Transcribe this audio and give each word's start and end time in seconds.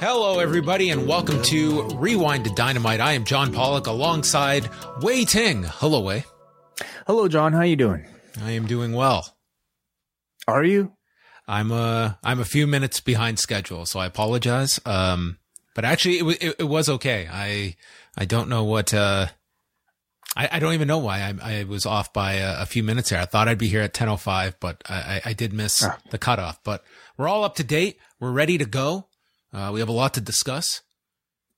Hello, 0.00 0.38
everybody, 0.38 0.90
and 0.90 1.06
welcome 1.08 1.42
to 1.44 1.82
Rewind 1.96 2.44
to 2.44 2.50
Dynamite. 2.54 3.00
I 3.00 3.12
am 3.12 3.24
John 3.24 3.52
Pollock 3.52 3.86
alongside 3.88 4.68
Wai 5.02 5.24
Ting. 5.24 5.64
Hello, 5.64 6.00
Wai. 6.00 6.24
Hello, 7.06 7.26
John. 7.28 7.52
How 7.52 7.62
you 7.62 7.74
doing? 7.76 8.06
I 8.42 8.52
am 8.52 8.66
doing 8.66 8.92
well. 8.92 9.36
Are 10.46 10.62
you? 10.64 10.92
I'm 11.48 11.72
a 11.72 12.18
I'm 12.22 12.38
a 12.40 12.44
few 12.44 12.66
minutes 12.66 13.00
behind 13.00 13.38
schedule, 13.38 13.86
so 13.86 13.98
I 13.98 14.06
apologize. 14.06 14.78
Um, 14.86 15.38
but 15.74 15.84
actually, 15.84 16.18
it, 16.18 16.22
wa- 16.22 16.34
it, 16.40 16.54
it 16.60 16.64
was 16.68 16.88
okay. 16.88 17.28
I 17.30 17.74
I 18.16 18.24
don't 18.24 18.48
know 18.48 18.64
what. 18.64 18.94
Uh, 18.94 19.26
I, 20.36 20.48
I 20.52 20.58
don't 20.60 20.74
even 20.74 20.86
know 20.88 20.98
why 20.98 21.20
I, 21.22 21.60
I 21.60 21.64
was 21.64 21.86
off 21.86 22.12
by 22.12 22.34
a, 22.34 22.62
a 22.62 22.66
few 22.66 22.82
minutes 22.84 23.10
here. 23.10 23.18
I 23.18 23.24
thought 23.24 23.48
I'd 23.48 23.58
be 23.58 23.68
here 23.68 23.82
at 23.82 23.94
10:05, 23.94 24.54
but 24.60 24.82
I, 24.88 24.94
I, 24.94 25.22
I 25.26 25.32
did 25.32 25.52
miss 25.52 25.82
Ah. 25.84 25.98
the 26.10 26.18
cutoff. 26.18 26.62
But 26.62 26.84
we're 27.16 27.28
all 27.28 27.42
up 27.44 27.56
to 27.56 27.64
date. 27.64 27.98
We're 28.20 28.30
ready 28.32 28.58
to 28.58 28.64
go. 28.66 29.06
Uh, 29.52 29.70
we 29.72 29.80
have 29.80 29.88
a 29.88 29.92
lot 29.92 30.14
to 30.14 30.20
discuss. 30.20 30.82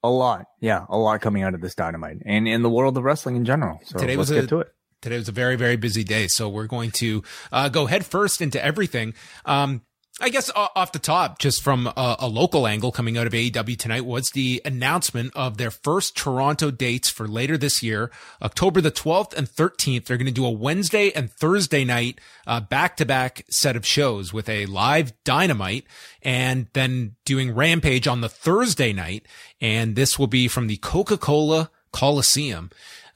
A 0.02 0.08
lot. 0.10 0.46
Yeah, 0.60 0.86
a 0.88 0.96
lot 0.96 1.20
coming 1.20 1.42
out 1.42 1.54
of 1.54 1.60
this 1.60 1.74
dynamite 1.74 2.18
and 2.24 2.48
in 2.48 2.62
the 2.62 2.70
world 2.70 2.96
of 2.96 3.04
wrestling 3.04 3.36
in 3.36 3.44
general. 3.44 3.80
So 3.84 3.98
Today 3.98 4.16
let's 4.16 4.30
was 4.30 4.44
a- 4.44 4.46
to 4.46 4.60
it. 4.60 4.68
Today 5.02 5.16
was 5.16 5.28
a 5.30 5.32
very, 5.32 5.56
very 5.56 5.76
busy 5.76 6.04
day. 6.04 6.26
So 6.26 6.48
we're 6.50 6.66
going 6.66 6.90
to 6.92 7.22
uh, 7.50 7.70
go 7.70 7.86
head 7.86 8.04
first 8.04 8.42
into 8.42 8.62
everything. 8.62 9.14
Um, 9.46 9.80
I 10.22 10.28
guess 10.28 10.50
off 10.54 10.92
the 10.92 10.98
top, 10.98 11.38
just 11.38 11.62
from 11.62 11.86
a, 11.86 12.16
a 12.18 12.28
local 12.28 12.66
angle 12.66 12.92
coming 12.92 13.16
out 13.16 13.26
of 13.26 13.32
AEW 13.32 13.78
tonight 13.78 14.04
was 14.04 14.30
the 14.30 14.60
announcement 14.66 15.32
of 15.34 15.56
their 15.56 15.70
first 15.70 16.14
Toronto 16.14 16.70
dates 16.70 17.08
for 17.08 17.26
later 17.26 17.56
this 17.56 17.82
year, 17.82 18.10
October 18.42 18.82
the 18.82 18.90
12th 18.90 19.32
and 19.32 19.48
13th. 19.48 20.04
They're 20.04 20.18
going 20.18 20.26
to 20.26 20.32
do 20.32 20.44
a 20.44 20.50
Wednesday 20.50 21.10
and 21.12 21.32
Thursday 21.32 21.86
night 21.86 22.20
back 22.68 22.98
to 22.98 23.06
back 23.06 23.46
set 23.48 23.76
of 23.76 23.86
shows 23.86 24.30
with 24.30 24.46
a 24.50 24.66
live 24.66 25.14
dynamite 25.24 25.86
and 26.20 26.66
then 26.74 27.16
doing 27.24 27.54
Rampage 27.54 28.06
on 28.06 28.20
the 28.20 28.28
Thursday 28.28 28.92
night. 28.92 29.24
And 29.58 29.96
this 29.96 30.18
will 30.18 30.26
be 30.26 30.48
from 30.48 30.66
the 30.66 30.76
Coca-Cola 30.76 31.70
Coliseum 31.92 32.70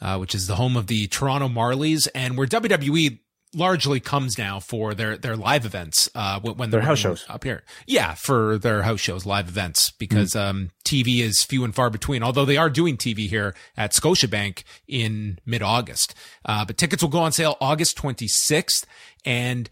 uh, 0.04 0.18
which 0.18 0.34
is 0.34 0.46
the 0.46 0.56
home 0.56 0.76
of 0.76 0.86
the 0.86 1.06
Toronto 1.06 1.48
Marlies, 1.48 2.06
and 2.14 2.36
where 2.36 2.46
WWE 2.46 3.20
largely 3.54 4.00
comes 4.00 4.36
now 4.38 4.60
for 4.60 4.94
their 4.94 5.16
their 5.16 5.36
live 5.36 5.64
events 5.64 6.08
uh, 6.14 6.40
when, 6.40 6.56
when 6.56 6.70
Their 6.70 6.80
house 6.82 6.98
shows. 6.98 7.24
up 7.28 7.44
here. 7.44 7.62
Yeah, 7.86 8.14
for 8.14 8.58
their 8.58 8.82
house 8.82 9.00
shows, 9.00 9.24
live 9.26 9.48
events, 9.48 9.90
because 9.92 10.34
um, 10.36 10.70
TV 10.84 11.20
is 11.20 11.42
few 11.42 11.64
and 11.64 11.74
far 11.74 11.90
between. 11.90 12.22
Although 12.22 12.44
they 12.44 12.56
are 12.56 12.70
doing 12.70 12.96
TV 12.96 13.28
here 13.28 13.54
at 13.76 13.92
Scotiabank 13.92 14.64
in 14.88 15.38
mid 15.46 15.62
August, 15.62 16.14
uh, 16.44 16.64
but 16.64 16.76
tickets 16.76 17.02
will 17.02 17.10
go 17.10 17.20
on 17.20 17.32
sale 17.32 17.56
August 17.60 17.96
26th, 17.98 18.84
and 19.24 19.68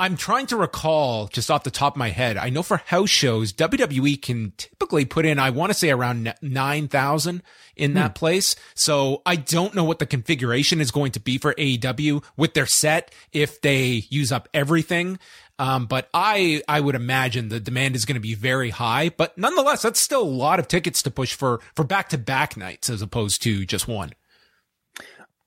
I'm 0.00 0.16
trying 0.16 0.46
to 0.46 0.56
recall 0.56 1.26
just 1.26 1.50
off 1.50 1.62
the 1.62 1.70
top 1.70 1.92
of 1.92 1.98
my 1.98 2.08
head. 2.08 2.38
I 2.38 2.48
know 2.48 2.62
for 2.62 2.78
house 2.78 3.10
shows, 3.10 3.52
WWE 3.52 4.20
can 4.22 4.54
typically 4.56 5.04
put 5.04 5.26
in, 5.26 5.38
I 5.38 5.50
want 5.50 5.70
to 5.70 5.78
say 5.78 5.90
around 5.90 6.32
9,000 6.40 7.42
in 7.76 7.92
that 7.94 8.14
place. 8.14 8.56
So 8.74 9.20
I 9.26 9.36
don't 9.36 9.74
know 9.74 9.84
what 9.84 9.98
the 9.98 10.06
configuration 10.06 10.80
is 10.80 10.90
going 10.90 11.12
to 11.12 11.20
be 11.20 11.36
for 11.36 11.52
AEW 11.52 12.24
with 12.38 12.54
their 12.54 12.64
set 12.64 13.12
if 13.34 13.60
they 13.60 14.06
use 14.08 14.32
up 14.32 14.48
everything. 14.54 15.18
Um, 15.58 15.84
but 15.84 16.08
I, 16.14 16.62
I 16.66 16.80
would 16.80 16.94
imagine 16.94 17.50
the 17.50 17.60
demand 17.60 17.94
is 17.94 18.06
going 18.06 18.14
to 18.14 18.20
be 18.20 18.34
very 18.34 18.70
high, 18.70 19.10
but 19.10 19.36
nonetheless, 19.36 19.82
that's 19.82 20.00
still 20.00 20.22
a 20.22 20.24
lot 20.24 20.58
of 20.58 20.66
tickets 20.66 21.02
to 21.02 21.10
push 21.10 21.34
for, 21.34 21.60
for 21.76 21.84
back 21.84 22.08
to 22.08 22.16
back 22.16 22.56
nights 22.56 22.88
as 22.88 23.02
opposed 23.02 23.42
to 23.42 23.66
just 23.66 23.86
one. 23.86 24.14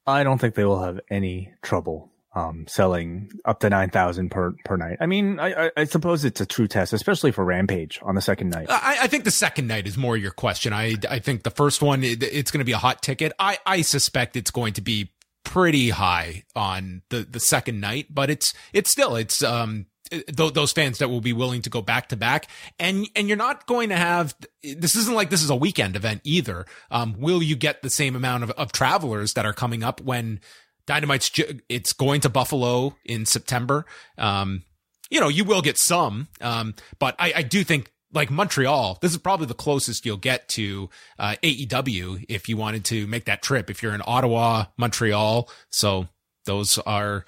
I 0.05 0.23
don't 0.23 0.37
think 0.37 0.53
they 0.53 0.65
will 0.65 0.83
have 0.83 0.99
any 1.09 1.53
trouble 1.63 2.12
um, 2.35 2.65
selling 2.67 3.31
up 3.45 3.59
to 3.59 3.69
nine 3.69 3.89
thousand 3.89 4.29
per 4.29 4.53
per 4.65 4.75
night. 4.75 4.97
I 4.99 5.05
mean, 5.05 5.39
I, 5.39 5.65
I, 5.65 5.71
I 5.77 5.83
suppose 5.83 6.25
it's 6.25 6.41
a 6.41 6.45
true 6.45 6.67
test, 6.67 6.93
especially 6.93 7.31
for 7.31 7.45
Rampage 7.45 7.99
on 8.01 8.15
the 8.15 8.21
second 8.21 8.49
night. 8.49 8.67
I, 8.69 8.97
I 9.03 9.07
think 9.07 9.23
the 9.23 9.31
second 9.31 9.67
night 9.67 9.87
is 9.87 9.97
more 9.97 10.17
your 10.17 10.31
question. 10.31 10.73
I, 10.73 10.95
I 11.09 11.19
think 11.19 11.43
the 11.43 11.51
first 11.51 11.81
one, 11.81 12.03
it, 12.03 12.23
it's 12.23 12.51
going 12.51 12.59
to 12.59 12.65
be 12.65 12.71
a 12.71 12.77
hot 12.77 13.01
ticket. 13.01 13.33
I, 13.39 13.57
I 13.65 13.81
suspect 13.81 14.35
it's 14.35 14.51
going 14.51 14.73
to 14.73 14.81
be 14.81 15.11
pretty 15.43 15.89
high 15.89 16.43
on 16.55 17.01
the, 17.09 17.19
the 17.19 17.39
second 17.39 17.79
night, 17.79 18.07
but 18.09 18.29
it's, 18.29 18.53
it's 18.71 18.89
still, 18.89 19.15
it's, 19.17 19.43
um, 19.43 19.87
th- 20.09 20.53
those 20.53 20.71
fans 20.71 20.99
that 20.99 21.09
will 21.09 21.21
be 21.21 21.33
willing 21.33 21.61
to 21.61 21.69
go 21.69 21.81
back 21.81 22.07
to 22.09 22.15
back 22.15 22.47
and, 22.79 23.07
and 23.15 23.27
you're 23.27 23.37
not 23.37 23.67
going 23.67 23.89
to 23.89 23.97
have, 23.97 24.33
this 24.63 24.95
isn't 24.95 25.13
like 25.13 25.29
this 25.29 25.43
is 25.43 25.49
a 25.49 25.55
weekend 25.55 25.97
event 25.97 26.21
either. 26.23 26.65
Um, 26.89 27.15
will 27.19 27.43
you 27.43 27.57
get 27.57 27.81
the 27.81 27.89
same 27.89 28.15
amount 28.15 28.43
of, 28.43 28.51
of 28.51 28.71
travelers 28.71 29.33
that 29.33 29.45
are 29.45 29.53
coming 29.53 29.83
up 29.83 29.99
when 29.99 30.39
Dynamite's, 30.87 31.29
ju- 31.29 31.59
it's 31.69 31.93
going 31.93 32.21
to 32.21 32.29
Buffalo 32.29 32.95
in 33.05 33.25
September. 33.25 33.85
Um, 34.17 34.63
you 35.09 35.19
know, 35.19 35.27
you 35.27 35.43
will 35.43 35.61
get 35.61 35.77
some. 35.77 36.27
Um, 36.41 36.75
but 36.99 37.15
I, 37.19 37.33
I 37.37 37.41
do 37.43 37.63
think 37.63 37.91
like 38.13 38.29
Montreal, 38.29 38.99
this 39.01 39.11
is 39.11 39.17
probably 39.17 39.47
the 39.47 39.53
closest 39.53 40.05
you'll 40.05 40.17
get 40.17 40.47
to 40.49 40.89
uh, 41.19 41.35
AEW 41.43 42.25
if 42.29 42.47
you 42.47 42.57
wanted 42.57 42.85
to 42.85 43.07
make 43.07 43.25
that 43.25 43.41
trip. 43.41 43.69
If 43.69 43.81
you're 43.81 43.93
in 43.95 44.01
Ottawa, 44.05 44.65
Montreal, 44.77 45.49
so 45.69 46.07
those 46.45 46.77
are 46.79 47.25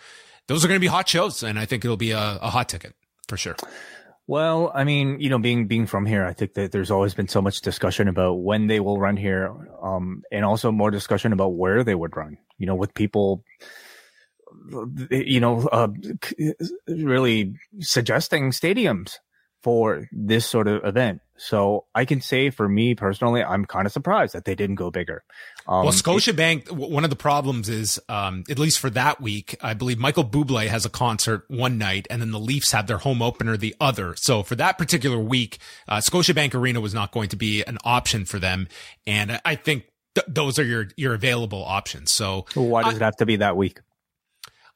those 0.47 0.63
are 0.63 0.67
going 0.67 0.77
to 0.77 0.81
be 0.83 0.87
hot 0.87 1.09
shows, 1.09 1.41
and 1.41 1.57
I 1.57 1.65
think 1.65 1.83
it'll 1.83 1.97
be 1.97 2.11
a, 2.11 2.37
a 2.41 2.49
hot 2.49 2.69
ticket 2.69 2.93
for 3.27 3.37
sure. 3.37 3.55
Well, 4.27 4.71
I 4.73 4.83
mean, 4.83 5.19
you 5.19 5.29
know, 5.29 5.37
being 5.37 5.67
being 5.67 5.85
from 5.85 6.05
here, 6.05 6.25
I 6.25 6.33
think 6.33 6.55
that 6.55 6.71
there's 6.71 6.89
always 6.89 7.13
been 7.13 7.27
so 7.27 7.41
much 7.41 7.61
discussion 7.61 8.07
about 8.07 8.35
when 8.35 8.65
they 8.67 8.79
will 8.79 8.99
run 8.99 9.17
here, 9.17 9.53
um, 9.83 10.23
and 10.31 10.43
also 10.43 10.71
more 10.71 10.89
discussion 10.89 11.31
about 11.31 11.49
where 11.49 11.83
they 11.83 11.93
would 11.93 12.15
run. 12.17 12.37
You 12.57 12.65
know, 12.65 12.75
with 12.75 12.95
people, 12.95 13.43
you 15.11 15.39
know, 15.39 15.67
uh, 15.71 15.89
really 16.87 17.53
suggesting 17.81 18.49
stadiums 18.49 19.17
for 19.65 20.07
this 20.11 20.45
sort 20.45 20.67
of 20.67 20.85
event. 20.85 21.21
So 21.37 21.85
I 21.95 22.05
can 22.05 22.21
say 22.21 22.51
for 22.51 22.69
me 22.69 22.93
personally, 22.93 23.43
I'm 23.43 23.65
kind 23.65 23.87
of 23.87 23.91
surprised 23.91 24.35
that 24.35 24.45
they 24.45 24.53
didn't 24.53 24.75
go 24.75 24.91
bigger. 24.91 25.23
Um, 25.67 25.85
well, 25.85 25.91
Scotiabank, 25.91 26.69
one 26.69 27.03
of 27.03 27.09
the 27.09 27.15
problems 27.15 27.67
is, 27.67 27.99
um, 28.07 28.43
at 28.47 28.59
least 28.59 28.77
for 28.77 28.91
that 28.91 29.19
week, 29.19 29.57
I 29.63 29.73
believe 29.73 29.97
Michael 29.97 30.23
Bublé 30.23 30.67
has 30.67 30.85
a 30.85 30.89
concert 30.89 31.45
one 31.47 31.79
night 31.79 32.05
and 32.11 32.21
then 32.21 32.29
the 32.29 32.39
Leafs 32.39 32.73
have 32.73 32.85
their 32.85 32.99
home 32.99 33.23
opener 33.23 33.57
the 33.57 33.75
other. 33.81 34.15
So 34.17 34.43
for 34.43 34.53
that 34.53 34.77
particular 34.77 35.17
week, 35.17 35.57
uh, 35.87 35.97
Scotiabank 35.97 36.53
Arena 36.53 36.79
was 36.79 36.93
not 36.93 37.11
going 37.11 37.29
to 37.29 37.35
be 37.35 37.63
an 37.63 37.79
option 37.83 38.25
for 38.25 38.37
them. 38.37 38.67
And 39.07 39.41
I 39.43 39.55
think 39.55 39.85
th- 40.13 40.27
those 40.27 40.59
are 40.59 40.63
your, 40.63 40.89
your 40.95 41.15
available 41.15 41.65
options. 41.65 42.13
So 42.13 42.45
why 42.53 42.83
does 42.83 42.93
I, 42.93 42.97
it 42.97 43.01
have 43.01 43.15
to 43.15 43.25
be 43.25 43.37
that 43.37 43.57
week? 43.57 43.79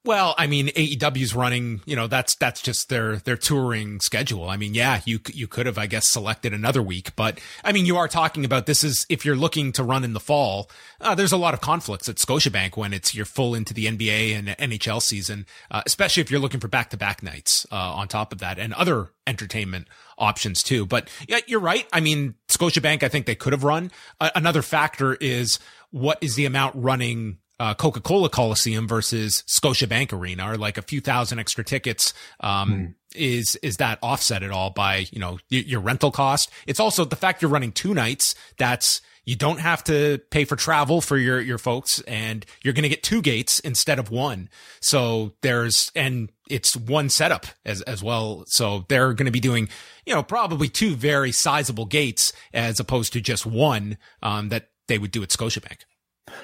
Well, 0.05 0.33
I 0.37 0.47
mean, 0.47 0.67
AEW's 0.69 1.35
running, 1.35 1.81
you 1.85 1.93
know, 1.93 2.07
that's, 2.07 2.33
that's 2.35 2.61
just 2.61 2.87
their, 2.87 3.17
their 3.17 3.35
touring 3.35 3.99
schedule. 3.99 4.49
I 4.49 4.55
mean, 4.55 4.73
yeah, 4.73 5.01
you, 5.03 5.19
you 5.33 5.45
could 5.45 5.65
have, 5.65 5.77
I 5.77 5.87
guess, 5.87 6.07
selected 6.07 6.53
another 6.53 6.81
week, 6.81 7.13
but 7.17 7.41
I 7.65 7.73
mean, 7.73 7.85
you 7.85 7.97
are 7.97 8.07
talking 8.07 8.45
about 8.45 8.65
this 8.65 8.81
is, 8.81 9.05
if 9.09 9.25
you're 9.25 9.35
looking 9.35 9.73
to 9.73 9.83
run 9.83 10.05
in 10.05 10.13
the 10.13 10.21
fall, 10.21 10.71
uh, 11.01 11.15
there's 11.15 11.33
a 11.33 11.37
lot 11.37 11.53
of 11.53 11.59
conflicts 11.59 12.07
at 12.07 12.15
Scotiabank 12.15 12.77
when 12.77 12.93
it's, 12.93 13.13
you're 13.13 13.25
full 13.25 13.53
into 13.53 13.73
the 13.73 13.87
NBA 13.87 14.37
and 14.37 14.47
NHL 14.47 15.01
season, 15.01 15.45
uh, 15.69 15.81
especially 15.85 16.21
if 16.21 16.31
you're 16.31 16.39
looking 16.39 16.61
for 16.61 16.69
back 16.69 16.91
to 16.91 16.97
back 16.97 17.21
nights, 17.21 17.67
uh, 17.69 17.75
on 17.75 18.07
top 18.07 18.31
of 18.31 18.39
that 18.39 18.57
and 18.57 18.73
other 18.75 19.11
entertainment 19.27 19.89
options 20.17 20.63
too. 20.63 20.85
But 20.85 21.09
yeah, 21.27 21.39
you're 21.45 21.59
right. 21.59 21.85
I 21.91 21.99
mean, 21.99 22.35
Scotiabank, 22.47 23.03
I 23.03 23.09
think 23.09 23.25
they 23.25 23.35
could 23.35 23.51
have 23.51 23.65
run. 23.65 23.91
another 24.21 24.61
factor 24.61 25.15
is 25.15 25.59
what 25.91 26.19
is 26.21 26.35
the 26.35 26.45
amount 26.45 26.75
running 26.77 27.39
uh, 27.59 27.73
Coca-Cola 27.73 28.29
Coliseum 28.29 28.87
versus 28.87 29.43
Scotiabank 29.47 30.13
Arena 30.13 30.51
or 30.51 30.57
like 30.57 30.77
a 30.77 30.81
few 30.81 31.01
thousand 31.01 31.39
extra 31.39 31.63
tickets. 31.63 32.13
Um, 32.39 32.71
mm. 32.71 32.95
is, 33.15 33.57
is 33.57 33.77
that 33.77 33.99
offset 34.01 34.43
at 34.43 34.51
all 34.51 34.69
by, 34.69 35.07
you 35.11 35.19
know, 35.19 35.39
y- 35.51 35.63
your 35.65 35.81
rental 35.81 36.11
cost? 36.11 36.49
It's 36.67 36.79
also 36.79 37.05
the 37.05 37.15
fact 37.15 37.41
you're 37.41 37.51
running 37.51 37.71
two 37.71 37.93
nights. 37.93 38.35
That's, 38.57 39.01
you 39.25 39.35
don't 39.35 39.59
have 39.59 39.83
to 39.83 40.19
pay 40.31 40.43
for 40.43 40.55
travel 40.55 41.01
for 41.01 41.15
your, 41.15 41.39
your 41.39 41.59
folks 41.59 42.01
and 42.07 42.45
you're 42.63 42.73
going 42.73 42.83
to 42.83 42.89
get 42.89 43.03
two 43.03 43.21
gates 43.21 43.59
instead 43.59 43.99
of 43.99 44.09
one. 44.09 44.49
So 44.81 45.33
there's, 45.41 45.91
and 45.93 46.31
it's 46.49 46.75
one 46.75 47.09
setup 47.09 47.45
as, 47.63 47.81
as 47.83 48.01
well. 48.01 48.45
So 48.47 48.85
they're 48.89 49.13
going 49.13 49.27
to 49.27 49.31
be 49.31 49.39
doing, 49.39 49.69
you 50.05 50.15
know, 50.15 50.23
probably 50.23 50.67
two 50.67 50.95
very 50.95 51.31
sizable 51.31 51.85
gates 51.85 52.33
as 52.55 52.79
opposed 52.79 53.13
to 53.13 53.21
just 53.21 53.45
one, 53.45 53.97
um, 54.23 54.49
that 54.49 54.69
they 54.87 54.97
would 54.97 55.11
do 55.11 55.21
at 55.21 55.29
Scotiabank. 55.29 55.81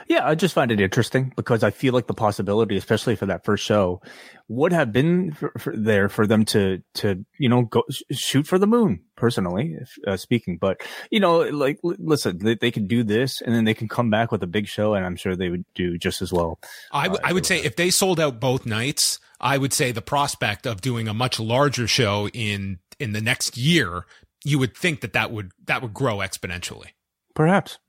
Yeah, 0.08 0.28
I 0.28 0.36
just 0.36 0.54
find 0.54 0.72
it 0.72 0.80
interesting 0.80 1.34
because 1.36 1.64
I 1.64 1.72
feel 1.72 1.94
like 1.94 2.08
the 2.08 2.14
possibility, 2.14 2.78
especially 2.78 3.16
for 3.16 3.26
that 3.26 3.46
first 3.46 3.64
show, 3.64 4.02
would 4.48 4.72
have 4.72 4.92
been 4.92 5.32
for, 5.34 5.52
for 5.58 5.76
there 5.76 6.10
for 6.10 6.28
them 6.28 6.46
to 6.46 6.82
to 6.96 7.26
you 7.40 7.50
know 7.50 7.64
go 7.64 7.84
shoot 8.12 8.48
for 8.48 8.60
the 8.60 8.68
moon. 8.68 9.02
Personally, 9.16 9.78
if, 9.80 9.96
uh, 10.08 10.18
speaking, 10.18 10.58
but 10.60 10.82
you 11.10 11.20
know, 11.20 11.40
like 11.40 11.80
listen, 11.84 12.38
they, 12.40 12.56
they 12.56 12.72
can 12.72 12.88
do 12.88 13.04
this 13.04 13.42
and 13.42 13.56
then 13.56 13.66
they 13.66 13.74
can 13.74 13.88
come 13.88 14.10
back 14.10 14.32
with 14.32 14.44
a 14.44 14.48
big 14.48 14.68
show, 14.68 14.94
and 14.94 15.06
I'm 15.06 15.16
sure 15.16 15.36
they 15.36 15.50
would 15.50 15.66
do 15.74 15.98
just 15.98 16.22
as 16.22 16.32
well. 16.34 16.60
I, 16.92 17.04
w- 17.04 17.22
uh, 17.24 17.28
I 17.28 17.34
would 17.34 17.46
say 17.46 17.60
if 17.60 17.76
they 17.76 17.90
sold 17.90 18.20
out 18.20 18.40
both 18.40 18.66
nights, 18.66 19.20
I 19.40 19.58
would 19.58 19.74
say 19.74 19.92
the 19.92 20.02
prospect 20.02 20.66
of 20.66 20.82
doing 20.82 21.08
a 21.08 21.14
much 21.14 21.40
larger 21.40 21.88
show 21.88 22.28
in 22.30 22.80
in 23.00 23.14
the 23.14 23.22
next 23.22 23.58
year, 23.58 24.06
you 24.44 24.60
would 24.60 24.76
think 24.76 25.02
that 25.02 25.14
that 25.14 25.32
would 25.32 25.52
that 25.66 25.82
would 25.82 25.94
grow 25.94 26.18
exponentially. 26.18 26.90
Perhaps 27.34 27.80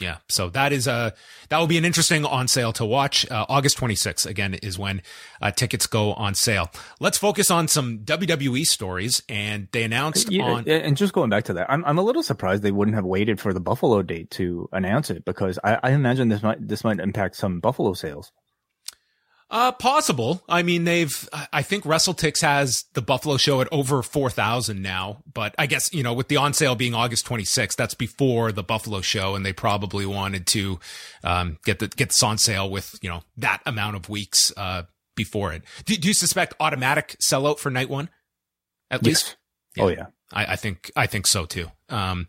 yeah. 0.00 0.18
So 0.28 0.50
that 0.50 0.72
is 0.72 0.86
a, 0.86 1.14
that 1.48 1.58
will 1.58 1.66
be 1.66 1.78
an 1.78 1.84
interesting 1.84 2.24
on 2.24 2.48
sale 2.48 2.72
to 2.74 2.84
watch. 2.84 3.30
Uh, 3.30 3.46
August 3.48 3.78
26th, 3.78 4.26
again, 4.26 4.54
is 4.54 4.78
when 4.78 5.02
uh, 5.40 5.50
tickets 5.50 5.86
go 5.86 6.12
on 6.14 6.34
sale. 6.34 6.70
Let's 7.00 7.16
focus 7.16 7.50
on 7.50 7.68
some 7.68 8.00
WWE 8.00 8.64
stories. 8.64 9.22
And 9.28 9.68
they 9.72 9.84
announced 9.84 10.30
yeah, 10.30 10.44
on. 10.44 10.68
And 10.68 10.96
just 10.96 11.12
going 11.12 11.30
back 11.30 11.44
to 11.44 11.54
that, 11.54 11.70
I'm, 11.70 11.84
I'm 11.84 11.98
a 11.98 12.02
little 12.02 12.22
surprised 12.22 12.62
they 12.62 12.72
wouldn't 12.72 12.96
have 12.96 13.04
waited 13.04 13.40
for 13.40 13.52
the 13.52 13.60
Buffalo 13.60 14.02
date 14.02 14.30
to 14.32 14.68
announce 14.72 15.10
it 15.10 15.24
because 15.24 15.58
I, 15.62 15.78
I 15.82 15.90
imagine 15.92 16.28
this 16.28 16.42
might, 16.42 16.66
this 16.66 16.82
might 16.82 16.98
impact 16.98 17.36
some 17.36 17.60
Buffalo 17.60 17.92
sales. 17.92 18.32
Uh, 19.50 19.70
possible. 19.72 20.42
I 20.48 20.62
mean, 20.62 20.84
they've, 20.84 21.28
I 21.52 21.62
think 21.62 21.84
WrestleTix 21.84 22.40
has 22.40 22.86
the 22.94 23.02
Buffalo 23.02 23.36
show 23.36 23.60
at 23.60 23.68
over 23.70 24.02
4,000 24.02 24.82
now, 24.82 25.22
but 25.32 25.54
I 25.58 25.66
guess, 25.66 25.92
you 25.92 26.02
know, 26.02 26.14
with 26.14 26.28
the 26.28 26.38
on 26.38 26.54
sale 26.54 26.74
being 26.74 26.94
August 26.94 27.26
26th, 27.26 27.76
that's 27.76 27.94
before 27.94 28.52
the 28.52 28.64
Buffalo 28.64 29.00
show. 29.00 29.34
And 29.34 29.44
they 29.44 29.52
probably 29.52 30.06
wanted 30.06 30.46
to, 30.48 30.80
um, 31.22 31.58
get 31.64 31.78
the, 31.78 31.88
get 31.88 32.08
this 32.08 32.22
on 32.22 32.38
sale 32.38 32.68
with, 32.68 32.98
you 33.02 33.10
know, 33.10 33.22
that 33.36 33.60
amount 33.66 33.96
of 33.96 34.08
weeks, 34.08 34.52
uh, 34.56 34.84
before 35.14 35.52
it. 35.52 35.62
Do, 35.84 35.96
do 35.96 36.08
you 36.08 36.14
suspect 36.14 36.54
automatic 36.58 37.16
sellout 37.24 37.58
for 37.58 37.70
night 37.70 37.90
one? 37.90 38.08
At 38.90 39.02
yes. 39.02 39.06
least? 39.06 39.36
Yeah. 39.76 39.84
Oh 39.84 39.88
yeah. 39.88 40.06
I, 40.32 40.46
I 40.46 40.56
think, 40.56 40.90
I 40.96 41.06
think 41.06 41.26
so 41.26 41.44
too. 41.44 41.70
Um, 41.90 42.28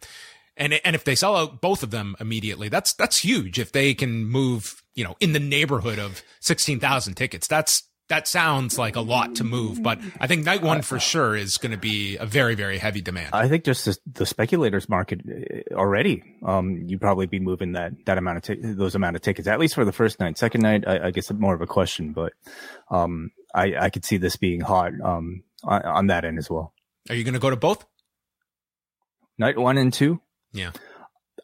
and, 0.58 0.74
and 0.86 0.96
if 0.96 1.04
they 1.04 1.16
sell 1.16 1.36
out 1.36 1.62
both 1.62 1.82
of 1.82 1.92
them 1.92 2.16
immediately, 2.20 2.70
that's, 2.70 2.94
that's 2.94 3.20
huge. 3.20 3.58
If 3.58 3.72
they 3.72 3.94
can 3.94 4.26
move 4.26 4.84
you 4.96 5.04
know, 5.04 5.16
in 5.20 5.34
the 5.34 5.40
neighborhood 5.40 6.00
of 6.00 6.24
16,000 6.40 7.14
tickets. 7.14 7.48
That's, 7.48 7.84
that 8.08 8.28
sounds 8.28 8.78
like 8.78 8.96
a 8.96 9.02
lot 9.02 9.36
to 9.36 9.44
move, 9.44 9.82
but 9.82 10.00
I 10.20 10.28
think 10.28 10.46
night 10.46 10.62
one 10.62 10.84
for 10.84 11.00
sure 11.00 11.36
is 11.36 11.58
going 11.58 11.72
to 11.72 11.78
be 11.78 12.18
a 12.18 12.26
very, 12.26 12.54
very 12.54 12.78
heavy 12.78 13.02
demand. 13.02 13.30
I 13.34 13.48
think 13.48 13.64
just 13.64 13.86
the, 13.86 13.98
the 14.06 14.26
speculators 14.26 14.88
market 14.88 15.22
uh, 15.28 15.74
already, 15.74 16.24
um, 16.46 16.84
you'd 16.86 17.02
probably 17.02 17.26
be 17.26 17.40
moving 17.40 17.74
that, 17.74 17.94
that 18.06 18.18
amount 18.18 18.38
of, 18.38 18.44
t- 18.44 18.74
those 18.74 18.94
amount 18.96 19.16
of 19.16 19.22
tickets, 19.24 19.48
at 19.48 19.60
least 19.60 19.76
for 19.76 19.86
the 19.86 19.92
first 19.92 20.20
night. 20.20 20.38
Second 20.38 20.62
night, 20.62 20.88
I, 20.88 21.08
I 21.08 21.12
guess 21.12 21.32
more 21.34 21.56
of 21.56 21.62
a 21.62 21.68
question, 21.68 22.14
but, 22.14 22.34
um, 22.90 23.32
I, 23.54 23.76
I 23.76 23.90
could 23.90 24.06
see 24.06 24.18
this 24.18 24.36
being 24.36 24.62
hot, 24.62 24.92
um, 25.04 25.44
on, 25.64 25.82
on 25.82 26.08
that 26.08 26.26
end 26.26 26.38
as 26.38 26.50
well. 26.50 26.74
Are 27.10 27.16
you 27.16 27.24
going 27.24 27.34
to 27.34 27.40
go 27.40 27.50
to 27.50 27.56
both? 27.56 27.86
Night 29.38 29.58
one 29.58 29.78
and 29.78 29.92
two? 29.92 30.22
Yeah. 30.54 30.72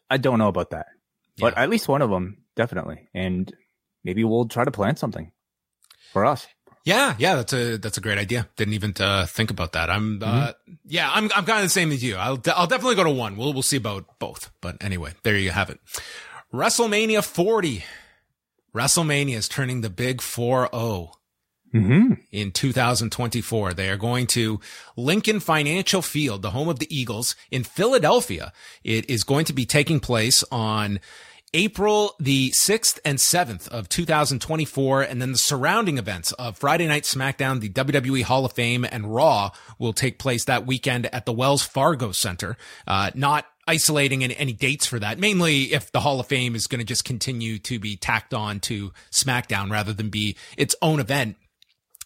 I 0.08 0.16
don't 0.16 0.38
know 0.38 0.48
about 0.48 0.70
that, 0.70 0.86
but 1.38 1.54
yeah. 1.54 1.62
at 1.62 1.70
least 1.70 1.88
one 1.88 2.02
of 2.02 2.10
them 2.10 2.41
definitely. 2.56 3.08
And 3.14 3.52
maybe 4.04 4.24
we'll 4.24 4.48
try 4.48 4.64
to 4.64 4.70
plan 4.70 4.96
something 4.96 5.32
for 6.12 6.24
us. 6.24 6.46
Yeah, 6.84 7.14
yeah, 7.16 7.36
that's 7.36 7.52
a 7.52 7.76
that's 7.78 7.96
a 7.96 8.00
great 8.00 8.18
idea. 8.18 8.48
Didn't 8.56 8.74
even 8.74 8.92
uh, 8.98 9.26
think 9.26 9.52
about 9.52 9.72
that. 9.72 9.88
I'm, 9.88 10.20
uh, 10.20 10.26
mm-hmm. 10.26 10.72
yeah, 10.86 11.10
I'm 11.12 11.30
I'm 11.36 11.44
kind 11.44 11.58
of 11.58 11.64
the 11.64 11.68
same 11.68 11.92
as 11.92 12.02
you. 12.02 12.16
I'll 12.16 12.42
I'll 12.56 12.66
definitely 12.66 12.96
go 12.96 13.04
to 13.04 13.10
one. 13.10 13.36
We'll 13.36 13.52
we'll 13.52 13.62
see 13.62 13.76
about 13.76 14.18
both. 14.18 14.50
But 14.60 14.82
anyway, 14.82 15.12
there 15.22 15.36
you 15.36 15.52
have 15.52 15.70
it. 15.70 15.78
WrestleMania 16.52 17.24
40. 17.24 17.84
WrestleMania 18.74 19.36
is 19.36 19.48
turning 19.48 19.82
the 19.82 19.90
big 19.90 20.18
4-0. 20.18 21.12
Mm-hmm. 21.74 22.12
In 22.30 22.52
2024, 22.52 23.72
they 23.72 23.88
are 23.88 23.96
going 23.96 24.26
to 24.28 24.60
Lincoln 24.96 25.40
Financial 25.40 26.02
Field, 26.02 26.42
the 26.42 26.50
home 26.50 26.68
of 26.68 26.78
the 26.78 26.94
Eagles 26.94 27.34
in 27.50 27.64
Philadelphia. 27.64 28.52
It 28.84 29.08
is 29.08 29.24
going 29.24 29.46
to 29.46 29.54
be 29.54 29.64
taking 29.64 30.00
place 30.00 30.44
on 30.50 31.00
April 31.54 32.14
the 32.18 32.50
6th 32.50 32.98
and 33.04 33.18
7th 33.18 33.68
of 33.68 33.88
2024. 33.88 35.02
And 35.02 35.20
then 35.20 35.32
the 35.32 35.38
surrounding 35.38 35.98
events 35.98 36.32
of 36.32 36.56
Friday 36.56 36.86
Night 36.86 37.04
SmackDown, 37.04 37.60
the 37.60 37.68
WWE 37.68 38.22
Hall 38.22 38.44
of 38.44 38.52
Fame 38.52 38.86
and 38.90 39.14
Raw 39.14 39.50
will 39.78 39.92
take 39.92 40.18
place 40.18 40.46
that 40.46 40.66
weekend 40.66 41.06
at 41.14 41.26
the 41.26 41.32
Wells 41.32 41.62
Fargo 41.62 42.12
Center. 42.12 42.56
Uh, 42.86 43.10
not 43.14 43.46
isolating 43.66 44.24
any, 44.24 44.34
any 44.36 44.52
dates 44.52 44.86
for 44.86 44.98
that, 44.98 45.18
mainly 45.18 45.72
if 45.72 45.92
the 45.92 46.00
Hall 46.00 46.20
of 46.20 46.26
Fame 46.26 46.54
is 46.54 46.66
going 46.66 46.80
to 46.80 46.86
just 46.86 47.04
continue 47.04 47.58
to 47.58 47.78
be 47.78 47.96
tacked 47.96 48.34
on 48.34 48.58
to 48.60 48.92
SmackDown 49.10 49.70
rather 49.70 49.92
than 49.92 50.08
be 50.08 50.36
its 50.56 50.74
own 50.82 51.00
event. 51.00 51.36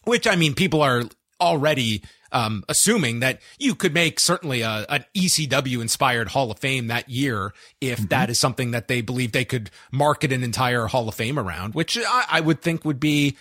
Which 0.05 0.27
I 0.27 0.37
mean, 0.37 0.55
people 0.55 0.83
are 0.83 1.05
already 1.41 2.03
um, 2.37 2.65
assuming 2.69 3.21
that 3.21 3.41
you 3.59 3.75
could 3.75 3.95
make 3.95 4.21
certainly 4.21 4.61
a, 4.61 4.85
an 4.91 5.07
ECW 5.15 5.81
inspired 5.81 6.29
Hall 6.29 6.51
of 6.51 6.59
Fame 6.59 6.89
that 6.89 7.09
year 7.09 7.55
if 7.81 7.99
mm-hmm. 7.99 8.09
that 8.09 8.29
is 8.29 8.39
something 8.39 8.73
that 8.73 8.89
they 8.89 9.01
believe 9.01 9.33
they 9.33 9.47
could 9.47 9.71
market 9.91 10.33
an 10.33 10.43
entire 10.43 10.87
Hall 10.87 11.09
of 11.09 11.15
Fame 11.15 11.39
around, 11.39 11.75
which 11.75 11.97
I, 11.97 12.25
I 12.31 12.41
would 12.43 12.61
think 12.61 12.85
would 12.85 13.01
be 13.01 13.39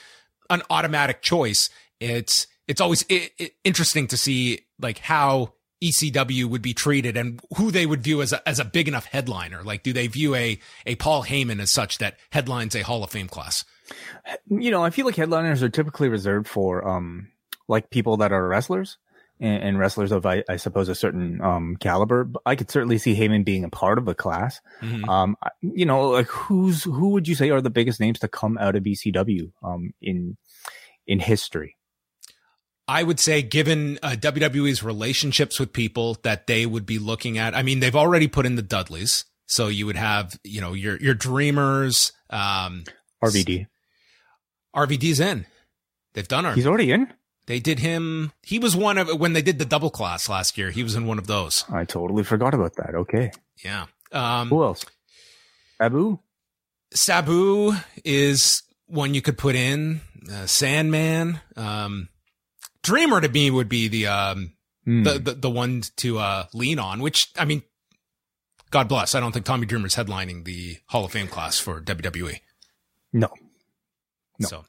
an 0.49 0.61
automatic 0.69 1.21
choice. 1.21 1.69
It's 1.99 2.47
it's 2.69 2.79
always 2.79 3.01
it, 3.09 3.33
it, 3.37 3.55
interesting 3.65 4.07
to 4.07 4.17
see 4.17 4.61
like 4.79 4.99
how 4.99 5.55
ECW 5.83 6.45
would 6.45 6.61
be 6.61 6.73
treated 6.73 7.17
and 7.17 7.41
who 7.57 7.71
they 7.71 7.85
would 7.85 8.01
view 8.01 8.21
as 8.21 8.31
a, 8.31 8.47
as 8.47 8.59
a 8.59 8.65
big 8.65 8.87
enough 8.87 9.05
headliner. 9.07 9.61
Like, 9.61 9.83
do 9.83 9.91
they 9.91 10.07
view 10.07 10.35
a 10.35 10.57
a 10.85 10.95
Paul 10.95 11.25
Heyman 11.25 11.59
as 11.59 11.69
such 11.69 11.97
that 11.97 12.15
headlines 12.31 12.77
a 12.77 12.81
Hall 12.81 13.03
of 13.03 13.11
Fame 13.11 13.27
class? 13.27 13.65
You 14.47 14.71
know, 14.71 14.85
I 14.85 14.89
feel 14.89 15.05
like 15.05 15.17
headliners 15.17 15.61
are 15.61 15.69
typically 15.69 16.07
reserved 16.07 16.47
for 16.47 16.87
um 16.87 17.27
like 17.67 17.89
people 17.89 18.17
that 18.17 18.31
are 18.31 18.47
wrestlers 18.47 18.97
and, 19.39 19.63
and 19.63 19.79
wrestlers 19.79 20.11
of, 20.11 20.25
I, 20.25 20.43
I, 20.49 20.57
suppose, 20.57 20.89
a 20.89 20.95
certain 20.95 21.41
um, 21.41 21.77
caliber. 21.79 22.29
I 22.45 22.55
could 22.55 22.71
certainly 22.71 22.97
see 22.97 23.15
Heyman 23.15 23.45
being 23.45 23.63
a 23.63 23.69
part 23.69 23.97
of 23.97 24.05
the 24.05 24.15
class. 24.15 24.61
Mm-hmm. 24.81 25.09
Um, 25.09 25.35
you 25.61 25.85
know, 25.85 26.09
like 26.09 26.27
who's 26.27 26.83
who 26.83 27.09
would 27.09 27.27
you 27.27 27.35
say 27.35 27.49
are 27.49 27.61
the 27.61 27.69
biggest 27.69 27.99
names 27.99 28.19
to 28.19 28.27
come 28.27 28.57
out 28.57 28.75
of 28.75 28.83
ECW 28.83 29.51
um, 29.63 29.93
in 30.01 30.37
in 31.07 31.19
history? 31.19 31.75
I 32.87 33.01
would 33.01 33.19
say, 33.19 33.41
given 33.41 33.97
uh, 34.03 34.15
WWE's 34.19 34.83
relationships 34.83 35.59
with 35.59 35.73
people 35.73 36.17
that 36.23 36.45
they 36.45 36.65
would 36.65 36.85
be 36.85 36.99
looking 36.99 37.37
at, 37.37 37.55
I 37.55 37.63
mean, 37.63 37.79
they've 37.79 37.95
already 37.95 38.27
put 38.27 38.45
in 38.45 38.55
the 38.55 38.61
Dudleys. 38.61 39.25
So 39.47 39.67
you 39.67 39.85
would 39.85 39.95
have, 39.95 40.37
you 40.43 40.61
know, 40.61 40.73
your, 40.73 40.97
your 40.97 41.13
dreamers, 41.13 42.11
um, 42.29 42.83
RVD. 43.23 43.67
RVD's 44.75 45.19
in. 45.19 45.45
They've 46.13 46.27
done 46.27 46.45
our, 46.45 46.53
He's 46.53 46.67
already 46.67 46.91
in? 46.91 47.11
They 47.47 47.59
did 47.59 47.79
him. 47.79 48.31
He 48.43 48.59
was 48.59 48.75
one 48.75 48.97
of, 48.97 49.19
when 49.19 49.33
they 49.33 49.41
did 49.41 49.59
the 49.59 49.65
double 49.65 49.89
class 49.89 50.27
last 50.29 50.57
year, 50.57 50.71
he 50.71 50.83
was 50.83 50.95
in 50.95 51.05
one 51.05 51.17
of 51.19 51.27
those. 51.27 51.63
I 51.71 51.85
totally 51.85 52.23
forgot 52.23 52.53
about 52.53 52.75
that. 52.77 52.95
Okay. 52.95 53.31
Yeah. 53.63 53.85
Um, 54.11 54.49
Who 54.49 54.63
else? 54.63 54.85
Sabu. 55.81 56.19
Sabu 56.93 57.73
is 58.03 58.63
one 58.87 59.13
you 59.13 59.21
could 59.21 59.37
put 59.37 59.55
in. 59.55 60.01
Uh, 60.31 60.45
Sandman. 60.45 61.39
Um, 61.55 62.09
Dreamer 62.83 63.21
to 63.21 63.29
me 63.29 63.49
would 63.51 63.69
be 63.69 63.87
the, 63.87 64.07
um, 64.07 64.51
Hmm. 64.85 65.01
the, 65.01 65.17
the, 65.17 65.33
the 65.33 65.49
one 65.49 65.81
to, 65.97 66.19
uh, 66.19 66.45
lean 66.53 66.77
on, 66.77 67.01
which, 67.01 67.31
I 67.35 67.45
mean, 67.45 67.63
God 68.69 68.87
bless. 68.87 69.15
I 69.15 69.19
don't 69.19 69.31
think 69.31 69.43
Tommy 69.45 69.65
Dreamer's 69.65 69.95
headlining 69.95 70.45
the 70.45 70.77
Hall 70.89 71.05
of 71.05 71.11
Fame 71.11 71.27
class 71.27 71.57
for 71.59 71.81
WWE. 71.81 72.39
no. 73.11 73.29
No. 74.37 74.47
So, 74.47 74.65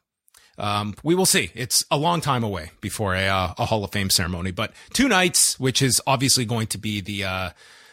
um, 0.57 0.95
we 1.03 1.15
will 1.15 1.25
see. 1.25 1.51
It's 1.53 1.85
a 1.91 1.97
long 1.97 2.21
time 2.21 2.43
away 2.43 2.71
before 2.81 3.15
a, 3.15 3.27
uh, 3.27 3.53
a 3.57 3.65
Hall 3.65 3.83
of 3.83 3.91
Fame 3.91 4.09
ceremony, 4.09 4.51
but 4.51 4.73
two 4.93 5.07
nights, 5.07 5.59
which 5.59 5.81
is 5.81 6.01
obviously 6.07 6.45
going 6.45 6.67
to 6.67 6.77
be 6.77 7.01
the, 7.01 7.23
uh, 7.23 7.49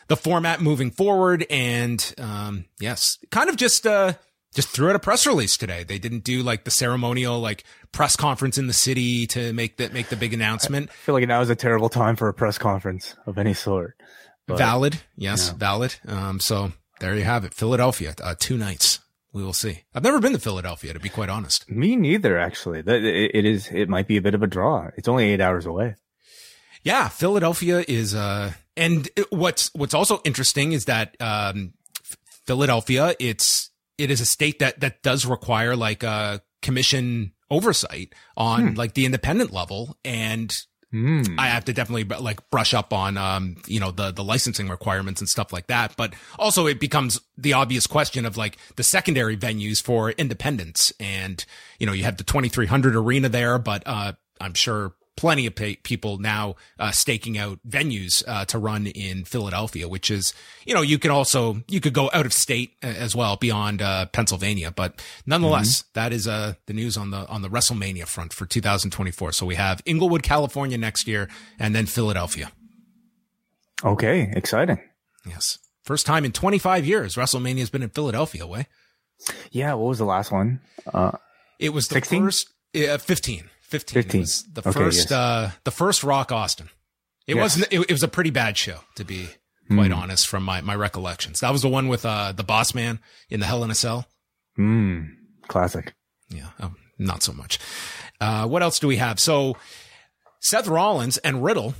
the 0.09 0.17
format 0.17 0.61
moving 0.61 0.91
forward. 0.91 1.47
And, 1.51 2.15
um, 2.19 2.65
yes, 2.81 3.19
kind 3.31 3.49
of 3.49 3.57
just, 3.57 3.87
uh, 3.87 4.15
just 4.55 4.69
threw 4.69 4.89
out 4.89 4.95
a 4.97 5.01
press 5.01 5.27
release 5.27 5.57
today. 5.57 5.83
They 5.85 5.99
didn't 5.99 6.23
do 6.25 6.43
like 6.43 6.65
the 6.65 6.71
ceremonial, 6.71 7.41
like 7.41 7.65
press 7.93 8.15
conference 8.17 8.57
in 8.57 8.67
the 8.69 8.73
city 8.73 9.27
to 9.29 9.53
make 9.53 9.79
that, 9.79 9.93
make 9.93 10.09
the 10.09 10.17
big 10.17 10.33
announcement. 10.33 10.91
I 10.91 10.93
feel 10.95 11.15
like 11.15 11.27
now 11.27 11.41
is 11.41 11.51
a 11.51 11.57
terrible 11.57 11.89
time 11.89 12.17
for 12.17 12.29
a 12.29 12.35
press 12.35 12.57
conference 12.59 13.17
of 13.27 13.37
any 13.39 13.55
sort. 13.55 13.97
But- 14.47 14.59
valid. 14.59 15.01
Yes, 15.17 15.49
Yeah. 15.49 15.59
valid. 15.59 15.97
Um, 16.07 16.39
so 16.39 16.73
there 17.01 17.17
you 17.17 17.25
have 17.25 17.45
it. 17.45 17.53
Philadelphia, 17.55 18.15
uh, 18.23 18.35
two 18.39 18.57
nights. 18.57 19.01
We 19.35 19.43
will 19.43 19.53
see. 19.53 19.83
I've 19.93 20.05
never 20.05 20.21
been 20.21 20.33
to 20.33 20.39
Philadelphia, 20.39 20.93
to 20.93 21.01
be 21.01 21.09
quite 21.09 21.29
honest. 21.29 21.69
Me 21.69 21.97
neither, 21.97 22.39
actually. 22.39 22.83
That 22.83 23.03
it, 23.03 23.33
it 23.35 23.45
is. 23.45 23.69
It 23.73 23.89
might 23.89 24.07
be 24.07 24.17
a 24.17 24.23
bit 24.23 24.35
of 24.35 24.45
a 24.45 24.47
draw. 24.47 24.91
It's 24.97 25.09
only 25.09 25.25
eight 25.25 25.41
hours 25.41 25.67
away. 25.67 25.97
Yeah, 26.85 27.09
Philadelphia 27.09 27.85
is 27.87 28.15
uh 28.15 28.53
and 28.77 29.09
what's 29.31 29.71
what's 29.75 29.95
also 29.95 30.21
interesting 30.25 30.73
is 30.73 30.85
that 30.85 31.17
um 31.21 31.73
Philadelphia 32.47 33.15
it's 33.19 33.71
it 33.99 34.11
is 34.11 34.21
a 34.21 34.27
state 34.27 34.61
that 34.61 34.81
that 34.81 35.03
does 35.03 35.27
require 35.27 35.75
like 35.75 36.03
a 36.03 36.41
commission 36.63 37.33
oversight 37.51 38.15
on 38.37 38.75
like 38.75 38.95
the 38.95 39.07
independent 39.07 39.51
level 39.51 39.97
and 40.05 40.53
Hmm. 40.95 41.23
I 41.41 41.49
have 41.49 41.65
to 41.65 41.73
definitely 41.73 42.05
like 42.05 42.49
brush 42.51 42.73
up 42.73 42.93
on 42.93 43.19
um 43.19 43.57
you 43.67 43.81
know 43.81 43.91
the 43.91 44.13
the 44.13 44.23
licensing 44.23 44.69
requirements 44.69 45.21
and 45.21 45.29
stuff 45.29 45.53
like 45.53 45.67
that 45.67 45.97
but 45.97 46.15
also 46.39 46.69
it 46.69 46.79
becomes 46.79 47.21
the 47.37 47.53
obvious 47.53 47.89
question 47.89 48.25
of 48.25 48.37
like 48.37 48.59
the 48.77 48.85
secondary 48.85 49.37
venues 49.37 49.83
for 49.83 50.13
independence 50.13 50.93
and 51.01 51.47
you 51.81 51.87
know 51.87 51.93
you 51.93 52.05
have 52.05 52.17
the 52.17 52.23
2300 52.23 52.95
arena 52.95 53.29
there 53.29 53.59
but 53.59 53.83
uh 53.87 54.13
I'm 54.41 54.55
sure 54.55 54.93
plenty 55.17 55.47
of 55.47 55.55
pa- 55.55 55.75
people 55.85 56.19
now 56.19 56.57
uh, 56.79 56.91
staking 56.91 57.39
out 57.39 57.59
venues 57.69 58.23
uh, 58.27 58.45
to 58.47 58.59
run 58.59 58.87
in 58.87 59.25
Philadelphia, 59.25 59.89
which 59.89 60.11
is, 60.11 60.35
you 60.67 60.75
know, 60.75 60.83
you 60.83 60.99
could 60.99 61.11
also, 61.11 61.63
you 61.69 61.81
could 61.81 61.93
go 61.95 62.11
out 62.13 62.27
of 62.27 62.33
state 62.33 62.73
uh, 62.83 62.87
as 62.89 63.15
well 63.15 63.37
beyond 63.37 63.81
uh, 63.81 64.07
Pennsylvania. 64.07 64.71
But 64.71 65.01
nonetheless, 65.25 65.85
that 65.95 66.13
is 66.13 66.27
uh, 66.27 66.55
the 66.67 66.73
news 66.73 66.97
on 66.97 67.11
the, 67.11 67.27
on 67.29 67.43
the 67.43 67.49
WrestleMania 67.49 68.07
front 68.07 68.33
for 68.33 68.45
2024. 68.47 69.33
So 69.33 69.47
we 69.47 69.55
have 69.55 69.81
Inglewood, 69.87 70.23
California 70.23 70.77
next 70.79 71.07
year 71.07 71.29
and 71.59 71.75
then 71.75 71.87
Philadelphia. 71.87 72.51
Okay, 73.85 74.33
exciting. 74.35 74.79
Yes. 75.27 75.59
First 75.85 76.07
time 76.07 76.25
in 76.25 76.33
25 76.33 76.87
years, 76.87 77.15
WrestleMania 77.17 77.59
has 77.59 77.71
been 77.71 77.83
in 77.83 77.91
Philadelphia 77.91 78.47
Wai. 78.47 78.67
Yeah. 79.51 79.75
What 79.75 79.89
was 79.89 79.99
the 79.99 80.05
last 80.07 80.33
one? 80.33 80.61
Uh, 80.93 81.13
It 81.59 81.71
was 81.71 81.87
the 81.89 81.95
16? 81.95 82.25
first, 82.25 82.49
uh, 82.75 82.99
15. 82.99 83.51
15. 83.81 84.03
15. 84.03 84.21
was 84.21 84.43
the 84.53 84.61
Okay, 84.61 84.73
first, 84.73 84.99
yes. 85.11 85.13
uh, 85.13 85.51
the 85.65 85.71
first 85.71 86.05
Rock 86.05 86.31
Austin. 86.33 86.69
It 87.27 87.35
Yes. 87.37 87.43
wasn't, 87.43 87.73
it, 87.73 87.81
it 87.81 87.91
was 87.93 88.03
a 88.03 88.09
pretty 88.09 88.31
bad 88.31 88.57
show, 88.57 88.81
to 88.97 89.05
be 89.05 89.29
quite 89.71 89.91
honest, 89.93 90.29
from 90.29 90.43
my, 90.45 90.61
my 90.61 90.75
recollections. 90.75 91.41
That 91.41 91.51
was 91.53 91.63
the 91.63 91.69
one 91.69 91.89
with, 91.89 92.05
uh, 92.07 92.33
the 92.33 92.45
boss 92.45 92.75
man 92.75 93.01
in 93.31 93.41
the 93.41 93.47
Hell 93.47 93.65
in 93.65 93.71
a 93.71 93.75
Cell. 93.75 94.07
mm, 94.59 95.09
classic. 95.49 95.95
Yeah. 96.29 96.49
Oh, 96.61 96.75
not 96.99 97.23
so 97.23 97.33
much. 97.33 97.59
Uh, 98.21 98.47
what 98.47 98.63
else 98.63 98.79
do 98.79 98.87
we 98.87 98.97
have? 98.97 99.19
So 99.19 99.57
Seth 100.41 100.69
Rollins 100.69 101.17
and 101.19 101.43
Riddle 101.43 101.75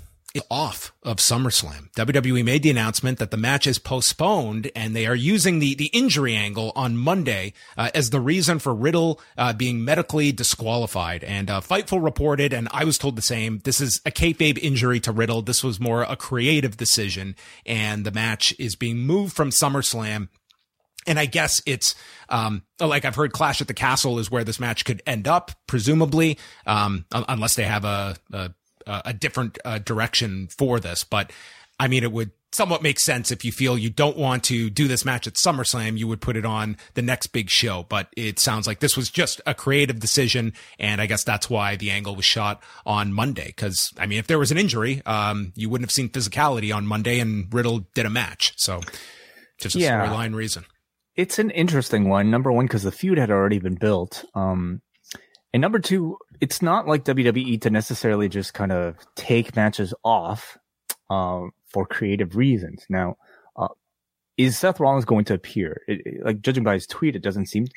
off 0.51 0.93
of 1.03 1.19
SummerSlam. 1.19 1.93
WWE 1.93 2.45
made 2.45 2.63
the 2.63 2.71
announcement 2.71 3.19
that 3.19 3.31
the 3.31 3.37
match 3.37 3.67
is 3.67 3.79
postponed 3.79 4.71
and 4.75 4.95
they 4.95 5.07
are 5.07 5.15
using 5.15 5.59
the, 5.59 5.75
the 5.75 5.87
injury 5.87 6.35
angle 6.35 6.73
on 6.75 6.97
Monday 6.97 7.53
uh, 7.77 7.91
as 7.95 8.11
the 8.11 8.21
reason 8.21 8.59
for 8.59 8.75
Riddle 8.75 9.21
uh, 9.39 9.53
being 9.53 9.85
medically 9.85 10.33
disqualified. 10.33 11.23
And 11.23 11.51
uh, 11.51 11.61
Fightful 11.61 12.03
reported, 12.03 12.53
and 12.53 12.69
I 12.73 12.85
was 12.85 12.99
told 12.99 13.17
the 13.17 13.23
same, 13.23 13.61
this 13.65 13.81
is 13.81 14.01
a 14.05 14.11
kayfabe 14.11 14.59
injury 14.59 15.01
to 15.01 15.13
Riddle. 15.13 15.43
This 15.43 15.63
was 15.63 15.79
more 15.79 16.03
a 16.03 16.17
creative 16.17 16.77
decision 16.77 17.37
and 17.65 18.05
the 18.05 18.13
match 18.13 18.55
is 18.59 18.77
being 18.77 18.99
moved 18.99 19.35
from 19.37 19.51
SummerSlam 19.51 20.29
and 21.07 21.19
I 21.19 21.27
guess 21.27 21.61
it's 21.67 21.95
um, 22.29 22.63
like 22.81 23.05
I've 23.05 23.15
heard 23.15 23.33
Clash 23.33 23.61
at 23.61 23.69
the 23.69 23.75
Castle 23.75 24.19
is 24.19 24.31
where 24.31 24.43
this 24.45 24.59
match 24.59 24.87
could 24.87 25.03
end 25.07 25.29
up, 25.29 25.51
presumably, 25.67 26.39
um, 26.67 27.05
unless 27.13 27.57
they 27.57 27.65
have 27.65 27.85
a 27.85 28.17
a, 28.33 28.55
a 28.87 29.13
different 29.13 29.59
uh, 29.65 29.79
direction 29.79 30.49
for 30.49 30.81
this. 30.81 31.05
But 31.05 31.33
I 31.79 31.89
mean, 31.89 32.03
it 32.05 32.13
would 32.13 32.31
somewhat 32.53 32.83
make 32.85 33.01
sense 33.01 33.33
if 33.33 33.45
you 33.45 33.51
feel 33.51 33.77
you 33.77 33.91
don't 33.91 34.17
want 34.17 34.45
to 34.45 34.71
do 34.71 34.87
this 34.87 35.05
match 35.05 35.27
at 35.27 35.35
SummerSlam, 35.35 35.99
you 35.99 36.07
would 36.07 36.21
put 36.21 36.37
it 36.37 36.45
on 36.47 36.77
the 36.95 37.03
next 37.03 37.29
big 37.29 37.51
show. 37.51 37.85
But 37.89 38.09
it 38.17 38.39
sounds 38.39 38.69
like 38.69 38.79
this 38.79 38.97
was 38.97 39.11
just 39.11 39.41
a 39.45 39.55
creative 39.55 39.99
decision, 39.99 40.53
and 40.79 41.01
I 41.01 41.07
guess 41.07 41.25
that's 41.25 41.51
why 41.51 41.75
the 41.75 41.91
angle 41.91 42.15
was 42.15 42.25
shot 42.25 42.63
on 42.87 43.13
Monday. 43.13 43.47
Because 43.47 43.93
I 43.99 44.07
mean, 44.07 44.19
if 44.19 44.29
there 44.29 44.39
was 44.39 44.53
an 44.53 44.59
injury, 44.59 45.03
um, 45.05 45.53
you 45.57 45.69
wouldn't 45.69 45.85
have 45.87 45.93
seen 45.93 46.09
physicality 46.11 46.75
on 46.75 46.87
Monday, 46.87 47.19
and 47.19 47.53
Riddle 47.53 47.87
did 47.95 48.07
a 48.07 48.11
match. 48.11 48.53
So 48.57 48.81
just 49.61 49.75
a 49.75 49.81
Yeah. 49.81 50.07
storyline 50.07 50.35
reason. 50.35 50.65
It's 51.17 51.39
an 51.39 51.51
interesting 51.51 52.09
one. 52.09 52.31
Number 52.31 52.51
one, 52.51 52.67
because 52.67 52.83
the 52.83 52.91
feud 52.93 53.19
had 53.19 53.31
already 53.31 53.59
been 53.59 53.77
built. 53.77 54.25
Um, 54.35 54.81
and 55.55 55.61
number 55.63 55.79
two, 55.79 56.19
it's 56.41 56.61
not 56.61 56.87
like 56.89 57.05
WWE 57.05 57.61
to 57.63 57.71
necessarily 57.71 58.29
just 58.29 58.53
kind 58.53 58.73
of 58.73 58.97
take 59.15 59.55
matches 59.57 59.95
off 60.05 60.59
um, 61.09 61.53
for 61.69 61.87
creative 61.87 62.35
reasons. 62.37 62.85
Now, 62.91 63.17
uh, 63.57 63.69
is 64.37 64.59
Seth 64.59 64.81
Rollins 64.81 65.05
going 65.05 65.25
to 65.27 65.35
appear? 65.35 65.81
It, 65.87 66.03
it- 66.05 66.25
like 66.27 66.41
judging 66.43 66.65
by 66.65 66.75
his 66.75 66.89
tweet, 66.89 67.15
it 67.15 67.23
doesn't 67.23 67.47
seem 67.47 67.69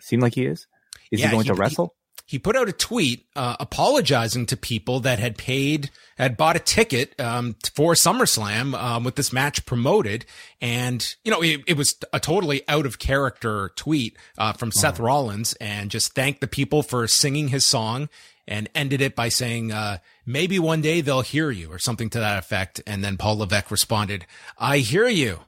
seem 0.00 0.20
like 0.20 0.36
he 0.36 0.46
is. 0.46 0.68
Is 1.10 1.20
Yeah, 1.20 1.26
he 1.26 1.32
going 1.32 1.44
he- 1.44 1.48
to 1.50 1.54
wrestle? 1.54 1.95
He 2.26 2.40
put 2.40 2.56
out 2.56 2.68
a 2.68 2.72
tweet 2.72 3.24
uh, 3.36 3.54
apologizing 3.60 4.46
to 4.46 4.56
people 4.56 4.98
that 5.00 5.20
had 5.20 5.38
paid, 5.38 5.90
had 6.18 6.36
bought 6.36 6.56
a 6.56 6.58
ticket 6.60 7.18
um, 7.20 7.54
for 7.72 7.94
SummerSlam 7.94 8.74
um, 8.74 9.04
with 9.04 9.14
this 9.14 9.32
match 9.32 9.64
promoted, 9.64 10.26
and 10.60 11.14
you 11.24 11.30
know 11.30 11.40
it, 11.40 11.60
it 11.68 11.76
was 11.76 11.94
a 12.12 12.18
totally 12.18 12.62
out 12.68 12.84
of 12.84 12.98
character 12.98 13.70
tweet 13.76 14.16
uh, 14.38 14.52
from 14.52 14.72
Seth 14.72 14.98
Rollins, 14.98 15.52
and 15.60 15.88
just 15.88 16.14
thanked 16.14 16.40
the 16.40 16.48
people 16.48 16.82
for 16.82 17.06
singing 17.06 17.48
his 17.48 17.64
song, 17.64 18.08
and 18.48 18.68
ended 18.74 19.00
it 19.00 19.14
by 19.14 19.28
saying, 19.28 19.70
uh, 19.70 19.98
"Maybe 20.26 20.58
one 20.58 20.82
day 20.82 21.02
they'll 21.02 21.20
hear 21.20 21.52
you" 21.52 21.70
or 21.70 21.78
something 21.78 22.10
to 22.10 22.18
that 22.18 22.38
effect. 22.40 22.82
And 22.88 23.04
then 23.04 23.16
Paul 23.16 23.38
Levesque 23.38 23.70
responded, 23.70 24.26
"I 24.58 24.78
hear 24.78 25.06
you." 25.06 25.42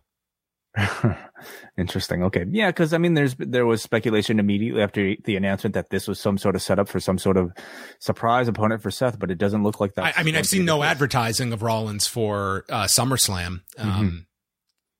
Interesting. 1.79 2.25
Okay. 2.25 2.45
Yeah, 2.51 2.71
because 2.71 2.93
I 2.93 2.99
mean, 2.99 3.15
there's 3.15 3.37
there 3.39 3.65
was 3.65 3.81
speculation 3.81 4.41
immediately 4.41 4.83
after 4.83 5.15
the 5.25 5.37
announcement 5.37 5.75
that 5.75 5.91
this 5.91 6.09
was 6.09 6.19
some 6.19 6.37
sort 6.37 6.57
of 6.57 6.63
setup 6.63 6.89
for 6.89 6.99
some 6.99 7.19
sort 7.19 7.37
of 7.37 7.53
surprise 8.01 8.49
opponent 8.49 8.83
for 8.83 8.91
Seth, 8.91 9.19
but 9.19 9.31
it 9.31 9.39
doesn't 9.39 9.63
look 9.63 9.79
like 9.79 9.95
that. 9.95 10.05
I, 10.05 10.21
I 10.21 10.23
mean, 10.25 10.35
I've 10.35 10.47
seen 10.47 10.65
no 10.65 10.83
advertising 10.83 11.53
of 11.53 11.63
Rollins 11.63 12.09
for 12.09 12.65
uh, 12.69 12.85
SummerSlam. 12.85 13.61
Um, 13.79 14.27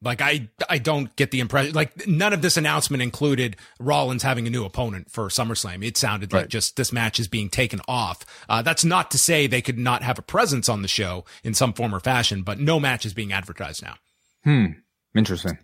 Like 0.01 0.23
I, 0.23 0.49
I 0.71 0.79
don't 0.79 1.15
get 1.17 1.33
the 1.33 1.41
impression. 1.41 1.75
Like 1.75 2.07
none 2.07 2.33
of 2.33 2.41
this 2.41 2.57
announcement 2.57 3.03
included 3.03 3.57
Rollins 3.81 4.23
having 4.23 4.47
a 4.47 4.51
new 4.51 4.65
opponent 4.65 5.11
for 5.11 5.27
SummerSlam. 5.29 5.85
It 5.85 5.97
sounded 5.97 6.33
like 6.33 6.47
just 6.47 6.77
this 6.77 6.93
match 6.93 7.19
is 7.19 7.27
being 7.27 7.51
taken 7.51 7.81
off. 7.89 8.25
Uh, 8.49 8.63
that's 8.63 8.85
not 8.85 9.11
to 9.11 9.19
say 9.19 9.49
they 9.49 9.63
could 9.63 9.79
not 9.79 10.05
have 10.05 10.17
a 10.17 10.23
presence 10.23 10.69
on 10.69 10.83
the 10.83 10.89
show 10.89 11.25
in 11.43 11.55
some 11.55 11.73
form 11.73 11.93
or 11.93 11.99
fashion, 11.99 12.43
but 12.43 12.61
no 12.61 12.79
match 12.79 13.05
is 13.05 13.13
being 13.13 13.33
advertised 13.33 13.83
now. 13.83 13.97
Hmm. 14.45 14.67
Interesting. 15.17 15.59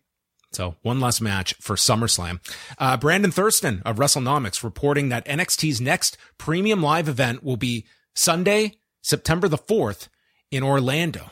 So 0.54 0.76
one 0.82 1.00
less 1.00 1.20
match 1.20 1.54
for 1.60 1.76
SummerSlam. 1.76 2.40
Uh, 2.78 2.96
Brandon 2.96 3.30
Thurston 3.30 3.82
of 3.84 3.96
WrestleNomics 3.96 4.62
reporting 4.62 5.08
that 5.08 5.26
NXT's 5.26 5.80
next 5.80 6.16
premium 6.38 6.82
live 6.82 7.08
event 7.08 7.42
will 7.42 7.56
be 7.56 7.86
Sunday, 8.14 8.74
September 9.02 9.48
the 9.48 9.58
4th 9.58 10.08
in 10.50 10.62
Orlando. 10.62 11.30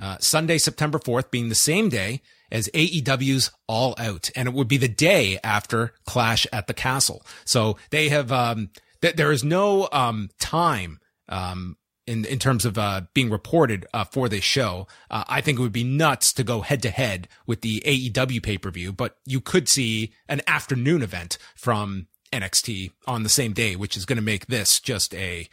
Uh, 0.00 0.16
Sunday, 0.20 0.58
September 0.58 0.98
4th 0.98 1.30
being 1.30 1.48
the 1.48 1.54
same 1.54 1.88
day 1.88 2.22
as 2.50 2.68
AEW's 2.74 3.50
All 3.66 3.94
Out. 3.98 4.30
And 4.36 4.48
it 4.48 4.54
would 4.54 4.68
be 4.68 4.76
the 4.76 4.88
day 4.88 5.38
after 5.42 5.94
Clash 6.06 6.46
at 6.52 6.66
the 6.66 6.74
Castle. 6.74 7.24
So 7.44 7.76
they 7.90 8.08
have, 8.08 8.30
um, 8.32 8.70
th- 9.00 9.16
there 9.16 9.32
is 9.32 9.42
no, 9.44 9.88
um, 9.92 10.28
time, 10.40 10.98
um, 11.28 11.76
in 12.06 12.24
in 12.24 12.38
terms 12.38 12.64
of 12.64 12.78
uh, 12.78 13.02
being 13.14 13.30
reported 13.30 13.86
uh, 13.94 14.04
for 14.04 14.28
this 14.28 14.44
show. 14.44 14.86
Uh, 15.10 15.24
I 15.28 15.40
think 15.40 15.58
it 15.58 15.62
would 15.62 15.72
be 15.72 15.84
nuts 15.84 16.32
to 16.34 16.44
go 16.44 16.60
head 16.60 16.82
to 16.82 16.90
head 16.90 17.28
with 17.46 17.60
the 17.60 17.82
AEW 17.86 18.42
pay 18.42 18.58
per 18.58 18.70
view, 18.70 18.92
but 18.92 19.16
you 19.24 19.40
could 19.40 19.68
see 19.68 20.12
an 20.28 20.40
afternoon 20.46 21.02
event 21.02 21.38
from 21.54 22.06
NXT 22.32 22.92
on 23.06 23.22
the 23.22 23.28
same 23.28 23.52
day, 23.52 23.76
which 23.76 23.96
is 23.96 24.04
going 24.04 24.16
to 24.16 24.22
make 24.22 24.46
this 24.46 24.80
just 24.80 25.14
a 25.14 25.48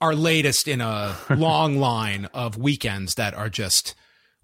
our 0.00 0.14
latest 0.14 0.66
in 0.66 0.80
a 0.80 1.16
long 1.30 1.78
line 1.78 2.26
of 2.32 2.56
weekends 2.56 3.16
that 3.16 3.34
are 3.34 3.48
just 3.48 3.94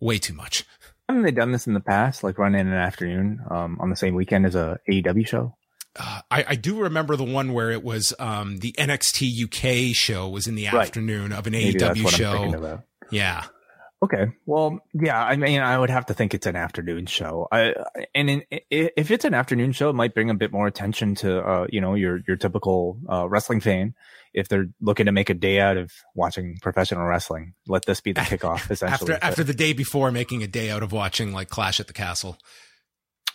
way 0.00 0.18
too 0.18 0.34
much. 0.34 0.64
Haven't 1.08 1.22
they 1.22 1.32
done 1.32 1.52
this 1.52 1.66
in 1.66 1.74
the 1.74 1.80
past, 1.80 2.24
like 2.24 2.38
run 2.38 2.54
in 2.54 2.66
an 2.66 2.74
afternoon 2.74 3.40
um, 3.50 3.76
on 3.80 3.90
the 3.90 3.96
same 3.96 4.14
weekend 4.14 4.46
as 4.46 4.54
a 4.54 4.78
AEW 4.88 5.26
show? 5.26 5.54
Uh, 5.96 6.20
I, 6.30 6.44
I, 6.48 6.54
do 6.56 6.80
remember 6.80 7.14
the 7.14 7.24
one 7.24 7.52
where 7.52 7.70
it 7.70 7.84
was 7.84 8.12
um, 8.18 8.58
the 8.58 8.72
NXT 8.72 9.44
UK 9.44 9.94
show 9.94 10.28
was 10.28 10.48
in 10.48 10.56
the 10.56 10.66
right. 10.66 10.74
afternoon 10.74 11.32
of 11.32 11.46
an 11.46 11.52
Maybe 11.52 11.78
AEW 11.78 12.08
show. 12.08 12.82
Yeah. 13.10 13.44
Okay. 14.04 14.32
Well, 14.44 14.80
yeah. 14.92 15.22
I 15.22 15.36
mean, 15.36 15.60
I 15.60 15.78
would 15.78 15.88
have 15.88 16.06
to 16.06 16.14
think 16.14 16.34
it's 16.34 16.46
an 16.46 16.56
afternoon 16.56 17.06
show. 17.06 17.48
I 17.50 17.74
and 18.14 18.28
in, 18.28 18.42
if 18.50 19.10
it's 19.10 19.24
an 19.24 19.32
afternoon 19.32 19.72
show, 19.72 19.88
it 19.88 19.94
might 19.94 20.12
bring 20.12 20.28
a 20.28 20.34
bit 20.34 20.52
more 20.52 20.66
attention 20.66 21.14
to 21.16 21.40
uh, 21.40 21.66
you 21.70 21.80
know 21.80 21.94
your 21.94 22.20
your 22.28 22.36
typical 22.36 22.98
uh, 23.10 23.26
wrestling 23.26 23.60
fan. 23.60 23.94
If 24.34 24.48
they're 24.48 24.66
looking 24.80 25.06
to 25.06 25.12
make 25.12 25.30
a 25.30 25.34
day 25.34 25.58
out 25.58 25.78
of 25.78 25.90
watching 26.14 26.58
professional 26.60 27.06
wrestling, 27.06 27.54
let 27.66 27.86
this 27.86 28.02
be 28.02 28.12
the 28.12 28.20
kickoff. 28.20 28.70
Essentially, 28.70 29.14
after 29.14 29.24
after 29.24 29.44
the 29.44 29.54
day 29.54 29.72
before, 29.72 30.10
making 30.10 30.42
a 30.42 30.48
day 30.48 30.70
out 30.70 30.82
of 30.82 30.92
watching 30.92 31.32
like 31.32 31.48
Clash 31.48 31.80
at 31.80 31.86
the 31.86 31.94
Castle. 31.94 32.36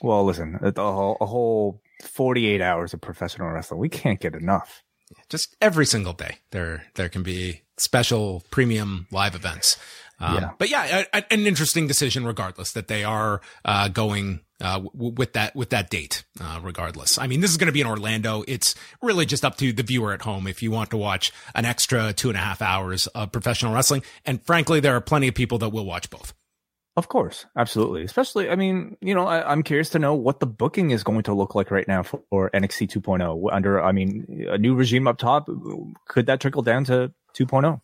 Well, 0.02 0.24
listen, 0.26 0.60
a 0.62 0.72
whole, 0.72 1.18
a 1.20 1.26
whole 1.26 1.82
48 2.04 2.62
hours 2.62 2.94
of 2.94 3.02
professional 3.02 3.50
wrestling. 3.50 3.80
We 3.80 3.90
can't 3.90 4.20
get 4.20 4.36
enough. 4.36 4.84
Just 5.28 5.56
every 5.62 5.86
single 5.86 6.14
day, 6.14 6.38
there 6.52 6.86
there 6.96 7.10
can 7.10 7.24
be 7.24 7.62
special 7.78 8.44
premium 8.52 9.08
live 9.12 9.34
events. 9.34 9.78
Um, 10.20 10.36
yeah. 10.36 10.50
But 10.58 10.70
yeah, 10.70 11.06
a, 11.14 11.18
a, 11.18 11.34
an 11.34 11.48
interesting 11.48 11.88
decision, 11.88 12.26
regardless 12.26 12.74
that 12.74 12.88
they 12.88 13.04
are 13.04 13.42
uh, 13.64 13.88
going 13.88 14.42
uh, 14.62 14.80
w- 14.80 15.14
with 15.16 15.34
that 15.34 15.56
with 15.56 15.70
that 15.72 15.90
date. 15.90 16.24
Uh, 16.40 16.60
regardless, 16.62 17.18
I 17.18 17.26
mean, 17.28 17.42
this 17.42 17.50
is 17.50 17.58
going 17.58 17.68
to 17.68 17.74
be 17.74 17.82
in 17.82 17.88
Orlando. 17.88 18.44
It's 18.48 18.76
really 19.02 19.26
just 19.26 19.44
up 19.44 19.58
to 19.58 19.74
the 19.74 19.84
viewer 19.84 20.14
at 20.14 20.22
home 20.22 20.46
if 20.46 20.62
you 20.62 20.72
want 20.72 20.92
to 20.92 20.98
watch 20.98 21.32
an 21.56 21.66
extra 21.66 22.14
two 22.14 22.30
and 22.30 22.38
a 22.38 22.42
half 22.42 22.62
hours 22.62 23.08
of 23.08 23.32
professional 23.32 23.74
wrestling. 23.74 24.04
And 24.26 24.44
frankly, 24.44 24.80
there 24.80 24.96
are 24.96 25.02
plenty 25.02 25.28
of 25.28 25.36
people 25.36 25.58
that 25.60 25.70
will 25.70 25.86
watch 25.86 26.10
both. 26.10 26.34
Of 27.00 27.08
course, 27.08 27.46
absolutely. 27.56 28.04
Especially, 28.04 28.50
I 28.50 28.58
mean, 28.58 28.98
you 29.00 29.16
know, 29.16 29.26
I, 29.26 29.54
am 29.54 29.64
curious 29.64 29.88
to 29.92 30.00
know 30.00 30.16
what 30.16 30.42
the 30.42 30.46
booking 30.46 30.92
is 30.92 31.02
going 31.02 31.24
to 31.24 31.34
look 31.34 31.56
like 31.56 31.72
right 31.72 31.88
now 31.88 32.04
for, 32.04 32.22
for 32.30 32.50
NXT 32.50 32.92
2.0. 32.92 33.54
Under, 33.54 33.82
I 33.82 33.94
mean, 33.94 34.46
a 34.50 34.58
new 34.58 34.76
regime 34.76 35.08
up 35.08 35.18
top. 35.18 35.48
Could 36.10 36.26
that 36.26 36.42
trickle 36.42 36.62
down 36.62 36.84
to 36.84 37.14
2.0? 37.38 37.80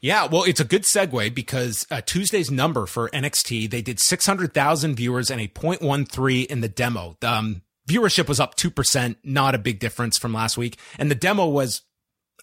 Yeah, 0.00 0.24
well, 0.24 0.44
it's 0.44 0.58
a 0.58 0.64
good 0.64 0.84
segue 0.84 1.34
because 1.34 1.86
uh, 1.90 2.00
Tuesday's 2.00 2.50
number 2.50 2.86
for 2.86 3.10
NXT, 3.10 3.68
they 3.68 3.82
did 3.82 4.00
600,000 4.00 4.96
viewers 4.96 5.30
and 5.30 5.38
a 5.38 5.48
0.13 5.48 6.46
in 6.46 6.62
the 6.62 6.68
demo. 6.70 7.18
Um, 7.20 7.60
viewership 7.86 8.26
was 8.26 8.40
up 8.40 8.56
2%, 8.56 9.16
not 9.22 9.54
a 9.54 9.58
big 9.58 9.80
difference 9.80 10.16
from 10.16 10.32
last 10.32 10.56
week. 10.56 10.78
And 10.98 11.10
the 11.10 11.14
demo 11.14 11.46
was 11.46 11.82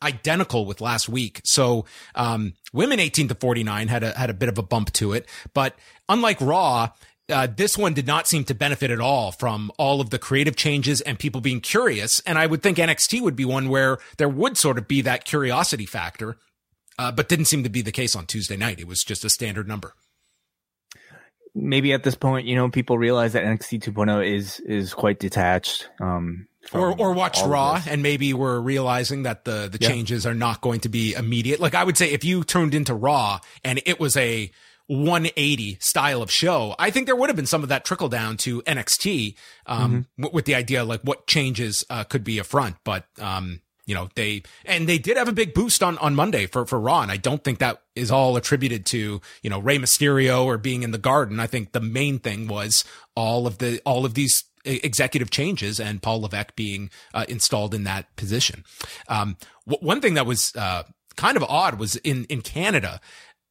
identical 0.01 0.65
with 0.65 0.81
last 0.81 1.07
week. 1.07 1.41
So, 1.43 1.85
um, 2.15 2.53
women 2.71 2.99
18 2.99 3.27
to 3.29 3.35
49 3.35 3.87
had 3.87 4.03
a, 4.03 4.17
had 4.17 4.29
a 4.29 4.33
bit 4.33 4.49
of 4.49 4.57
a 4.57 4.63
bump 4.63 4.91
to 4.93 5.13
it. 5.13 5.27
But 5.53 5.75
unlike 6.09 6.41
Raw, 6.41 6.89
uh, 7.29 7.47
this 7.55 7.77
one 7.77 7.93
did 7.93 8.05
not 8.05 8.27
seem 8.27 8.43
to 8.45 8.53
benefit 8.53 8.91
at 8.91 8.99
all 8.99 9.31
from 9.31 9.71
all 9.77 10.01
of 10.01 10.09
the 10.09 10.19
creative 10.19 10.55
changes 10.55 11.01
and 11.01 11.17
people 11.17 11.41
being 11.41 11.61
curious. 11.61 12.19
And 12.21 12.37
I 12.37 12.45
would 12.45 12.61
think 12.61 12.77
NXT 12.77 13.21
would 13.21 13.35
be 13.35 13.45
one 13.45 13.69
where 13.69 13.97
there 14.17 14.29
would 14.29 14.57
sort 14.57 14.77
of 14.77 14.87
be 14.87 15.01
that 15.01 15.25
curiosity 15.25 15.85
factor, 15.85 16.37
uh, 16.99 17.11
but 17.11 17.29
didn't 17.29 17.45
seem 17.45 17.63
to 17.63 17.69
be 17.69 17.81
the 17.81 17.91
case 17.91 18.15
on 18.15 18.25
Tuesday 18.25 18.57
night. 18.57 18.79
It 18.79 18.87
was 18.87 19.03
just 19.03 19.23
a 19.23 19.29
standard 19.29 19.67
number. 19.67 19.93
Maybe 21.55 21.93
at 21.93 22.03
this 22.03 22.15
point, 22.15 22.47
you 22.47 22.55
know, 22.55 22.69
people 22.69 22.97
realize 22.97 23.33
that 23.33 23.43
NXT 23.43 23.83
2.0 23.83 24.35
is 24.35 24.59
is 24.61 24.93
quite 24.93 25.19
detached. 25.19 25.87
Um, 26.01 26.47
or 26.71 26.97
or 26.97 27.13
watch 27.13 27.41
Raw 27.41 27.81
and 27.87 28.01
maybe 28.01 28.33
we're 28.33 28.59
realizing 28.59 29.23
that 29.23 29.45
the 29.45 29.67
the 29.71 29.77
changes 29.77 30.25
are 30.25 30.33
not 30.33 30.61
going 30.61 30.79
to 30.81 30.89
be 30.89 31.13
immediate. 31.13 31.59
Like 31.59 31.75
I 31.75 31.83
would 31.83 31.97
say, 31.97 32.11
if 32.11 32.23
you 32.23 32.43
turned 32.43 32.73
into 32.73 32.93
Raw 32.93 33.39
and 33.63 33.81
it 33.85 33.99
was 33.99 34.15
a 34.15 34.51
180 34.87 35.77
style 35.79 36.21
of 36.21 36.29
show, 36.31 36.75
I 36.77 36.91
think 36.91 37.05
there 37.05 37.15
would 37.15 37.29
have 37.29 37.35
been 37.35 37.45
some 37.45 37.63
of 37.63 37.69
that 37.69 37.85
trickle 37.85 38.09
down 38.09 38.37
to 38.37 38.61
NXT 38.63 39.35
um, 39.65 39.79
mm-hmm. 39.79 40.21
w- 40.21 40.35
with 40.35 40.45
the 40.45 40.55
idea 40.55 40.83
like 40.83 41.01
what 41.01 41.27
changes 41.27 41.85
uh, 41.89 42.03
could 42.03 42.23
be 42.23 42.39
a 42.39 42.43
front. 42.43 42.75
But 42.83 43.05
um, 43.19 43.61
you 43.85 43.95
know 43.95 44.09
they 44.15 44.43
and 44.65 44.87
they 44.87 44.97
did 44.97 45.17
have 45.17 45.27
a 45.27 45.33
big 45.33 45.53
boost 45.53 45.83
on 45.83 45.97
on 45.97 46.15
Monday 46.15 46.45
for 46.45 46.65
for 46.65 46.79
Raw, 46.79 47.01
and 47.01 47.11
I 47.11 47.17
don't 47.17 47.43
think 47.43 47.59
that 47.59 47.81
is 47.95 48.11
all 48.11 48.37
attributed 48.37 48.85
to 48.87 49.21
you 49.41 49.49
know 49.49 49.59
Rey 49.59 49.77
Mysterio 49.77 50.45
or 50.45 50.57
being 50.57 50.83
in 50.83 50.91
the 50.91 50.97
Garden. 50.97 51.39
I 51.39 51.47
think 51.47 51.71
the 51.71 51.81
main 51.81 52.19
thing 52.19 52.47
was 52.47 52.85
all 53.15 53.47
of 53.47 53.57
the 53.57 53.81
all 53.85 54.05
of 54.05 54.13
these 54.13 54.45
executive 54.65 55.29
changes 55.29 55.79
and 55.79 56.01
Paul 56.01 56.21
Levesque 56.21 56.55
being 56.55 56.89
uh, 57.13 57.25
installed 57.27 57.73
in 57.73 57.83
that 57.83 58.15
position. 58.15 58.63
Um, 59.07 59.37
w- 59.67 59.85
one 59.85 60.01
thing 60.01 60.13
that 60.15 60.25
was 60.25 60.55
uh, 60.55 60.83
kind 61.15 61.37
of 61.37 61.43
odd 61.43 61.79
was 61.79 61.95
in 61.97 62.25
in 62.25 62.41
Canada, 62.41 62.99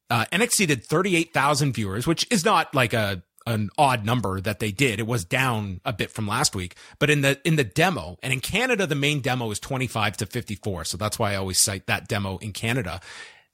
uh, 0.09 0.25
NXT 0.31 0.67
did 0.67 0.83
38,000 0.85 1.73
viewers, 1.73 2.07
which 2.07 2.27
is 2.31 2.45
not 2.45 2.73
like 2.73 2.93
a 2.93 3.23
an 3.45 3.69
odd 3.77 4.05
number 4.05 4.39
that 4.39 4.59
they 4.59 4.71
did. 4.71 4.99
It 4.99 5.07
was 5.07 5.25
down 5.25 5.81
a 5.83 5.91
bit 5.91 6.11
from 6.11 6.27
last 6.27 6.55
week, 6.55 6.75
but 6.99 7.09
in 7.09 7.21
the 7.21 7.39
in 7.43 7.55
the 7.55 7.63
demo 7.63 8.17
and 8.23 8.31
in 8.31 8.39
Canada, 8.39 8.87
the 8.87 8.95
main 8.95 9.19
demo 9.19 9.51
is 9.51 9.59
25 9.59 10.17
to 10.17 10.25
54. 10.25 10.85
So 10.85 10.97
that's 10.97 11.19
why 11.19 11.33
I 11.33 11.35
always 11.35 11.61
cite 11.61 11.87
that 11.87 12.07
demo 12.07 12.37
in 12.37 12.53
Canada. 12.53 13.01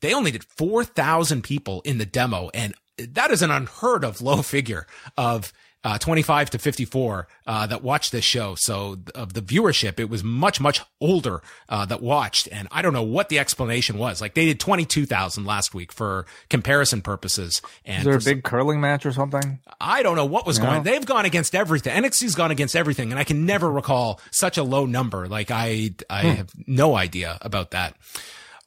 They 0.01 0.13
only 0.13 0.31
did 0.31 0.45
4,000 0.45 1.43
people 1.43 1.81
in 1.81 1.97
the 1.97 2.05
demo, 2.05 2.49
and 2.53 2.73
that 2.97 3.31
is 3.31 3.41
an 3.41 3.51
unheard 3.51 4.05
of 4.05 4.21
low 4.21 4.41
figure 4.41 4.87
of 5.17 5.51
uh, 5.83 5.97
25 5.97 6.49
to 6.51 6.59
54 6.59 7.27
uh, 7.47 7.67
that 7.67 7.81
watched 7.81 8.11
this 8.11 8.25
show. 8.25 8.55
So 8.55 8.97
of 9.15 9.33
the 9.33 9.41
viewership, 9.41 9.99
it 9.99 10.09
was 10.09 10.23
much, 10.23 10.59
much 10.59 10.81
older 10.99 11.41
uh, 11.69 11.85
that 11.85 12.01
watched. 12.01 12.49
And 12.51 12.67
I 12.71 12.81
don't 12.81 12.93
know 12.93 13.03
what 13.03 13.29
the 13.29 13.39
explanation 13.39 13.97
was. 13.97 14.19
Like 14.19 14.33
they 14.33 14.45
did 14.45 14.59
22,000 14.59 15.45
last 15.45 15.73
week 15.73 15.91
for 15.93 16.25
comparison 16.49 17.01
purposes. 17.01 17.61
And 17.85 17.99
Is 17.99 18.05
there 18.05 18.33
a 18.33 18.35
big 18.35 18.43
curling 18.43 18.81
match 18.81 19.05
or 19.05 19.13
something? 19.13 19.59
I 19.79 20.03
don't 20.03 20.17
know 20.17 20.25
what 20.25 20.45
was 20.45 20.59
going 20.59 20.69
on. 20.69 20.83
They've 20.83 21.05
gone 21.05 21.25
against 21.25 21.55
everything. 21.55 22.03
NXT's 22.03 22.35
gone 22.35 22.51
against 22.51 22.75
everything. 22.75 23.11
And 23.11 23.19
I 23.19 23.23
can 23.23 23.45
never 23.45 23.71
recall 23.71 24.19
such 24.31 24.57
a 24.57 24.63
low 24.63 24.85
number. 24.85 25.27
Like 25.27 25.49
I, 25.49 25.91
I 26.09 26.21
hmm. 26.21 26.27
have 26.29 26.51
no 26.67 26.95
idea 26.95 27.37
about 27.41 27.71
that. 27.71 27.95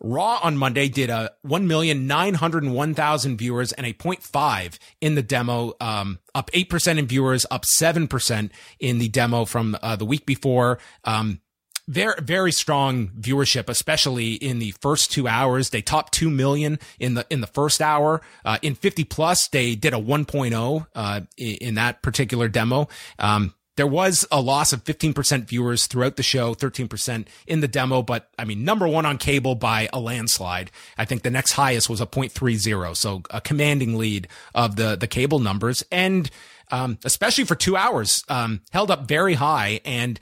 Raw 0.03 0.41
on 0.43 0.57
Monday 0.57 0.88
did 0.88 1.11
a 1.11 1.31
1,901,000 1.47 3.38
viewers 3.38 3.73
and 3.73 3.87
a 3.87 3.93
0.5 3.93 4.79
in 5.01 5.15
the 5.15 5.23
demo, 5.23 5.75
um, 5.81 6.19
up 6.35 6.51
8% 6.51 6.99
in 6.99 7.07
viewers, 7.07 7.47
up 7.51 7.65
7% 7.65 8.51
in 8.81 8.99
the 8.99 9.09
demo 9.09 9.45
from 9.45 9.77
uh, 9.81 9.97
the 9.97 10.05
week 10.05 10.27
before. 10.27 10.79
Um, 11.05 11.41
very 11.88 12.15
very 12.23 12.53
strong 12.53 13.09
viewership, 13.09 13.69
especially 13.69 14.35
in 14.35 14.61
the 14.61 14.71
first 14.81 15.11
two 15.11 15.27
hours. 15.27 15.71
They 15.71 15.83
topped 15.83 16.12
two 16.12 16.31
million 16.31 16.79
in 17.01 17.15
the 17.15 17.27
in 17.29 17.41
the 17.41 17.49
first 17.49 17.81
hour. 17.81 18.23
Uh, 18.45 18.59
in 18.62 18.77
50 18.77 19.03
plus, 19.05 19.49
they 19.49 19.75
did 19.75 19.93
a 19.93 19.99
1.0 19.99 20.87
uh, 20.95 21.21
in, 21.37 21.55
in 21.57 21.75
that 21.75 22.01
particular 22.03 22.49
demo. 22.49 22.88
Um, 23.19 23.55
there 23.76 23.87
was 23.87 24.26
a 24.30 24.40
loss 24.40 24.72
of 24.72 24.85
15% 24.85 25.44
viewers 25.44 25.87
throughout 25.87 26.16
the 26.16 26.22
show, 26.22 26.54
13% 26.54 27.26
in 27.46 27.61
the 27.61 27.68
demo, 27.68 28.02
but 28.02 28.28
I 28.38 28.44
mean, 28.44 28.64
number 28.64 28.87
one 28.87 29.06
on 29.06 29.18
cable 29.18 29.54
by 29.54 29.88
a 29.92 30.00
landslide. 30.00 30.70
I 30.98 31.04
think 31.04 31.22
the 31.22 31.30
next 31.30 31.52
highest 31.52 31.88
was 31.88 32.00
a 32.00 32.06
0.30. 32.06 32.96
So 32.96 33.22
a 33.30 33.40
commanding 33.40 33.96
lead 33.96 34.28
of 34.54 34.76
the, 34.76 34.96
the 34.96 35.06
cable 35.06 35.38
numbers 35.38 35.85
and, 35.90 36.30
um, 36.70 36.98
especially 37.04 37.44
for 37.44 37.54
two 37.54 37.76
hours, 37.76 38.24
um, 38.28 38.61
held 38.72 38.90
up 38.90 39.08
very 39.08 39.35
high. 39.35 39.80
And 39.85 40.20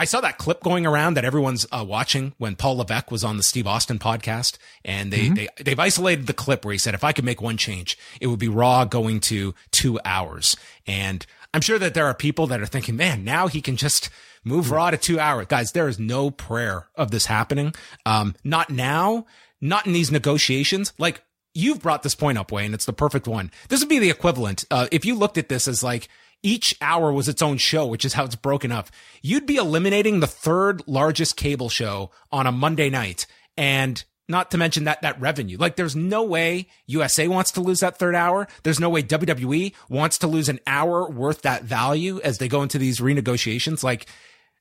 I 0.00 0.04
saw 0.04 0.22
that 0.22 0.38
clip 0.38 0.62
going 0.62 0.86
around 0.86 1.14
that 1.14 1.26
everyone's 1.26 1.66
uh, 1.70 1.84
watching 1.86 2.32
when 2.38 2.56
Paul 2.56 2.78
Levesque 2.78 3.10
was 3.10 3.22
on 3.22 3.36
the 3.36 3.42
Steve 3.42 3.66
Austin 3.66 3.98
podcast, 3.98 4.56
and 4.82 5.12
they, 5.12 5.26
mm-hmm. 5.26 5.34
they 5.34 5.48
they've 5.62 5.78
isolated 5.78 6.26
the 6.26 6.32
clip 6.32 6.64
where 6.64 6.72
he 6.72 6.78
said, 6.78 6.94
"If 6.94 7.04
I 7.04 7.12
could 7.12 7.26
make 7.26 7.42
one 7.42 7.58
change, 7.58 7.98
it 8.18 8.28
would 8.28 8.38
be 8.38 8.48
Raw 8.48 8.86
going 8.86 9.20
to 9.20 9.54
two 9.72 10.00
hours." 10.02 10.56
And 10.86 11.26
I'm 11.52 11.60
sure 11.60 11.78
that 11.78 11.94
there 11.94 12.06
are 12.06 12.14
people 12.14 12.46
that 12.48 12.60
are 12.60 12.66
thinking, 12.66 12.96
man, 12.96 13.24
now 13.24 13.48
he 13.48 13.60
can 13.60 13.76
just 13.76 14.10
move 14.44 14.70
Raw 14.70 14.90
to 14.90 14.96
two 14.96 15.18
hours. 15.18 15.46
Guys, 15.48 15.72
there 15.72 15.88
is 15.88 15.98
no 15.98 16.30
prayer 16.30 16.88
of 16.94 17.10
this 17.10 17.26
happening. 17.26 17.74
Um, 18.06 18.34
not 18.44 18.70
now, 18.70 19.26
not 19.60 19.86
in 19.86 19.92
these 19.92 20.12
negotiations. 20.12 20.92
Like 20.98 21.22
you've 21.54 21.82
brought 21.82 22.02
this 22.02 22.14
point 22.14 22.38
up, 22.38 22.52
Wayne. 22.52 22.74
It's 22.74 22.86
the 22.86 22.92
perfect 22.92 23.26
one. 23.26 23.50
This 23.68 23.80
would 23.80 23.88
be 23.88 23.98
the 23.98 24.10
equivalent. 24.10 24.64
Uh, 24.70 24.86
if 24.92 25.04
you 25.04 25.14
looked 25.14 25.38
at 25.38 25.48
this 25.48 25.66
as 25.66 25.82
like, 25.82 26.08
each 26.42 26.74
hour 26.80 27.12
was 27.12 27.28
its 27.28 27.42
own 27.42 27.58
show, 27.58 27.86
which 27.86 28.04
is 28.04 28.14
how 28.14 28.24
it's 28.24 28.36
broken 28.36 28.72
up. 28.72 28.88
You'd 29.20 29.46
be 29.46 29.56
eliminating 29.56 30.20
the 30.20 30.26
third 30.26 30.82
largest 30.86 31.36
cable 31.36 31.68
show 31.68 32.10
on 32.32 32.46
a 32.46 32.52
Monday 32.52 32.88
night. 32.88 33.26
And 33.56 34.02
not 34.30 34.50
to 34.52 34.58
mention 34.58 34.84
that 34.84 35.02
that 35.02 35.20
revenue. 35.20 35.58
Like 35.58 35.76
there's 35.76 35.96
no 35.96 36.22
way 36.22 36.68
USA 36.86 37.28
wants 37.28 37.50
to 37.52 37.60
lose 37.60 37.80
that 37.80 37.98
third 37.98 38.14
hour. 38.14 38.48
There's 38.62 38.80
no 38.80 38.88
way 38.88 39.02
WWE 39.02 39.74
wants 39.88 40.18
to 40.18 40.26
lose 40.26 40.48
an 40.48 40.60
hour 40.66 41.08
worth 41.10 41.42
that 41.42 41.64
value 41.64 42.20
as 42.22 42.38
they 42.38 42.48
go 42.48 42.62
into 42.62 42.78
these 42.78 43.00
renegotiations. 43.00 43.82
Like 43.82 44.06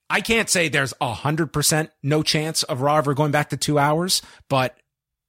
I 0.09 0.21
can't 0.21 0.49
say 0.49 0.67
there's 0.67 0.93
a 0.99 1.13
hundred 1.13 1.53
percent 1.53 1.91
no 2.03 2.23
chance 2.23 2.63
of 2.63 2.81
Raw 2.81 2.97
ever 2.97 3.13
going 3.13 3.31
back 3.31 3.49
to 3.51 3.57
two 3.57 3.77
hours, 3.79 4.21
but 4.49 4.77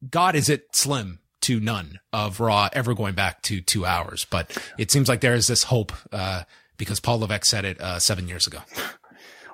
God, 0.09 0.35
is 0.35 0.49
it 0.49 0.75
slim 0.75 1.21
to 1.43 1.61
none 1.61 2.01
of 2.13 2.41
Raw 2.41 2.69
ever 2.73 2.95
going 2.95 3.15
back 3.15 3.43
to 3.43 3.61
two 3.61 3.85
hours? 3.85 4.27
But 4.31 4.57
it 4.79 4.91
seems 4.91 5.09
like 5.09 5.21
there 5.21 5.35
is 5.35 5.47
this 5.47 5.65
hope 5.65 5.93
uh, 6.13 6.45
because 6.79 7.01
Paul 7.01 7.21
Levesque 7.21 7.45
said 7.45 7.65
it 7.67 7.81
uh, 7.81 7.99
seven 7.99 8.27
years 8.27 8.47
ago. 8.47 8.61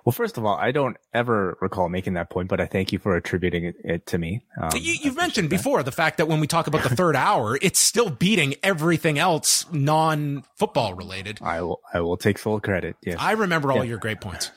Well, 0.07 0.12
first 0.12 0.38
of 0.38 0.45
all, 0.45 0.57
I 0.57 0.71
don't 0.71 0.97
ever 1.12 1.59
recall 1.61 1.88
making 1.88 2.14
that 2.14 2.31
point, 2.31 2.49
but 2.49 2.61
I 2.61 2.66
thank 2.66 2.92
you 2.92 3.01
for 3.01 3.16
attributing 3.16 3.75
it, 3.83 4.07
to 4.07 4.19
me. 4.19 4.45
Um, 4.57 4.71
you, 4.77 5.11
have 5.11 5.16
mentioned 5.16 5.51
that. 5.51 5.57
before 5.57 5.83
the 5.83 5.90
fact 5.90 6.19
that 6.19 6.29
when 6.29 6.38
we 6.38 6.47
talk 6.47 6.69
about 6.69 6.85
the 6.85 6.95
third 6.95 7.16
hour, 7.16 7.59
it's 7.61 7.81
still 7.81 8.09
beating 8.09 8.55
everything 8.62 9.19
else 9.19 9.66
non-football 9.73 10.95
related. 10.95 11.40
I 11.42 11.61
will, 11.62 11.81
I 11.92 12.01
will 12.01 12.16
take 12.16 12.38
full 12.38 12.61
credit. 12.61 12.95
Yes. 13.05 13.16
I 13.19 13.33
remember 13.33 13.73
all 13.73 13.79
yeah. 13.79 13.90
your 13.90 13.99
great 13.99 14.21
points 14.21 14.53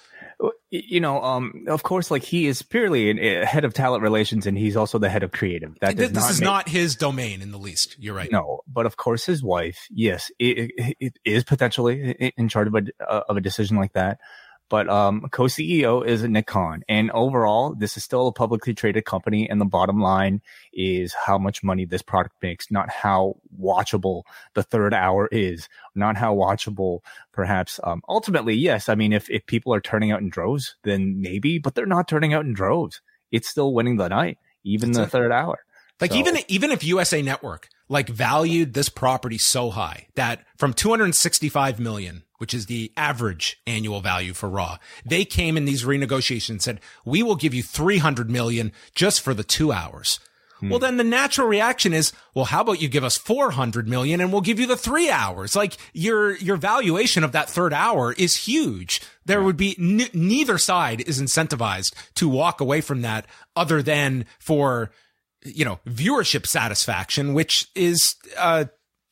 you 0.70 1.00
know, 1.00 1.22
um, 1.22 1.66
of 1.68 1.84
course, 1.84 2.12
like 2.12 2.24
he 2.24 2.46
is 2.46 2.62
purely 2.62 3.10
a 3.10 3.46
head 3.46 3.66
of 3.66 3.74
talent 3.74 4.04
relations, 4.04 4.46
and 4.46 4.58
he's 4.58 4.78
also 4.78 4.98
the 4.98 5.10
head 5.10 5.24
of 5.24 5.32
creative. 5.32 5.78
That 5.82 5.98
this 5.98 6.12
not 6.12 6.30
is 6.30 6.40
make, 6.40 6.46
not 6.46 6.70
his 6.70 6.96
domain 6.96 7.42
in 7.42 7.52
the 7.52 7.58
least. 7.58 7.98
You're 8.00 8.14
right. 8.14 8.32
No, 8.32 8.62
but 8.68 8.86
of 8.86 8.96
course, 8.96 9.26
his 9.26 9.44
wife, 9.44 9.88
yes, 9.90 10.32
it, 10.40 10.72
it, 10.78 10.96
it 11.00 11.14
is 11.26 11.44
potentially 11.44 12.34
in 12.38 12.48
charge 12.48 12.68
of 12.68 12.76
a 12.76 13.04
of 13.04 13.36
a 13.36 13.42
decision 13.42 13.78
like 13.78 13.94
that. 13.94 14.20
But 14.70 14.88
um, 14.88 15.28
co-CEO 15.32 16.06
is 16.06 16.24
Nick 16.24 16.46
Khan, 16.46 16.84
and 16.88 17.10
overall, 17.12 17.74
this 17.74 17.98
is 17.98 18.04
still 18.04 18.28
a 18.28 18.32
publicly 18.32 18.74
traded 18.74 19.06
company. 19.06 19.50
And 19.50 19.60
the 19.60 19.66
bottom 19.66 20.00
line 20.00 20.42
is 20.72 21.14
how 21.14 21.38
much 21.38 21.64
money 21.64 21.86
this 21.86 22.02
product 22.02 22.36
makes, 22.42 22.70
not 22.70 22.90
how 22.90 23.38
watchable 23.60 24.24
the 24.54 24.64
third 24.64 24.94
hour 24.94 25.28
is, 25.32 25.68
not 25.96 26.18
how 26.18 26.36
watchable 26.36 27.00
perhaps. 27.32 27.80
Um, 27.84 28.02
ultimately, 28.08 28.56
yes. 28.56 28.90
I 28.90 28.96
mean, 28.96 29.12
if 29.12 29.30
if 29.30 29.46
people 29.46 29.74
are 29.74 29.82
turning 29.82 30.12
out 30.12 30.22
in 30.22 30.30
droves, 30.30 30.76
then 30.84 31.22
maybe, 31.22 31.58
but 31.58 31.76
they're 31.76 31.86
not 31.86 32.08
turning 32.08 32.34
out 32.34 32.46
in 32.46 32.54
droves. 32.54 33.02
It's 33.32 33.50
still 33.50 33.74
winning 33.74 33.98
the 33.98 34.08
night, 34.08 34.38
even 34.64 34.92
That's 34.92 34.98
the 34.98 35.04
it. 35.04 35.12
third 35.12 35.32
hour. 35.32 35.60
Like 36.02 36.12
so. 36.12 36.18
even 36.18 36.38
even 36.48 36.72
if 36.72 36.84
USA 36.84 37.22
Network 37.22 37.70
like 37.88 38.10
valued 38.10 38.74
this 38.74 38.90
property 38.90 39.38
so 39.38 39.70
high 39.72 40.08
that 40.16 40.46
from 40.58 40.74
265 40.74 41.80
million 41.80 42.24
which 42.40 42.54
is 42.54 42.66
the 42.66 42.92
average 42.98 43.62
annual 43.68 44.02
value 44.02 44.34
for 44.34 44.50
Raw. 44.50 44.78
They 45.06 45.26
came 45.26 45.58
in 45.58 45.66
these 45.66 45.84
renegotiations 45.84 46.50
and 46.50 46.62
said, 46.62 46.80
we 47.06 47.22
will 47.22 47.36
give 47.36 47.54
you 47.54 47.62
300 47.62 48.30
million 48.30 48.72
just 48.96 49.22
for 49.22 49.34
the 49.34 49.44
two 49.44 49.72
hours. 49.72 50.20
Hmm. 50.60 50.70
Well, 50.70 50.80
then 50.80 50.98
the 50.98 51.04
natural 51.04 51.48
reaction 51.48 51.94
is, 51.94 52.14
well, 52.34 52.46
how 52.46 52.62
about 52.62 52.82
you 52.82 52.88
give 52.88 53.04
us 53.04 53.18
400 53.18 53.88
million 53.88 54.22
and 54.22 54.32
we'll 54.32 54.42
give 54.42 54.60
you 54.60 54.68
the 54.68 54.78
three 54.78 55.10
hours? 55.10 55.54
Like 55.56 55.78
your, 55.94 56.36
your 56.38 56.56
valuation 56.56 57.26
of 57.26 57.34
that 57.34 57.50
third 57.50 57.74
hour 57.74 58.14
is 58.14 58.36
huge. 58.36 59.02
There 59.26 59.44
would 59.44 59.58
be 59.58 59.76
n- 59.78 60.10
neither 60.14 60.58
side 60.58 61.02
is 61.02 61.22
incentivized 61.22 61.94
to 62.16 62.30
walk 62.30 62.62
away 62.62 62.80
from 62.80 63.02
that 63.02 63.26
other 63.56 63.82
than 63.82 64.26
for, 64.40 64.92
you 65.44 65.66
know, 65.66 65.80
viewership 65.88 66.46
satisfaction, 66.46 67.34
which 67.34 67.68
is, 67.76 68.16
uh, 68.38 68.66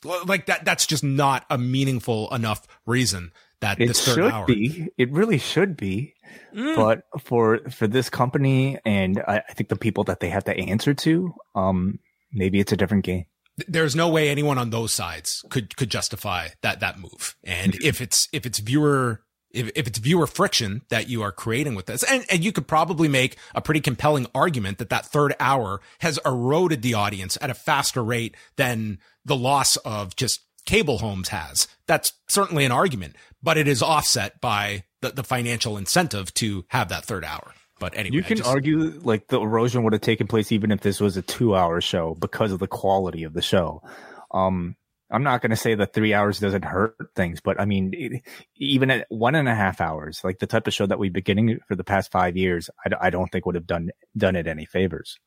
like 0.04 0.46
that 0.46 0.64
that's 0.66 0.86
just 0.86 1.04
not 1.04 1.46
a 1.50 1.58
meaningful 1.58 2.34
enough 2.34 2.68
reason 2.86 3.32
that 3.62 3.82
it 3.82 3.96
should 3.96 4.32
hour. 4.32 4.46
be 4.46 4.88
it 4.98 5.12
really 5.12 5.38
should 5.38 5.76
be 5.76 6.14
mm. 6.56 6.76
but 6.76 7.02
for 7.22 7.60
for 7.70 7.88
this 7.88 8.10
company 8.10 8.78
and 8.86 9.20
I, 9.28 9.42
I, 9.50 9.54
think 9.54 9.70
the 9.70 9.76
people 9.76 10.04
that 10.06 10.20
they 10.20 10.30
have 10.30 10.44
to 10.46 10.58
answer 10.58 10.94
to 10.94 11.34
um 11.56 12.00
maybe 12.32 12.60
it's 12.60 12.72
a 12.72 12.78
different 12.78 13.06
game 13.06 13.26
there's 13.68 13.96
no 13.96 14.10
way 14.10 14.30
anyone 14.30 14.58
on 14.58 14.70
those 14.70 14.94
sides 14.94 15.44
could 15.50 15.76
could 15.76 15.90
justify 15.90 16.50
that 16.62 16.80
that 16.82 17.00
move 17.00 17.36
and 17.44 17.76
if 17.84 18.02
it's 18.02 18.28
if 18.32 18.46
it's 18.46 18.60
viewer 18.60 19.22
if, 19.58 19.72
if 19.76 19.88
it's 19.88 20.00
viewer 20.00 20.28
friction 20.28 20.84
that 20.90 21.10
you 21.10 21.22
are 21.22 21.32
creating 21.32 21.76
with 21.76 21.88
this, 21.88 22.04
and, 22.04 22.26
and 22.30 22.44
you 22.44 22.52
could 22.52 22.68
probably 22.68 23.08
make 23.08 23.38
a 23.56 23.62
pretty 23.62 23.82
compelling 23.82 24.28
argument 24.34 24.78
that 24.78 24.90
that 24.90 25.06
third 25.06 25.36
hour 25.40 25.82
has 26.00 26.20
eroded 26.26 26.82
the 26.82 26.94
audience 26.94 27.38
at 27.42 27.50
a 27.50 27.54
faster 27.54 28.04
rate 28.04 28.36
than 28.56 29.00
the 29.26 29.36
loss 29.36 29.78
of 29.78 30.16
just 30.16 30.42
cable 30.66 31.00
homes 31.00 31.30
has. 31.30 31.68
That's 31.88 32.14
certainly 32.28 32.66
an 32.66 32.72
argument, 32.72 33.16
but 33.42 33.58
it 33.58 33.68
is 33.68 33.82
offset 33.82 34.40
by 34.42 34.84
the, 35.02 35.10
the 35.10 35.24
financial 35.24 35.78
incentive 35.78 36.34
to 36.36 36.66
have 36.70 36.90
that 36.90 37.06
third 37.06 37.26
hour. 37.26 37.54
But 37.80 37.96
anyway, 37.96 38.16
you 38.16 38.24
can 38.24 38.38
just, 38.38 38.50
argue 38.50 39.00
like 39.04 39.28
the 39.28 39.40
erosion 39.40 39.84
would 39.84 39.94
have 39.94 40.02
taken 40.02 40.28
place 40.28 40.52
even 40.52 40.72
if 40.72 40.82
this 40.82 41.00
was 41.00 41.16
a 41.16 41.22
two 41.22 41.56
hour 41.56 41.80
show 41.80 42.16
because 42.20 42.52
of 42.52 42.60
the 42.60 42.68
quality 42.68 43.24
of 43.24 43.34
the 43.34 43.42
show. 43.42 43.84
Um, 44.32 44.76
I'm 45.10 45.24
not 45.24 45.42
going 45.42 45.52
to 45.52 45.58
say 45.58 45.76
that 45.76 45.94
three 45.94 46.14
hours 46.14 46.40
doesn't 46.40 46.66
hurt 46.66 46.96
things, 47.16 47.40
but 47.40 47.60
I 47.60 47.66
mean, 47.66 48.22
even 48.58 48.92
at 48.92 49.06
one 49.10 49.36
and 49.36 49.48
a 49.48 49.56
half 49.56 49.80
hours, 49.80 50.22
like 50.24 50.40
the 50.40 50.48
type 50.48 50.68
of 50.68 50.74
show 50.74 50.86
that 50.86 51.00
we've 51.00 51.14
been 51.14 51.24
getting 51.24 51.60
for 51.68 51.76
the 51.76 51.84
past 51.84 52.12
five 52.12 52.36
years, 52.36 52.70
I, 52.86 53.08
I 53.08 53.10
don't 53.10 53.32
think 53.32 53.46
would 53.46 53.56
have 53.56 53.68
done 53.68 53.92
done 54.18 54.36
it 54.36 54.48
any 54.48 54.66
favors. 54.66 55.18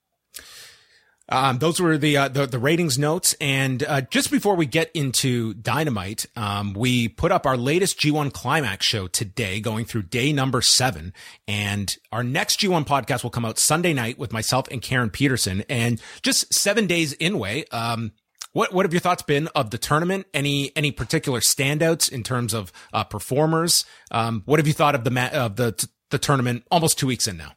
Um, 1.33 1.59
those 1.59 1.81
were 1.81 1.97
the, 1.97 2.17
uh, 2.17 2.29
the, 2.29 2.47
the 2.47 2.59
ratings 2.59 2.99
notes, 2.99 3.37
and 3.41 3.85
uh, 3.85 4.01
just 4.01 4.33
before 4.33 4.57
we 4.57 4.67
get 4.67 4.91
into 4.95 5.55
Dynamite, 5.55 6.27
um, 6.35 6.75
we 6.75 7.07
put 7.07 7.31
up 7.31 7.47
our 7.47 7.57
latest 7.57 8.01
G1 8.01 8.33
Climax 8.33 8.85
show 8.85 9.07
today, 9.07 9.61
going 9.61 9.85
through 9.85 10.03
day 10.03 10.33
number 10.33 10.61
seven, 10.61 11.13
and 11.47 11.97
our 12.11 12.25
next 12.25 12.59
G1 12.59 12.85
podcast 12.85 13.23
will 13.23 13.31
come 13.31 13.45
out 13.45 13.61
Sunday 13.61 13.95
night 13.95 14.19
with 14.19 14.33
myself 14.33 14.67
and 14.73 14.83
Karen 14.83 15.09
Peterson, 15.09 15.63
and 15.69 16.03
just 16.23 16.53
seven 16.53 16.89
days 16.89 17.13
in 17.13 17.39
Wai. 17.39 17.65
Um, 17.71 18.11
what 18.53 18.73
what 18.73 18.85
have 18.85 18.93
your 18.93 19.01
thoughts 19.01 19.23
been 19.23 19.49
of 19.49 19.71
the 19.71 19.79
tournament? 19.79 20.27
Any 20.35 20.73
any 20.77 20.91
particular 20.91 21.41
standouts 21.41 22.11
in 22.11 22.23
terms 22.23 22.55
of 22.55 22.73
uh, 22.93 23.05
performers? 23.05 23.85
Um, 24.11 24.43
what 24.47 24.59
have 24.59 24.67
you 24.67 24.73
thought 24.73 24.95
of 24.95 25.05
the 25.05 25.11
ma- 25.11 25.31
of 25.33 25.57
the 25.57 25.87
the 26.11 26.19
tournament? 26.19 26.65
Almost 26.71 26.99
two 26.99 27.07
weeks 27.07 27.29
in 27.29 27.37
now. 27.37 27.53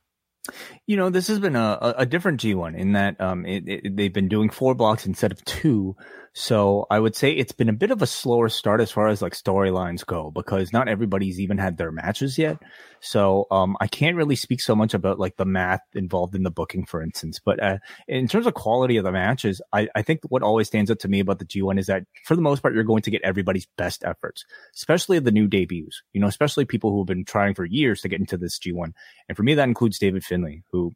You 0.86 0.98
know, 0.98 1.10
this 1.10 1.28
has 1.28 1.40
been 1.40 1.56
a, 1.56 1.96
a 2.00 2.06
different 2.06 2.42
G1 2.42 2.78
in 2.78 2.92
that 2.94 3.20
um, 3.22 3.46
it, 3.46 3.64
it, 3.66 3.96
they've 3.96 4.14
been 4.14 4.28
doing 4.28 4.50
four 4.50 4.76
blocks 4.76 5.06
instead 5.06 5.32
of 5.32 5.44
two. 5.46 5.96
So 6.36 6.88
I 6.90 7.00
would 7.00 7.16
say 7.16 7.32
it's 7.32 7.52
been 7.52 7.70
a 7.70 7.74
bit 7.74 7.92
of 7.92 8.02
a 8.02 8.08
slower 8.08 8.50
start 8.50 8.82
as 8.82 8.90
far 8.90 9.08
as 9.08 9.22
like 9.22 9.34
storylines 9.34 10.04
go 10.04 10.32
because 10.32 10.74
not 10.74 10.88
everybody's 10.88 11.40
even 11.40 11.60
had 11.60 11.78
their 11.78 11.92
matches 11.92 12.40
yet. 12.40 12.58
So 13.02 13.46
um, 13.52 13.78
I 13.80 13.86
can't 13.86 14.18
really 14.18 14.36
speak 14.36 14.60
so 14.60 14.76
much 14.76 14.96
about 14.96 15.20
like 15.20 15.36
the 15.38 15.46
math 15.46 15.82
involved 15.94 16.34
in 16.34 16.42
the 16.42 16.50
booking, 16.50 16.86
for 16.86 17.04
instance. 17.04 17.40
But 17.44 17.62
uh, 17.62 17.78
in 18.08 18.28
terms 18.28 18.48
of 18.48 18.56
quality 18.56 18.98
of 18.98 19.04
the 19.04 19.12
matches, 19.12 19.62
I, 19.74 19.88
I 19.96 20.02
think 20.02 20.22
what 20.30 20.42
always 20.42 20.66
stands 20.66 20.90
out 20.90 21.00
to 21.00 21.08
me 21.08 21.20
about 21.20 21.38
the 21.38 21.46
G1 21.46 21.78
is 21.78 21.86
that 21.86 22.04
for 22.26 22.36
the 22.36 22.42
most 22.42 22.64
part, 22.64 22.74
you're 22.74 22.84
going 22.84 23.04
to 23.04 23.12
get 23.12 23.22
everybody's 23.22 23.68
best 23.78 24.04
efforts, 24.04 24.44
especially 24.74 25.20
the 25.20 25.32
new 25.32 25.48
debuts, 25.48 26.02
you 26.14 26.22
know, 26.22 26.28
especially 26.28 26.66
people 26.66 26.90
who 26.90 27.02
have 27.02 27.08
been 27.08 27.26
trying 27.26 27.54
for 27.54 27.66
years 27.66 28.02
to 28.02 28.10
get 28.10 28.20
into 28.20 28.38
this 28.38 28.58
G1. 28.58 28.94
And 29.30 29.38
for 29.38 29.44
me, 29.44 29.54
that 29.54 29.68
includes 29.68 30.00
David 30.00 30.24
Finlay, 30.24 30.64
who 30.72 30.94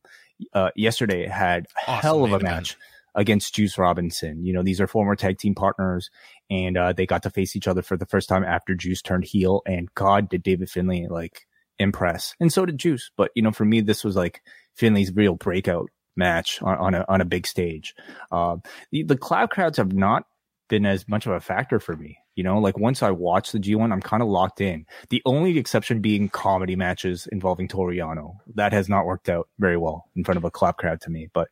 uh, 0.53 0.71
yesterday 0.75 1.27
had 1.27 1.67
a 1.85 1.91
awesome 1.91 2.01
hell 2.01 2.25
of 2.25 2.33
a 2.33 2.39
match. 2.39 2.71
Event 2.71 2.77
against 3.17 3.55
Juice 3.55 3.77
Robinson. 3.77 4.45
You 4.45 4.53
know, 4.53 4.63
these 4.63 4.79
are 4.79 4.87
former 4.87 5.15
tag 5.15 5.39
team 5.39 5.55
partners 5.55 6.09
and 6.49 6.77
uh, 6.77 6.93
they 6.93 7.05
got 7.05 7.23
to 7.23 7.29
face 7.29 7.55
each 7.55 7.67
other 7.67 7.81
for 7.81 7.97
the 7.97 8.05
first 8.05 8.29
time 8.29 8.45
after 8.45 8.75
Juice 8.75 9.01
turned 9.01 9.25
heel. 9.25 9.63
And 9.65 9.93
God, 9.95 10.29
did 10.29 10.43
David 10.43 10.69
Finlay 10.69 11.07
like 11.09 11.47
impress. 11.79 12.35
And 12.39 12.53
so 12.53 12.65
did 12.65 12.77
Juice. 12.77 13.11
But, 13.17 13.31
you 13.35 13.41
know, 13.41 13.51
for 13.51 13.65
me, 13.65 13.81
this 13.81 14.03
was 14.03 14.15
like 14.15 14.41
Finlay's 14.75 15.11
real 15.13 15.35
breakout 15.35 15.89
match 16.15 16.61
on, 16.61 16.77
on 16.77 16.93
a, 16.93 17.05
on 17.09 17.19
a 17.19 17.25
big 17.25 17.47
stage. 17.47 17.95
Uh, 18.31 18.57
the, 18.91 19.03
the 19.03 19.17
cloud 19.17 19.49
crowds 19.49 19.77
have 19.77 19.93
not 19.93 20.23
been 20.69 20.85
as 20.85 21.07
much 21.07 21.25
of 21.25 21.31
a 21.31 21.39
factor 21.39 21.79
for 21.79 21.95
me. 21.95 22.19
You 22.35 22.43
know, 22.43 22.59
like 22.59 22.77
once 22.77 23.01
I 23.01 23.09
watch 23.09 23.51
the 23.51 23.59
G1, 23.59 23.91
I'm 23.91 24.01
kind 24.01 24.21
of 24.21 24.29
locked 24.29 24.61
in. 24.61 24.85
The 25.09 25.23
only 25.25 25.57
exception 25.57 26.01
being 26.01 26.29
comedy 26.29 26.75
matches 26.75 27.27
involving 27.31 27.67
Toru 27.67 27.95
Yano. 27.95 28.35
That 28.53 28.73
has 28.73 28.87
not 28.87 29.05
worked 29.05 29.27
out 29.27 29.47
very 29.57 29.77
well 29.77 30.05
in 30.15 30.23
front 30.23 30.37
of 30.37 30.43
a 30.43 30.51
clap 30.51 30.77
crowd 30.77 31.01
to 31.01 31.09
me. 31.09 31.29
But 31.33 31.47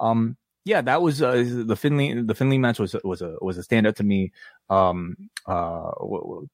um, 0.00 0.36
yeah, 0.64 0.80
that 0.80 1.02
was 1.02 1.20
uh, 1.20 1.44
the 1.46 1.76
Finlay. 1.76 2.22
The 2.22 2.34
Finlay 2.34 2.58
match 2.58 2.78
was 2.78 2.96
was 3.04 3.20
a 3.20 3.36
was 3.40 3.58
a 3.58 3.62
standout 3.62 3.96
to 3.96 4.04
me. 4.04 4.32
Um, 4.70 5.16
uh, 5.46 5.90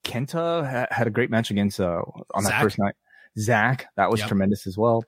Kenta 0.05 0.69
ha- 0.69 0.89
had 0.91 1.07
a 1.07 1.11
great 1.11 1.31
match 1.31 1.51
against 1.51 1.81
uh, 1.81 2.03
on 2.35 2.45
that 2.45 2.61
first 2.61 2.79
night. 2.79 2.95
Zach, 3.39 3.87
that 3.97 4.11
was 4.11 4.21
yep. 4.21 4.29
tremendous 4.29 4.67
as 4.67 4.77
well. 4.77 5.05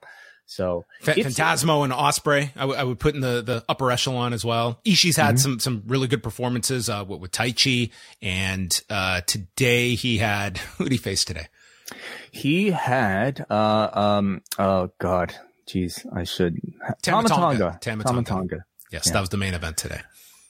So 0.47 0.85
F- 1.01 1.17
Phantasmo 1.17 1.83
and 1.83 1.93
Ospreay, 1.93 2.51
I, 2.55 2.61
w- 2.61 2.79
I 2.79 2.85
would 2.85 3.01
put 3.01 3.15
in 3.15 3.21
the, 3.21 3.43
the 3.43 3.65
upper 3.69 3.91
echelon 3.91 4.33
as 4.33 4.45
well. 4.45 4.81
Ishii's 4.85 5.17
had 5.17 5.37
mm-hmm. 5.37 5.37
some 5.37 5.59
some 5.59 5.83
really 5.87 6.07
good 6.07 6.23
performances 6.23 6.89
uh, 6.89 7.05
with, 7.07 7.21
with 7.21 7.33
Taichi, 7.33 7.91
and 8.21 8.81
uh, 8.89 9.23
today 9.23 9.95
he 9.97 10.19
had 10.19 10.59
who 10.79 10.85
did 10.85 10.93
he 10.93 10.99
face 10.99 11.25
today? 11.25 11.49
He 12.31 12.71
had 12.71 13.45
uh 13.51 13.91
um 13.93 14.43
oh 14.59 14.91
god, 14.99 15.35
jeez, 15.67 16.07
I 16.15 16.23
should 16.23 16.61
Tama 17.03 17.29
Tonga. 17.29 17.79
Tama 17.81 18.23
Tonga. 18.23 18.65
Yes, 18.93 19.07
yeah. 19.07 19.15
that 19.15 19.21
was 19.21 19.31
the 19.31 19.37
main 19.37 19.55
event 19.55 19.77
today. 19.77 20.01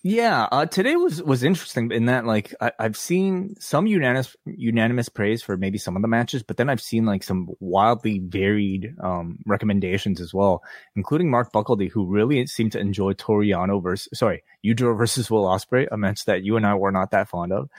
Yeah, 0.04 0.48
uh, 0.50 0.66
today 0.66 0.96
was 0.96 1.22
was 1.22 1.44
interesting 1.44 1.92
in 1.92 2.06
that 2.06 2.26
like 2.26 2.52
I, 2.60 2.72
have 2.80 2.96
seen 2.96 3.54
some 3.60 3.86
unanimous 3.86 4.34
unanimous 4.44 5.08
praise 5.08 5.42
for 5.42 5.56
maybe 5.56 5.78
some 5.78 5.94
of 5.94 6.02
the 6.02 6.08
matches, 6.08 6.42
but 6.42 6.56
then 6.56 6.68
I've 6.68 6.80
seen 6.80 7.06
like 7.06 7.22
some 7.22 7.50
wildly 7.60 8.18
varied 8.18 8.96
um, 9.00 9.38
recommendations 9.46 10.20
as 10.20 10.34
well, 10.34 10.64
including 10.96 11.30
Mark 11.30 11.52
Buckledy, 11.52 11.88
who 11.88 12.06
really 12.06 12.44
seemed 12.48 12.72
to 12.72 12.80
enjoy 12.80 13.12
Toru 13.12 13.46
Yano 13.46 13.80
versus 13.80 14.18
sorry 14.18 14.42
Yujiro 14.66 14.98
versus 14.98 15.30
Will 15.30 15.44
Ospreay, 15.44 15.86
a 15.92 15.96
match 15.96 16.24
that 16.24 16.42
you 16.42 16.56
and 16.56 16.66
I 16.66 16.74
were 16.74 16.90
not 16.90 17.12
that 17.12 17.28
fond 17.28 17.52
of. 17.52 17.70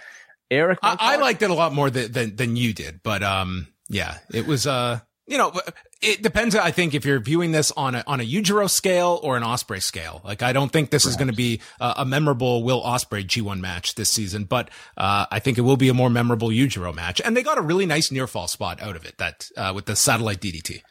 Eric, 0.49 0.79
I, 0.81 0.95
I 0.97 1.15
liked 1.17 1.41
it 1.41 1.49
a 1.49 1.53
lot 1.53 1.73
more 1.73 1.89
than, 1.89 2.09
than 2.13 2.35
than 2.37 2.55
you 2.55 2.73
did, 2.73 3.01
but 3.03 3.21
um, 3.21 3.67
yeah, 3.89 4.19
it 4.33 4.47
was 4.47 4.65
uh 4.65 5.01
you 5.25 5.37
know, 5.37 5.53
it 6.01 6.21
depends. 6.21 6.53
I 6.55 6.71
think 6.71 6.93
if 6.93 7.05
you're 7.05 7.19
viewing 7.19 7.53
this 7.53 7.71
on 7.71 7.95
a 7.95 8.03
on 8.07 8.19
a 8.19 8.23
Yujiro 8.23 8.69
scale 8.69 9.19
or 9.23 9.37
an 9.37 9.43
Ospreay 9.43 9.81
scale, 9.81 10.21
like 10.23 10.43
I 10.43 10.51
don't 10.51 10.71
think 10.71 10.89
this 10.89 11.05
is 11.05 11.15
going 11.15 11.29
to 11.29 11.35
be 11.35 11.61
a, 11.79 11.93
a, 11.99 12.05
memorable 12.05 12.63
Will 12.63 12.81
Ospreay 12.81 13.25
G1 13.25 13.61
match 13.61 13.95
this 13.95 14.09
season, 14.09 14.43
but 14.43 14.69
uh, 14.97 15.25
I 15.31 15.39
think 15.39 15.57
it 15.57 15.61
will 15.61 15.77
be 15.77 15.87
a 15.87 15.93
more 15.93 16.09
memorable 16.09 16.49
Yujiro 16.49 16.93
match. 16.93 17.21
And 17.23 17.37
they 17.37 17.43
got 17.43 17.57
a 17.57 17.61
really 17.61 17.85
nice 17.85 18.11
near 18.11 18.27
fall 18.27 18.47
spot 18.47 18.81
out 18.81 18.97
of 18.97 19.05
it 19.05 19.17
that 19.17 19.47
uh, 19.55 19.71
with 19.73 19.85
the 19.85 19.95
satellite 19.95 20.41
DDT. 20.41 20.81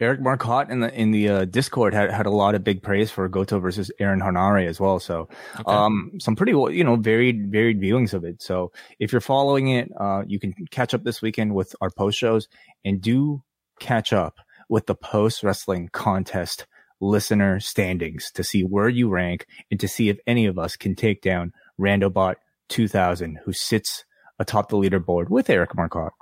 Eric 0.00 0.20
Marcotte 0.20 0.68
in 0.68 0.80
the 0.80 0.92
in 0.92 1.12
the 1.12 1.28
uh, 1.28 1.44
Discord 1.44 1.94
had, 1.94 2.10
had 2.10 2.26
a 2.26 2.30
lot 2.30 2.56
of 2.56 2.64
big 2.64 2.82
praise 2.82 3.10
for 3.10 3.28
Goto 3.28 3.60
versus 3.60 3.90
Aaron 4.00 4.20
Henare 4.20 4.66
as 4.66 4.80
well. 4.80 4.98
So, 4.98 5.28
okay. 5.54 5.62
um, 5.66 6.12
some 6.18 6.34
pretty 6.34 6.52
you 6.52 6.82
know 6.82 6.96
varied 6.96 7.52
varied 7.52 7.80
viewings 7.80 8.12
of 8.12 8.24
it. 8.24 8.42
So 8.42 8.72
if 8.98 9.12
you're 9.12 9.20
following 9.20 9.68
it, 9.68 9.90
uh, 9.98 10.24
you 10.26 10.40
can 10.40 10.54
catch 10.70 10.92
up 10.92 11.04
this 11.04 11.22
weekend 11.22 11.54
with 11.54 11.76
our 11.80 11.90
post 11.90 12.18
shows 12.18 12.48
and 12.84 13.00
do 13.00 13.42
catch 13.80 14.12
up 14.12 14.36
with 14.68 14.86
the 14.86 14.94
post 14.94 15.42
wrestling 15.42 15.88
contest 15.92 16.66
listener 17.00 17.58
standings 17.60 18.30
to 18.32 18.44
see 18.44 18.62
where 18.62 18.88
you 18.88 19.08
rank 19.08 19.46
and 19.70 19.80
to 19.80 19.88
see 19.88 20.08
if 20.08 20.18
any 20.26 20.46
of 20.46 20.58
us 20.58 20.76
can 20.76 20.94
take 20.94 21.20
down 21.20 21.52
Randobot 21.78 22.36
2000, 22.68 23.40
who 23.44 23.52
sits 23.52 24.04
atop 24.38 24.68
the 24.68 24.76
leaderboard 24.76 25.28
with 25.28 25.50
Eric 25.50 25.74
Marcotte, 25.74 26.12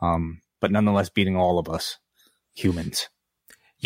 um, 0.00 0.42
but 0.60 0.70
nonetheless 0.70 1.08
beating 1.08 1.36
all 1.36 1.58
of 1.58 1.68
us 1.68 1.98
humans. 2.54 3.08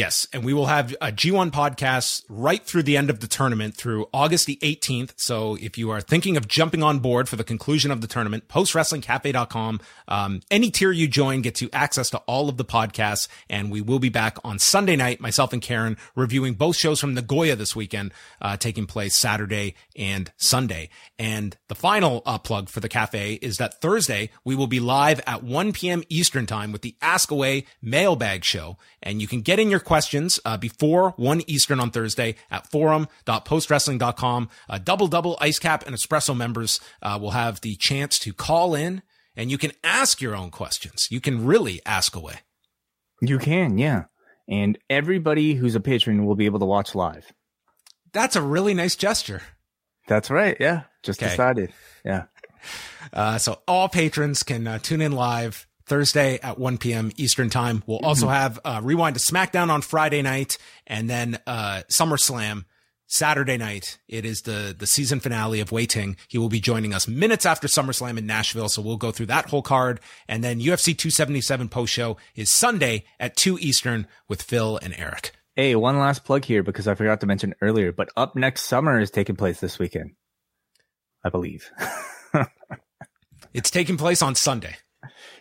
Yes, 0.00 0.26
and 0.32 0.42
we 0.42 0.54
will 0.54 0.64
have 0.64 0.92
a 1.02 1.12
G1 1.12 1.50
podcast 1.50 2.24
right 2.30 2.64
through 2.64 2.84
the 2.84 2.96
end 2.96 3.10
of 3.10 3.20
the 3.20 3.26
tournament 3.26 3.76
through 3.76 4.08
August 4.14 4.46
the 4.46 4.56
18th. 4.62 5.12
So 5.16 5.58
if 5.60 5.76
you 5.76 5.90
are 5.90 6.00
thinking 6.00 6.38
of 6.38 6.48
jumping 6.48 6.82
on 6.82 7.00
board 7.00 7.28
for 7.28 7.36
the 7.36 7.44
conclusion 7.44 7.90
of 7.90 8.00
the 8.00 8.06
tournament, 8.06 8.48
postwrestlingcafe.com. 8.48 9.80
Um, 10.08 10.40
any 10.50 10.70
tier 10.70 10.90
you 10.90 11.06
join 11.06 11.42
gets 11.42 11.60
you 11.60 11.68
access 11.74 12.08
to 12.10 12.18
all 12.20 12.48
of 12.48 12.56
the 12.56 12.64
podcasts, 12.64 13.28
and 13.50 13.70
we 13.70 13.82
will 13.82 13.98
be 13.98 14.08
back 14.08 14.38
on 14.42 14.58
Sunday 14.58 14.96
night, 14.96 15.20
myself 15.20 15.52
and 15.52 15.60
Karen 15.60 15.98
reviewing 16.14 16.54
both 16.54 16.76
shows 16.76 16.98
from 16.98 17.12
Nagoya 17.12 17.54
this 17.54 17.76
weekend, 17.76 18.14
uh, 18.40 18.56
taking 18.56 18.86
place 18.86 19.14
Saturday 19.14 19.74
and 19.96 20.32
Sunday. 20.38 20.88
And 21.18 21.58
the 21.68 21.74
final 21.74 22.22
uh, 22.24 22.38
plug 22.38 22.70
for 22.70 22.80
the 22.80 22.88
cafe 22.88 23.34
is 23.42 23.58
that 23.58 23.82
Thursday 23.82 24.30
we 24.44 24.54
will 24.54 24.66
be 24.66 24.80
live 24.80 25.20
at 25.26 25.42
1 25.42 25.74
p.m. 25.74 26.04
Eastern 26.08 26.46
time 26.46 26.72
with 26.72 26.80
the 26.80 26.96
Ask 27.02 27.30
Away 27.30 27.66
mailbag 27.82 28.46
show, 28.46 28.78
and 29.02 29.20
you 29.20 29.28
can 29.28 29.42
get 29.42 29.58
in 29.58 29.68
your 29.68 29.80
questions 29.90 30.38
uh, 30.44 30.56
before 30.56 31.14
1 31.16 31.42
Eastern 31.48 31.80
on 31.80 31.90
Thursday 31.90 32.36
at 32.48 32.64
forum.postwrestling.com. 32.70 34.48
Uh, 34.68 34.78
double 34.78 35.08
double 35.08 35.36
ice 35.40 35.58
cap 35.58 35.84
and 35.84 35.96
espresso 35.96 36.36
members 36.36 36.78
uh, 37.02 37.18
will 37.20 37.32
have 37.32 37.60
the 37.62 37.74
chance 37.74 38.16
to 38.20 38.32
call 38.32 38.76
in 38.76 39.02
and 39.34 39.50
you 39.50 39.58
can 39.58 39.72
ask 39.82 40.20
your 40.20 40.36
own 40.36 40.52
questions. 40.52 41.08
You 41.10 41.20
can 41.20 41.44
really 41.44 41.80
ask 41.84 42.14
away. 42.14 42.36
You 43.20 43.40
can, 43.40 43.78
yeah. 43.78 44.04
And 44.48 44.78
everybody 44.88 45.54
who's 45.54 45.74
a 45.74 45.80
patron 45.80 46.24
will 46.24 46.36
be 46.36 46.46
able 46.46 46.60
to 46.60 46.66
watch 46.66 46.94
live. 46.94 47.32
That's 48.12 48.36
a 48.36 48.42
really 48.42 48.74
nice 48.74 48.94
gesture. 48.94 49.42
That's 50.06 50.30
right. 50.30 50.56
Yeah. 50.60 50.82
Just 51.02 51.20
okay. 51.20 51.30
decided. 51.30 51.72
Yeah. 52.04 52.26
Uh, 53.14 53.38
so 53.38 53.62
all 53.66 53.88
patrons 53.88 54.42
can 54.42 54.66
uh, 54.66 54.78
tune 54.78 55.00
in 55.00 55.12
live 55.12 55.66
Thursday 55.90 56.38
at 56.40 56.56
1 56.56 56.78
p.m. 56.78 57.10
Eastern 57.16 57.50
time. 57.50 57.82
We'll 57.84 57.98
also 57.98 58.26
mm-hmm. 58.26 58.34
have 58.34 58.60
uh, 58.64 58.80
Rewind 58.82 59.16
to 59.16 59.20
SmackDown 59.20 59.70
on 59.70 59.82
Friday 59.82 60.22
night 60.22 60.56
and 60.86 61.10
then 61.10 61.36
uh, 61.48 61.82
SummerSlam 61.90 62.64
Saturday 63.08 63.56
night. 63.56 63.98
It 64.06 64.24
is 64.24 64.42
the, 64.42 64.72
the 64.78 64.86
season 64.86 65.18
finale 65.18 65.58
of 65.58 65.72
Waiting. 65.72 66.16
He 66.28 66.38
will 66.38 66.48
be 66.48 66.60
joining 66.60 66.94
us 66.94 67.08
minutes 67.08 67.44
after 67.44 67.66
SummerSlam 67.66 68.18
in 68.18 68.24
Nashville. 68.24 68.68
So 68.68 68.80
we'll 68.80 68.98
go 68.98 69.10
through 69.10 69.26
that 69.26 69.50
whole 69.50 69.62
card. 69.62 69.98
And 70.28 70.44
then 70.44 70.60
UFC 70.60 70.96
277 70.96 71.68
post 71.68 71.92
show 71.92 72.16
is 72.36 72.54
Sunday 72.54 73.02
at 73.18 73.36
2 73.36 73.58
Eastern 73.58 74.06
with 74.28 74.42
Phil 74.42 74.78
and 74.80 74.94
Eric. 74.96 75.32
Hey, 75.56 75.74
one 75.74 75.98
last 75.98 76.24
plug 76.24 76.44
here 76.44 76.62
because 76.62 76.86
I 76.86 76.94
forgot 76.94 77.20
to 77.20 77.26
mention 77.26 77.56
earlier, 77.60 77.90
but 77.90 78.10
Up 78.16 78.36
Next 78.36 78.62
Summer 78.62 79.00
is 79.00 79.10
taking 79.10 79.34
place 79.34 79.58
this 79.58 79.80
weekend. 79.80 80.12
I 81.24 81.30
believe. 81.30 81.68
it's 83.52 83.72
taking 83.72 83.96
place 83.96 84.22
on 84.22 84.36
Sunday. 84.36 84.76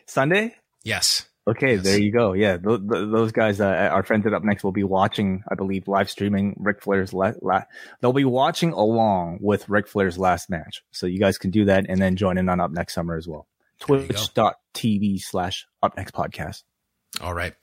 Sunday? 0.05 0.55
Yes. 0.83 1.25
Okay, 1.47 1.75
yes. 1.75 1.83
there 1.83 1.99
you 1.99 2.11
go. 2.11 2.33
Yeah, 2.33 2.57
th- 2.57 2.79
th- 2.81 3.11
those 3.11 3.31
guys, 3.31 3.59
uh, 3.59 3.65
our 3.65 4.03
friends 4.03 4.27
at 4.27 4.33
Up 4.33 4.43
Next, 4.43 4.63
will 4.63 4.71
be 4.71 4.83
watching, 4.83 5.43
I 5.49 5.55
believe, 5.55 5.87
live 5.87 6.09
streaming 6.09 6.55
Ric 6.59 6.81
Flair's 6.81 7.11
la-, 7.11 7.33
la- 7.41 7.63
They'll 8.01 8.13
be 8.13 8.25
watching 8.25 8.71
along 8.71 9.39
with 9.41 9.67
Ric 9.67 9.87
Flair's 9.87 10.17
last 10.17 10.49
match. 10.49 10.83
So 10.91 11.07
you 11.07 11.19
guys 11.19 11.37
can 11.39 11.49
do 11.49 11.65
that 11.65 11.87
and 11.89 11.99
then 11.99 12.15
join 12.15 12.37
in 12.37 12.49
on 12.49 12.59
Up 12.59 12.71
Next 12.71 12.93
Summer 12.93 13.17
as 13.17 13.27
well. 13.27 13.47
Twitch.tv 13.79 15.21
slash 15.21 15.65
Up 15.81 15.97
Next 15.97 16.13
Podcast. 16.13 16.63
All 17.21 17.33
right. 17.33 17.53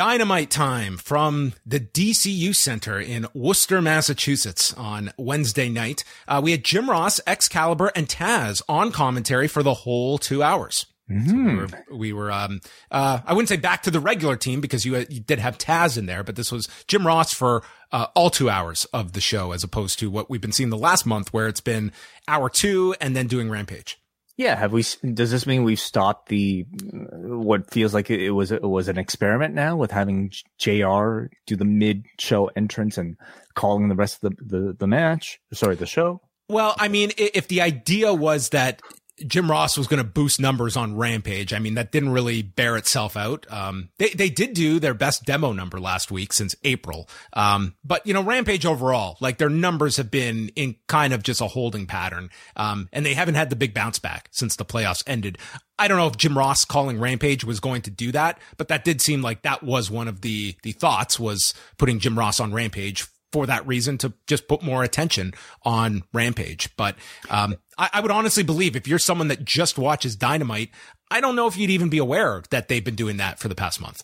Dynamite 0.00 0.48
time 0.48 0.96
from 0.96 1.52
the 1.66 1.78
DCU 1.78 2.56
Center 2.56 2.98
in 2.98 3.26
Worcester, 3.34 3.82
Massachusetts 3.82 4.72
on 4.72 5.12
Wednesday 5.18 5.68
night. 5.68 6.04
Uh, 6.26 6.40
we 6.42 6.52
had 6.52 6.64
Jim 6.64 6.88
Ross, 6.88 7.20
Excalibur, 7.26 7.92
and 7.94 8.08
Taz 8.08 8.62
on 8.66 8.92
commentary 8.92 9.46
for 9.46 9.62
the 9.62 9.74
whole 9.74 10.16
two 10.16 10.42
hours. 10.42 10.86
So 11.26 11.34
we 11.34 11.54
were, 11.54 11.68
we 11.92 12.12
were 12.14 12.32
um, 12.32 12.62
uh, 12.90 13.18
I 13.26 13.34
wouldn't 13.34 13.50
say 13.50 13.58
back 13.58 13.82
to 13.82 13.90
the 13.90 14.00
regular 14.00 14.36
team 14.36 14.62
because 14.62 14.86
you, 14.86 14.96
uh, 14.96 15.04
you 15.10 15.20
did 15.20 15.38
have 15.38 15.58
Taz 15.58 15.98
in 15.98 16.06
there, 16.06 16.24
but 16.24 16.34
this 16.34 16.50
was 16.50 16.66
Jim 16.88 17.06
Ross 17.06 17.34
for 17.34 17.62
uh, 17.92 18.06
all 18.14 18.30
two 18.30 18.48
hours 18.48 18.86
of 18.94 19.12
the 19.12 19.20
show 19.20 19.52
as 19.52 19.62
opposed 19.62 19.98
to 19.98 20.10
what 20.10 20.30
we've 20.30 20.40
been 20.40 20.50
seeing 20.50 20.70
the 20.70 20.78
last 20.78 21.04
month 21.04 21.30
where 21.34 21.46
it's 21.46 21.60
been 21.60 21.92
hour 22.26 22.48
two 22.48 22.94
and 23.02 23.14
then 23.14 23.26
doing 23.26 23.50
Rampage. 23.50 23.99
Yeah, 24.40 24.56
have 24.56 24.72
we? 24.72 24.82
Does 25.12 25.30
this 25.30 25.46
mean 25.46 25.64
we've 25.64 25.78
stopped 25.78 26.30
the 26.30 26.64
uh, 26.82 27.36
what 27.36 27.70
feels 27.70 27.92
like 27.92 28.08
it 28.08 28.30
was 28.30 28.50
it 28.50 28.62
was 28.62 28.88
an 28.88 28.96
experiment 28.96 29.54
now 29.54 29.76
with 29.76 29.90
having 29.90 30.32
Jr. 30.56 31.26
do 31.46 31.56
the 31.56 31.66
mid 31.66 32.06
show 32.18 32.50
entrance 32.56 32.96
and 32.96 33.18
calling 33.52 33.90
the 33.90 33.94
rest 33.94 34.24
of 34.24 34.34
the, 34.38 34.44
the 34.56 34.72
the 34.72 34.86
match? 34.86 35.38
Sorry, 35.52 35.74
the 35.74 35.84
show. 35.84 36.22
Well, 36.48 36.74
I 36.78 36.88
mean, 36.88 37.12
if 37.18 37.48
the 37.48 37.60
idea 37.60 38.14
was 38.14 38.48
that 38.48 38.80
Jim 39.26 39.50
Ross 39.50 39.76
was 39.76 39.86
going 39.86 40.02
to 40.02 40.08
boost 40.08 40.40
numbers 40.40 40.76
on 40.76 40.96
Rampage. 40.96 41.52
I 41.52 41.58
mean, 41.58 41.74
that 41.74 41.92
didn't 41.92 42.10
really 42.10 42.42
bear 42.42 42.76
itself 42.76 43.16
out. 43.16 43.46
Um, 43.50 43.90
they, 43.98 44.10
they 44.10 44.30
did 44.30 44.54
do 44.54 44.80
their 44.80 44.94
best 44.94 45.24
demo 45.24 45.52
number 45.52 45.78
last 45.78 46.10
week 46.10 46.32
since 46.32 46.54
April. 46.64 47.08
Um, 47.32 47.74
but 47.84 48.06
you 48.06 48.14
know, 48.14 48.22
Rampage 48.22 48.66
overall, 48.66 49.16
like 49.20 49.38
their 49.38 49.50
numbers 49.50 49.96
have 49.96 50.10
been 50.10 50.50
in 50.56 50.76
kind 50.86 51.12
of 51.12 51.22
just 51.22 51.40
a 51.40 51.46
holding 51.46 51.86
pattern. 51.86 52.30
Um, 52.56 52.88
and 52.92 53.04
they 53.04 53.14
haven't 53.14 53.34
had 53.34 53.50
the 53.50 53.56
big 53.56 53.74
bounce 53.74 53.98
back 53.98 54.28
since 54.32 54.56
the 54.56 54.64
playoffs 54.64 55.02
ended. 55.06 55.38
I 55.78 55.88
don't 55.88 55.96
know 55.96 56.08
if 56.08 56.16
Jim 56.16 56.36
Ross 56.36 56.64
calling 56.64 57.00
Rampage 57.00 57.44
was 57.44 57.58
going 57.60 57.82
to 57.82 57.90
do 57.90 58.12
that, 58.12 58.38
but 58.58 58.68
that 58.68 58.84
did 58.84 59.00
seem 59.00 59.22
like 59.22 59.42
that 59.42 59.62
was 59.62 59.90
one 59.90 60.08
of 60.08 60.20
the, 60.20 60.54
the 60.62 60.72
thoughts 60.72 61.18
was 61.18 61.54
putting 61.78 62.00
Jim 62.00 62.18
Ross 62.18 62.38
on 62.38 62.52
Rampage 62.52 63.06
for 63.32 63.46
that 63.46 63.66
reason 63.66 63.98
to 63.98 64.12
just 64.26 64.48
put 64.48 64.62
more 64.62 64.82
attention 64.82 65.32
on 65.62 66.02
Rampage. 66.12 66.74
But 66.76 66.96
um, 67.28 67.56
I, 67.78 67.90
I, 67.94 68.00
would 68.00 68.10
honestly 68.10 68.42
believe 68.42 68.76
if 68.76 68.88
you're 68.88 68.98
someone 68.98 69.28
that 69.28 69.44
just 69.44 69.78
watches 69.78 70.16
Dynamite, 70.16 70.70
I 71.10 71.20
don't 71.20 71.36
know 71.36 71.46
if 71.46 71.56
you'd 71.56 71.70
even 71.70 71.88
be 71.88 71.98
aware 71.98 72.42
that 72.50 72.68
they've 72.68 72.84
been 72.84 72.96
doing 72.96 73.18
that 73.18 73.38
for 73.38 73.48
the 73.48 73.54
past 73.54 73.80
month. 73.80 74.02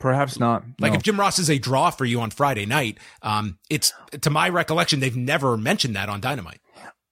Perhaps 0.00 0.38
not. 0.38 0.62
Like 0.78 0.92
no. 0.92 0.96
if 0.96 1.02
Jim 1.02 1.18
Ross 1.18 1.38
is 1.38 1.48
a 1.48 1.58
draw 1.58 1.90
for 1.90 2.04
you 2.04 2.20
on 2.20 2.30
Friday 2.30 2.66
night, 2.66 2.98
um, 3.22 3.58
it's 3.70 3.92
to 4.20 4.30
my 4.30 4.48
recollection 4.48 5.00
they've 5.00 5.16
never 5.16 5.56
mentioned 5.56 5.96
that 5.96 6.08
on 6.08 6.20
Dynamite. 6.20 6.60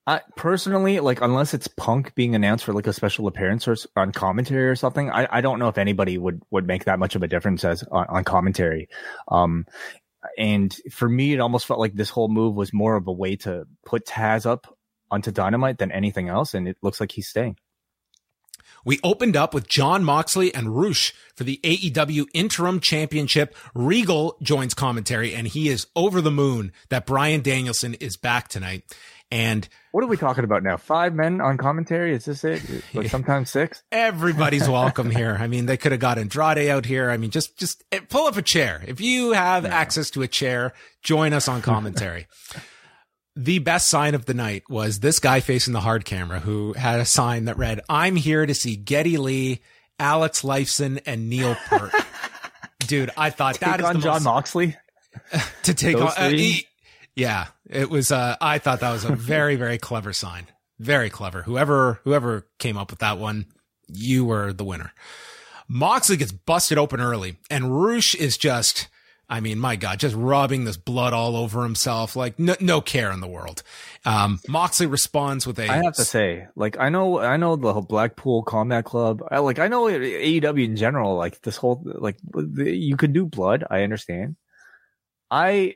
I 0.07 0.21
personally, 0.35 0.99
like, 0.99 1.21
unless 1.21 1.55
it's 1.55 1.67
Punk 1.67 2.13
being 2.13 2.35
announced 2.35 2.63
for 2.63 2.73
like 2.73 2.85
a 2.85 2.93
special 2.93 3.25
appearance 3.25 3.67
or 3.67 3.75
on 3.95 4.11
commentary 4.11 4.67
or 4.67 4.75
something, 4.75 5.09
I, 5.09 5.27
I 5.31 5.41
don't 5.41 5.57
know 5.57 5.67
if 5.67 5.79
anybody 5.79 6.19
would 6.19 6.43
would 6.51 6.67
make 6.67 6.85
that 6.85 6.99
much 6.99 7.15
of 7.15 7.23
a 7.23 7.27
difference 7.27 7.65
as 7.65 7.81
on, 7.91 8.05
on 8.07 8.23
commentary. 8.23 8.87
Um, 9.29 9.65
and 10.37 10.75
for 10.91 11.07
me, 11.07 11.33
it 11.33 11.39
almost 11.39 11.65
felt 11.65 11.79
like 11.79 11.93
this 11.93 12.09
whole 12.09 12.29
move 12.29 12.55
was 12.55 12.73
more 12.73 12.95
of 12.95 13.07
a 13.07 13.11
way 13.11 13.35
to 13.37 13.65
put 13.85 14.05
Taz 14.05 14.45
up 14.45 14.77
onto 15.11 15.31
Dynamite 15.31 15.77
than 15.77 15.91
anything 15.91 16.29
else. 16.29 16.53
And 16.53 16.67
it 16.67 16.77
looks 16.81 16.99
like 16.99 17.11
he's 17.11 17.27
staying. 17.27 17.57
We 18.85 18.99
opened 19.03 19.35
up 19.35 19.53
with 19.53 19.67
Jon 19.67 20.03
Moxley 20.03 20.53
and 20.53 20.77
Rush 20.77 21.11
for 21.35 21.43
the 21.43 21.59
AEW 21.63 22.27
interim 22.35 22.79
championship. 22.79 23.55
Regal 23.73 24.37
joins 24.43 24.75
commentary 24.75 25.33
and 25.33 25.47
he 25.47 25.69
is 25.69 25.87
over 25.95 26.21
the 26.21 26.29
moon 26.29 26.71
that 26.89 27.07
Bryan 27.07 27.41
Danielson 27.41 27.95
is 27.95 28.15
back 28.15 28.47
tonight. 28.47 28.83
And 29.31 29.67
what 29.91 30.03
are 30.03 30.07
we 30.07 30.17
talking 30.17 30.43
about 30.43 30.63
now? 30.63 30.77
Five 30.77 31.13
men 31.13 31.41
on 31.41 31.57
commentary? 31.57 32.13
Is 32.13 32.25
this 32.25 32.43
it? 32.43 32.61
Like 32.93 33.09
sometimes 33.09 33.49
six? 33.49 33.83
Everybody's 33.91 34.69
welcome 34.69 35.09
here. 35.09 35.35
I 35.39 35.47
mean, 35.47 35.65
they 35.65 35.77
could 35.77 35.91
have 35.91 36.01
got 36.01 36.17
Andrade 36.17 36.69
out 36.69 36.85
here. 36.85 37.09
I 37.09 37.17
mean, 37.17 37.31
just, 37.31 37.57
just 37.57 37.83
eh, 37.91 38.01
pull 38.07 38.27
up 38.27 38.37
a 38.37 38.41
chair. 38.41 38.83
If 38.87 39.01
you 39.01 39.31
have 39.31 39.63
no. 39.63 39.69
access 39.69 40.11
to 40.11 40.21
a 40.21 40.27
chair, 40.27 40.73
join 41.01 41.33
us 41.33 41.47
on 41.47 41.61
commentary. 41.61 42.27
the 43.35 43.59
best 43.59 43.89
sign 43.89 44.15
of 44.15 44.25
the 44.25 44.33
night 44.33 44.63
was 44.69 44.99
this 44.99 45.19
guy 45.19 45.39
facing 45.39 45.73
the 45.73 45.81
hard 45.81 46.05
camera 46.05 46.39
who 46.39 46.73
had 46.73 46.99
a 46.99 47.05
sign 47.05 47.45
that 47.45 47.57
read, 47.57 47.81
I'm 47.89 48.15
here 48.15 48.45
to 48.45 48.53
see 48.53 48.75
Geddy 48.75 49.17
Lee, 49.17 49.61
Alex 49.99 50.41
Lifeson, 50.41 51.01
and 51.05 51.29
Neil 51.29 51.55
Peart. 51.67 51.91
Dude, 52.79 53.11
I 53.17 53.31
thought 53.31 53.55
take 53.55 53.61
that 53.61 53.79
is 53.79 53.85
on 53.85 53.95
the 53.95 54.01
Jon 54.01 54.13
most, 54.13 54.23
Moxley 54.23 54.77
to 55.63 55.73
take 55.73 55.97
Those 55.97 56.15
on. 56.15 56.23
Uh, 56.23 56.29
he, 56.29 56.67
yeah, 57.15 57.47
it 57.69 57.89
was. 57.89 58.11
Uh, 58.11 58.35
I 58.41 58.59
thought 58.59 58.81
that 58.81 58.91
was 58.91 59.05
a 59.05 59.15
very, 59.15 59.55
very 59.55 59.77
clever 59.77 60.13
sign. 60.13 60.47
Very 60.79 61.09
clever. 61.09 61.43
Whoever 61.43 62.01
whoever 62.03 62.47
came 62.59 62.77
up 62.77 62.91
with 62.91 62.99
that 62.99 63.17
one, 63.17 63.45
you 63.87 64.25
were 64.25 64.51
the 64.51 64.65
winner. 64.65 64.91
Moxley 65.67 66.17
gets 66.17 66.31
busted 66.31 66.77
open 66.77 66.99
early, 66.99 67.37
and 67.49 67.81
Rush 67.81 68.15
is 68.15 68.37
just. 68.37 68.87
I 69.27 69.39
mean, 69.39 69.57
my 69.57 69.75
God, 69.75 69.99
just 69.99 70.15
rubbing 70.15 70.65
this 70.65 70.77
blood 70.77 71.11
all 71.11 71.35
over 71.35 71.63
himself, 71.63 72.15
like 72.15 72.37
no, 72.37 72.55
no 72.59 72.79
care 72.79 73.11
in 73.11 73.21
the 73.21 73.27
world. 73.27 73.63
Um, 74.05 74.39
Moxley 74.47 74.85
responds 74.85 75.47
with 75.47 75.57
a. 75.57 75.67
I 75.67 75.77
have 75.77 75.95
to 75.95 76.05
say, 76.05 76.45
like, 76.55 76.77
I 76.77 76.89
know, 76.89 77.17
I 77.17 77.35
know 77.37 77.55
the 77.55 77.81
Blackpool 77.81 78.43
Combat 78.43 78.85
Club. 78.85 79.23
I 79.31 79.39
like, 79.39 79.57
I 79.57 79.67
know 79.67 79.85
AEW 79.85 80.63
in 80.63 80.75
general. 80.75 81.15
Like 81.15 81.41
this 81.41 81.57
whole, 81.57 81.81
like, 81.83 82.17
you 82.55 82.97
could 82.97 83.13
do 83.13 83.25
blood. 83.25 83.63
I 83.67 83.81
understand. 83.81 84.35
I, 85.31 85.73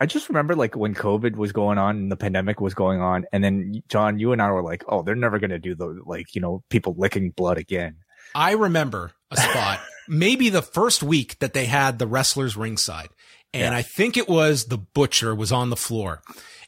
I 0.00 0.06
just 0.06 0.28
remember 0.28 0.56
like 0.56 0.74
when 0.74 0.94
COVID 0.94 1.36
was 1.36 1.52
going 1.52 1.78
on 1.78 1.96
and 1.96 2.12
the 2.12 2.16
pandemic 2.16 2.60
was 2.60 2.74
going 2.74 3.00
on, 3.00 3.26
and 3.32 3.44
then 3.44 3.82
John, 3.88 4.18
you 4.18 4.32
and 4.32 4.40
I 4.40 4.50
were 4.50 4.62
like, 4.62 4.82
"Oh, 4.88 5.02
they're 5.02 5.14
never 5.14 5.38
gonna 5.38 5.58
do 5.58 5.74
the 5.74 6.00
like, 6.04 6.34
you 6.34 6.40
know, 6.40 6.62
people 6.70 6.94
licking 6.96 7.30
blood 7.30 7.58
again." 7.58 7.96
I 8.34 8.52
remember 8.52 9.12
a 9.30 9.36
spot, 9.36 9.80
maybe 10.08 10.48
the 10.48 10.62
first 10.62 11.02
week 11.02 11.38
that 11.40 11.52
they 11.52 11.66
had 11.66 11.98
the 11.98 12.06
wrestlers 12.06 12.56
ringside. 12.56 13.08
And 13.52 13.72
yeah. 13.72 13.78
I 13.78 13.82
think 13.82 14.16
it 14.16 14.28
was 14.28 14.66
the 14.66 14.78
butcher 14.78 15.34
was 15.34 15.50
on 15.50 15.70
the 15.70 15.76
floor 15.76 16.22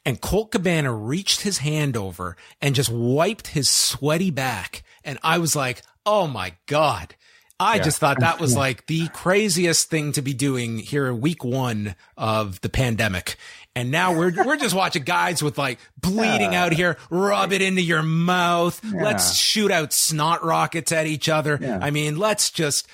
and 0.05 0.21
Colt 0.21 0.51
Cabana 0.51 0.93
reached 0.93 1.43
his 1.43 1.59
hand 1.59 1.97
over 1.97 2.37
and 2.61 2.75
just 2.75 2.91
wiped 2.91 3.49
his 3.49 3.69
sweaty 3.69 4.31
back. 4.31 4.83
And 5.05 5.19
I 5.23 5.39
was 5.39 5.55
like, 5.55 5.83
Oh 6.05 6.27
my 6.27 6.55
God. 6.67 7.15
I 7.63 7.77
yeah. 7.77 7.83
just 7.83 7.99
thought 7.99 8.21
that 8.21 8.41
was 8.41 8.57
like 8.57 8.87
the 8.87 9.09
craziest 9.09 9.89
thing 9.89 10.13
to 10.13 10.23
be 10.23 10.35
doing 10.35 10.79
here 10.79 11.07
in 11.07 11.21
week 11.21 11.45
one 11.45 11.95
of 12.17 12.61
the 12.61 12.69
pandemic. 12.69 13.37
And 13.77 13.91
now 13.91 14.17
we're 14.17 14.33
we're 14.45 14.57
just 14.57 14.75
watching 14.75 15.05
guys 15.05 15.43
with 15.43 15.59
like 15.59 15.79
bleeding 15.97 16.55
out 16.55 16.73
here, 16.73 16.99
rub 17.09 17.53
it 17.53 17.63
into 17.63 17.81
your 17.81 18.03
mouth. 18.03 18.81
Yeah. 18.85 19.05
Let's 19.05 19.37
shoot 19.37 19.71
out 19.71 19.93
snot 19.93 20.45
rockets 20.45 20.91
at 20.91 21.07
each 21.07 21.29
other. 21.29 21.59
Yeah. 21.61 21.79
I 21.81 21.91
mean, 21.91 22.19
let's 22.19 22.51
just 22.51 22.89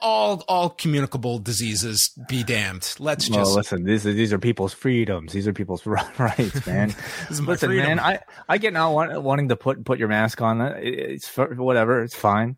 all 0.00 0.42
all 0.48 0.70
communicable 0.70 1.38
diseases 1.38 2.10
be 2.26 2.42
damned. 2.42 2.94
Let's 2.98 3.28
just 3.28 3.38
well, 3.38 3.54
listen. 3.54 3.84
These 3.84 4.06
are 4.06 4.12
these 4.12 4.32
are 4.32 4.38
people's 4.38 4.72
freedoms. 4.72 5.34
These 5.34 5.46
are 5.46 5.52
people's 5.52 5.84
rights, 6.18 6.66
man. 6.66 6.94
listen, 7.30 7.44
freedom. 7.44 7.76
man. 7.76 8.00
I 8.00 8.20
I 8.48 8.56
get 8.56 8.72
now 8.72 8.92
want, 8.94 9.22
wanting 9.22 9.50
to 9.50 9.56
put 9.56 9.84
put 9.84 9.98
your 9.98 10.08
mask 10.08 10.40
on. 10.40 10.62
It's 10.62 11.28
for, 11.28 11.54
whatever. 11.54 12.02
It's 12.02 12.16
fine 12.16 12.56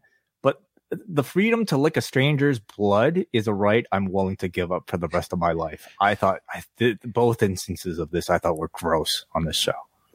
the 0.90 1.24
freedom 1.24 1.66
to 1.66 1.76
lick 1.76 1.96
a 1.96 2.00
stranger's 2.00 2.58
blood 2.58 3.24
is 3.32 3.48
a 3.48 3.54
right 3.54 3.86
I'm 3.92 4.06
willing 4.06 4.36
to 4.36 4.48
give 4.48 4.70
up 4.70 4.88
for 4.88 4.96
the 4.96 5.08
rest 5.08 5.32
of 5.32 5.38
my 5.38 5.52
life. 5.52 5.88
I 6.00 6.14
thought 6.14 6.40
I 6.52 6.62
th- 6.78 6.98
both 7.04 7.42
instances 7.42 7.98
of 7.98 8.10
this 8.10 8.30
I 8.30 8.38
thought 8.38 8.56
were 8.56 8.70
gross 8.72 9.24
on 9.34 9.44
this 9.44 9.56
show. 9.56 9.72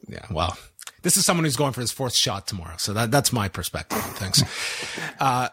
Yeah, 0.08 0.26
well, 0.30 0.56
this 1.02 1.16
is 1.16 1.24
someone 1.24 1.44
who's 1.44 1.56
going 1.56 1.72
for 1.72 1.80
his 1.80 1.92
fourth 1.92 2.14
shot 2.14 2.46
tomorrow, 2.46 2.76
so 2.78 2.92
that 2.92 3.10
that's 3.10 3.32
my 3.32 3.48
perspective. 3.48 3.98
Thanks. 3.98 4.42
uh, 5.20 5.48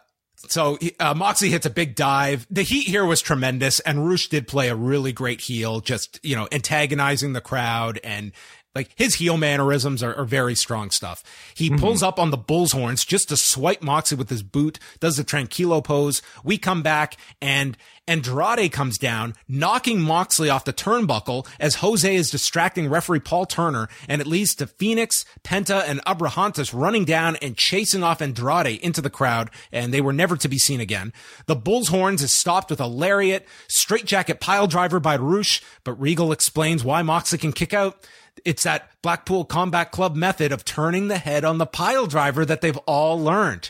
so 0.47 0.77
uh, 0.99 1.13
Moxley 1.13 1.49
hits 1.49 1.65
a 1.65 1.69
big 1.69 1.95
dive. 1.95 2.47
The 2.49 2.61
heat 2.61 2.87
here 2.87 3.05
was 3.05 3.21
tremendous, 3.21 3.81
and 3.81 4.07
Rush 4.07 4.29
did 4.29 4.47
play 4.47 4.69
a 4.69 4.75
really 4.75 5.11
great 5.11 5.41
heel, 5.41 5.81
just 5.81 6.19
you 6.23 6.35
know 6.35 6.47
antagonizing 6.51 7.33
the 7.33 7.41
crowd 7.41 7.99
and 8.03 8.31
like 8.75 8.89
his 8.95 9.15
heel 9.15 9.37
mannerisms 9.37 10.03
are, 10.03 10.15
are 10.15 10.25
very 10.25 10.55
strong 10.55 10.91
stuff. 10.91 11.23
He 11.55 11.69
mm-hmm. 11.69 11.79
pulls 11.79 12.03
up 12.03 12.19
on 12.19 12.31
the 12.31 12.37
bull's 12.37 12.71
horns 12.71 13.03
just 13.03 13.29
to 13.29 13.37
swipe 13.37 13.81
Moxley 13.81 14.17
with 14.17 14.29
his 14.29 14.43
boot, 14.43 14.79
does 14.99 15.17
the 15.17 15.23
tranquilo 15.23 15.83
pose. 15.83 16.21
We 16.43 16.57
come 16.57 16.83
back 16.83 17.17
and 17.41 17.77
Andrade 18.09 18.71
comes 18.71 18.97
down, 18.97 19.35
knocking 19.47 20.01
Moxley 20.01 20.49
off 20.49 20.65
the 20.65 20.73
turnbuckle 20.73 21.47
as 21.59 21.75
Jose 21.75 22.15
is 22.15 22.31
distracting 22.31 22.89
referee 22.89 23.19
Paul 23.19 23.45
Turner, 23.45 23.87
and 24.07 24.19
it 24.19 24.27
leads 24.27 24.55
to 24.55 24.65
Fenix, 24.65 25.25
Penta, 25.43 25.83
and 25.87 26.03
Abrahantes 26.05 26.73
running 26.73 27.05
down 27.05 27.35
and 27.35 27.55
chasing 27.55 28.03
off 28.03 28.19
Andrade 28.19 28.79
into 28.81 28.99
the 28.99 29.11
crowd, 29.11 29.51
and 29.71 29.93
they 29.93 30.01
were 30.01 30.11
never 30.11 30.35
to 30.37 30.49
be 30.49 30.57
seen 30.57 30.81
again. 30.81 31.13
The 31.45 31.55
Bull's 31.55 31.89
Horns 31.89 32.23
is 32.23 32.33
stopped 32.33 32.71
with 32.71 32.81
a 32.81 32.87
lariat, 32.87 33.45
straightjacket 33.67 34.39
pile 34.39 34.65
driver 34.65 34.99
by 34.99 35.15
Rush, 35.15 35.61
but 35.83 35.93
Regal 35.93 36.31
explains 36.31 36.83
why 36.83 37.03
Moxley 37.03 37.37
can 37.37 37.53
kick 37.53 37.75
out. 37.75 38.07
It's 38.43 38.63
that 38.63 38.89
Blackpool 39.03 39.45
Combat 39.45 39.91
Club 39.91 40.15
method 40.15 40.51
of 40.51 40.65
turning 40.65 41.09
the 41.09 41.19
head 41.19 41.45
on 41.45 41.59
the 41.59 41.67
pile 41.67 42.07
driver 42.07 42.43
that 42.43 42.61
they've 42.61 42.77
all 42.87 43.21
learned. 43.21 43.69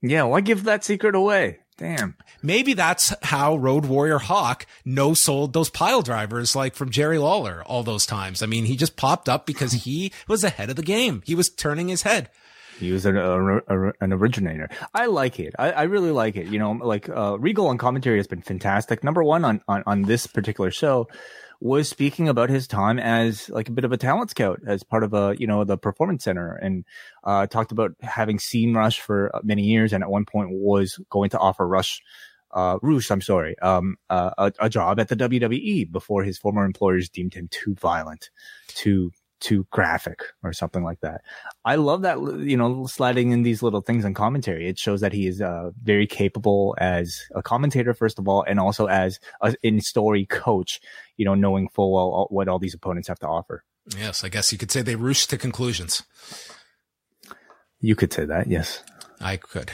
Yeah, 0.00 0.22
why 0.22 0.40
give 0.40 0.64
that 0.64 0.84
secret 0.84 1.14
away? 1.14 1.58
Damn. 1.82 2.14
Maybe 2.44 2.74
that's 2.74 3.12
how 3.24 3.56
Road 3.56 3.86
Warrior 3.86 4.18
Hawk 4.18 4.66
no 4.84 5.14
sold 5.14 5.52
those 5.52 5.68
pile 5.68 6.00
drivers 6.00 6.54
like 6.54 6.76
from 6.76 6.90
Jerry 6.90 7.18
Lawler 7.18 7.64
all 7.66 7.82
those 7.82 8.06
times. 8.06 8.40
I 8.40 8.46
mean, 8.46 8.66
he 8.66 8.76
just 8.76 8.94
popped 8.94 9.28
up 9.28 9.46
because 9.46 9.72
he 9.72 10.12
was 10.28 10.44
ahead 10.44 10.70
of 10.70 10.76
the 10.76 10.84
game. 10.84 11.24
He 11.26 11.34
was 11.34 11.50
turning 11.50 11.88
his 11.88 12.02
head. 12.02 12.30
He 12.78 12.92
was 12.92 13.04
an, 13.04 13.16
a, 13.16 13.56
a, 13.56 13.92
an 14.00 14.12
originator. 14.12 14.70
I 14.94 15.06
like 15.06 15.40
it. 15.40 15.54
I, 15.58 15.72
I, 15.72 15.82
really 15.82 16.12
like 16.12 16.36
it. 16.36 16.46
You 16.46 16.60
know, 16.60 16.70
like 16.70 17.08
uh, 17.08 17.36
Regal 17.40 17.66
on 17.66 17.78
commentary 17.78 18.18
has 18.18 18.28
been 18.28 18.42
fantastic. 18.42 19.02
Number 19.02 19.24
one 19.24 19.44
on, 19.44 19.60
on, 19.66 19.82
on 19.84 20.02
this 20.02 20.28
particular 20.28 20.70
show 20.70 21.08
was 21.62 21.88
speaking 21.88 22.28
about 22.28 22.50
his 22.50 22.66
time 22.66 22.98
as 22.98 23.48
like 23.48 23.68
a 23.68 23.72
bit 23.72 23.84
of 23.84 23.92
a 23.92 23.96
talent 23.96 24.30
scout 24.30 24.58
as 24.66 24.82
part 24.82 25.04
of 25.04 25.14
a 25.14 25.36
you 25.38 25.46
know 25.46 25.62
the 25.62 25.78
performance 25.78 26.24
center 26.24 26.54
and 26.54 26.84
uh, 27.22 27.46
talked 27.46 27.70
about 27.70 27.92
having 28.00 28.40
seen 28.40 28.74
Rush 28.74 29.00
for 29.00 29.30
many 29.44 29.62
years 29.62 29.92
and 29.92 30.02
at 30.02 30.10
one 30.10 30.24
point 30.24 30.50
was 30.50 30.98
going 31.08 31.30
to 31.30 31.38
offer 31.38 31.66
Rush 31.66 32.02
uh, 32.50 32.78
Rush, 32.82 33.10
I'm 33.10 33.22
sorry, 33.22 33.58
um, 33.60 33.96
uh, 34.10 34.30
a, 34.36 34.52
a, 34.60 34.68
job 34.68 35.00
at 35.00 35.08
the 35.08 35.16
WWE 35.16 35.90
before 35.90 36.22
his 36.22 36.36
former 36.36 36.66
employers 36.66 37.08
deemed 37.08 37.32
him 37.32 37.48
too 37.50 37.74
violent, 37.76 38.28
too 38.68 39.10
too 39.42 39.66
graphic 39.70 40.20
or 40.42 40.52
something 40.52 40.84
like 40.84 41.00
that. 41.00 41.22
I 41.64 41.74
love 41.74 42.02
that, 42.02 42.18
you 42.38 42.56
know, 42.56 42.86
sliding 42.86 43.32
in 43.32 43.42
these 43.42 43.62
little 43.62 43.80
things 43.80 44.04
in 44.04 44.14
commentary. 44.14 44.68
It 44.68 44.78
shows 44.78 45.00
that 45.00 45.12
he 45.12 45.26
is 45.26 45.40
uh, 45.40 45.72
very 45.82 46.06
capable 46.06 46.74
as 46.78 47.20
a 47.34 47.42
commentator, 47.42 47.92
first 47.92 48.18
of 48.18 48.28
all, 48.28 48.44
and 48.46 48.60
also 48.60 48.86
as 48.86 49.18
a 49.42 49.54
in 49.62 49.80
story 49.80 50.24
coach, 50.26 50.80
you 51.16 51.24
know, 51.24 51.34
knowing 51.34 51.68
full 51.68 51.92
well 51.92 52.28
what 52.30 52.48
all 52.48 52.58
these 52.58 52.74
opponents 52.74 53.08
have 53.08 53.18
to 53.18 53.28
offer. 53.28 53.64
Yes, 53.98 54.22
I 54.22 54.28
guess 54.28 54.52
you 54.52 54.58
could 54.58 54.70
say 54.70 54.80
they 54.80 54.94
roost 54.94 55.30
to 55.30 55.38
conclusions. 55.38 56.04
You 57.80 57.96
could 57.96 58.12
say 58.12 58.24
that, 58.24 58.46
yes. 58.46 58.82
I 59.20 59.36
could. 59.36 59.72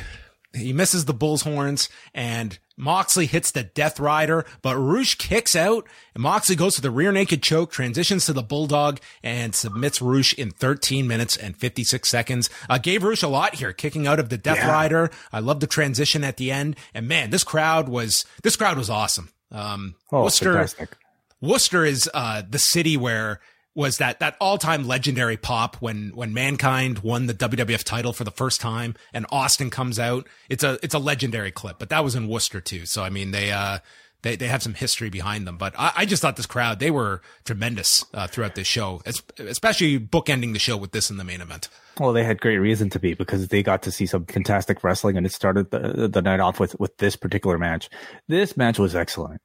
He 0.55 0.73
misses 0.73 1.05
the 1.05 1.15
bull's 1.15 1.43
horns 1.43 1.89
and 2.15 2.59
Moxley 2.77 3.27
hits 3.27 3.51
the 3.51 3.65
Death 3.65 3.99
Rider, 3.99 4.47
but 4.63 4.77
Rush 4.77 5.17
kicks 5.17 5.57
out 5.57 5.87
and 6.15 6.23
Moxley 6.23 6.57
goes 6.57 6.77
to 6.77 6.81
the 6.81 6.91
rear 6.91 7.13
naked 7.13 7.43
choke, 7.43 7.73
transitions 7.73 8.25
to 8.27 8.33
the 8.33 8.43
Bulldog 8.43 9.01
and 9.23 9.55
submits 9.55 10.01
Rush 10.01 10.33
in 10.35 10.53
13 10.53 11.07
minutes 11.07 11.37
and 11.37 11.57
56 11.57 12.09
seconds. 12.09 12.49
Uh, 12.71 12.79
gave 12.79 13.03
Rush 13.03 13.23
a 13.23 13.29
lot 13.29 13.57
here, 13.57 13.73
kicking 13.73 14.07
out 14.07 14.21
of 14.21 14.29
the 14.29 14.39
Death 14.39 14.59
yeah. 14.59 14.71
Rider. 14.71 15.11
I 15.33 15.41
love 15.41 15.61
the 15.61 15.67
transition 15.67 16.25
at 16.25 16.37
the 16.37 16.51
end. 16.51 16.77
And 16.95 17.09
man, 17.09 17.31
this 17.31 17.45
crowd 17.45 17.89
was, 17.89 18.25
this 18.43 18.57
crowd 18.57 18.79
was 18.79 18.89
awesome. 18.89 19.31
Um, 19.51 19.97
oh, 20.13 20.23
Worcester, 20.23 20.53
fantastic. 20.53 20.97
Worcester 21.41 21.85
is, 21.85 22.09
uh, 22.15 22.43
the 22.49 22.59
city 22.59 22.97
where 22.97 23.41
was 23.79 23.99
that 23.99 24.19
that 24.19 24.37
all 24.41 24.59
time 24.59 24.89
legendary 24.89 25.37
pop 25.37 25.77
when 25.77 26.11
when 26.13 26.35
Mankind 26.35 26.99
won 26.99 27.27
the 27.27 27.33
WWF 27.33 27.85
title 27.85 28.13
for 28.13 28.25
the 28.25 28.33
first 28.33 28.61
time 28.61 28.97
and 29.15 29.25
Austin 29.31 29.71
comes 29.71 30.01
out. 30.01 30.27
It's 30.49 30.65
a 30.65 30.81
it's 30.83 30.95
a 30.95 30.99
legendary 30.99 31.53
clip, 31.53 31.79
but 31.79 31.89
that 31.91 32.03
was 32.03 32.17
in 32.17 32.27
Worcester 32.27 32.61
too. 32.61 32.87
So 32.87 33.05
I 33.05 33.09
mean 33.09 33.31
they 33.31 33.53
uh 33.53 33.79
they 34.23 34.35
they 34.35 34.49
have 34.49 34.65
some 34.65 34.75
history 34.75 35.11
behind 35.11 35.47
them. 35.47 35.59
But 35.59 35.75
I, 35.79 35.93
I 35.99 36.07
just 36.07 36.21
thought 36.21 36.35
this 36.35 36.45
crowd 36.45 36.81
they 36.81 36.91
were 36.91 37.23
tremendous 37.45 38.05
uh, 38.13 38.27
throughout 38.27 38.57
this 38.57 38.67
show, 38.67 39.01
especially 39.39 40.01
bookending 40.01 40.55
the 40.55 40.59
show 40.59 40.77
with 40.77 40.91
this 40.91 41.09
in 41.09 41.17
the 41.17 41.25
main 41.25 41.41
event. 41.41 41.69
Well, 42.01 42.13
they 42.13 42.25
had 42.25 42.41
great 42.41 42.59
reason 42.59 42.91
to 42.91 42.99
be 42.99 43.15
because 43.15 43.47
they 43.47 43.63
got 43.63 43.83
to 43.85 43.93
see 43.93 44.07
some 44.07 44.25
fantastic 44.25 44.83
wrestling, 44.83 45.17
and 45.17 45.25
it 45.25 45.33
started 45.33 45.71
the, 45.71 46.09
the 46.09 46.21
night 46.21 46.41
off 46.41 46.59
with 46.59 46.79
with 46.81 46.97
this 46.97 47.15
particular 47.15 47.59
match. 47.59 47.91
This 48.27 48.57
match 48.57 48.81
was 48.81 48.97
excellent. 48.97 49.41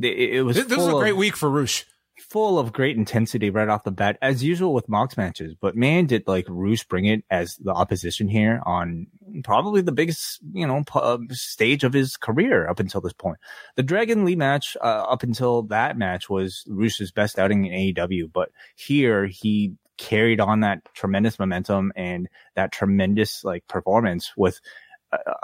It, 0.00 0.36
it 0.36 0.42
was. 0.42 0.56
This, 0.56 0.66
this 0.66 0.78
was 0.78 0.88
a 0.88 0.92
great 0.92 1.16
week 1.16 1.36
for 1.36 1.50
Rush 1.50 1.84
full 2.18 2.58
of 2.58 2.72
great 2.72 2.96
intensity 2.96 3.50
right 3.50 3.68
off 3.68 3.84
the 3.84 3.90
bat, 3.90 4.18
as 4.22 4.42
usual 4.42 4.72
with 4.72 4.88
Mox 4.88 5.16
matches. 5.16 5.54
But 5.60 5.76
man, 5.76 6.06
did 6.06 6.26
like 6.26 6.46
Rush 6.48 6.84
bring 6.84 7.06
it 7.06 7.24
as 7.30 7.56
the 7.56 7.72
opposition 7.72 8.28
here 8.28 8.62
on 8.64 9.06
probably 9.42 9.80
the 9.80 9.92
biggest, 9.92 10.40
you 10.52 10.66
know, 10.66 10.84
uh, 10.94 11.18
stage 11.30 11.84
of 11.84 11.92
his 11.92 12.16
career 12.16 12.68
up 12.68 12.80
until 12.80 13.00
this 13.00 13.12
point. 13.12 13.38
The 13.76 13.82
Dragon 13.82 14.24
Lee 14.24 14.36
match, 14.36 14.76
uh, 14.80 15.04
up 15.08 15.22
until 15.22 15.62
that 15.64 15.98
match 15.98 16.28
was 16.28 16.64
Rush's 16.68 17.10
best 17.10 17.38
outing 17.38 17.66
in 17.66 17.94
AEW. 17.94 18.32
But 18.32 18.50
here 18.76 19.26
he 19.26 19.74
carried 19.96 20.40
on 20.40 20.60
that 20.60 20.84
tremendous 20.94 21.38
momentum 21.38 21.92
and 21.94 22.28
that 22.56 22.72
tremendous 22.72 23.44
like 23.44 23.66
performance 23.68 24.32
with 24.36 24.60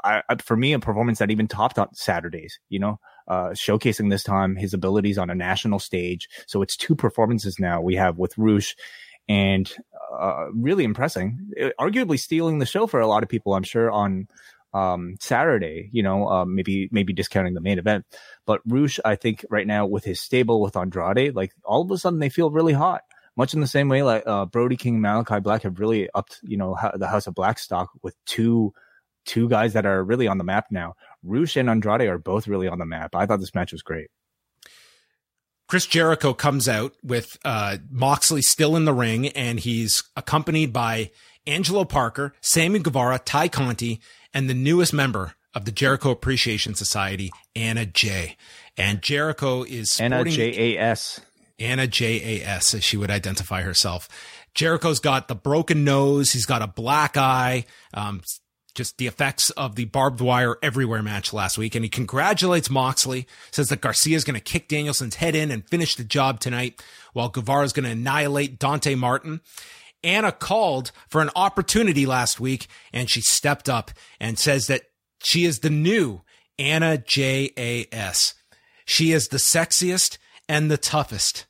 I, 0.05 0.23
I, 0.29 0.37
for 0.37 0.57
me, 0.57 0.73
a 0.73 0.79
performance 0.79 1.19
that 1.19 1.31
even 1.31 1.47
topped 1.47 1.79
on 1.79 1.95
Saturdays, 1.95 2.59
you 2.69 2.79
know, 2.79 2.99
uh, 3.29 3.51
showcasing 3.51 4.11
this 4.11 4.23
time 4.23 4.57
his 4.57 4.75
abilities 4.75 5.19
on 5.19 5.31
a 5.31 5.35
national 5.35 5.79
stage. 5.79 6.29
So 6.47 6.63
it's 6.63 6.77
two 6.77 6.95
performances 6.95 7.59
now 7.59 7.81
we 7.81 7.97
have 7.97 8.19
with 8.19 8.37
Rush 8.37 8.77
and 9.29 9.73
uh, 10.19 10.47
really 10.53 10.85
impressing, 10.85 11.51
uh, 11.61 11.71
arguably 11.79 12.19
stealing 12.19 12.59
the 12.59 12.67
show 12.67 12.87
for 12.87 13.01
a 13.01 13.07
lot 13.07 13.23
of 13.23 13.29
people, 13.29 13.55
I'm 13.55 13.63
sure, 13.63 13.91
on 13.91 14.27
um, 14.75 15.17
Saturday, 15.21 15.89
you 15.93 16.03
know, 16.03 16.29
uh, 16.29 16.45
maybe, 16.45 16.89
maybe 16.91 17.13
discounting 17.13 17.55
the 17.55 17.61
main 17.61 17.79
event. 17.79 18.05
But 18.47 18.61
Rush, 18.67 18.99
I 19.05 19.17
think 19.17 19.45
right 19.51 19.67
now 19.67 19.87
with 19.87 20.05
his 20.05 20.21
stable 20.21 20.61
with 20.61 20.77
Andrade, 20.77 21.35
like 21.35 21.53
all 21.65 21.83
of 21.83 21.91
a 21.91 21.99
sudden 21.99 22.19
they 22.19 22.29
feel 22.29 22.51
really 22.51 22.73
hot 22.73 23.03
much 23.37 23.55
in 23.55 23.61
the 23.61 23.67
same 23.67 23.89
way 23.89 24.03
like 24.03 24.23
uh, 24.27 24.45
Brody 24.45 24.77
King 24.77 25.01
Malachi 25.01 25.41
Black 25.41 25.63
have 25.63 25.81
really 25.81 26.11
upped, 26.15 26.41
you 26.43 26.57
know, 26.57 26.77
the 26.95 27.07
House 27.07 27.27
of 27.27 27.35
Black 27.35 27.59
stock 27.59 27.91
with 28.03 28.15
two 28.27 28.73
two 29.27 29.49
guys 29.49 29.75
that 29.75 29.87
are 29.87 30.03
really 30.03 30.27
on 30.27 30.39
the 30.39 30.45
map 30.45 30.67
now. 30.71 30.95
Rush 31.23 31.57
and 31.57 31.69
Andrade 31.69 32.09
are 32.09 32.19
both 32.19 32.49
really 32.49 32.69
on 32.69 32.79
the 32.79 32.87
map. 32.87 33.15
I 33.15 33.27
thought 33.27 33.41
this 33.41 33.55
match 33.55 33.73
was 33.73 33.83
great. 33.83 34.09
Chris 35.69 35.87
Jericho 35.87 36.35
comes 36.35 36.69
out 36.69 36.95
with 37.03 37.39
uh, 37.45 37.77
Moxley 37.91 38.43
still 38.43 38.75
in 38.75 38.87
the 38.87 38.93
ring, 38.93 39.29
and 39.29 39.61
he's 39.61 40.03
accompanied 40.17 40.73
by 40.73 41.13
Angelo 41.47 41.85
Parker, 41.85 42.35
Sammy 42.41 42.81
Guevara, 42.81 43.21
Tay 43.25 43.49
Conti, 43.49 44.01
and 44.35 44.51
the 44.51 44.55
newest 44.55 44.93
member 44.93 45.35
of 45.55 45.65
the 45.65 45.73
Jericho 45.73 46.11
Appreciation 46.11 46.75
Society, 46.75 47.31
Anna 47.55 47.87
Jay. 47.87 48.37
And 48.77 49.03
Jericho 49.03 49.63
is 49.63 49.93
sporting, 49.93 50.13
Anna 50.13 50.31
J 50.31 50.77
A 50.77 50.81
S. 50.81 51.21
Anna 51.59 51.87
J 51.87 52.41
A 52.41 52.47
S, 52.47 52.75
as 52.75 52.83
she 52.83 52.97
would 52.97 53.11
identify 53.11 53.63
herself. 53.63 54.09
Jericho's 54.55 54.99
got 54.99 55.29
the 55.29 55.35
broken 55.35 55.85
nose. 55.85 56.33
He's 56.33 56.47
got 56.47 56.63
a 56.63 56.67
black 56.67 57.17
eye. 57.17 57.65
Um, 57.95 58.23
just 58.71 58.99
the 58.99 59.07
effects 59.07 59.51
of 59.51 59.77
the 59.77 59.85
barbed 59.87 60.21
wire 60.21 60.57
everywhere 60.63 61.03
match 61.03 61.33
last 61.33 61.59
week. 61.59 61.75
And 61.75 61.85
he 61.85 61.89
congratulates 61.89 62.71
Moxley, 62.71 63.27
says 63.51 63.69
that 63.69 63.81
Garcia 63.81 64.17
is 64.17 64.25
going 64.25 64.35
to 64.35 64.41
kick 64.41 64.69
Danielson's 64.69 65.17
head 65.17 65.35
in 65.35 65.51
and 65.51 65.69
finish 65.69 65.95
the 65.95 66.05
job 66.05 66.41
tonight, 66.41 66.83
while 67.13 67.29
Guevara 67.29 67.65
is 67.65 67.73
going 67.73 67.85
to 67.85 67.91
annihilate 67.91 68.59
Dante 68.59 68.95
Martin. 68.95 69.41
Anna 70.03 70.33
called 70.33 70.93
for 71.09 71.21
an 71.21 71.31
opportunity 71.37 72.07
last 72.07 72.41
week 72.41 72.69
and 72.93 73.11
she 73.11 73.21
stepped 73.21 73.69
up 73.69 73.91
and 74.19 74.39
says 74.39 74.67
that 74.67 74.83
she 75.23 75.45
is 75.45 75.59
the 75.59 75.71
new 75.71 76.23
Anna 76.59 76.99
J.A.S. 76.99 78.35
She 78.85 79.13
is 79.13 79.29
the 79.29 79.37
sexiest 79.37 80.19
and 80.49 80.71
the 80.71 80.79
toughest. 80.79 81.47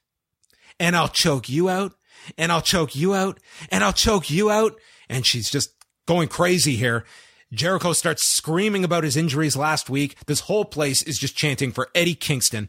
And 0.78 0.96
I'll 0.96 1.08
choke 1.08 1.48
you 1.48 1.68
out 1.68 1.92
and 2.36 2.50
I'll 2.50 2.62
choke 2.62 2.96
you 2.96 3.14
out 3.14 3.38
and 3.70 3.84
I'll 3.84 3.92
choke 3.92 4.30
you 4.30 4.50
out. 4.50 4.74
And 5.08 5.26
she's 5.26 5.50
just 5.50 5.70
going 6.10 6.26
crazy 6.26 6.74
here. 6.74 7.04
Jericho 7.52 7.92
starts 7.92 8.26
screaming 8.26 8.82
about 8.82 9.04
his 9.04 9.16
injuries 9.16 9.56
last 9.56 9.88
week. 9.88 10.16
This 10.26 10.40
whole 10.40 10.64
place 10.64 11.04
is 11.04 11.16
just 11.16 11.36
chanting 11.36 11.70
for 11.70 11.88
Eddie 11.94 12.16
Kingston. 12.16 12.68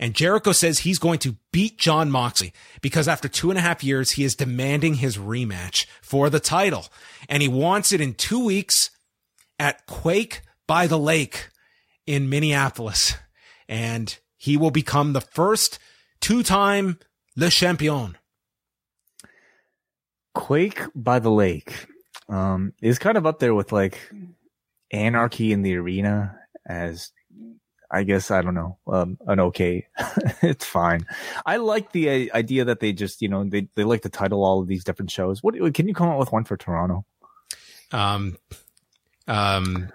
And 0.00 0.12
Jericho 0.12 0.50
says 0.50 0.80
he's 0.80 0.98
going 0.98 1.20
to 1.20 1.36
beat 1.52 1.78
Jon 1.78 2.10
Moxley 2.10 2.52
because 2.80 3.06
after 3.06 3.28
two 3.28 3.50
and 3.50 3.58
a 3.58 3.62
half 3.62 3.84
years, 3.84 4.12
he 4.12 4.24
is 4.24 4.34
demanding 4.34 4.94
his 4.94 5.18
rematch 5.18 5.86
for 6.02 6.28
the 6.30 6.40
title. 6.40 6.86
And 7.28 7.42
he 7.42 7.48
wants 7.48 7.92
it 7.92 8.00
in 8.00 8.14
two 8.14 8.44
weeks 8.44 8.90
at 9.60 9.86
Quake 9.86 10.42
by 10.66 10.88
the 10.88 10.98
Lake 10.98 11.50
in 12.08 12.28
Minneapolis. 12.28 13.14
And 13.68 14.18
he 14.36 14.56
will 14.56 14.72
become 14.72 15.12
the 15.12 15.20
first 15.20 15.78
two 16.20 16.42
time 16.42 16.98
Le 17.36 17.50
Champion. 17.50 18.18
Quake 20.34 20.82
by 20.96 21.20
the 21.20 21.30
Lake 21.30 21.86
um, 22.30 22.72
is 22.80 22.98
kind 22.98 23.18
of 23.18 23.26
up 23.26 23.40
there 23.40 23.54
with 23.54 23.72
like 23.72 23.98
Anarchy 24.92 25.52
in 25.52 25.62
the 25.62 25.76
Arena 25.76 26.38
as 26.66 27.10
I 27.90 28.04
guess 28.04 28.30
I 28.30 28.40
don't 28.40 28.54
know 28.54 28.78
um, 28.86 29.18
an 29.26 29.40
okay. 29.40 29.88
it's 30.42 30.64
fine. 30.64 31.06
I 31.44 31.56
like 31.56 31.90
the 31.92 32.30
uh, 32.30 32.36
idea 32.36 32.64
that 32.66 32.80
they 32.80 32.92
just 32.92 33.20
you 33.20 33.28
know 33.28 33.44
they 33.44 33.68
they 33.74 33.84
like 33.84 34.02
to 34.02 34.08
title 34.08 34.44
all 34.44 34.60
of 34.60 34.68
these 34.68 34.84
different 34.84 35.10
shows. 35.10 35.42
What 35.42 35.74
can 35.74 35.88
you 35.88 35.94
come 35.94 36.08
up 36.08 36.18
with 36.18 36.32
one 36.32 36.44
for 36.44 36.56
Toronto? 36.56 37.04
Um, 37.92 38.38
um, 39.26 39.90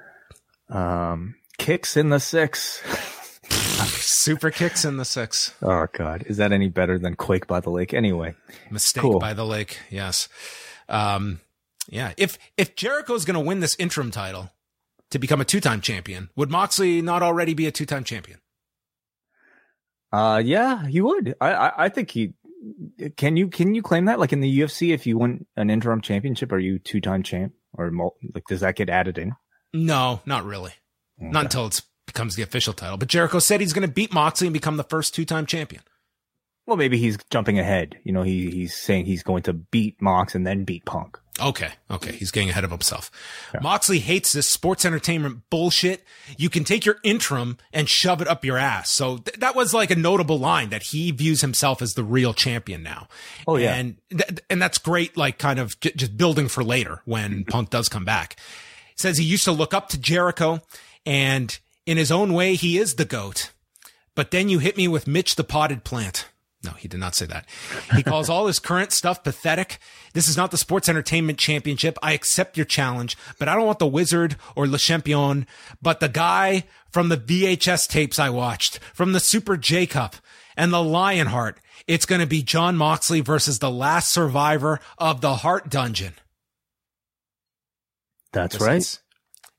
um, 0.69 1.36
kicks 1.57 1.95
in 1.95 2.09
the 2.09 2.19
six. 2.19 2.81
Super 3.47 4.51
kicks 4.51 4.83
in 4.83 4.97
the 4.97 5.05
six. 5.05 5.53
Oh 5.61 5.88
God, 5.93 6.23
is 6.27 6.38
that 6.38 6.51
any 6.51 6.67
better 6.67 6.99
than 6.99 7.15
Quake 7.15 7.47
by 7.47 7.61
the 7.61 7.69
Lake? 7.69 7.93
Anyway, 7.93 8.36
mistake 8.69 9.03
cool. 9.03 9.19
by 9.19 9.33
the 9.33 9.45
lake. 9.45 9.79
Yes. 9.89 10.27
Um, 10.89 11.39
yeah. 11.89 12.13
If 12.17 12.38
if 12.57 12.75
Jericho's 12.75 13.25
going 13.25 13.36
to 13.36 13.39
win 13.39 13.59
this 13.59 13.75
interim 13.77 14.11
title 14.11 14.51
to 15.11 15.19
become 15.19 15.41
a 15.41 15.45
two 15.45 15.59
time 15.59 15.81
champion, 15.81 16.29
would 16.36 16.49
Moxley 16.49 17.01
not 17.01 17.21
already 17.21 17.53
be 17.53 17.67
a 17.67 17.71
two 17.71 17.86
time 17.86 18.03
champion? 18.03 18.39
Uh, 20.11 20.41
yeah, 20.43 20.88
he 20.88 21.01
would. 21.01 21.36
I, 21.41 21.53
I, 21.53 21.86
I 21.86 21.89
think 21.89 22.11
he. 22.11 22.33
Can 23.17 23.38
you 23.38 23.47
can 23.49 23.75
you 23.75 23.81
claim 23.81 24.05
that 24.05 24.19
like 24.19 24.33
in 24.33 24.39
the 24.39 24.59
UFC 24.59 24.93
if 24.93 25.05
you 25.05 25.17
win 25.17 25.45
an 25.55 25.69
interim 25.69 26.01
championship 26.01 26.51
are 26.51 26.59
you 26.59 26.79
two 26.79 26.99
time 26.99 27.21
champ 27.21 27.53
or 27.73 27.91
like 28.33 28.45
does 28.47 28.61
that 28.61 28.75
get 28.75 28.89
added 28.89 29.17
in? 29.17 29.33
No, 29.73 30.21
not 30.25 30.45
really. 30.45 30.71
Okay. 31.19 31.29
Not 31.29 31.45
until 31.45 31.67
it 31.67 31.81
becomes 32.07 32.36
the 32.36 32.43
official 32.43 32.73
title. 32.73 32.97
But 32.97 33.09
Jericho 33.09 33.39
said 33.39 33.61
he's 33.61 33.73
going 33.73 33.88
to 33.88 33.93
beat 33.93 34.13
Moxley 34.13 34.47
and 34.47 34.53
become 34.53 34.77
the 34.77 34.83
first 34.83 35.13
two 35.13 35.25
time 35.25 35.45
champion. 35.45 35.83
Well, 36.65 36.77
maybe 36.77 36.97
he's 36.97 37.17
jumping 37.29 37.59
ahead. 37.59 37.99
You 38.03 38.11
know, 38.11 38.23
he 38.23 38.49
he's 38.49 38.75
saying 38.75 39.05
he's 39.05 39.21
going 39.21 39.43
to 39.43 39.53
beat 39.53 40.01
Mox 40.01 40.33
and 40.33 40.47
then 40.47 40.63
beat 40.63 40.86
Punk. 40.86 41.19
Okay. 41.41 41.69
Okay. 41.91 42.13
He's 42.13 42.31
getting 42.31 42.49
ahead 42.49 42.63
of 42.63 42.71
himself. 42.71 43.11
Yeah. 43.53 43.59
Moxley 43.61 43.99
hates 43.99 44.31
this 44.31 44.49
sports 44.49 44.86
entertainment 44.86 45.41
bullshit. 45.49 46.03
You 46.38 46.49
can 46.49 46.63
take 46.63 46.86
your 46.86 46.97
interim 47.03 47.57
and 47.73 47.89
shove 47.89 48.21
it 48.21 48.27
up 48.27 48.45
your 48.45 48.57
ass. 48.57 48.91
So 48.91 49.17
th- 49.17 49.39
that 49.39 49.55
was 49.55 49.73
like 49.73 49.91
a 49.91 49.95
notable 49.95 50.39
line 50.39 50.69
that 50.69 50.83
he 50.83 51.11
views 51.11 51.41
himself 51.41 51.81
as 51.81 51.93
the 51.93 52.03
real 52.03 52.33
champion 52.33 52.83
now. 52.83 53.07
Oh, 53.45 53.57
yeah. 53.57 53.75
And, 53.75 53.97
th- 54.09 54.39
and 54.49 54.61
that's 54.61 54.77
great. 54.77 55.17
Like 55.17 55.38
kind 55.38 55.59
of 55.59 55.79
j- 55.81 55.93
just 55.95 56.15
building 56.15 56.47
for 56.47 56.63
later 56.63 57.01
when 57.05 57.31
mm-hmm. 57.31 57.51
Punk 57.51 57.69
does 57.69 57.89
come 57.89 58.05
back. 58.05 58.38
He 58.95 59.01
says 59.01 59.17
he 59.17 59.25
used 59.25 59.45
to 59.45 59.51
look 59.51 59.73
up 59.73 59.89
to 59.89 59.99
Jericho 59.99 60.61
and 61.05 61.57
in 61.86 61.97
his 61.97 62.11
own 62.11 62.33
way, 62.33 62.55
he 62.55 62.77
is 62.77 62.95
the 62.95 63.05
goat. 63.05 63.51
But 64.15 64.31
then 64.31 64.49
you 64.49 64.59
hit 64.59 64.77
me 64.77 64.88
with 64.88 65.07
Mitch 65.07 65.36
the 65.36 65.43
potted 65.43 65.83
plant. 65.83 66.29
No, 66.66 66.72
he 66.72 66.88
did 66.88 66.99
not 66.99 67.16
say 67.16 67.26
that. 67.28 67.45
He 67.95 68.01
calls 68.03 68.30
all 68.30 68.47
his 68.47 68.59
current 68.59 68.91
stuff 68.91 69.24
pathetic. 69.24 69.78
This 70.13 70.28
is 70.28 70.36
not 70.36 70.51
the 70.51 70.57
Sports 70.57 70.89
Entertainment 70.89 71.38
Championship. 71.38 71.97
I 72.01 72.13
accept 72.13 72.57
your 72.57 72.66
challenge, 72.66 73.16
but 73.38 73.47
I 73.47 73.55
don't 73.55 73.68
want 73.68 73.80
the 73.80 73.88
Wizard 73.88 74.36
or 74.55 74.68
Le 74.68 74.80
Champion, 74.80 75.45
but 75.82 75.99
the 75.99 76.09
guy 76.09 76.63
from 76.91 77.09
the 77.09 77.18
VHS 77.18 77.88
tapes 77.88 78.18
I 78.18 78.30
watched, 78.30 78.80
from 78.93 79.11
the 79.13 79.20
Super 79.20 79.57
J 79.57 79.86
Cup 79.86 80.16
and 80.57 80.74
the 80.74 80.84
Lionheart. 80.84 81.59
It's 81.88 82.05
going 82.05 82.22
to 82.22 82.28
be 82.28 82.41
Jon 82.41 82.76
Moxley 82.76 83.22
versus 83.22 83.59
the 83.59 83.70
last 83.70 84.11
survivor 84.11 84.80
of 84.97 85.22
the 85.22 85.36
Hart 85.36 85.70
Dungeon. 85.70 86.13
That's 88.34 88.59
right. 88.59 88.99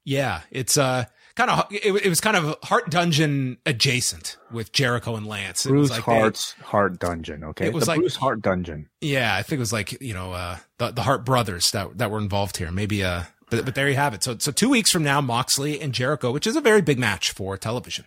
Yeah, 0.04 0.40
it's 0.50 0.76
uh 0.76 1.04
kind 1.36 1.50
of 1.50 1.66
it, 1.70 2.04
it, 2.04 2.08
was 2.08 2.20
kind 2.20 2.36
of 2.36 2.56
Hart 2.64 2.90
Dungeon 2.90 3.58
adjacent 3.66 4.36
with 4.50 4.72
Jericho 4.72 5.16
and 5.16 5.26
Lance. 5.26 5.66
It 5.66 5.68
Bruce 5.68 5.90
like 5.90 6.00
Hart's 6.00 6.54
they, 6.54 6.64
Hart 6.64 6.98
Dungeon. 6.98 7.44
Okay, 7.44 7.66
it 7.66 7.74
was 7.74 7.84
the 7.84 7.90
like 7.90 8.00
Bruce 8.00 8.16
Hart 8.16 8.42
Dungeon. 8.42 8.88
Yeah, 9.00 9.34
I 9.34 9.42
think 9.42 9.58
it 9.58 9.60
was 9.60 9.72
like 9.72 10.00
you 10.00 10.14
know 10.14 10.32
uh, 10.32 10.56
the 10.78 10.90
the 10.90 11.02
Hart 11.02 11.24
brothers 11.24 11.70
that 11.70 11.98
that 11.98 12.10
were 12.10 12.18
involved 12.18 12.56
here. 12.56 12.72
Maybe 12.72 13.04
uh, 13.04 13.24
but 13.50 13.64
but 13.64 13.74
there 13.74 13.88
you 13.88 13.96
have 13.96 14.14
it. 14.14 14.24
So 14.24 14.36
so 14.38 14.50
two 14.50 14.70
weeks 14.70 14.90
from 14.90 15.02
now, 15.04 15.20
Moxley 15.20 15.80
and 15.80 15.92
Jericho, 15.92 16.32
which 16.32 16.46
is 16.46 16.56
a 16.56 16.60
very 16.60 16.82
big 16.82 16.98
match 16.98 17.32
for 17.32 17.56
television. 17.56 18.06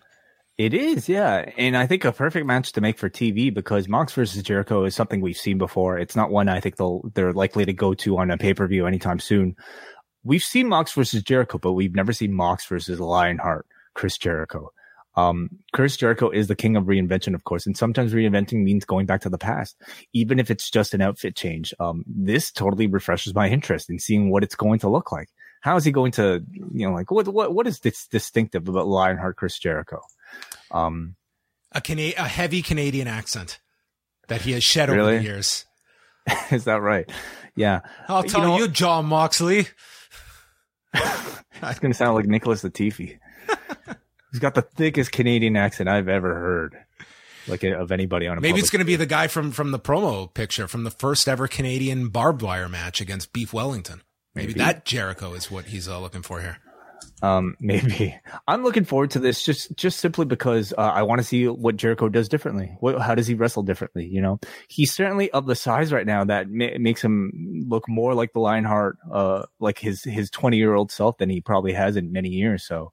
It 0.58 0.74
is, 0.74 1.08
yeah, 1.08 1.50
and 1.58 1.78
I 1.78 1.88
think 1.88 2.04
a 2.04 2.12
perfect 2.12 2.46
match 2.46 2.74
to 2.74 2.82
make 2.82 3.00
for 3.00 3.10
TV 3.10 3.54
because 3.54 3.88
Mox 3.88 4.12
versus 4.12 4.44
Jericho 4.44 4.84
is 4.84 4.94
something 4.94 5.22
we've 5.22 5.38
seen 5.38 5.58
before. 5.58 5.98
It's 5.98 6.18
not 6.18 6.32
one 6.32 6.50
I 6.50 6.60
think 6.60 6.76
they'll 6.76 7.10
they're 7.14 7.32
likely 7.32 7.64
to 7.64 7.72
go 7.72 7.94
to 7.94 8.18
on 8.18 8.30
a 8.30 8.38
pay 8.38 8.54
per 8.54 8.68
view 8.68 8.86
anytime 8.86 9.20
soon 9.20 9.56
we've 10.30 10.44
seen 10.44 10.70
Mox 10.70 10.94
versus 10.94 11.24
Jericho, 11.24 11.58
but 11.58 11.74
we've 11.74 11.96
never 11.96 12.14
seen 12.14 12.32
Mox 12.32 12.66
versus 12.68 13.00
Lionheart, 13.00 13.66
Chris 13.96 14.18
Jericho. 14.18 14.72
Um, 15.16 15.50
Chris 15.74 15.98
Jericho 15.98 16.30
is 16.30 16.48
the 16.48 16.56
king 16.56 16.78
of 16.78 16.86
reinvention, 16.86 17.34
of 17.34 17.44
course, 17.44 17.66
and 17.66 17.76
sometimes 17.76 18.14
reinventing 18.14 18.64
means 18.64 18.86
going 18.86 19.08
back 19.08 19.22
to 19.22 19.30
the 19.30 19.40
past, 19.40 19.76
even 20.14 20.40
if 20.40 20.52
it's 20.52 20.70
just 20.70 20.94
an 20.94 21.02
outfit 21.02 21.36
change. 21.36 21.74
Um, 21.80 22.06
this 22.08 22.52
totally 22.52 22.86
refreshes 22.86 23.34
my 23.34 23.50
interest 23.50 23.90
in 23.90 23.98
seeing 23.98 24.30
what 24.30 24.44
it's 24.44 24.56
going 24.56 24.80
to 24.80 24.90
look 24.90 25.12
like. 25.12 25.30
How 25.62 25.76
is 25.76 25.84
he 25.84 25.92
going 25.92 26.12
to, 26.14 26.46
you 26.54 26.88
know, 26.88 26.94
like 26.94 27.12
what 27.12 27.28
what 27.28 27.54
what 27.54 27.68
is 27.68 27.80
this 27.80 28.08
distinctive 28.08 28.70
about 28.70 28.88
Lionheart 28.88 29.36
Chris 29.36 29.58
Jericho? 29.58 30.00
Um, 30.72 31.16
a 31.74 31.82
Cana- 31.82 32.14
a 32.18 32.28
heavy 32.28 32.62
Canadian 32.62 33.08
accent 33.08 33.60
that 34.28 34.44
he 34.44 34.54
has 34.54 34.64
shed 34.64 34.90
really? 34.90 35.02
over 35.02 35.18
the 35.18 35.24
years. 35.24 35.66
is 36.52 36.64
that 36.66 36.82
right? 36.82 37.12
Yeah, 37.56 37.82
I'll 38.08 38.24
tell 38.24 38.42
you, 38.42 38.48
know, 38.48 38.58
you 38.60 38.68
Jon 38.70 39.08
Moxley. 39.08 39.68
It's 41.62 41.80
going 41.80 41.92
to 41.92 41.98
sound 41.98 42.16
like 42.16 42.26
Nicholas 42.26 42.64
Latifi. 42.64 43.20
He's 44.32 44.40
got 44.40 44.56
the 44.56 44.62
thickest 44.62 45.12
Canadian 45.12 45.58
accent 45.58 45.90
I've 45.90 46.08
ever 46.08 46.34
heard, 46.34 46.78
like 47.48 47.64
of 47.64 47.92
anybody 47.92 48.28
on. 48.28 48.38
A 48.38 48.42
Maybe 48.42 48.60
it's 48.60 48.70
going 48.70 48.80
to 48.80 48.86
be 48.86 48.96
the 48.96 49.06
guy 49.06 49.28
from 49.28 49.52
from 49.52 49.72
the 49.72 49.80
promo 49.80 50.34
picture 50.34 50.68
from 50.70 50.86
the 50.86 50.92
first 50.92 51.28
ever 51.28 51.48
Canadian 51.50 52.10
barbed 52.10 52.42
wire 52.42 52.70
match 52.70 53.02
against 53.02 53.34
Beef 53.34 53.52
Wellington. 53.52 54.04
Maybe, 54.36 54.48
Maybe. 54.54 54.60
that 54.60 54.86
Jericho 54.86 55.34
is 55.34 55.52
what 55.52 55.66
he's 55.66 55.90
uh, 55.90 56.00
looking 56.00 56.22
for 56.22 56.40
here. 56.40 56.60
Um, 57.22 57.56
maybe 57.60 58.18
I'm 58.48 58.64
looking 58.64 58.86
forward 58.86 59.12
to 59.12 59.20
this 59.20 59.44
just 59.44 59.76
just 59.76 60.00
simply 60.00 60.26
because 60.26 60.74
uh, 60.78 60.82
I 60.82 61.04
want 61.04 61.20
to 61.20 61.28
see 61.28 61.48
what 61.48 61.76
Jericho 61.78 62.10
does 62.10 62.30
differently. 62.30 62.76
What, 62.80 63.02
how 63.02 63.16
does 63.16 63.28
he 63.28 63.34
wrestle 63.34 63.64
differently? 63.64 64.06
You 64.06 64.22
know, 64.22 64.40
he's 64.68 64.94
certainly 64.94 65.30
of 65.32 65.46
the 65.46 65.56
size 65.56 65.92
right 65.92 66.06
now 66.06 66.24
that 66.26 66.50
ma- 66.50 66.78
makes 66.80 67.04
him 67.04 67.66
look 67.68 67.88
more 67.88 68.14
like 68.14 68.34
the 68.34 68.40
Lionheart, 68.40 68.98
uh, 69.12 69.44
like 69.60 69.80
his 69.80 70.04
his 70.04 70.30
20 70.30 70.58
year 70.58 70.76
old 70.76 70.92
self 70.92 71.18
than 71.18 71.30
he 71.30 71.42
probably 71.42 71.74
has 71.74 71.96
in 71.96 72.12
many 72.12 72.30
years. 72.30 72.66
So. 72.66 72.92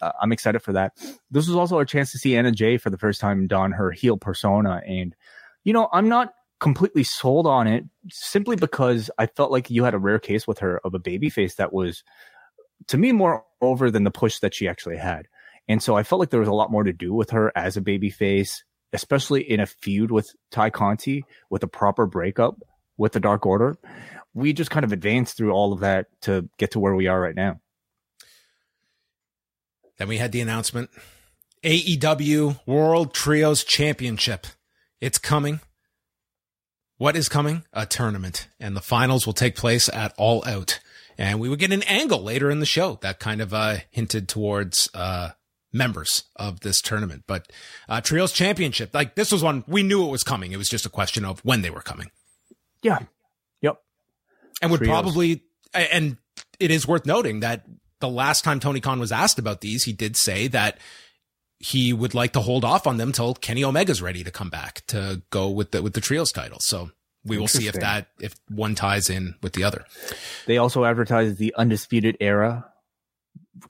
Uh, 0.00 0.10
I'm 0.20 0.32
excited 0.32 0.60
for 0.60 0.72
that. 0.72 0.92
This 1.30 1.46
was 1.46 1.54
also 1.54 1.76
our 1.76 1.84
chance 1.84 2.10
to 2.12 2.18
see 2.18 2.36
Anna 2.36 2.50
Jay 2.50 2.78
for 2.78 2.90
the 2.90 2.98
first 2.98 3.20
time 3.20 3.46
don 3.46 3.70
her 3.70 3.92
heel 3.92 4.18
persona. 4.18 4.82
And, 4.84 5.14
you 5.62 5.72
know, 5.72 5.88
I'm 5.92 6.08
not 6.08 6.34
completely 6.58 7.04
sold 7.04 7.46
on 7.46 7.66
it 7.66 7.84
simply 8.10 8.56
because 8.56 9.10
I 9.18 9.26
felt 9.26 9.50
like 9.50 9.70
you 9.70 9.84
had 9.84 9.94
a 9.94 9.98
rare 9.98 10.18
case 10.18 10.46
with 10.46 10.58
her 10.58 10.80
of 10.84 10.94
a 10.94 10.98
baby 10.98 11.30
face 11.30 11.54
that 11.56 11.72
was 11.72 12.02
to 12.88 12.98
me 12.98 13.12
more 13.12 13.44
over 13.60 13.90
than 13.90 14.04
the 14.04 14.10
push 14.10 14.38
that 14.40 14.54
she 14.54 14.68
actually 14.68 14.96
had. 14.96 15.26
And 15.68 15.82
so 15.82 15.96
I 15.96 16.02
felt 16.02 16.20
like 16.20 16.30
there 16.30 16.40
was 16.40 16.48
a 16.48 16.54
lot 16.54 16.70
more 16.70 16.84
to 16.84 16.92
do 16.92 17.12
with 17.12 17.30
her 17.30 17.50
as 17.56 17.76
a 17.76 17.80
baby 17.80 18.10
face, 18.10 18.64
especially 18.92 19.42
in 19.42 19.60
a 19.60 19.66
feud 19.66 20.10
with 20.10 20.30
Ty 20.50 20.70
Conti 20.70 21.24
with 21.50 21.62
a 21.62 21.68
proper 21.68 22.06
breakup 22.06 22.56
with 22.96 23.12
the 23.12 23.20
Dark 23.20 23.46
Order. 23.46 23.76
We 24.34 24.52
just 24.52 24.70
kind 24.70 24.84
of 24.84 24.92
advanced 24.92 25.36
through 25.36 25.52
all 25.52 25.72
of 25.72 25.80
that 25.80 26.06
to 26.22 26.48
get 26.58 26.72
to 26.72 26.80
where 26.80 26.94
we 26.94 27.06
are 27.06 27.20
right 27.20 27.34
now. 27.34 27.60
Then 29.96 30.08
we 30.08 30.18
had 30.18 30.32
the 30.32 30.40
announcement 30.40 30.90
AEW 31.62 32.66
World 32.66 33.14
Trios 33.14 33.64
Championship. 33.64 34.46
It's 35.00 35.18
coming. 35.18 35.60
What 36.98 37.16
is 37.16 37.28
coming? 37.28 37.64
A 37.72 37.86
tournament. 37.86 38.48
And 38.60 38.76
the 38.76 38.80
finals 38.80 39.24
will 39.24 39.32
take 39.32 39.56
place 39.56 39.88
at 39.88 40.12
All 40.18 40.44
Out. 40.46 40.80
And 41.18 41.40
we 41.40 41.48
would 41.48 41.58
get 41.58 41.72
an 41.72 41.82
angle 41.84 42.22
later 42.22 42.50
in 42.50 42.60
the 42.60 42.66
show 42.66 42.98
that 43.02 43.20
kind 43.20 43.40
of 43.40 43.54
uh, 43.54 43.78
hinted 43.90 44.28
towards 44.28 44.88
uh, 44.94 45.30
members 45.72 46.24
of 46.36 46.60
this 46.60 46.80
tournament. 46.80 47.24
But 47.26 47.52
uh, 47.88 48.00
Trios 48.00 48.32
Championship, 48.32 48.94
like 48.94 49.14
this 49.14 49.32
was 49.32 49.42
one 49.42 49.64
we 49.66 49.82
knew 49.82 50.04
it 50.06 50.10
was 50.10 50.22
coming. 50.22 50.52
It 50.52 50.56
was 50.56 50.68
just 50.68 50.86
a 50.86 50.90
question 50.90 51.24
of 51.24 51.40
when 51.40 51.62
they 51.62 51.70
were 51.70 51.82
coming. 51.82 52.10
Yeah. 52.82 53.00
Yep. 53.60 53.78
And 54.62 54.70
would 54.70 54.78
Trios. 54.78 54.90
probably, 54.90 55.44
and 55.72 56.16
it 56.58 56.70
is 56.70 56.86
worth 56.86 57.06
noting 57.06 57.40
that 57.40 57.64
the 58.00 58.08
last 58.08 58.44
time 58.44 58.60
Tony 58.60 58.80
Khan 58.80 59.00
was 59.00 59.12
asked 59.12 59.38
about 59.38 59.60
these, 59.60 59.84
he 59.84 59.92
did 59.92 60.16
say 60.16 60.48
that 60.48 60.78
he 61.58 61.92
would 61.92 62.14
like 62.14 62.32
to 62.34 62.40
hold 62.40 62.64
off 62.64 62.86
on 62.86 62.98
them 62.98 63.12
till 63.12 63.34
Kenny 63.34 63.64
Omega's 63.64 64.02
ready 64.02 64.22
to 64.22 64.30
come 64.30 64.50
back 64.50 64.82
to 64.88 65.22
go 65.30 65.48
with 65.48 65.70
the 65.70 65.82
with 65.82 65.94
the 65.94 66.00
trios 66.00 66.30
title. 66.30 66.58
So 66.60 66.90
we 67.24 67.38
will 67.38 67.48
see 67.48 67.68
if 67.68 67.74
that 67.74 68.08
if 68.20 68.34
one 68.48 68.74
ties 68.74 69.10
in 69.10 69.34
with 69.42 69.52
the 69.52 69.64
other. 69.64 69.84
They 70.46 70.58
also 70.58 70.84
advertise 70.84 71.36
the 71.36 71.54
undisputed 71.56 72.16
era 72.20 72.66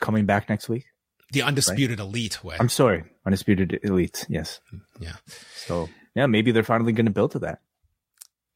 coming 0.01 0.27
back 0.27 0.49
next 0.49 0.69
week. 0.69 0.87
The 1.33 1.43
undisputed 1.43 1.99
right? 1.99 2.07
elite 2.07 2.45
way. 2.45 2.57
I'm 2.59 2.69
sorry, 2.69 3.05
undisputed 3.27 3.81
elite. 3.83 4.27
Yes. 4.29 4.61
Yeah. 5.01 5.17
So 5.57 5.89
yeah, 6.15 6.27
maybe 6.27 6.53
they're 6.53 6.63
finally 6.63 6.93
going 6.93 7.07
to 7.07 7.13
build 7.13 7.33
to 7.33 7.41
that. 7.41 7.61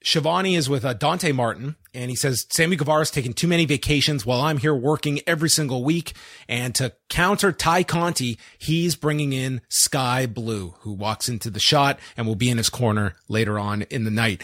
Schiavone 0.03 0.55
is 0.55 0.71
with 0.71 0.85
uh, 0.85 0.95
Dante 0.95 1.33
Martin, 1.33 1.75
and 1.93 2.09
he 2.09 2.17
says 2.17 2.47
Sammy 2.51 2.77
Guevara's 2.77 3.11
taking 3.11 3.33
too 3.33 3.49
many 3.49 3.67
vacations 3.67 4.25
while 4.25 4.41
I'm 4.41 4.59
here 4.59 4.75
working 4.75 5.21
every 5.27 5.49
single 5.49 5.83
week. 5.83 6.13
And 6.49 6.73
to 6.77 6.93
counter 7.09 7.51
Ty 7.51 7.83
Conti, 7.83 8.39
he's 8.59 8.95
bringing 8.95 9.33
in 9.33 9.61
Sky 9.69 10.27
Blue, 10.27 10.77
who 10.81 10.93
walks 10.93 11.29
into 11.29 11.51
the 11.51 11.59
shot 11.59 11.99
and 12.17 12.29
will 12.29 12.37
be 12.37 12.49
in 12.49 12.59
his 12.59 12.71
corner 12.71 13.17
later 13.29 13.59
on 13.59 13.83
in 13.83 14.05
the 14.05 14.11
night. 14.11 14.43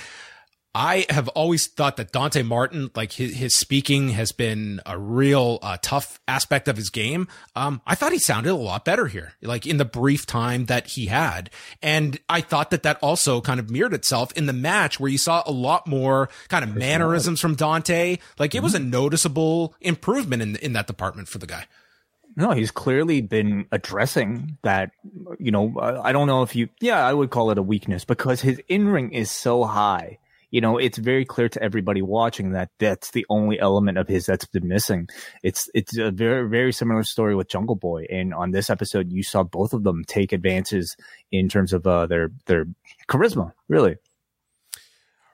I 0.74 1.06
have 1.08 1.28
always 1.28 1.68
thought 1.68 1.98
that 1.98 2.10
Dante 2.10 2.42
Martin, 2.42 2.90
like 2.96 3.12
his, 3.12 3.36
his 3.36 3.54
speaking 3.54 4.08
has 4.08 4.32
been 4.32 4.80
a 4.84 4.98
real 4.98 5.60
uh, 5.62 5.76
tough 5.80 6.18
aspect 6.26 6.66
of 6.66 6.76
his 6.76 6.90
game. 6.90 7.28
Um, 7.54 7.80
I 7.86 7.94
thought 7.94 8.10
he 8.10 8.18
sounded 8.18 8.50
a 8.50 8.56
lot 8.56 8.84
better 8.84 9.06
here, 9.06 9.34
like 9.40 9.66
in 9.66 9.76
the 9.76 9.84
brief 9.84 10.26
time 10.26 10.66
that 10.66 10.88
he 10.88 11.06
had. 11.06 11.50
And 11.80 12.18
I 12.28 12.40
thought 12.40 12.70
that 12.70 12.82
that 12.82 12.98
also 13.00 13.40
kind 13.40 13.60
of 13.60 13.70
mirrored 13.70 13.94
itself 13.94 14.32
in 14.32 14.46
the 14.46 14.52
match 14.52 14.98
where 14.98 15.10
you 15.10 15.18
saw 15.18 15.44
a 15.46 15.52
lot 15.52 15.86
more 15.86 16.28
kind 16.48 16.64
of 16.64 16.74
mannerisms 16.74 17.40
from 17.40 17.54
Dante. 17.54 18.18
Like 18.36 18.56
it 18.56 18.62
was 18.62 18.74
a 18.74 18.80
mm-hmm. 18.80 18.90
noticeable 18.90 19.76
improvement 19.80 20.42
in, 20.42 20.56
in 20.56 20.72
that 20.72 20.88
department 20.88 21.28
for 21.28 21.38
the 21.38 21.46
guy. 21.46 21.66
No, 22.34 22.50
he's 22.50 22.72
clearly 22.72 23.20
been 23.20 23.66
addressing 23.70 24.58
that. 24.62 24.90
You 25.38 25.52
know, 25.52 25.78
I 25.80 26.10
don't 26.10 26.26
know 26.26 26.42
if 26.42 26.56
you, 26.56 26.68
yeah, 26.80 27.06
I 27.06 27.12
would 27.12 27.30
call 27.30 27.52
it 27.52 27.58
a 27.58 27.62
weakness 27.62 28.04
because 28.04 28.40
his 28.40 28.60
in 28.66 28.88
ring 28.88 29.12
is 29.12 29.30
so 29.30 29.62
high 29.62 30.18
you 30.54 30.60
know, 30.60 30.78
it's 30.78 30.98
very 30.98 31.24
clear 31.24 31.48
to 31.48 31.60
everybody 31.60 32.00
watching 32.00 32.52
that 32.52 32.70
that's 32.78 33.10
the 33.10 33.26
only 33.28 33.58
element 33.58 33.98
of 33.98 34.06
his 34.06 34.24
that's 34.24 34.46
been 34.46 34.68
missing. 34.68 35.08
It's 35.42 35.68
it's 35.74 35.98
a 35.98 36.12
very 36.12 36.48
very 36.48 36.72
similar 36.72 37.02
story 37.02 37.34
with 37.34 37.48
Jungle 37.48 37.74
Boy, 37.74 38.06
and 38.08 38.32
on 38.32 38.52
this 38.52 38.70
episode, 38.70 39.10
you 39.10 39.24
saw 39.24 39.42
both 39.42 39.72
of 39.72 39.82
them 39.82 40.04
take 40.06 40.32
advances 40.32 40.96
in 41.32 41.48
terms 41.48 41.72
of 41.72 41.84
uh, 41.88 42.06
their 42.06 42.30
their 42.46 42.66
charisma, 43.08 43.52
really. 43.66 43.96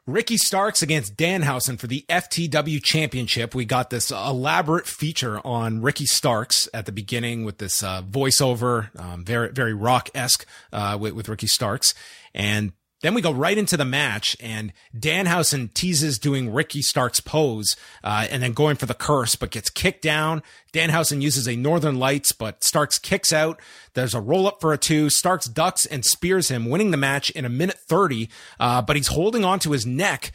Ricky 0.06 0.38
Starks 0.38 0.80
against 0.80 1.16
Danhausen 1.16 1.78
for 1.78 1.86
the 1.86 2.06
FTW 2.08 2.82
Championship. 2.82 3.54
We 3.54 3.66
got 3.66 3.90
this 3.90 4.10
elaborate 4.10 4.86
feature 4.86 5.46
on 5.46 5.82
Ricky 5.82 6.06
Starks 6.06 6.66
at 6.72 6.86
the 6.86 6.92
beginning 6.92 7.44
with 7.44 7.58
this 7.58 7.82
uh, 7.82 8.00
voiceover, 8.00 8.98
um, 8.98 9.26
very 9.26 9.52
very 9.52 9.74
rock 9.74 10.08
esque 10.14 10.46
uh, 10.72 10.96
with, 10.98 11.12
with 11.12 11.28
Ricky 11.28 11.46
Starks, 11.46 11.92
and 12.34 12.72
then 13.03 13.14
we 13.14 13.22
go 13.22 13.32
right 13.32 13.57
into 13.57 13.76
the 13.76 13.84
match, 13.84 14.36
and 14.40 14.72
Danhausen 14.96 15.72
teases 15.72 16.18
doing 16.18 16.53
Ricky 16.53 16.82
Stark's 16.82 17.20
pose, 17.20 17.76
uh, 18.05 18.26
and 18.30 18.42
then 18.42 18.53
going 18.53 18.76
for 18.76 18.86
the 18.86 18.94
curse, 18.94 19.36
but 19.36 19.51
gets 19.51 19.70
kicked 19.70 20.03
down. 20.03 20.42
Danhausen 20.72 21.22
uses 21.22 21.48
a 21.48 21.57
Northern 21.57 21.98
Lights, 21.98 22.32
but 22.32 22.62
Starks 22.62 22.98
kicks 22.98 23.32
out. 23.32 23.61
There's 23.94 24.14
a 24.14 24.20
roll 24.20 24.46
up 24.46 24.61
for 24.61 24.72
a 24.72 24.78
two. 24.78 25.09
Starks 25.09 25.46
ducks 25.46 25.86
and 25.86 26.05
spears 26.05 26.51
him, 26.51 26.68
winning 26.68 26.90
the 26.90 26.96
match 26.96 27.30
in 27.30 27.44
a 27.44 27.51
minute 27.51 27.78
30, 27.78 28.28
uh, 28.59 28.82
but 28.82 28.96
he's 28.96 29.09
holding 29.09 29.44
on 29.44 29.59
to 29.61 29.72
his 29.72 29.86
neck. 29.86 30.32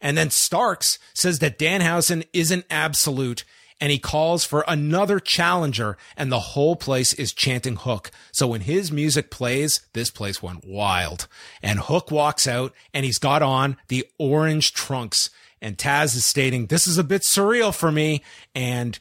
And 0.00 0.16
then 0.16 0.30
Starks 0.30 0.98
says 1.14 1.38
that 1.40 1.58
Danhausen 1.58 2.26
isn't 2.32 2.66
absolute 2.70 3.44
and 3.80 3.92
he 3.92 3.98
calls 3.98 4.44
for 4.44 4.64
another 4.66 5.20
challenger 5.20 5.96
and 6.16 6.30
the 6.30 6.40
whole 6.40 6.76
place 6.76 7.12
is 7.12 7.32
chanting 7.32 7.76
Hook. 7.76 8.10
So 8.32 8.46
when 8.46 8.62
his 8.62 8.90
music 8.90 9.30
plays, 9.30 9.80
this 9.92 10.10
place 10.10 10.42
went 10.42 10.64
wild 10.66 11.28
and 11.62 11.80
Hook 11.80 12.10
walks 12.10 12.46
out 12.46 12.72
and 12.94 13.04
he's 13.04 13.18
got 13.18 13.42
on 13.42 13.76
the 13.88 14.06
orange 14.18 14.72
trunks 14.72 15.30
and 15.60 15.76
Taz 15.76 16.16
is 16.16 16.24
stating, 16.24 16.66
this 16.66 16.86
is 16.86 16.98
a 16.98 17.04
bit 17.04 17.22
surreal 17.22 17.74
for 17.74 17.90
me. 17.90 18.22
And 18.54 18.98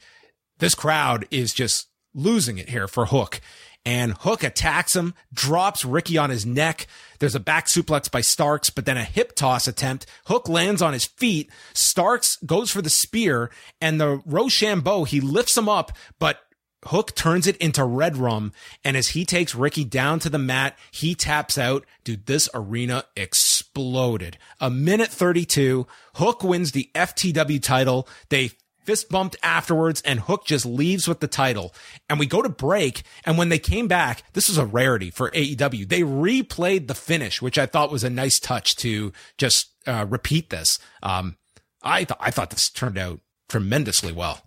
this 0.59 0.75
crowd 0.75 1.27
is 1.31 1.53
just 1.53 1.87
losing 2.13 2.57
it 2.57 2.69
here 2.69 2.87
for 2.87 3.07
Hook 3.07 3.41
and 3.85 4.13
Hook 4.13 4.43
attacks 4.43 4.95
him, 4.95 5.13
drops 5.33 5.85
Ricky 5.85 6.17
on 6.17 6.29
his 6.29 6.45
neck. 6.45 6.87
There's 7.19 7.35
a 7.35 7.39
back 7.39 7.67
suplex 7.67 8.09
by 8.09 8.21
Starks, 8.21 8.69
but 8.69 8.85
then 8.85 8.97
a 8.97 9.03
hip 9.03 9.35
toss 9.35 9.67
attempt. 9.67 10.05
Hook 10.25 10.49
lands 10.49 10.81
on 10.81 10.93
his 10.93 11.05
feet. 11.05 11.51
Starks 11.73 12.37
goes 12.45 12.71
for 12.71 12.81
the 12.81 12.89
spear 12.89 13.51
and 13.79 14.01
the 14.01 14.17
Roshambo, 14.27 15.07
he 15.07 15.21
lifts 15.21 15.57
him 15.57 15.69
up, 15.69 15.91
but 16.19 16.39
Hook 16.85 17.15
turns 17.15 17.47
it 17.47 17.57
into 17.57 17.81
Redrum. 17.81 18.51
And 18.83 18.95
as 18.95 19.09
he 19.09 19.25
takes 19.25 19.55
Ricky 19.55 19.83
down 19.83 20.19
to 20.19 20.29
the 20.29 20.37
mat, 20.37 20.77
he 20.91 21.15
taps 21.15 21.57
out. 21.57 21.85
Dude, 22.03 22.25
this 22.27 22.47
arena 22.53 23.05
exploded. 23.15 24.37
A 24.59 24.69
minute 24.69 25.09
32. 25.09 25.87
Hook 26.15 26.43
wins 26.43 26.71
the 26.71 26.89
FTW 26.93 27.61
title. 27.61 28.07
They 28.29 28.51
fist 28.85 29.09
bumped 29.09 29.35
afterwards, 29.43 30.01
and 30.03 30.19
Hook 30.19 30.45
just 30.45 30.65
leaves 30.65 31.07
with 31.07 31.19
the 31.19 31.27
title. 31.27 31.73
And 32.09 32.19
we 32.19 32.25
go 32.25 32.41
to 32.41 32.49
break. 32.49 33.03
And 33.25 33.37
when 33.37 33.49
they 33.49 33.59
came 33.59 33.87
back, 33.87 34.23
this 34.33 34.47
was 34.47 34.57
a 34.57 34.65
rarity 34.65 35.09
for 35.11 35.31
AEW. 35.31 35.87
They 35.87 36.01
replayed 36.01 36.87
the 36.87 36.95
finish, 36.95 37.41
which 37.41 37.57
I 37.57 37.65
thought 37.65 37.91
was 37.91 38.03
a 38.03 38.09
nice 38.09 38.39
touch 38.39 38.75
to 38.77 39.11
just 39.37 39.71
uh, 39.87 40.05
repeat 40.07 40.49
this. 40.49 40.79
Um, 41.03 41.37
I 41.83 42.03
th- 42.03 42.19
I 42.19 42.31
thought 42.31 42.49
this 42.49 42.69
turned 42.69 42.97
out 42.97 43.19
tremendously 43.49 44.11
well. 44.11 44.41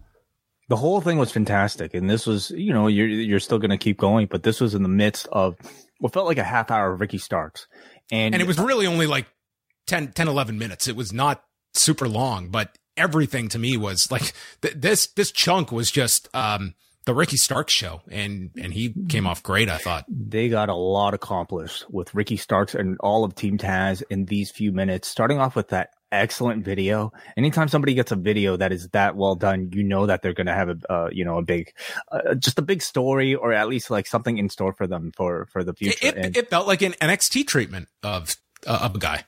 The 0.68 0.76
whole 0.76 1.00
thing 1.00 1.16
was 1.18 1.32
fantastic, 1.32 1.94
and 1.94 2.10
this 2.10 2.26
was, 2.26 2.50
you 2.50 2.72
know, 2.72 2.88
you're 2.88 3.06
you're 3.06 3.40
still 3.40 3.58
going 3.58 3.70
to 3.70 3.78
keep 3.78 3.98
going, 3.98 4.26
but 4.26 4.42
this 4.42 4.60
was 4.60 4.74
in 4.74 4.82
the 4.82 4.88
midst 4.88 5.26
of 5.28 5.56
what 5.98 6.12
felt 6.12 6.26
like 6.26 6.38
a 6.38 6.44
half 6.44 6.70
hour 6.70 6.92
of 6.92 7.00
Ricky 7.00 7.18
Starks, 7.18 7.66
and 8.10 8.34
and 8.34 8.42
it 8.42 8.46
was 8.46 8.58
really 8.58 8.86
only 8.86 9.06
like 9.06 9.26
10, 9.86 10.12
10 10.12 10.28
11 10.28 10.58
minutes. 10.58 10.86
It 10.86 10.96
was 10.96 11.12
not 11.12 11.42
super 11.74 12.08
long, 12.08 12.48
but 12.50 12.76
everything 12.98 13.48
to 13.48 13.58
me 13.58 13.76
was 13.76 14.10
like 14.10 14.32
th- 14.62 14.74
this 14.74 15.06
this 15.08 15.30
chunk 15.30 15.72
was 15.72 15.90
just 15.90 16.28
um 16.34 16.74
the 17.04 17.14
Ricky 17.14 17.38
Starks 17.38 17.72
show 17.72 18.02
and 18.10 18.50
and 18.60 18.72
he 18.72 18.94
came 19.08 19.26
off 19.26 19.42
great 19.42 19.70
I 19.70 19.78
thought. 19.78 20.04
They 20.08 20.50
got 20.50 20.68
a 20.68 20.74
lot 20.74 21.14
accomplished 21.14 21.86
with 21.90 22.14
Ricky 22.14 22.36
Starks 22.36 22.74
and 22.74 22.98
all 23.00 23.24
of 23.24 23.34
Team 23.34 23.56
Taz 23.56 24.02
in 24.10 24.26
these 24.26 24.50
few 24.50 24.72
minutes 24.72 25.08
starting 25.08 25.38
off 25.38 25.56
with 25.56 25.68
that 25.68 25.90
excellent 26.12 26.64
video. 26.64 27.12
Anytime 27.36 27.68
somebody 27.68 27.94
gets 27.94 28.12
a 28.12 28.16
video 28.16 28.56
that 28.56 28.72
is 28.72 28.88
that 28.88 29.16
well 29.16 29.34
done, 29.34 29.70
you 29.72 29.82
know 29.82 30.06
that 30.06 30.22
they're 30.22 30.34
going 30.34 30.48
to 30.48 30.54
have 30.54 30.68
a 30.68 30.92
uh, 30.92 31.08
you 31.10 31.24
know 31.24 31.38
a 31.38 31.42
big 31.42 31.72
uh, 32.12 32.34
just 32.34 32.58
a 32.58 32.62
big 32.62 32.82
story 32.82 33.34
or 33.34 33.52
at 33.52 33.68
least 33.68 33.90
like 33.90 34.06
something 34.06 34.36
in 34.36 34.48
store 34.50 34.72
for 34.72 34.86
them 34.86 35.12
for 35.16 35.46
for 35.46 35.64
the 35.64 35.72
future. 35.72 36.06
It, 36.06 36.16
it, 36.16 36.36
it 36.36 36.50
felt 36.50 36.66
like 36.66 36.82
an 36.82 36.92
NXT 36.92 37.46
treatment 37.46 37.88
of 38.02 38.36
uh, 38.66 38.80
of 38.82 38.94
a 38.96 38.98
guy 38.98 39.24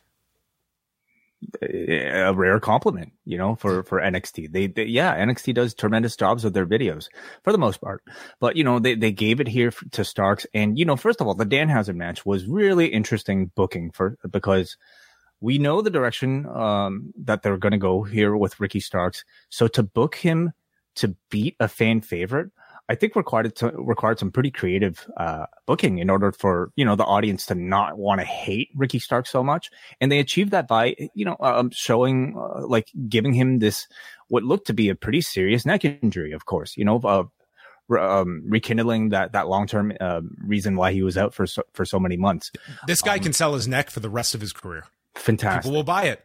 a 1.62 2.32
rare 2.34 2.60
compliment, 2.60 3.12
you 3.24 3.38
know, 3.38 3.56
for, 3.56 3.82
for 3.82 4.00
NXT. 4.00 4.52
They, 4.52 4.66
they, 4.66 4.84
yeah, 4.84 5.16
NXT 5.16 5.54
does 5.54 5.74
tremendous 5.74 6.16
jobs 6.16 6.44
with 6.44 6.54
their 6.54 6.66
videos 6.66 7.08
for 7.42 7.52
the 7.52 7.58
most 7.58 7.80
part, 7.80 8.02
but 8.40 8.56
you 8.56 8.64
know, 8.64 8.78
they, 8.78 8.94
they 8.94 9.12
gave 9.12 9.40
it 9.40 9.48
here 9.48 9.72
to 9.92 10.04
Starks. 10.04 10.46
And, 10.54 10.78
you 10.78 10.84
know, 10.84 10.96
first 10.96 11.20
of 11.20 11.26
all, 11.26 11.34
the 11.34 11.46
Danhausen 11.46 11.96
match 11.96 12.26
was 12.26 12.46
really 12.46 12.86
interesting 12.86 13.50
booking 13.54 13.90
for, 13.90 14.18
because 14.30 14.76
we 15.40 15.58
know 15.58 15.80
the 15.80 15.90
direction, 15.90 16.46
um, 16.46 17.12
that 17.22 17.42
they're 17.42 17.56
going 17.56 17.72
to 17.72 17.78
go 17.78 18.02
here 18.02 18.36
with 18.36 18.60
Ricky 18.60 18.80
Starks. 18.80 19.24
So 19.48 19.66
to 19.68 19.82
book 19.82 20.14
him 20.16 20.52
to 20.96 21.16
beat 21.30 21.56
a 21.60 21.68
fan 21.68 22.02
favorite, 22.02 22.50
I 22.90 22.96
think 22.96 23.14
required 23.14 23.54
to, 23.56 23.68
required 23.68 24.18
some 24.18 24.32
pretty 24.32 24.50
creative 24.50 25.08
uh, 25.16 25.46
booking 25.64 25.98
in 25.98 26.10
order 26.10 26.32
for 26.32 26.72
you 26.74 26.84
know 26.84 26.96
the 26.96 27.04
audience 27.04 27.46
to 27.46 27.54
not 27.54 27.96
want 27.96 28.20
to 28.20 28.26
hate 28.26 28.68
Ricky 28.74 28.98
Stark 28.98 29.28
so 29.28 29.44
much, 29.44 29.70
and 30.00 30.10
they 30.10 30.18
achieved 30.18 30.50
that 30.50 30.66
by 30.66 30.96
you 31.14 31.24
know 31.24 31.36
um, 31.38 31.70
showing 31.70 32.34
uh, 32.36 32.66
like 32.66 32.88
giving 33.08 33.32
him 33.32 33.60
this 33.60 33.86
what 34.26 34.42
looked 34.42 34.66
to 34.66 34.72
be 34.72 34.88
a 34.88 34.96
pretty 34.96 35.20
serious 35.20 35.64
neck 35.64 35.84
injury, 35.84 36.32
of 36.32 36.46
course, 36.46 36.76
you 36.76 36.84
know, 36.84 36.98
uh, 37.04 37.22
um, 37.96 38.42
rekindling 38.48 39.10
that 39.10 39.32
that 39.32 39.46
long 39.46 39.68
term 39.68 39.92
uh, 40.00 40.22
reason 40.44 40.74
why 40.74 40.92
he 40.92 41.02
was 41.02 41.16
out 41.16 41.32
for 41.32 41.46
so, 41.46 41.62
for 41.72 41.84
so 41.84 42.00
many 42.00 42.16
months. 42.16 42.50
This 42.88 43.02
guy 43.02 43.14
um, 43.14 43.20
can 43.20 43.32
sell 43.32 43.54
his 43.54 43.68
neck 43.68 43.90
for 43.90 44.00
the 44.00 44.10
rest 44.10 44.34
of 44.34 44.40
his 44.40 44.52
career. 44.52 44.82
Fantastic. 45.14 45.62
People 45.62 45.76
will 45.76 45.84
buy 45.84 46.04
it. 46.06 46.24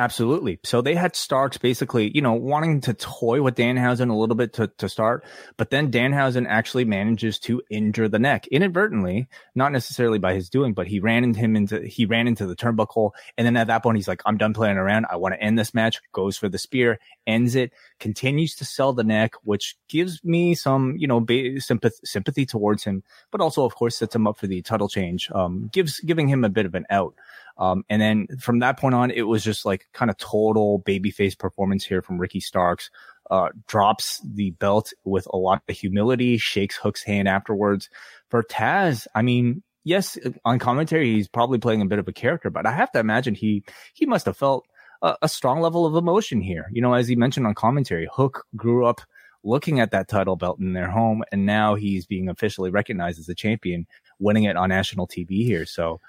Absolutely. 0.00 0.60
So 0.62 0.80
they 0.80 0.94
had 0.94 1.16
Starks 1.16 1.58
basically, 1.58 2.12
you 2.14 2.22
know, 2.22 2.34
wanting 2.34 2.80
to 2.82 2.94
toy 2.94 3.42
with 3.42 3.56
Danhausen 3.56 4.10
a 4.10 4.14
little 4.14 4.36
bit 4.36 4.52
to, 4.52 4.68
to 4.78 4.88
start, 4.88 5.24
but 5.56 5.70
then 5.70 5.90
Danhausen 5.90 6.46
actually 6.48 6.84
manages 6.84 7.40
to 7.40 7.60
injure 7.68 8.06
the 8.08 8.20
neck 8.20 8.46
inadvertently, 8.46 9.26
not 9.56 9.72
necessarily 9.72 10.20
by 10.20 10.34
his 10.34 10.48
doing, 10.48 10.72
but 10.72 10.86
he 10.86 11.00
ran 11.00 11.24
into 11.24 11.40
him 11.40 11.56
into, 11.56 11.80
he 11.80 12.06
ran 12.06 12.28
into 12.28 12.46
the 12.46 12.54
turnbuckle. 12.54 13.10
And 13.36 13.44
then 13.44 13.56
at 13.56 13.66
that 13.66 13.82
point, 13.82 13.96
he's 13.96 14.06
like, 14.06 14.22
I'm 14.24 14.36
done 14.36 14.54
playing 14.54 14.76
around. 14.76 15.06
I 15.10 15.16
want 15.16 15.34
to 15.34 15.42
end 15.42 15.58
this 15.58 15.74
match, 15.74 16.00
goes 16.12 16.36
for 16.36 16.48
the 16.48 16.58
spear, 16.58 17.00
ends 17.26 17.56
it, 17.56 17.72
continues 17.98 18.54
to 18.56 18.64
sell 18.64 18.92
the 18.92 19.02
neck, 19.02 19.32
which 19.42 19.76
gives 19.88 20.22
me 20.22 20.54
some, 20.54 20.94
you 20.96 21.08
know, 21.08 21.18
ba- 21.18 21.60
sympathy, 21.60 21.96
sympathy 22.04 22.46
towards 22.46 22.84
him, 22.84 23.02
but 23.32 23.40
also, 23.40 23.64
of 23.64 23.74
course, 23.74 23.96
sets 23.96 24.14
him 24.14 24.28
up 24.28 24.38
for 24.38 24.46
the 24.46 24.62
title 24.62 24.88
change, 24.88 25.28
um, 25.32 25.68
gives, 25.72 25.98
giving 25.98 26.28
him 26.28 26.44
a 26.44 26.48
bit 26.48 26.66
of 26.66 26.76
an 26.76 26.86
out. 26.88 27.16
Um, 27.58 27.84
and 27.88 28.00
then 28.00 28.26
from 28.38 28.60
that 28.60 28.78
point 28.78 28.94
on, 28.94 29.10
it 29.10 29.22
was 29.22 29.42
just 29.42 29.64
like 29.66 29.88
kind 29.92 30.10
of 30.10 30.16
total 30.16 30.80
babyface 30.80 31.36
performance 31.36 31.84
here 31.84 32.02
from 32.02 32.18
Ricky 32.18 32.40
Starks. 32.40 32.90
Uh, 33.30 33.50
drops 33.66 34.22
the 34.24 34.52
belt 34.52 34.92
with 35.04 35.26
a 35.34 35.36
lot 35.36 35.62
of 35.68 35.76
humility, 35.76 36.38
shakes 36.38 36.76
Hook's 36.76 37.02
hand 37.02 37.28
afterwards. 37.28 37.90
For 38.30 38.42
Taz, 38.42 39.06
I 39.14 39.20
mean, 39.20 39.62
yes, 39.84 40.16
on 40.46 40.58
commentary, 40.58 41.12
he's 41.12 41.28
probably 41.28 41.58
playing 41.58 41.82
a 41.82 41.86
bit 41.86 41.98
of 41.98 42.08
a 42.08 42.12
character, 42.12 42.48
but 42.48 42.64
I 42.64 42.72
have 42.72 42.90
to 42.92 43.00
imagine 43.00 43.34
he, 43.34 43.64
he 43.92 44.06
must 44.06 44.24
have 44.24 44.36
felt 44.36 44.66
a, 45.02 45.16
a 45.22 45.28
strong 45.28 45.60
level 45.60 45.84
of 45.84 45.94
emotion 45.94 46.40
here. 46.40 46.70
You 46.72 46.80
know, 46.80 46.94
as 46.94 47.06
he 47.06 47.16
mentioned 47.16 47.46
on 47.46 47.54
commentary, 47.54 48.08
Hook 48.10 48.46
grew 48.56 48.86
up 48.86 49.02
looking 49.44 49.80
at 49.80 49.90
that 49.90 50.08
title 50.08 50.36
belt 50.36 50.58
in 50.58 50.72
their 50.72 50.90
home, 50.90 51.22
and 51.30 51.46
now 51.46 51.74
he's 51.74 52.06
being 52.06 52.28
officially 52.28 52.70
recognized 52.70 53.18
as 53.18 53.28
a 53.28 53.34
champion, 53.34 53.86
winning 54.18 54.44
it 54.44 54.56
on 54.56 54.70
national 54.70 55.06
TV 55.06 55.44
here. 55.44 55.66
So, 55.66 56.00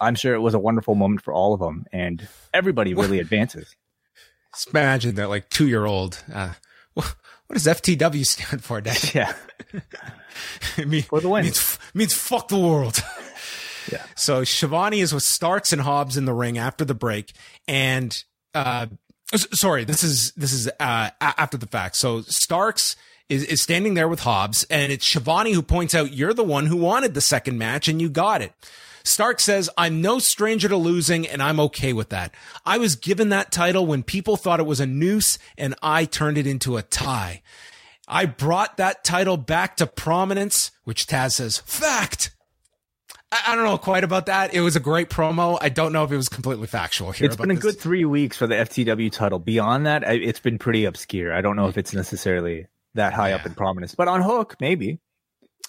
I'm 0.00 0.14
sure 0.14 0.34
it 0.34 0.40
was 0.40 0.54
a 0.54 0.58
wonderful 0.58 0.94
moment 0.94 1.22
for 1.22 1.32
all 1.32 1.54
of 1.54 1.60
them, 1.60 1.86
and 1.92 2.26
everybody 2.54 2.94
really 2.94 3.18
advances. 3.18 3.74
Just 4.54 4.70
imagine 4.70 5.16
that, 5.16 5.28
like 5.28 5.48
two 5.50 5.68
year 5.68 5.84
old. 5.84 6.22
Uh, 6.32 6.52
what 6.94 7.14
does 7.54 7.66
FTW 7.66 8.24
stand 8.26 8.62
for, 8.62 8.80
Dad? 8.80 8.98
Yeah, 9.14 9.34
it 10.76 10.88
mean, 10.88 11.02
for 11.02 11.20
the 11.20 11.28
win 11.28 11.44
means, 11.44 11.78
means 11.94 12.14
fuck 12.14 12.48
the 12.48 12.58
world. 12.58 13.02
yeah. 13.92 14.04
So 14.16 14.44
Schiavone 14.44 15.00
is 15.00 15.12
with 15.12 15.22
Starks 15.22 15.72
and 15.72 15.82
Hobbs 15.82 16.16
in 16.16 16.24
the 16.24 16.34
ring 16.34 16.58
after 16.58 16.84
the 16.84 16.94
break, 16.94 17.32
and 17.66 18.16
uh, 18.54 18.86
sorry, 19.34 19.84
this 19.84 20.02
is 20.02 20.32
this 20.36 20.52
is 20.52 20.68
uh, 20.80 21.10
after 21.20 21.56
the 21.56 21.66
fact. 21.66 21.96
So 21.96 22.22
Starks 22.22 22.96
is, 23.28 23.44
is 23.44 23.62
standing 23.62 23.94
there 23.94 24.08
with 24.08 24.20
Hobbs, 24.20 24.64
and 24.70 24.92
it's 24.92 25.06
Schiavone 25.06 25.52
who 25.52 25.62
points 25.62 25.94
out, 25.94 26.12
"You're 26.12 26.34
the 26.34 26.44
one 26.44 26.66
who 26.66 26.76
wanted 26.76 27.14
the 27.14 27.20
second 27.20 27.58
match, 27.58 27.88
and 27.88 28.00
you 28.00 28.08
got 28.08 28.42
it." 28.42 28.52
Stark 29.08 29.40
says, 29.40 29.70
I'm 29.76 30.00
no 30.00 30.18
stranger 30.18 30.68
to 30.68 30.76
losing 30.76 31.26
and 31.26 31.42
I'm 31.42 31.58
okay 31.60 31.92
with 31.92 32.10
that. 32.10 32.34
I 32.64 32.78
was 32.78 32.96
given 32.96 33.30
that 33.30 33.50
title 33.50 33.86
when 33.86 34.02
people 34.02 34.36
thought 34.36 34.60
it 34.60 34.66
was 34.66 34.80
a 34.80 34.86
noose 34.86 35.38
and 35.56 35.74
I 35.82 36.04
turned 36.04 36.38
it 36.38 36.46
into 36.46 36.76
a 36.76 36.82
tie. 36.82 37.42
I 38.06 38.26
brought 38.26 38.76
that 38.76 39.04
title 39.04 39.36
back 39.36 39.76
to 39.78 39.86
prominence, 39.86 40.70
which 40.84 41.06
Taz 41.06 41.32
says, 41.32 41.58
fact. 41.58 42.34
I, 43.30 43.54
don't 43.54 43.64
know 43.64 43.76
quite 43.76 44.04
about 44.04 44.26
that. 44.26 44.54
It 44.54 44.62
was 44.62 44.74
a 44.74 44.80
great 44.80 45.10
promo. 45.10 45.58
I 45.60 45.68
don't 45.68 45.92
know 45.92 46.04
if 46.04 46.10
it 46.10 46.16
was 46.16 46.30
completely 46.30 46.66
factual 46.66 47.12
here. 47.12 47.26
It's 47.26 47.36
been 47.36 47.50
a 47.50 47.54
this. 47.54 47.62
good 47.62 47.78
three 47.78 48.06
weeks 48.06 48.38
for 48.38 48.46
the 48.46 48.54
FTW 48.54 49.12
title. 49.12 49.38
Beyond 49.38 49.84
that, 49.86 50.02
it's 50.04 50.40
been 50.40 50.58
pretty 50.58 50.86
obscure. 50.86 51.34
I 51.34 51.42
don't 51.42 51.54
know 51.54 51.68
if 51.68 51.76
it's 51.76 51.92
necessarily 51.92 52.68
that 52.94 53.12
high 53.12 53.30
yeah. 53.30 53.36
up 53.36 53.44
in 53.44 53.54
prominence, 53.54 53.94
but 53.94 54.08
on 54.08 54.22
Hook, 54.22 54.56
maybe 54.60 55.00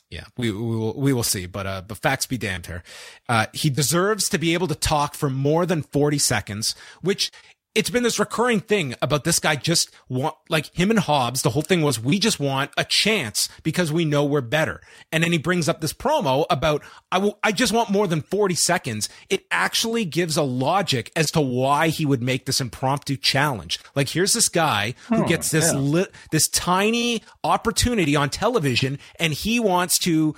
yeah, 0.09 0.25
we, 0.37 0.51
we 0.51 0.75
will 0.75 0.93
we 0.93 1.13
will 1.13 1.23
see, 1.23 1.45
but 1.45 1.67
uh, 1.67 1.81
but 1.87 1.99
facts 1.99 2.25
be 2.25 2.37
damned 2.37 2.65
here. 2.65 2.83
Uh, 3.27 3.45
he 3.53 3.69
deserves 3.69 4.27
to 4.29 4.39
be 4.39 4.53
able 4.55 4.67
to 4.67 4.75
talk 4.75 5.13
for 5.13 5.29
more 5.29 5.67
than 5.67 5.83
forty 5.83 6.17
seconds, 6.17 6.73
which 7.01 7.31
it's 7.79 7.89
been 7.89 8.03
this 8.03 8.19
recurring 8.19 8.59
thing 8.59 8.93
about 9.01 9.23
this 9.23 9.39
guy 9.39 9.55
just 9.55 9.89
want 10.09 10.35
like 10.49 10.65
him 10.75 10.89
and 10.89 10.99
Hobbs. 10.99 11.43
The 11.43 11.51
whole 11.51 11.61
thing 11.61 11.81
was 11.81 11.97
we 11.97 12.19
just 12.19 12.37
want 12.37 12.71
a 12.75 12.83
chance 12.83 13.47
because 13.63 13.89
we 13.89 14.03
know 14.03 14.25
we're 14.25 14.41
better. 14.41 14.81
And 15.13 15.23
then 15.23 15.31
he 15.31 15.37
brings 15.37 15.69
up 15.69 15.79
this 15.79 15.93
promo 15.93 16.45
about 16.49 16.83
I 17.09 17.19
will 17.19 17.39
I 17.41 17.53
just 17.53 17.71
want 17.71 17.89
more 17.89 18.05
than 18.05 18.21
40 18.21 18.53
seconds. 18.55 19.07
It 19.29 19.45
actually 19.49 20.03
gives 20.03 20.35
a 20.35 20.43
logic 20.43 21.09
as 21.15 21.31
to 21.31 21.39
why 21.39 21.87
he 21.87 22.05
would 22.05 22.21
make 22.21 22.45
this 22.45 22.59
impromptu 22.59 23.15
challenge. 23.15 23.79
Like 23.95 24.09
here's 24.09 24.33
this 24.33 24.49
guy 24.49 24.93
who 25.07 25.25
gets 25.25 25.49
this 25.49 25.71
yeah. 25.71 25.79
li- 25.79 26.07
this 26.31 26.49
tiny 26.49 27.23
opportunity 27.45 28.13
on 28.13 28.29
television 28.29 28.99
and 29.21 29.31
he 29.31 29.57
wants 29.57 29.97
to 29.99 30.35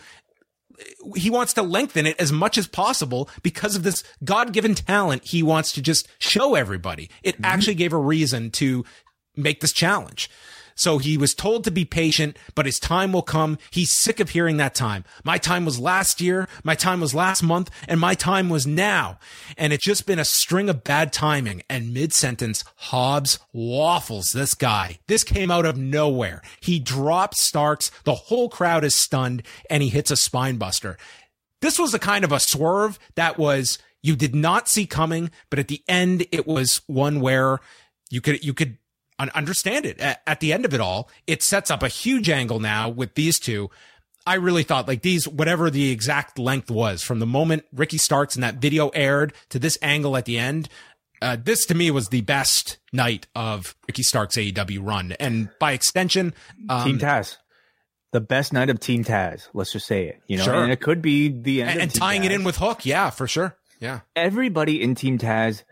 he 1.16 1.30
wants 1.30 1.54
to 1.54 1.62
lengthen 1.62 2.06
it 2.06 2.20
as 2.20 2.32
much 2.32 2.58
as 2.58 2.68
possible 2.68 3.30
because 3.44 3.76
of 3.76 3.84
this 3.84 4.04
God-given 4.24 4.76
talent 4.76 5.24
he 5.26 5.44
wants 5.44 5.72
to 5.74 5.82
just 5.82 6.08
show 6.20 6.56
everybody. 6.56 7.10
It 7.24 7.36
mm-hmm. 7.36 7.46
actually 7.46 7.76
gave 7.76 7.94
a 7.94 7.98
reason 7.98 8.52
to 8.52 8.86
make 9.36 9.62
this 9.62 9.74
challenge. 9.74 10.30
So 10.82 10.98
he 10.98 11.16
was 11.16 11.36
told 11.36 11.64
to 11.66 11.70
be 11.72 11.86
patient, 11.86 12.40
but 12.56 12.66
his 12.66 12.80
time 12.80 13.14
will 13.14 13.22
come. 13.22 13.60
He's 13.70 13.96
sick 13.96 14.20
of 14.20 14.32
hearing 14.32 14.58
that 14.58 14.74
time. 14.74 15.06
My 15.24 15.38
time 15.38 15.64
was 15.64 15.80
last 15.80 16.20
year. 16.20 16.48
My 16.64 16.74
time 16.74 17.00
was 17.00 17.14
last 17.14 17.44
month 17.44 17.70
and 17.88 18.00
my 18.00 18.16
time 18.16 18.50
was 18.50 18.66
now. 18.66 19.20
And 19.60 19.74
it's 19.74 19.86
just 19.86 20.08
been 20.08 20.18
a 20.18 20.26
string 20.26 20.70
of 20.70 20.84
bad 20.84 21.14
timing 21.14 21.62
and 21.70 21.94
mid 21.94 22.14
sentence, 22.14 22.64
Hobbs 22.78 23.38
waffles 23.54 24.32
this 24.32 24.56
guy. 24.56 24.98
This 25.06 25.24
came 25.24 25.52
out 25.52 25.68
of 25.68 25.78
nowhere. 25.78 26.42
He 26.62 26.80
drops 26.80 27.44
Starks. 27.44 27.92
The 28.04 28.16
whole 28.16 28.50
crowd 28.50 28.84
is 28.84 28.98
stunned 28.98 29.44
and 29.70 29.84
he 29.84 29.90
hits 29.90 30.10
a 30.10 30.18
spine 30.18 30.58
buster. 30.58 30.98
This 31.62 31.78
was 31.78 31.94
a 31.94 32.00
kind 32.00 32.26
of 32.26 32.32
a 32.32 32.40
swerve 32.40 32.98
that 33.14 33.38
was, 33.38 33.78
you 34.02 34.16
did 34.16 34.34
not 34.34 34.68
see 34.68 34.88
coming, 34.88 35.30
but 35.52 35.60
at 35.60 35.68
the 35.68 35.84
end, 35.88 36.26
it 36.32 36.48
was 36.48 36.82
one 36.88 37.22
where 37.22 37.60
you 38.10 38.20
could, 38.20 38.44
you 38.44 38.56
could 38.56 38.80
understand 39.30 39.86
it. 39.86 39.99
At, 39.99 40.22
at 40.26 40.39
the 40.39 40.53
end 40.53 40.65
of 40.65 40.74
it 40.74 40.82
all, 40.82 41.09
it 41.28 41.43
sets 41.43 41.72
up 41.72 41.84
a 41.84 41.88
huge 41.88 42.30
angle 42.30 42.59
now 42.59 42.89
with 42.89 43.15
these 43.15 43.39
two. 43.39 43.69
I 44.26 44.36
really 44.36 44.63
thought 44.63 44.88
like 44.88 45.01
these, 45.01 45.28
whatever 45.28 45.69
the 45.69 45.91
exact 45.91 46.38
length 46.38 46.69
was 46.69 47.01
from 47.01 47.19
the 47.19 47.26
moment 47.26 47.63
Ricky 47.74 47.97
Starks 47.97 48.36
and 48.36 48.43
that 48.43 48.55
video 48.55 48.89
aired 48.89 49.34
to 49.49 49.59
this 49.59 49.78
angle 49.82 50.15
at 50.15 50.26
the 50.26 50.38
end, 50.38 50.69
uh, 51.22 51.38
this 51.41 51.65
to 51.67 51.76
me 51.76 51.91
was 51.91 52.09
the 52.09 52.22
best 52.22 52.78
night 52.91 53.28
of 53.36 53.76
Ricky 53.88 54.03
Stark's 54.03 54.36
AEW 54.36 54.80
run. 54.82 55.13
And 55.13 55.49
by 55.59 55.74
extension, 55.74 56.34
um, 56.69 56.84
Team 56.84 56.99
Taz. 56.99 57.38
The 58.11 58.22
best 58.22 58.51
night 58.51 58.69
of 58.69 58.80
Team 58.80 59.03
Taz. 59.03 59.47
Let's 59.53 59.72
just 59.72 59.88
say 59.88 60.07
it. 60.07 60.22
You 60.28 60.38
know, 60.38 60.43
sure. 60.43 60.63
and 60.63 60.72
it 60.72 60.82
could 60.82 61.01
be 61.01 61.30
the 61.30 61.61
end. 61.61 61.72
And, 61.72 61.82
and 61.82 61.93
tying 61.93 62.24
Taz. 62.24 62.26
it 62.26 62.32
in 62.32 62.43
with 62.43 62.57
Hook. 62.57 62.86
Yeah, 62.86 63.09
for 63.09 63.28
sure. 63.28 63.55
Yeah. 63.80 64.01
Everybody 64.15 64.82
in 64.82 64.95
Team 64.95 65.17
Taz 65.17 65.63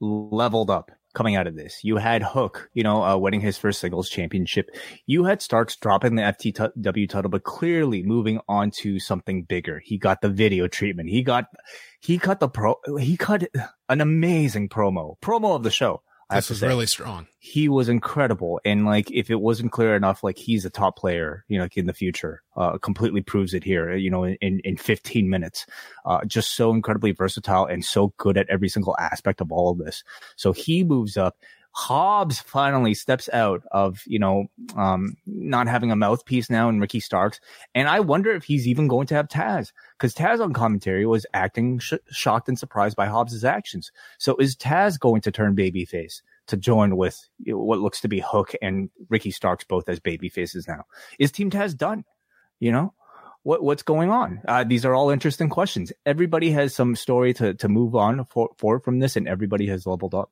leveled 0.00 0.70
up 0.70 0.90
coming 1.14 1.36
out 1.36 1.46
of 1.46 1.56
this. 1.56 1.82
You 1.82 1.96
had 1.96 2.22
Hook, 2.22 2.68
you 2.74 2.82
know, 2.82 3.02
uh, 3.02 3.16
winning 3.16 3.40
his 3.40 3.56
first 3.56 3.80
singles 3.80 4.08
championship. 4.08 4.70
You 5.06 5.24
had 5.24 5.40
Starks 5.40 5.76
dropping 5.76 6.16
the 6.16 6.22
FTW 6.22 7.08
title, 7.08 7.30
but 7.30 7.44
clearly 7.44 8.02
moving 8.02 8.40
on 8.48 8.70
to 8.82 8.98
something 8.98 9.44
bigger. 9.44 9.80
He 9.82 9.96
got 9.96 10.20
the 10.20 10.28
video 10.28 10.68
treatment. 10.68 11.08
He 11.08 11.22
got, 11.22 11.46
he 12.00 12.18
cut 12.18 12.40
the 12.40 12.48
pro, 12.48 12.76
he 12.98 13.16
cut 13.16 13.44
an 13.88 14.00
amazing 14.00 14.68
promo, 14.68 15.18
promo 15.20 15.54
of 15.56 15.62
the 15.62 15.70
show. 15.70 16.02
This 16.30 16.48
was 16.48 16.62
really 16.62 16.86
strong. 16.86 17.26
He 17.38 17.68
was 17.68 17.88
incredible. 17.88 18.60
And 18.64 18.86
like, 18.86 19.10
if 19.10 19.30
it 19.30 19.40
wasn't 19.40 19.72
clear 19.72 19.94
enough, 19.94 20.24
like 20.24 20.38
he's 20.38 20.64
a 20.64 20.70
top 20.70 20.96
player, 20.96 21.44
you 21.48 21.58
know, 21.58 21.64
like 21.64 21.76
in 21.76 21.86
the 21.86 21.92
future, 21.92 22.42
uh, 22.56 22.78
completely 22.78 23.20
proves 23.20 23.54
it 23.54 23.64
here, 23.64 23.94
you 23.94 24.10
know, 24.10 24.24
in, 24.24 24.60
in 24.60 24.76
15 24.76 25.28
minutes, 25.28 25.66
uh, 26.06 26.24
just 26.24 26.54
so 26.54 26.72
incredibly 26.72 27.12
versatile 27.12 27.66
and 27.66 27.84
so 27.84 28.14
good 28.16 28.38
at 28.38 28.48
every 28.48 28.68
single 28.68 28.96
aspect 28.98 29.40
of 29.40 29.52
all 29.52 29.70
of 29.70 29.78
this. 29.78 30.02
So 30.36 30.52
he 30.52 30.84
moves 30.84 31.16
up. 31.16 31.36
Hobbs 31.76 32.38
finally 32.38 32.94
steps 32.94 33.28
out 33.32 33.64
of, 33.72 34.00
you 34.06 34.20
know, 34.20 34.46
um, 34.76 35.16
not 35.26 35.66
having 35.66 35.90
a 35.90 35.96
mouthpiece 35.96 36.48
now 36.48 36.68
in 36.68 36.78
Ricky 36.78 37.00
Starks. 37.00 37.40
And 37.74 37.88
I 37.88 37.98
wonder 37.98 38.30
if 38.30 38.44
he's 38.44 38.68
even 38.68 38.86
going 38.86 39.08
to 39.08 39.16
have 39.16 39.26
Taz 39.26 39.72
because 39.98 40.14
Taz 40.14 40.40
on 40.40 40.52
commentary 40.52 41.04
was 41.04 41.26
acting 41.34 41.80
sh- 41.80 41.94
shocked 42.10 42.48
and 42.48 42.56
surprised 42.56 42.96
by 42.96 43.06
Hobbs's 43.06 43.44
actions. 43.44 43.90
So 44.18 44.36
is 44.36 44.54
Taz 44.54 45.00
going 45.00 45.20
to 45.22 45.32
turn 45.32 45.56
babyface 45.56 46.22
to 46.46 46.56
join 46.56 46.96
with 46.96 47.28
what 47.44 47.80
looks 47.80 48.00
to 48.02 48.08
be 48.08 48.20
Hook 48.20 48.54
and 48.62 48.88
Ricky 49.08 49.32
Starks 49.32 49.64
both 49.64 49.88
as 49.88 49.98
babyfaces 49.98 50.68
now? 50.68 50.84
Is 51.18 51.32
Team 51.32 51.50
Taz 51.50 51.76
done? 51.76 52.04
You 52.60 52.70
know? 52.70 52.94
What, 53.42 53.64
what's 53.64 53.82
going 53.82 54.10
on? 54.10 54.40
Uh, 54.46 54.62
these 54.62 54.84
are 54.84 54.94
all 54.94 55.10
interesting 55.10 55.48
questions. 55.48 55.92
Everybody 56.06 56.52
has 56.52 56.72
some 56.72 56.94
story 56.94 57.34
to, 57.34 57.52
to 57.54 57.68
move 57.68 57.96
on 57.96 58.26
for, 58.26 58.50
for 58.56 58.78
from 58.78 59.00
this 59.00 59.16
and 59.16 59.26
everybody 59.26 59.66
has 59.66 59.86
leveled 59.86 60.14
up 60.14 60.30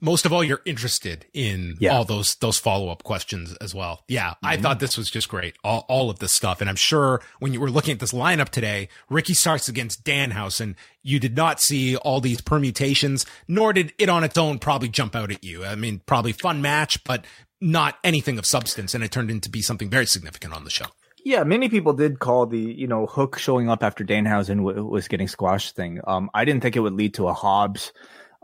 most 0.00 0.24
of 0.26 0.32
all, 0.32 0.42
you're 0.42 0.62
interested 0.64 1.26
in 1.34 1.76
Yeah. 1.78 1.94
all 1.96 2.04
those 2.04 2.34
those 2.36 2.58
follow 2.58 2.88
up 2.88 3.02
questions 3.02 3.54
as 3.60 3.74
well. 3.74 4.04
Yeah, 4.08 4.34
I 4.42 4.54
Mm-hmm. 4.54 4.62
thought 4.62 4.80
this 4.80 4.96
was 4.98 5.10
just 5.10 5.28
great. 5.28 5.54
All 5.64 5.84
all 5.88 6.10
of 6.10 6.18
this 6.18 6.32
stuff, 6.32 6.60
and 6.60 6.68
I'm 6.70 6.76
sure 6.76 7.20
when 7.38 7.52
you 7.52 7.60
were 7.60 7.70
looking 7.70 7.92
at 7.92 8.00
this 8.00 8.12
lineup 8.12 8.48
today, 8.48 8.88
Ricky 9.08 9.34
Starks 9.34 9.68
against 9.68 10.04
Danhausen. 10.04 10.74
You 11.02 11.18
did 11.20 11.36
not 11.36 11.60
see 11.60 11.96
all 11.96 12.20
these 12.20 12.40
permutations, 12.40 13.24
nor 13.48 13.72
did 13.72 13.92
it 13.98 14.08
on 14.08 14.24
its 14.24 14.36
own 14.38 14.58
probably 14.58 14.88
jump 14.88 15.14
out 15.16 15.30
at 15.30 15.42
you. 15.44 15.64
I 15.64 15.74
mean, 15.74 16.00
probably 16.06 16.32
fun 16.32 16.60
match, 16.60 17.02
but 17.04 17.24
not 17.60 17.96
anything 18.04 18.38
of 18.38 18.46
substance, 18.46 18.94
and 18.94 19.04
it 19.04 19.10
turned 19.10 19.30
into 19.30 19.48
be 19.50 19.62
something 19.62 19.90
very 19.90 20.06
significant 20.06 20.54
on 20.54 20.64
the 20.64 20.70
show. 20.70 20.86
Yeah, 21.22 21.44
many 21.44 21.68
people 21.68 21.92
did 21.92 22.18
call 22.18 22.46
the 22.46 22.58
you 22.58 22.86
know 22.86 23.04
Hook 23.06 23.38
showing 23.38 23.68
up 23.68 23.82
after 23.82 24.04
Danhausen 24.04 24.56
w- 24.56 24.84
was 24.86 25.06
getting 25.08 25.28
squashed 25.28 25.76
thing. 25.76 26.00
Um, 26.06 26.30
I 26.32 26.46
didn't 26.46 26.62
think 26.62 26.76
it 26.76 26.80
would 26.80 26.94
lead 26.94 27.12
to 27.14 27.28
a 27.28 27.34
Hobbs 27.34 27.92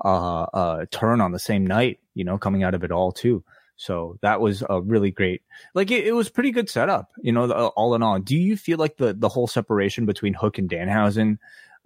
uh, 0.04 0.42
uh, 0.42 0.86
turn 0.90 1.20
on 1.20 1.32
the 1.32 1.38
same 1.38 1.66
night. 1.66 2.00
You 2.14 2.24
know, 2.24 2.38
coming 2.38 2.62
out 2.62 2.74
of 2.74 2.84
it 2.84 2.92
all 2.92 3.12
too. 3.12 3.44
So 3.76 4.18
that 4.22 4.40
was 4.40 4.62
a 4.68 4.80
really 4.80 5.10
great. 5.10 5.42
Like 5.74 5.90
it, 5.90 6.06
it 6.06 6.12
was 6.12 6.30
pretty 6.30 6.50
good 6.50 6.68
setup. 6.68 7.12
You 7.20 7.32
know, 7.32 7.50
all 7.50 7.94
in 7.94 8.02
all. 8.02 8.18
Do 8.18 8.36
you 8.36 8.56
feel 8.56 8.78
like 8.78 8.96
the 8.96 9.12
the 9.12 9.28
whole 9.28 9.46
separation 9.46 10.06
between 10.06 10.34
Hook 10.34 10.58
and 10.58 10.68
Danhausen 10.68 11.38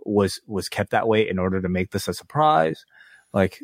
was 0.04 0.40
was 0.46 0.68
kept 0.68 0.90
that 0.90 1.08
way 1.08 1.28
in 1.28 1.38
order 1.38 1.60
to 1.60 1.68
make 1.68 1.90
this 1.90 2.08
a 2.08 2.14
surprise? 2.14 2.84
Like, 3.32 3.60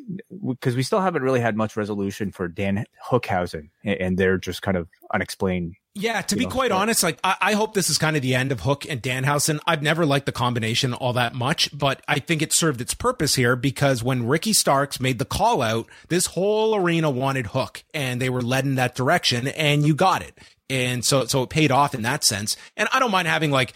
because 0.47 0.77
we 0.77 0.85
still 0.85 1.01
haven't 1.01 1.23
really 1.23 1.41
had 1.41 1.57
much 1.57 1.77
resolution 1.77 2.31
for 2.31 2.47
Dan 2.47 2.85
Hookhausen, 3.11 3.71
and, 3.83 4.01
and 4.01 4.19
they're 4.19 4.39
just 4.39 4.63
kind 4.63 4.77
of 4.77 4.89
unexplained 5.13 5.75
Yeah, 5.99 6.21
to 6.21 6.35
You 6.35 6.41
be 6.41 6.45
know, 6.45 6.51
quite 6.51 6.71
but- 6.71 6.77
honest, 6.77 7.03
like 7.03 7.19
I, 7.25 7.37
I 7.41 7.53
hope 7.55 7.73
this 7.73 7.89
is 7.89 7.97
kind 7.97 8.17
of 8.17 8.23
the 8.23 8.35
end 8.35 8.53
of 8.53 8.61
Hook 8.61 8.85
and 8.89 9.03
Danhausen. 9.03 9.59
I've 9.67 9.83
never 9.83 10.05
liked 10.05 10.27
the 10.27 10.33
combination 10.33 10.93
all 10.93 11.15
that 11.15 11.35
much, 11.35 11.71
but 11.77 12.03
I 12.07 12.19
think 12.19 12.43
it 12.43 12.53
served 12.53 12.81
its 12.83 12.93
purpose 12.93 13.35
here 13.35 13.57
because 13.57 14.03
when 14.03 14.27
Ricky 14.27 14.53
Starks 14.53 15.01
made 15.01 15.19
the 15.19 15.25
call 15.25 15.63
out, 15.63 15.87
this 16.09 16.27
whole 16.27 16.75
arena 16.77 17.09
wanted 17.11 17.47
Hook 17.49 17.83
and 17.95 18.21
they 18.21 18.29
were 18.29 18.43
led 18.43 18.65
in 18.67 18.75
that 18.75 18.95
direction 18.95 19.49
and 19.49 19.87
you 19.87 19.95
got 19.95 20.21
it. 20.23 20.37
And 20.69 21.05
so, 21.05 21.25
so 21.27 21.45
it 21.45 21.49
paid 21.49 21.71
off 21.71 21.95
in 21.95 22.03
that 22.03 22.25
sense. 22.25 22.57
And 22.77 22.89
I 22.93 22.99
don't 22.99 23.11
mind 23.13 23.29
having 23.29 23.51
like, 23.51 23.73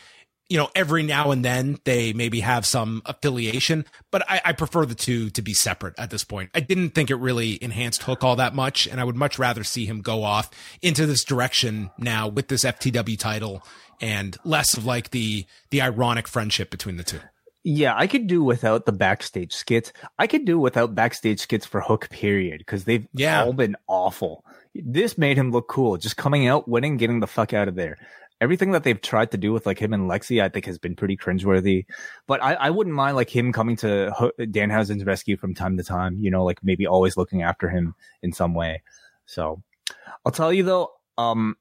you 0.50 0.58
know, 0.58 0.68
every 0.74 1.02
now 1.02 1.30
and 1.30 1.42
then 1.44 1.78
they 1.84 2.12
maybe 2.12 2.40
have 2.40 2.66
some 2.66 3.00
affiliation, 3.06 3.86
but 4.10 4.28
I, 4.28 4.42
I 4.46 4.52
prefer 4.52 4.84
the 4.84 4.94
two 4.96 5.30
to 5.30 5.40
be 5.42 5.54
separate 5.54 5.94
at 5.96 6.10
this 6.10 6.24
point. 6.24 6.50
I 6.54 6.60
didn't 6.60 6.90
think 6.90 7.08
it 7.10 7.14
really 7.14 7.62
enhanced 7.62 8.02
Hook 8.02 8.22
all 8.24 8.36
that 8.36 8.54
much, 8.54 8.86
and 8.86 9.00
I 9.00 9.04
would 9.04 9.16
much 9.16 9.38
rather 9.38 9.64
see 9.64 9.86
him 9.86 10.02
go 10.02 10.24
off 10.24 10.50
into 10.82 11.06
this 11.06 11.24
direction 11.24 11.90
now 11.96 12.28
with 12.28 12.48
this 12.48 12.64
FTW 12.64 13.18
title 13.18 13.62
and 14.00 14.36
less 14.44 14.76
of 14.76 14.84
like 14.84 15.10
the 15.10 15.46
the 15.70 15.80
ironic 15.80 16.26
friendship 16.28 16.68
between 16.70 16.96
the 16.96 17.04
two. 17.04 17.20
Yeah, 17.62 17.94
I 17.96 18.06
could 18.06 18.26
do 18.26 18.42
without 18.42 18.86
the 18.86 18.92
backstage 18.92 19.52
skits. 19.52 19.92
I 20.18 20.26
could 20.26 20.46
do 20.46 20.58
without 20.58 20.94
backstage 20.94 21.40
skits 21.40 21.66
for 21.66 21.80
Hook, 21.82 22.08
period, 22.10 22.58
because 22.58 22.84
they've 22.84 23.06
Yeah. 23.12 23.44
all 23.44 23.52
been 23.52 23.76
awful. 23.86 24.44
This 24.74 25.18
made 25.18 25.36
him 25.36 25.52
look 25.52 25.68
cool, 25.68 25.96
just 25.98 26.16
coming 26.16 26.46
out, 26.48 26.66
winning, 26.68 26.96
getting 26.96 27.20
the 27.20 27.26
fuck 27.26 27.52
out 27.52 27.68
of 27.68 27.74
there. 27.74 27.98
Everything 28.40 28.72
that 28.72 28.84
they've 28.84 29.00
tried 29.00 29.32
to 29.32 29.36
do 29.36 29.52
with 29.52 29.66
like 29.66 29.78
him 29.78 29.92
and 29.92 30.10
Lexi, 30.10 30.42
I 30.42 30.48
think 30.48 30.66
has 30.66 30.78
been 30.78 30.96
pretty 30.96 31.16
cringeworthy. 31.16 31.84
But 32.26 32.42
I, 32.42 32.54
I 32.54 32.70
wouldn't 32.70 32.96
mind 32.96 33.16
like 33.16 33.34
him 33.34 33.52
coming 33.52 33.76
to 33.76 34.32
Danhausen's 34.38 35.04
rescue 35.04 35.36
from 35.36 35.54
time 35.54 35.76
to 35.76 35.84
time, 35.84 36.18
you 36.20 36.30
know, 36.30 36.44
like 36.44 36.62
maybe 36.62 36.86
always 36.86 37.16
looking 37.16 37.42
after 37.42 37.68
him 37.68 37.94
in 38.22 38.32
some 38.32 38.54
way. 38.54 38.82
So 39.26 39.62
I'll 40.24 40.32
tell 40.32 40.52
you 40.52 40.62
though, 40.62 40.90
um, 41.18 41.56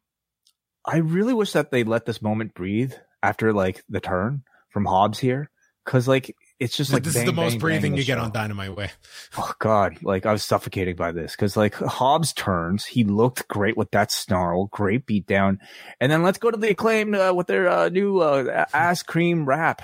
I 0.86 0.98
really 0.98 1.34
wish 1.34 1.52
that 1.54 1.72
they 1.72 1.84
let 1.84 2.06
this 2.06 2.22
moment 2.22 2.54
breathe 2.54 2.94
after 3.22 3.52
like 3.52 3.84
the 3.90 4.00
turn 4.00 4.44
from 4.70 4.86
Hobbs 4.86 5.20
here. 5.20 5.50
Cause 5.86 6.08
like 6.08 6.36
it's 6.60 6.76
just 6.76 6.92
like 6.92 7.04
this 7.04 7.14
bang, 7.14 7.24
is 7.24 7.30
the 7.30 7.36
most 7.36 7.54
bang, 7.54 7.60
breathing 7.60 7.92
bang 7.94 7.98
you 7.98 8.06
get 8.06 8.18
show. 8.18 8.24
on 8.24 8.32
Dynamite 8.32 8.76
Way. 8.76 8.92
Oh 9.38 9.54
God, 9.60 9.98
like 10.02 10.26
I 10.26 10.32
was 10.32 10.44
suffocating 10.44 10.96
by 10.96 11.12
this 11.12 11.32
because 11.32 11.56
like 11.56 11.76
Hobbs 11.76 12.34
turns, 12.34 12.86
he 12.86 13.04
looked 13.04 13.48
great 13.48 13.78
with 13.78 13.92
that 13.92 14.12
snarl, 14.12 14.68
great 14.68 15.06
beat 15.06 15.26
down, 15.26 15.60
and 16.00 16.12
then 16.12 16.24
let's 16.24 16.38
go 16.38 16.52
to 16.52 16.58
the 16.58 16.72
acclaimed 16.72 17.16
uh, 17.16 17.34
with 17.36 17.48
their 17.48 17.70
uh, 17.70 17.90
new 17.90 18.20
uh, 18.20 18.66
ass 18.74 19.04
cream 19.04 19.46
rap. 19.46 19.84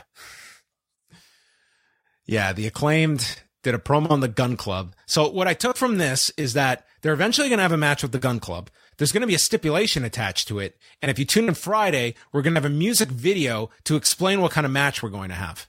Yeah, 2.25 2.53
the 2.53 2.67
acclaimed 2.67 3.41
did 3.63 3.75
a 3.75 3.79
promo 3.79 4.11
on 4.11 4.19
the 4.19 4.27
Gunn 4.27 4.57
Club. 4.57 4.95
So 5.05 5.29
what 5.29 5.47
I 5.47 5.53
took 5.53 5.77
from 5.77 5.97
this 5.97 6.31
is 6.37 6.53
that 6.53 6.85
they're 7.01 7.13
eventually 7.13 7.49
going 7.49 7.57
to 7.57 7.63
have 7.63 7.71
a 7.71 7.77
match 7.77 8.03
with 8.03 8.11
the 8.11 8.19
Gunn 8.19 8.39
Club. 8.39 8.69
There's 8.97 9.11
going 9.11 9.21
to 9.21 9.27
be 9.27 9.35
a 9.35 9.39
stipulation 9.39 10.03
attached 10.03 10.47
to 10.47 10.59
it. 10.59 10.77
And 11.01 11.11
if 11.11 11.19
you 11.19 11.25
tune 11.25 11.47
in 11.47 11.53
Friday, 11.53 12.15
we're 12.31 12.41
going 12.41 12.53
to 12.53 12.61
have 12.61 12.71
a 12.71 12.73
music 12.73 13.09
video 13.09 13.69
to 13.83 13.95
explain 13.95 14.41
what 14.41 14.51
kind 14.51 14.65
of 14.65 14.71
match 14.71 15.03
we're 15.03 15.09
going 15.09 15.29
to 15.29 15.35
have. 15.35 15.67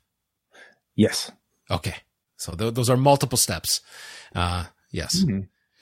Yes, 0.96 1.30
Okay. 1.70 1.94
So 2.38 2.52
th- 2.52 2.74
those 2.74 2.90
are 2.90 2.96
multiple 2.96 3.38
steps. 3.38 3.80
Uh, 4.34 4.64
yes. 4.90 5.24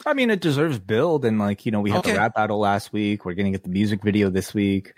I 0.07 0.13
mean 0.15 0.31
it 0.31 0.41
deserves 0.41 0.79
build, 0.79 1.25
and 1.25 1.39
like 1.39 1.65
you 1.67 1.73
know 1.73 1.81
we 1.81 1.91
had 1.91 2.01
Okay. 2.01 2.13
the 2.13 2.19
rap 2.19 2.35
battle 2.35 2.59
last 2.59 2.93
week. 2.93 3.25
We're 3.25 3.35
gonna 3.35 3.51
get 3.51 3.63
the 3.65 3.71
music 3.71 4.03
video 4.03 4.29
this 4.31 4.53
week, 4.55 4.93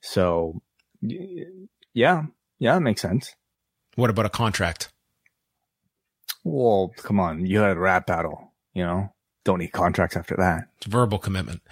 so 0.00 0.60
yeah, 1.00 2.22
yeah, 2.58 2.76
it 2.76 2.80
makes 2.80 3.00
sense. 3.02 3.34
What 3.96 4.10
about 4.10 4.26
a 4.26 4.30
contract? 4.30 4.92
Well, 6.44 6.92
come 6.96 7.20
on, 7.20 7.44
you 7.46 7.60
had 7.60 7.76
a 7.76 7.80
rap 7.80 8.06
battle, 8.06 8.52
you 8.74 8.84
know, 8.84 9.12
don't 9.44 9.58
need 9.58 9.72
contracts 9.72 10.16
after 10.16 10.36
that. 10.36 10.68
It's 10.78 10.86
verbal 10.86 11.18
commitment. 11.18 11.62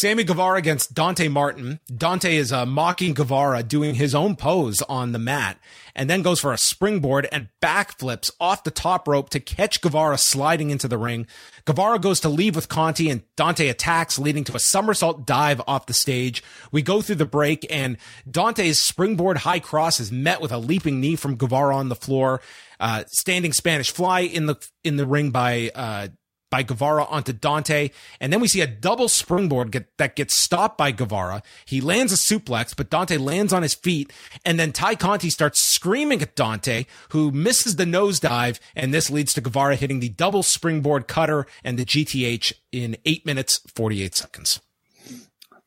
Sammy 0.00 0.24
Guevara 0.24 0.56
against 0.56 0.94
Dante 0.94 1.28
Martin. 1.28 1.78
Dante 1.94 2.34
is 2.34 2.54
uh, 2.54 2.64
mocking 2.64 3.12
Guevara 3.12 3.62
doing 3.62 3.96
his 3.96 4.14
own 4.14 4.34
pose 4.34 4.80
on 4.88 5.12
the 5.12 5.18
mat 5.18 5.58
and 5.94 6.08
then 6.08 6.22
goes 6.22 6.40
for 6.40 6.54
a 6.54 6.56
springboard 6.58 7.28
and 7.30 7.48
backflips 7.60 8.30
off 8.40 8.64
the 8.64 8.70
top 8.70 9.06
rope 9.06 9.28
to 9.28 9.40
catch 9.40 9.82
Guevara 9.82 10.16
sliding 10.16 10.70
into 10.70 10.88
the 10.88 10.96
ring. 10.96 11.26
Guevara 11.66 11.98
goes 11.98 12.18
to 12.20 12.30
leave 12.30 12.56
with 12.56 12.70
Conti 12.70 13.10
and 13.10 13.24
Dante 13.36 13.68
attacks 13.68 14.18
leading 14.18 14.42
to 14.44 14.56
a 14.56 14.58
somersault 14.58 15.26
dive 15.26 15.60
off 15.66 15.84
the 15.84 15.92
stage. 15.92 16.42
We 16.72 16.80
go 16.80 17.02
through 17.02 17.16
the 17.16 17.26
break 17.26 17.66
and 17.68 17.98
Dante's 18.30 18.80
springboard 18.80 19.36
high 19.36 19.60
cross 19.60 20.00
is 20.00 20.10
met 20.10 20.40
with 20.40 20.50
a 20.50 20.56
leaping 20.56 21.02
knee 21.02 21.16
from 21.16 21.36
Guevara 21.36 21.76
on 21.76 21.90
the 21.90 21.94
floor. 21.94 22.40
Uh, 22.78 23.04
standing 23.08 23.52
Spanish 23.52 23.90
fly 23.90 24.20
in 24.20 24.46
the, 24.46 24.56
in 24.82 24.96
the 24.96 25.04
ring 25.04 25.28
by, 25.30 25.70
uh, 25.74 26.08
by 26.50 26.62
Guevara 26.62 27.04
onto 27.04 27.32
Dante. 27.32 27.90
And 28.20 28.32
then 28.32 28.40
we 28.40 28.48
see 28.48 28.60
a 28.60 28.66
double 28.66 29.08
springboard 29.08 29.70
get, 29.70 29.96
that 29.96 30.16
gets 30.16 30.34
stopped 30.34 30.76
by 30.76 30.90
Guevara. 30.90 31.42
He 31.64 31.80
lands 31.80 32.12
a 32.12 32.16
suplex, 32.16 32.76
but 32.76 32.90
Dante 32.90 33.16
lands 33.16 33.52
on 33.52 33.62
his 33.62 33.74
feet. 33.74 34.12
And 34.44 34.58
then 34.58 34.72
Ty 34.72 34.96
Conti 34.96 35.30
starts 35.30 35.60
screaming 35.60 36.20
at 36.22 36.36
Dante, 36.36 36.86
who 37.10 37.30
misses 37.30 37.76
the 37.76 37.84
nosedive. 37.84 38.58
And 38.74 38.92
this 38.92 39.10
leads 39.10 39.32
to 39.34 39.40
Guevara 39.40 39.76
hitting 39.76 40.00
the 40.00 40.10
double 40.10 40.42
springboard 40.42 41.06
cutter 41.06 41.46
and 41.64 41.78
the 41.78 41.84
GTH 41.84 42.52
in 42.72 42.96
eight 43.04 43.24
minutes, 43.24 43.60
48 43.74 44.14
seconds. 44.14 44.60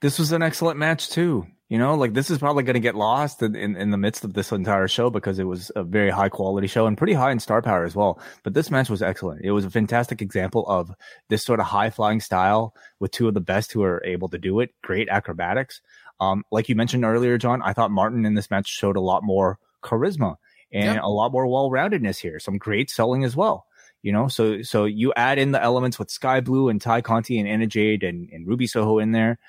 this 0.02 0.20
was 0.20 0.32
an 0.32 0.44
excellent 0.44 0.78
match 0.78 1.10
too. 1.10 1.48
You 1.70 1.80
know, 1.80 1.96
like 1.96 2.14
this 2.14 2.30
is 2.30 2.38
probably 2.38 2.64
going 2.64 2.76
to 2.76 2.80
get 2.80 2.94
lost 2.94 3.42
in, 3.42 3.56
in, 3.56 3.76
in 3.76 3.90
the 3.90 3.98
midst 3.98 4.24
of 4.24 4.34
this 4.34 4.52
entire 4.52 4.88
show 4.88 5.10
because 5.10 5.40
it 5.40 5.46
was 5.46 5.72
a 5.76 5.84
very 5.84 6.12
high 6.12 6.30
quality 6.30 6.68
show 6.68 6.86
and 6.86 6.98
pretty 6.98 7.14
high 7.14 7.32
in 7.32 7.40
star 7.40 7.62
power 7.62 7.84
as 7.84 7.96
well. 7.96 8.20
But 8.44 8.54
this 8.54 8.70
match 8.70 8.90
was 8.90 9.02
excellent. 9.02 9.44
It 9.44 9.52
was 9.52 9.66
a 9.66 9.72
fantastic 9.72 10.22
example 10.22 10.68
of 10.68 10.92
this 11.30 11.44
sort 11.44 11.60
of 11.60 11.66
high 11.66 11.90
flying 11.90 12.20
style 12.20 12.76
with 13.00 13.12
two 13.12 13.28
of 13.28 13.34
the 13.34 13.42
best 13.42 13.72
who 13.72 13.82
are 13.82 14.04
able 14.06 14.30
to 14.30 14.38
do 14.38 14.60
it. 14.60 14.72
Great 14.84 15.10
acrobatics. 15.10 15.82
Um, 16.20 16.44
like 16.52 16.70
you 16.70 16.76
mentioned 16.76 17.06
earlier, 17.06 17.38
John, 17.38 17.62
I 17.64 17.74
thought 17.74 17.92
Martin 17.92 18.26
in 18.26 18.36
this 18.36 18.52
match 18.52 18.68
showed 18.68 18.98
a 18.98 19.02
lot 19.02 19.24
more 19.24 19.58
charisma 19.82 20.36
and 20.72 21.00
a 21.00 21.08
lot 21.08 21.32
more 21.32 21.48
well 21.48 21.70
roundedness 21.70 22.20
here. 22.20 22.40
Some 22.40 22.58
great 22.58 22.90
selling 22.90 23.24
as 23.24 23.36
well. 23.36 23.66
You 24.02 24.12
know, 24.12 24.28
so 24.28 24.62
so 24.64 24.84
you 24.84 25.14
add 25.16 25.40
in 25.40 25.54
the 25.54 25.64
elements 25.64 25.98
with 25.98 26.12
Sky 26.12 26.42
Blue 26.42 26.68
and 26.68 26.82
Ty 26.82 27.02
Conti 27.02 27.40
and 27.40 27.48
Anna 27.48 27.68
Jay 27.68 27.98
and, 28.02 28.30
and 28.32 28.46
Ruby 28.46 28.68
Soho 28.68 29.00
in 29.00 29.14
there 29.14 29.40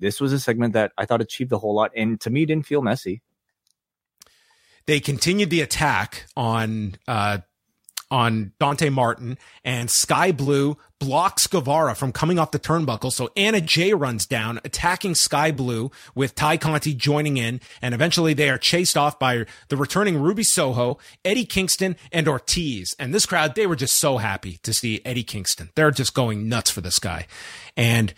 this 0.00 0.20
was 0.20 0.32
a 0.32 0.40
segment 0.40 0.74
that 0.74 0.92
I 0.98 1.06
thought 1.06 1.20
achieved 1.20 1.52
a 1.52 1.58
whole 1.58 1.74
lot 1.74 1.92
and 1.96 2.20
to 2.22 2.30
me 2.30 2.44
didn't 2.44 2.66
feel 2.66 2.82
messy. 2.82 3.22
they 4.86 5.00
continued 5.00 5.50
the 5.50 5.60
attack 5.60 6.26
on 6.36 6.96
uh 7.08 7.38
on 8.10 8.52
Dante 8.60 8.90
Martin 8.90 9.38
and 9.64 9.90
Sky 9.90 10.30
Blue 10.30 10.76
blocks 11.00 11.48
Guevara 11.48 11.96
from 11.96 12.12
coming 12.12 12.38
off 12.38 12.52
the 12.52 12.60
turnbuckle. 12.60 13.12
So 13.12 13.30
Anna 13.36 13.60
Jay 13.60 13.92
runs 13.92 14.24
down, 14.24 14.60
attacking 14.64 15.16
Sky 15.16 15.50
Blue 15.50 15.90
with 16.14 16.36
Ty 16.36 16.58
Conti 16.58 16.94
joining 16.94 17.38
in. 17.38 17.60
And 17.82 17.92
eventually 17.92 18.32
they 18.32 18.50
are 18.50 18.58
chased 18.58 18.96
off 18.96 19.18
by 19.18 19.46
the 19.68 19.76
returning 19.76 20.20
Ruby 20.20 20.44
Soho, 20.44 20.98
Eddie 21.24 21.44
Kingston, 21.44 21.96
and 22.12 22.28
Ortiz. 22.28 22.94
And 22.98 23.12
this 23.12 23.26
crowd, 23.26 23.56
they 23.56 23.66
were 23.66 23.74
just 23.74 23.96
so 23.96 24.18
happy 24.18 24.58
to 24.62 24.72
see 24.72 25.00
Eddie 25.04 25.24
Kingston. 25.24 25.70
They're 25.74 25.90
just 25.90 26.14
going 26.14 26.48
nuts 26.48 26.70
for 26.70 26.82
this 26.82 27.00
guy. 27.00 27.26
And 27.76 28.14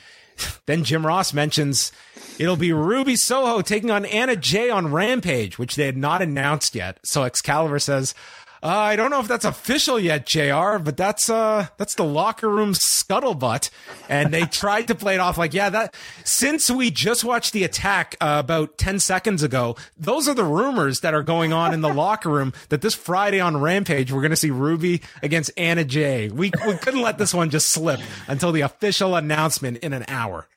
then 0.67 0.85
Jim 0.85 1.07
Ross 1.07 1.33
mentions 1.33 1.93
it'll 2.39 2.57
be 2.57 2.73
Ruby 2.73 3.17
Soho 3.17 3.63
taking 3.63 3.91
on 3.91 4.05
Anna 4.05 4.37
Jay 4.37 4.71
on 4.71 4.93
Rampage, 4.93 5.59
which 5.59 5.77
they 5.77 5.87
had 5.87 5.97
not 5.97 6.23
announced 6.23 6.75
yet. 6.75 6.99
So 7.05 7.25
Excalibur 7.25 7.79
says, 7.79 8.15
Uh, 8.63 8.69
I 8.69 8.97
don't 8.97 9.11
know 9.11 9.21
if 9.21 9.29
that's 9.29 9.45
official 9.45 9.99
yet, 9.99 10.27
Jr. 10.27 10.79
But 10.79 10.97
that's 10.97 11.29
uh 11.31 11.67
that's 11.77 11.95
the 11.95 12.05
locker 12.05 12.49
room 12.49 12.73
scuttlebutt, 12.73 13.71
and 14.09 14.33
they 14.33 14.43
tried 14.47 14.89
to 14.89 14.95
play 14.95 15.15
it 15.15 15.21
off 15.21 15.39
like, 15.39 15.55
yeah, 15.55 15.71
that 15.71 15.95
since 16.25 16.71
we 16.71 16.91
just 16.91 17.25
watched 17.25 17.53
the 17.53 17.65
attack 17.65 18.17
uh, 18.21 18.37
about 18.45 18.79
ten 18.79 18.99
seconds 18.99 19.43
ago, 19.43 19.77
those 19.97 20.29
are 20.29 20.35
the 20.35 20.45
rumors 20.45 21.01
that 21.01 21.15
are 21.15 21.23
going 21.23 21.53
on 21.53 21.75
in 21.75 21.81
the 21.81 21.93
locker 21.95 22.31
room 22.31 22.53
that 22.69 22.81
this 22.83 22.95
Friday 22.95 23.41
on 23.41 23.57
Rampage 23.57 24.13
we're 24.13 24.23
going 24.23 24.31
to 24.31 24.37
see 24.37 24.51
Ruby 24.51 25.03
against 25.23 25.51
Anna 25.57 25.85
Jay. 25.85 26.29
We 26.29 26.51
we 26.67 26.77
couldn't 26.77 27.03
let 27.03 27.19
this 27.19 27.35
one 27.35 27.51
just 27.51 27.69
slip 27.69 28.01
until 28.29 28.53
the 28.53 28.63
official 28.63 29.17
announcement 29.17 29.79
in 29.79 29.93
an 29.93 30.05
hour 30.09 30.49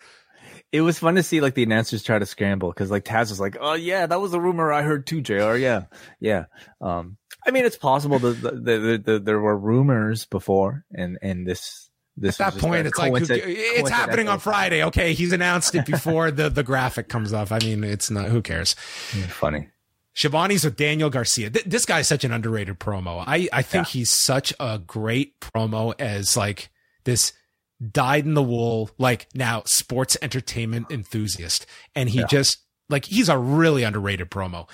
it 0.72 0.82
was 0.82 1.00
fun 1.00 1.16
to 1.16 1.24
see 1.24 1.42
like 1.42 1.56
the 1.56 1.64
announcers 1.64 2.04
try 2.04 2.20
to 2.20 2.26
scramble 2.26 2.70
because 2.70 2.92
like 2.92 3.04
Taz 3.04 3.30
was 3.30 3.40
like, 3.40 3.58
"Oh 3.60 3.74
yeah, 3.74 4.06
that 4.06 4.22
was 4.22 4.34
a 4.34 4.40
rumor 4.40 4.72
I 4.72 4.84
heard 4.84 5.08
too, 5.08 5.22
Jr. 5.22 5.56
Yeah, 5.56 5.86
yeah." 6.20 6.46
Um, 6.80 7.18
I 7.46 7.52
mean, 7.52 7.66
it's 7.66 7.78
possible 7.78 8.20
that 8.20 8.42
the, 8.42 8.52
the, 8.52 9.02
the, 9.04 9.20
there 9.20 9.40
were 9.40 9.58
rumors 9.58 10.26
before, 10.26 10.86
and 10.94 11.18
and 11.22 11.48
this 11.48 11.90
this 12.18 12.40
at 12.40 12.54
that 12.54 12.62
point, 12.62 12.88
it's 12.88 12.98
like 12.98 13.14
it's 13.16 13.90
happening 13.90 14.28
on 14.28 14.40
Friday. 14.40 14.84
Okay, 14.84 15.14
he's 15.14 15.32
announced 15.32 15.74
it 15.76 15.86
before 15.86 16.32
the 16.32 16.50
the 16.50 16.64
graphic 16.64 17.10
comes 17.10 17.34
up. 17.34 17.52
I 17.52 17.60
mean, 17.60 17.84
it's 17.84 18.12
not. 18.12 18.26
Who 18.26 18.42
cares? 18.42 18.74
Funny. 19.30 19.70
Schiavone's 20.14 20.66
with 20.66 20.76
Daniel 20.76 21.10
Garcia. 21.10 21.50
Th- 21.50 21.66
this 21.66 21.86
guy's 21.86 22.08
such 22.08 22.24
an 22.24 22.34
underrated 22.34 22.80
promo. 22.80 23.24
I 23.26 23.48
I 23.54 23.62
think 23.62 23.88
yeah. 23.88 24.00
he's 24.00 24.12
such 24.12 24.54
a 24.60 24.80
great 24.80 25.40
promo 25.40 25.94
as 26.00 26.36
like 26.36 26.70
this 27.06 27.32
dyed 27.92 28.26
in 28.26 28.34
the 28.34 28.44
wool, 28.44 28.92
like 28.98 29.28
now 29.34 29.64
sports 29.66 30.18
entertainment 30.22 30.92
enthusiast. 30.92 31.66
And 31.96 32.10
he 32.10 32.20
yeah. 32.20 32.28
just, 32.28 32.58
like, 32.90 33.06
he's 33.06 33.30
a 33.30 33.38
really 33.38 33.84
underrated 33.84 34.30
promo. 34.30 34.68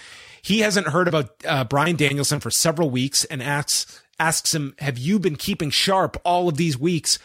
He 0.46 0.60
hasn't 0.60 0.90
heard 0.90 1.08
about 1.08 1.32
uh, 1.44 1.64
Bryan 1.64 1.96
Danielson 1.96 2.40
for 2.40 2.52
several 2.52 2.92
weeks 2.92 3.26
and 3.26 3.42
asks, 3.42 4.00
asks 4.20 4.54
him, 4.54 4.76
have 4.78 4.96
you 4.96 5.18
been 5.18 5.38
keeping 5.38 5.72
sharp 5.72 6.22
all 6.24 6.48
of 6.48 6.56
these 6.56 6.78
weeks? 6.78 7.18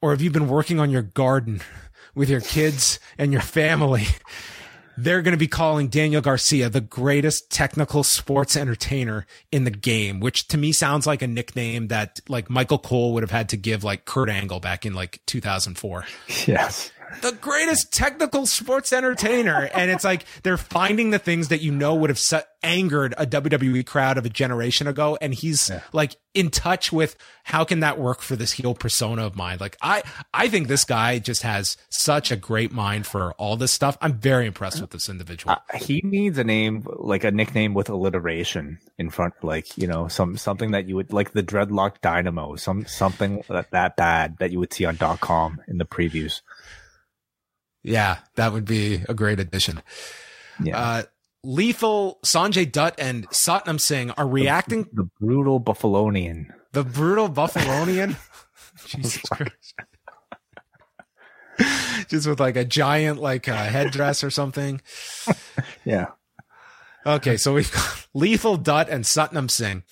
Or 0.00 0.12
have 0.12 0.20
you 0.20 0.30
been 0.30 0.48
working 0.48 0.78
on 0.78 0.88
your 0.88 1.02
garden 1.02 1.62
with 2.14 2.30
your 2.30 2.40
kids 2.40 3.00
and 3.18 3.32
your 3.32 3.42
family? 3.42 4.06
they're 4.96 5.20
going 5.20 5.32
to 5.32 5.38
be 5.38 5.48
calling 5.48 5.88
Daniel 5.88 6.22
Garcia 6.22 6.68
the 6.68 6.80
greatest 6.80 7.50
technical 7.50 8.04
sports 8.04 8.56
entertainer 8.56 9.26
in 9.50 9.64
the 9.64 9.72
game, 9.72 10.20
which 10.20 10.46
to 10.46 10.56
me 10.56 10.70
sounds 10.70 11.08
like 11.08 11.22
a 11.22 11.26
nickname 11.26 11.88
that 11.88 12.20
like 12.28 12.48
Michael 12.48 12.78
Cole 12.78 13.14
would 13.14 13.24
have 13.24 13.32
had 13.32 13.48
to 13.48 13.56
give 13.56 13.82
like 13.82 14.04
Kurt 14.04 14.28
Angle 14.28 14.60
back 14.60 14.86
in 14.86 14.94
like 14.94 15.20
2004. 15.26 16.04
Yes 16.46 16.92
the 17.22 17.32
greatest 17.32 17.92
technical 17.92 18.46
sports 18.46 18.92
entertainer. 18.92 19.68
And 19.74 19.90
it's 19.90 20.04
like 20.04 20.24
they're 20.42 20.56
finding 20.56 21.10
the 21.10 21.18
things 21.18 21.48
that 21.48 21.60
you 21.60 21.72
know 21.72 21.94
would 21.94 22.10
have 22.10 22.18
set, 22.18 22.48
angered 22.62 23.14
a 23.16 23.26
WWE 23.26 23.86
crowd 23.86 24.18
of 24.18 24.26
a 24.26 24.28
generation 24.28 24.86
ago. 24.86 25.18
And 25.20 25.34
he's 25.34 25.70
yeah. 25.70 25.80
like 25.92 26.16
in 26.34 26.50
touch 26.50 26.92
with 26.92 27.16
how 27.42 27.64
can 27.64 27.80
that 27.80 27.98
work 27.98 28.20
for 28.20 28.36
this 28.36 28.52
heel 28.52 28.74
persona 28.74 29.26
of 29.26 29.34
mine? 29.34 29.58
Like 29.60 29.76
I, 29.82 30.02
I 30.32 30.48
think 30.48 30.68
this 30.68 30.84
guy 30.84 31.18
just 31.18 31.42
has 31.42 31.76
such 31.88 32.30
a 32.30 32.36
great 32.36 32.70
mind 32.70 33.06
for 33.06 33.32
all 33.32 33.56
this 33.56 33.72
stuff. 33.72 33.98
I'm 34.00 34.14
very 34.14 34.46
impressed 34.46 34.80
with 34.80 34.90
this 34.90 35.08
individual. 35.08 35.52
Uh, 35.52 35.78
he 35.78 36.00
needs 36.04 36.38
a 36.38 36.44
name, 36.44 36.86
like 36.86 37.24
a 37.24 37.30
nickname 37.30 37.74
with 37.74 37.88
alliteration 37.88 38.78
in 38.98 39.10
front, 39.10 39.34
like, 39.42 39.76
you 39.76 39.86
know, 39.86 40.08
some, 40.08 40.36
something 40.36 40.70
that 40.72 40.86
you 40.86 40.96
would 40.96 41.12
like 41.12 41.32
the 41.32 41.42
dreadlock 41.42 42.00
dynamo, 42.00 42.56
some, 42.56 42.86
something 42.86 43.42
that, 43.48 43.70
that 43.72 43.96
bad 43.96 44.36
that 44.38 44.52
you 44.52 44.60
would 44.60 44.72
see 44.72 44.84
on 44.84 44.96
dot 44.96 45.20
com 45.20 45.60
in 45.66 45.78
the 45.78 45.86
previews. 45.86 46.42
Yeah, 47.82 48.18
that 48.36 48.52
would 48.52 48.64
be 48.64 49.02
a 49.08 49.14
great 49.14 49.40
addition. 49.40 49.82
Yeah. 50.62 50.78
Uh, 50.78 51.02
Lethal, 51.42 52.18
Sanjay 52.24 52.70
Dutt, 52.70 52.94
and 52.98 53.28
Satnam 53.30 53.80
Singh 53.80 54.10
are 54.12 54.28
reacting. 54.28 54.84
The, 54.92 55.04
the 55.04 55.10
brutal 55.18 55.60
Buffalonian. 55.60 56.52
The 56.72 56.84
brutal 56.84 57.30
Buffalonian? 57.30 58.16
Jesus 58.86 59.22
Christ. 59.22 59.74
Just 62.08 62.26
with 62.26 62.40
like 62.40 62.56
a 62.56 62.64
giant 62.64 63.20
like 63.20 63.48
uh, 63.48 63.54
headdress 63.54 64.24
or 64.24 64.30
something. 64.30 64.80
yeah. 65.84 66.06
Okay, 67.06 67.36
so 67.36 67.54
we've 67.54 67.72
got 67.72 68.06
Lethal 68.12 68.56
Dutt 68.56 68.88
and 68.88 69.04
Satnam 69.04 69.50
Singh. 69.50 69.82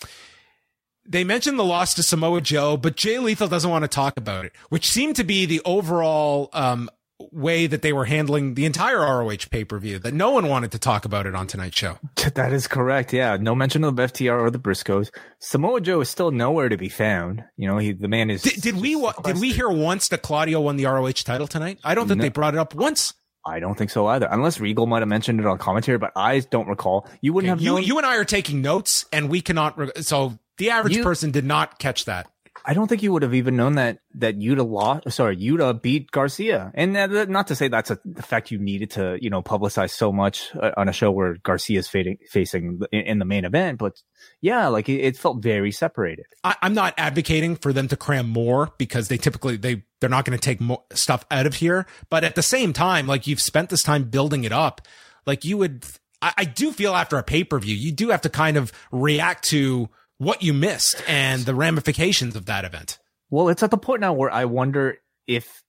They 1.06 1.24
mentioned 1.24 1.58
the 1.58 1.64
loss 1.64 1.94
to 1.94 2.02
Samoa 2.02 2.42
Joe, 2.42 2.76
but 2.76 2.96
Jay 2.96 3.18
Lethal 3.18 3.48
doesn't 3.48 3.70
want 3.70 3.84
to 3.84 3.88
talk 3.88 4.18
about 4.18 4.44
it, 4.44 4.52
which 4.68 4.86
seemed 4.86 5.16
to 5.16 5.24
be 5.24 5.46
the 5.46 5.62
overall 5.64 6.50
um, 6.52 6.90
way 7.32 7.66
that 7.66 7.82
they 7.82 7.92
were 7.92 8.04
handling 8.04 8.54
the 8.54 8.64
entire 8.64 8.98
ROH 8.98 9.48
pay 9.50 9.64
per 9.64 9.78
view 9.78 9.98
that 9.98 10.14
no 10.14 10.30
one 10.30 10.48
wanted 10.48 10.72
to 10.72 10.78
talk 10.78 11.04
about 11.04 11.26
it 11.26 11.34
on 11.34 11.46
tonight's 11.46 11.78
show. 11.78 11.98
That 12.34 12.52
is 12.52 12.68
correct. 12.68 13.12
Yeah, 13.12 13.36
no 13.40 13.54
mention 13.54 13.82
of 13.84 13.94
FTR 13.94 14.38
or 14.38 14.50
the 14.50 14.58
Briscoes. 14.58 15.10
Samoa 15.40 15.80
Joe 15.80 16.02
is 16.02 16.10
still 16.10 16.30
nowhere 16.30 16.68
to 16.68 16.76
be 16.76 16.88
found. 16.88 17.42
You 17.56 17.66
know, 17.66 17.78
he 17.78 17.92
the 17.92 18.06
man 18.06 18.30
is. 18.30 18.42
Did, 18.42 18.60
did 18.60 18.76
we 18.76 19.02
did 19.24 19.40
we 19.40 19.50
hear 19.50 19.68
once 19.68 20.08
that 20.08 20.22
Claudio 20.22 20.60
won 20.60 20.76
the 20.76 20.84
ROH 20.84 21.12
title 21.24 21.46
tonight? 21.46 21.78
I 21.82 21.94
don't 21.94 22.06
think 22.06 22.18
no. 22.18 22.22
they 22.22 22.28
brought 22.28 22.54
it 22.54 22.60
up 22.60 22.74
once. 22.74 23.14
I 23.44 23.60
don't 23.60 23.76
think 23.76 23.90
so 23.90 24.06
either, 24.06 24.28
unless 24.30 24.60
Regal 24.60 24.86
might 24.86 25.00
have 25.00 25.08
mentioned 25.08 25.40
it 25.40 25.46
on 25.46 25.58
commentary, 25.58 25.98
but 25.98 26.12
I 26.14 26.40
don't 26.40 26.68
recall. 26.68 27.08
You 27.22 27.32
wouldn't 27.32 27.50
okay, 27.50 27.58
have. 27.58 27.62
You, 27.64 27.74
known- 27.74 27.82
you 27.82 27.96
and 27.96 28.06
I 28.06 28.16
are 28.16 28.24
taking 28.24 28.60
notes, 28.60 29.06
and 29.12 29.30
we 29.30 29.40
cannot. 29.40 29.78
Re- 29.78 29.90
so 30.02 30.38
the 30.58 30.70
average 30.70 30.96
you, 30.96 31.02
person 31.02 31.30
did 31.30 31.44
not 31.44 31.78
catch 31.78 32.04
that. 32.04 32.30
I 32.64 32.74
don't 32.74 32.88
think 32.88 33.02
you 33.02 33.12
would 33.12 33.22
have 33.22 33.34
even 33.34 33.56
known 33.56 33.74
that 33.74 33.98
that 34.14 34.38
Yuta 34.38 34.68
lost. 34.68 35.10
Sorry, 35.12 35.36
Yuta 35.36 35.80
beat 35.80 36.10
Garcia, 36.10 36.70
and 36.74 36.92
not 36.92 37.46
to 37.48 37.54
say 37.54 37.68
that's 37.68 37.90
a 37.90 37.98
the 38.04 38.22
fact 38.22 38.50
you 38.50 38.58
needed 38.58 38.90
to 38.92 39.18
you 39.20 39.30
know 39.30 39.42
publicize 39.42 39.90
so 39.90 40.12
much 40.12 40.50
uh, 40.54 40.72
on 40.76 40.88
a 40.88 40.92
show 40.92 41.10
where 41.10 41.36
Garcia 41.42 41.78
is 41.78 41.88
facing 41.88 42.18
facing 42.30 42.80
in 42.92 43.18
the 43.18 43.24
main 43.24 43.44
event, 43.44 43.78
but 43.78 44.00
yeah, 44.40 44.68
like 44.68 44.88
it, 44.88 45.00
it 45.00 45.16
felt 45.16 45.42
very 45.42 45.72
separated. 45.72 46.26
I, 46.44 46.56
am 46.62 46.74
not 46.74 46.94
advocating 46.98 47.56
for 47.56 47.72
them 47.72 47.88
to 47.88 47.96
cram 47.96 48.28
more 48.28 48.70
because 48.78 49.08
they 49.08 49.16
typically 49.16 49.56
they 49.56 49.84
they're 50.00 50.10
not 50.10 50.24
going 50.24 50.38
to 50.38 50.42
take 50.42 50.60
more 50.60 50.82
stuff 50.92 51.24
out 51.30 51.46
of 51.46 51.54
here, 51.54 51.86
but 52.10 52.24
at 52.24 52.34
the 52.34 52.42
same 52.42 52.72
time, 52.72 53.06
like 53.06 53.26
you've 53.26 53.42
spent 53.42 53.70
this 53.70 53.82
time 53.82 54.04
building 54.04 54.44
it 54.44 54.52
up, 54.52 54.82
like 55.26 55.44
you 55.44 55.58
would. 55.58 55.84
I, 56.20 56.32
I 56.38 56.44
do 56.44 56.72
feel 56.72 56.94
after 56.94 57.16
a 57.16 57.22
pay 57.22 57.44
per 57.44 57.58
view, 57.58 57.76
you 57.76 57.92
do 57.92 58.08
have 58.10 58.22
to 58.22 58.28
kind 58.28 58.56
of 58.56 58.72
react 58.90 59.44
to 59.50 59.88
what 60.18 60.42
you 60.42 60.52
missed 60.52 61.02
and 61.08 61.42
the 61.42 61.54
ramifications 61.54 62.36
of 62.36 62.46
that 62.46 62.64
event. 62.64 62.98
Well, 63.30 63.48
it's 63.48 63.62
at 63.62 63.70
the 63.70 63.78
point 63.78 64.00
now 64.00 64.12
where 64.12 64.30
I 64.30 64.44
wonder 64.44 64.98
if 65.26 65.62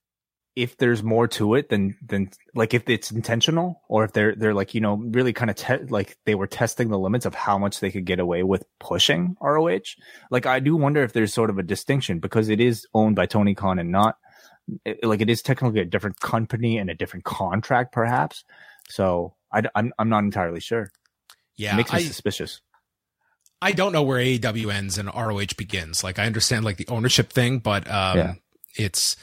if 0.56 0.76
there's 0.78 1.02
more 1.02 1.28
to 1.28 1.54
it 1.54 1.68
than 1.68 1.96
than 2.04 2.28
like 2.54 2.74
if 2.74 2.88
it's 2.88 3.12
intentional 3.12 3.80
or 3.88 4.04
if 4.04 4.12
they're 4.12 4.34
they're 4.34 4.54
like 4.54 4.74
you 4.74 4.80
know 4.80 4.96
really 4.96 5.32
kind 5.32 5.50
of 5.50 5.56
te- 5.56 5.84
like 5.88 6.16
they 6.26 6.34
were 6.34 6.46
testing 6.46 6.88
the 6.88 6.98
limits 6.98 7.24
of 7.24 7.34
how 7.34 7.56
much 7.56 7.80
they 7.80 7.90
could 7.90 8.04
get 8.04 8.18
away 8.18 8.42
with 8.42 8.64
pushing 8.80 9.36
ROH. 9.40 9.78
Like 10.30 10.46
I 10.46 10.58
do 10.58 10.76
wonder 10.76 11.02
if 11.02 11.12
there's 11.12 11.32
sort 11.32 11.50
of 11.50 11.58
a 11.58 11.62
distinction 11.62 12.18
because 12.18 12.48
it 12.48 12.60
is 12.60 12.86
owned 12.94 13.16
by 13.16 13.26
Tony 13.26 13.54
Khan 13.54 13.78
and 13.78 13.92
not 13.92 14.16
like 15.02 15.20
it 15.20 15.30
is 15.30 15.42
technically 15.42 15.80
a 15.80 15.84
different 15.84 16.18
company 16.20 16.78
and 16.78 16.90
a 16.90 16.94
different 16.94 17.24
contract 17.24 17.92
perhaps. 17.92 18.44
So 18.88 19.34
I, 19.52 19.62
I'm 19.74 19.92
I'm 19.98 20.08
not 20.08 20.24
entirely 20.24 20.60
sure. 20.60 20.90
Yeah, 21.56 21.74
it 21.74 21.76
makes 21.76 21.92
me 21.92 22.00
I, 22.00 22.02
suspicious. 22.02 22.60
I 23.62 23.72
don't 23.72 23.92
know 23.92 24.02
where 24.02 24.18
AEW 24.18 24.72
ends 24.72 24.98
and 24.98 25.08
ROH 25.08 25.54
begins. 25.56 26.02
Like 26.02 26.18
I 26.18 26.26
understand 26.26 26.64
like 26.64 26.76
the 26.76 26.88
ownership 26.88 27.32
thing, 27.32 27.58
but 27.58 27.90
um, 27.90 28.18
yeah. 28.18 28.34
it's 28.76 29.16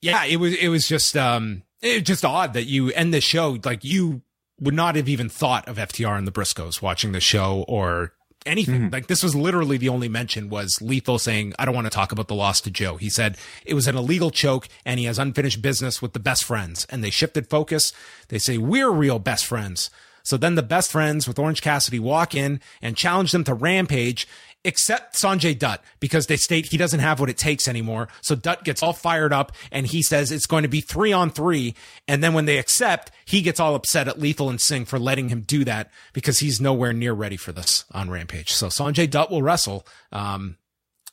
yeah, 0.00 0.24
it 0.24 0.36
was 0.36 0.54
it 0.54 0.68
was 0.68 0.86
just 0.88 1.16
um 1.16 1.62
it 1.80 1.94
was 1.94 2.02
just 2.02 2.24
odd 2.24 2.54
that 2.54 2.64
you 2.64 2.90
end 2.90 3.14
the 3.14 3.20
show 3.20 3.58
like 3.64 3.84
you 3.84 4.22
would 4.60 4.74
not 4.74 4.96
have 4.96 5.08
even 5.08 5.28
thought 5.28 5.68
of 5.68 5.76
FTR 5.76 6.16
and 6.18 6.26
the 6.26 6.32
Briscoes 6.32 6.82
watching 6.82 7.12
the 7.12 7.20
show 7.20 7.64
or 7.68 8.12
anything. 8.46 8.82
Mm-hmm. 8.82 8.92
Like 8.92 9.06
this 9.06 9.22
was 9.22 9.34
literally 9.34 9.76
the 9.76 9.88
only 9.88 10.08
mention 10.08 10.48
was 10.48 10.78
Lethal 10.80 11.18
saying, 11.18 11.54
I 11.58 11.64
don't 11.64 11.74
want 11.74 11.86
to 11.86 11.90
talk 11.90 12.12
about 12.12 12.28
the 12.28 12.34
loss 12.34 12.60
to 12.62 12.70
Joe. 12.70 12.96
He 12.96 13.10
said 13.10 13.36
it 13.64 13.74
was 13.74 13.86
an 13.86 13.96
illegal 13.96 14.30
choke 14.30 14.68
and 14.84 14.98
he 15.00 15.06
has 15.06 15.18
unfinished 15.18 15.62
business 15.62 16.02
with 16.02 16.12
the 16.12 16.20
best 16.20 16.44
friends. 16.44 16.86
And 16.90 17.02
they 17.02 17.10
shifted 17.10 17.48
focus. 17.48 17.92
They 18.28 18.38
say, 18.38 18.58
we're 18.58 18.90
real 18.90 19.18
best 19.18 19.46
friends. 19.46 19.90
So 20.22 20.36
then 20.36 20.54
the 20.54 20.62
best 20.62 20.90
friends 20.90 21.26
with 21.26 21.38
Orange 21.38 21.62
Cassidy 21.62 21.98
walk 21.98 22.34
in 22.34 22.60
and 22.80 22.96
challenge 22.96 23.32
them 23.32 23.44
to 23.44 23.54
Rampage, 23.54 24.26
except 24.64 25.16
Sanjay 25.16 25.58
Dutt, 25.58 25.82
because 26.00 26.26
they 26.26 26.36
state 26.36 26.66
he 26.66 26.76
doesn't 26.76 27.00
have 27.00 27.20
what 27.20 27.30
it 27.30 27.36
takes 27.36 27.66
anymore. 27.66 28.08
So 28.20 28.34
Dutt 28.34 28.64
gets 28.64 28.82
all 28.82 28.92
fired 28.92 29.32
up 29.32 29.52
and 29.70 29.86
he 29.86 30.02
says 30.02 30.30
it's 30.30 30.46
going 30.46 30.62
to 30.62 30.68
be 30.68 30.80
three 30.80 31.12
on 31.12 31.30
three. 31.30 31.74
And 32.06 32.22
then 32.22 32.34
when 32.34 32.44
they 32.44 32.58
accept, 32.58 33.10
he 33.24 33.42
gets 33.42 33.60
all 33.60 33.74
upset 33.74 34.08
at 34.08 34.18
Lethal 34.18 34.50
and 34.50 34.60
Singh 34.60 34.84
for 34.84 34.98
letting 34.98 35.28
him 35.28 35.42
do 35.42 35.64
that 35.64 35.90
because 36.12 36.38
he's 36.38 36.60
nowhere 36.60 36.92
near 36.92 37.12
ready 37.12 37.36
for 37.36 37.52
this 37.52 37.84
on 37.92 38.10
Rampage. 38.10 38.52
So 38.52 38.68
Sanjay 38.68 39.10
Dutt 39.10 39.30
will 39.30 39.42
wrestle, 39.42 39.86
um, 40.12 40.56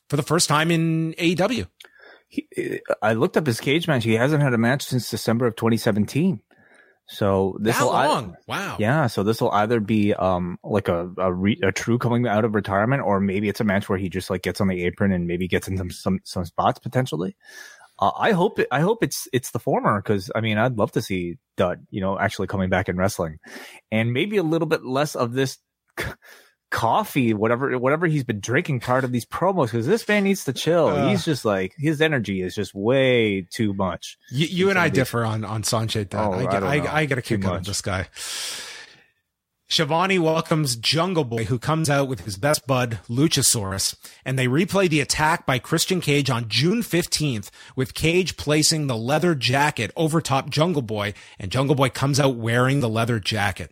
for 0.10 0.18
the 0.18 0.24
first 0.24 0.50
time 0.50 0.72
in 0.72 1.14
AEW. 1.14 1.68
He, 2.28 2.48
I 3.02 3.14
looked 3.14 3.38
up 3.38 3.48
his 3.48 3.60
cage 3.60 3.88
match. 3.88 4.04
He 4.04 4.14
hasn't 4.14 4.44
had 4.44 4.54
a 4.54 4.58
match 4.58 4.84
since 4.84 5.10
December 5.10 5.48
of 5.48 5.56
2017. 5.56 6.42
So 7.10 7.58
this 7.60 7.80
will 7.80 7.88
long. 7.88 8.36
I, 8.36 8.38
wow. 8.48 8.76
Yeah. 8.80 9.08
So 9.08 9.24
this 9.24 9.42
will 9.42 9.50
either 9.52 9.80
be 9.80 10.14
um 10.14 10.60
like 10.64 10.88
a 10.88 11.12
a, 11.18 11.34
re, 11.34 11.60
a, 11.64 11.72
true 11.72 11.98
coming 11.98 12.28
out 12.28 12.46
of 12.46 12.54
retirement, 12.54 13.02
or 13.02 13.20
maybe 13.20 13.50
it's 13.50 13.60
a 13.60 13.64
match 13.64 13.90
where 13.90 13.98
he 13.98 14.10
just 14.10 14.30
like 14.30 14.44
gets 14.44 14.62
on 14.62 14.68
the 14.68 14.84
apron 14.86 15.12
and 15.12 15.26
maybe 15.26 15.48
gets 15.48 15.68
into 15.68 15.92
some 15.92 16.20
some 16.24 16.46
spots 16.46 16.78
potentially. 16.78 17.36
Uh, 17.98 18.12
I 18.16 18.32
hope 18.32 18.60
it, 18.60 18.68
I 18.72 18.82
hope 18.82 19.04
it's 19.04 19.28
it's 19.34 19.50
the 19.50 19.60
former 19.60 20.00
because 20.00 20.30
I 20.36 20.42
mean 20.42 20.60
I'd 20.60 20.78
love 20.78 20.92
to 20.92 21.02
see 21.02 21.38
Dutt 21.58 21.80
you 21.90 22.00
know 22.00 22.18
actually 22.18 22.48
coming 22.48 22.70
back 22.70 22.90
in 22.90 22.96
wrestling, 22.96 23.40
and 23.92 24.14
maybe 24.14 24.38
a 24.38 24.44
little 24.44 24.68
bit 24.68 24.86
less 24.86 25.16
of 25.16 25.34
this 25.34 25.58
coffee, 26.70 27.34
whatever 27.34 27.78
whatever 27.78 28.08
he's 28.08 28.24
been 28.24 28.40
drinking 28.40 28.80
part 28.80 29.04
of 29.04 29.12
these 29.12 29.26
promos 29.26 29.66
because 29.66 29.88
this 29.88 30.08
man 30.08 30.24
needs 30.24 30.44
to 30.46 30.54
chill. 30.54 30.88
Uh. 30.88 31.10
he's 31.10 31.26
just 31.26 31.46
like 31.46 31.74
his 31.78 32.02
energy 32.02 32.42
is 32.42 32.56
just 32.56 32.74
way 32.74 33.46
too 33.50 33.74
much. 33.74 34.18
You, 34.30 34.48
you 34.48 34.70
and 34.70 34.80
I 34.80 34.90
differ 34.90 35.24
on 35.24 35.44
on 35.44 35.64
Sanjay 35.64 36.08
Dutt. 36.08 36.28
Oh, 36.28 36.34
I, 36.34 36.38
I 36.38 36.52
get, 36.52 36.64
I. 36.64 37.00
I, 37.00 37.06
get 37.06 37.18
a 37.18 37.22
kick 37.22 37.46
out 37.46 37.58
of 37.58 37.66
this 37.66 37.82
guy. 37.82 38.08
Schiavone 39.72 40.18
welcomes 40.18 40.76
Jungle 40.76 41.24
Boy, 41.24 41.44
who 41.44 41.60
comes 41.60 41.92
out 41.92 42.08
with 42.08 42.22
his 42.22 42.38
best 42.38 42.66
bud, 42.66 42.98
Luchasaurus, 43.08 43.96
and 44.26 44.38
they 44.38 44.48
replay 44.48 44.90
the 44.90 45.00
attack 45.00 45.46
by 45.46 45.60
Christian 45.60 46.02
Cage 46.02 46.28
on 46.28 46.50
June 46.50 46.82
15th, 46.82 47.52
with 47.76 47.94
Cage 47.94 48.36
placing 48.36 48.88
the 48.88 48.98
leather 48.98 49.36
jacket 49.36 49.92
over 49.96 50.22
top 50.22 50.50
Jungle 50.50 50.82
Boy, 50.82 51.14
and 51.38 51.52
Jungle 51.52 51.76
Boy 51.76 51.90
comes 51.90 52.20
out 52.20 52.36
wearing 52.36 52.80
the 52.80 52.90
leather 52.90 53.20
jacket. 53.20 53.72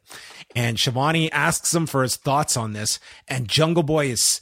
And 0.56 0.80
Schiavone 0.80 1.32
asks 1.32 1.74
him 1.74 1.86
for 1.86 2.04
his 2.04 2.16
thoughts 2.16 2.58
on 2.58 2.74
this, 2.74 3.00
and 3.28 3.48
Jungle 3.48 3.84
Boy 3.84 4.08
is 4.08 4.42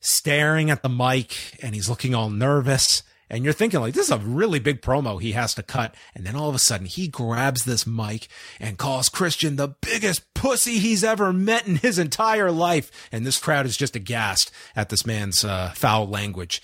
staring 0.00 0.70
at 0.70 0.82
the 0.82 0.88
mic 0.88 1.36
and 1.62 1.74
he's 1.74 1.88
looking 1.88 2.14
all 2.14 2.30
nervous. 2.30 3.02
And 3.30 3.44
you're 3.44 3.52
thinking 3.52 3.80
like, 3.80 3.92
this 3.92 4.06
is 4.06 4.12
a 4.12 4.18
really 4.18 4.58
big 4.58 4.80
promo 4.80 5.20
he 5.20 5.32
has 5.32 5.54
to 5.54 5.62
cut. 5.62 5.94
And 6.14 6.24
then 6.24 6.34
all 6.34 6.48
of 6.48 6.54
a 6.54 6.60
sudden 6.60 6.86
he 6.86 7.08
grabs 7.08 7.64
this 7.64 7.86
mic 7.86 8.28
and 8.58 8.78
calls 8.78 9.10
Christian 9.10 9.56
the 9.56 9.74
biggest 9.82 10.32
pussy 10.32 10.78
he's 10.78 11.04
ever 11.04 11.32
met 11.32 11.66
in 11.66 11.76
his 11.76 11.98
entire 11.98 12.50
life. 12.50 12.90
And 13.12 13.26
this 13.26 13.38
crowd 13.38 13.66
is 13.66 13.76
just 13.76 13.96
aghast 13.96 14.50
at 14.74 14.88
this 14.88 15.04
man's 15.04 15.44
uh, 15.44 15.72
foul 15.74 16.08
language. 16.08 16.62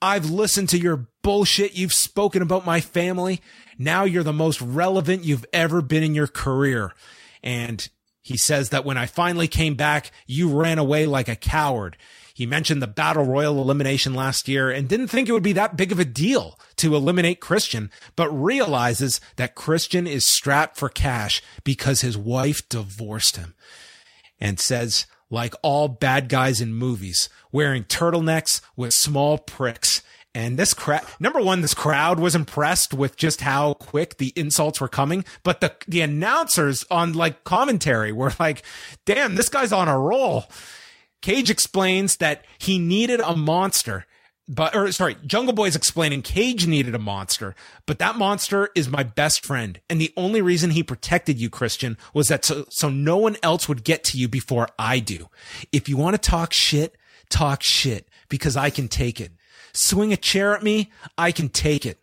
I've 0.00 0.30
listened 0.30 0.68
to 0.68 0.78
your 0.78 1.08
bullshit. 1.22 1.76
You've 1.76 1.94
spoken 1.94 2.40
about 2.40 2.66
my 2.66 2.80
family. 2.80 3.40
Now 3.76 4.04
you're 4.04 4.22
the 4.22 4.32
most 4.32 4.60
relevant 4.60 5.24
you've 5.24 5.46
ever 5.52 5.82
been 5.82 6.04
in 6.04 6.14
your 6.14 6.28
career. 6.28 6.92
And 7.42 7.88
he 8.26 8.36
says 8.36 8.70
that 8.70 8.84
when 8.84 8.96
I 8.96 9.06
finally 9.06 9.46
came 9.46 9.76
back, 9.76 10.10
you 10.26 10.48
ran 10.48 10.80
away 10.80 11.06
like 11.06 11.28
a 11.28 11.36
coward. 11.36 11.96
He 12.34 12.44
mentioned 12.44 12.82
the 12.82 12.88
battle 12.88 13.22
royal 13.22 13.62
elimination 13.62 14.14
last 14.14 14.48
year 14.48 14.68
and 14.68 14.88
didn't 14.88 15.06
think 15.06 15.28
it 15.28 15.32
would 15.32 15.44
be 15.44 15.52
that 15.52 15.76
big 15.76 15.92
of 15.92 16.00
a 16.00 16.04
deal 16.04 16.58
to 16.78 16.96
eliminate 16.96 17.38
Christian, 17.40 17.88
but 18.16 18.28
realizes 18.30 19.20
that 19.36 19.54
Christian 19.54 20.08
is 20.08 20.26
strapped 20.26 20.76
for 20.76 20.88
cash 20.88 21.40
because 21.62 22.00
his 22.00 22.18
wife 22.18 22.68
divorced 22.68 23.36
him 23.36 23.54
and 24.40 24.58
says, 24.58 25.06
like 25.30 25.54
all 25.62 25.86
bad 25.86 26.28
guys 26.28 26.60
in 26.60 26.74
movies, 26.74 27.28
wearing 27.52 27.84
turtlenecks 27.84 28.60
with 28.74 28.92
small 28.92 29.38
pricks. 29.38 30.02
And 30.36 30.58
this 30.58 30.74
crowd, 30.74 31.02
number 31.18 31.40
one, 31.40 31.62
this 31.62 31.72
crowd 31.72 32.20
was 32.20 32.34
impressed 32.34 32.92
with 32.92 33.16
just 33.16 33.40
how 33.40 33.72
quick 33.72 34.18
the 34.18 34.34
insults 34.36 34.82
were 34.82 34.86
coming. 34.86 35.24
But 35.42 35.62
the, 35.62 35.74
the 35.88 36.02
announcers 36.02 36.84
on 36.90 37.14
like 37.14 37.42
commentary 37.44 38.12
were 38.12 38.34
like, 38.38 38.62
damn, 39.06 39.36
this 39.36 39.48
guy's 39.48 39.72
on 39.72 39.88
a 39.88 39.98
roll. 39.98 40.44
Cage 41.22 41.48
explains 41.48 42.18
that 42.18 42.44
he 42.58 42.78
needed 42.78 43.20
a 43.20 43.34
monster. 43.34 44.04
But, 44.46 44.76
or 44.76 44.92
sorry, 44.92 45.16
Jungle 45.24 45.54
Boy 45.54 45.68
is 45.68 45.74
explaining 45.74 46.20
Cage 46.20 46.66
needed 46.66 46.94
a 46.94 46.98
monster, 46.98 47.54
but 47.86 47.98
that 47.98 48.16
monster 48.16 48.68
is 48.74 48.90
my 48.90 49.04
best 49.04 49.42
friend. 49.42 49.80
And 49.88 49.98
the 49.98 50.12
only 50.18 50.42
reason 50.42 50.68
he 50.68 50.82
protected 50.82 51.40
you, 51.40 51.48
Christian, 51.48 51.96
was 52.12 52.28
that 52.28 52.44
so, 52.44 52.66
so 52.68 52.90
no 52.90 53.16
one 53.16 53.38
else 53.42 53.70
would 53.70 53.84
get 53.84 54.04
to 54.04 54.18
you 54.18 54.28
before 54.28 54.68
I 54.78 54.98
do. 54.98 55.30
If 55.72 55.88
you 55.88 55.96
want 55.96 56.14
to 56.14 56.30
talk 56.30 56.52
shit, 56.52 56.94
talk 57.30 57.62
shit 57.62 58.06
because 58.28 58.54
I 58.54 58.68
can 58.68 58.86
take 58.86 59.18
it. 59.18 59.32
Swing 59.76 60.12
a 60.12 60.16
chair 60.16 60.54
at 60.54 60.62
me, 60.62 60.90
I 61.18 61.32
can 61.32 61.48
take 61.48 61.84
it. 61.84 61.98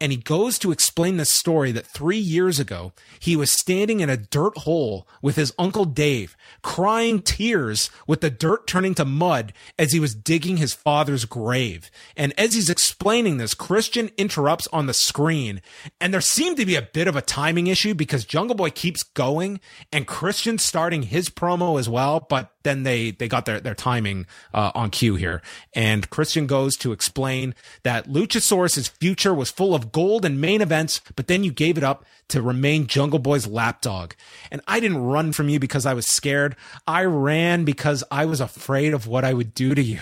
And 0.00 0.12
he 0.12 0.18
goes 0.18 0.58
to 0.58 0.72
explain 0.72 1.16
the 1.16 1.24
story 1.24 1.72
that 1.72 1.86
three 1.86 2.18
years 2.18 2.58
ago, 2.58 2.92
he 3.18 3.36
was 3.36 3.50
standing 3.50 4.00
in 4.00 4.10
a 4.10 4.16
dirt 4.16 4.58
hole 4.58 5.06
with 5.22 5.36
his 5.36 5.54
uncle 5.58 5.84
Dave, 5.84 6.36
crying 6.62 7.22
tears 7.22 7.90
with 8.06 8.20
the 8.20 8.30
dirt 8.30 8.66
turning 8.66 8.94
to 8.96 9.04
mud 9.04 9.52
as 9.78 9.92
he 9.92 10.00
was 10.00 10.14
digging 10.14 10.56
his 10.56 10.74
father's 10.74 11.24
grave. 11.24 11.90
And 12.16 12.38
as 12.38 12.54
he's 12.54 12.70
explaining 12.70 13.38
this, 13.38 13.54
Christian 13.54 14.10
interrupts 14.16 14.68
on 14.72 14.86
the 14.86 14.94
screen. 14.94 15.62
And 16.00 16.12
there 16.12 16.20
seemed 16.20 16.56
to 16.58 16.66
be 16.66 16.76
a 16.76 16.82
bit 16.82 17.08
of 17.08 17.16
a 17.16 17.22
timing 17.22 17.68
issue 17.68 17.94
because 17.94 18.24
Jungle 18.24 18.56
Boy 18.56 18.70
keeps 18.70 19.02
going 19.02 19.60
and 19.92 20.06
Christian 20.06 20.58
starting 20.58 21.04
his 21.04 21.30
promo 21.30 21.78
as 21.78 21.88
well. 21.88 22.20
But 22.20 22.53
then 22.64 22.82
they, 22.82 23.12
they 23.12 23.28
got 23.28 23.44
their, 23.44 23.60
their 23.60 23.74
timing, 23.74 24.26
uh, 24.52 24.72
on 24.74 24.90
cue 24.90 25.14
here. 25.14 25.40
And 25.74 26.10
Christian 26.10 26.46
goes 26.46 26.76
to 26.78 26.92
explain 26.92 27.54
that 27.84 28.08
Luchasaurus's 28.08 28.88
future 28.88 29.32
was 29.32 29.50
full 29.50 29.74
of 29.74 29.92
gold 29.92 30.24
and 30.24 30.40
main 30.40 30.60
events, 30.60 31.00
but 31.14 31.28
then 31.28 31.44
you 31.44 31.52
gave 31.52 31.78
it 31.78 31.84
up 31.84 32.04
to 32.28 32.42
remain 32.42 32.86
Jungle 32.86 33.18
Boy's 33.18 33.46
lapdog. 33.46 34.14
And 34.50 34.60
I 34.66 34.80
didn't 34.80 35.04
run 35.04 35.32
from 35.32 35.48
you 35.48 35.58
because 35.58 35.86
I 35.86 35.94
was 35.94 36.06
scared. 36.06 36.56
I 36.86 37.04
ran 37.04 37.64
because 37.64 38.02
I 38.10 38.24
was 38.24 38.40
afraid 38.40 38.94
of 38.94 39.06
what 39.06 39.24
I 39.24 39.34
would 39.34 39.54
do 39.54 39.74
to 39.74 39.82
you. 39.82 40.00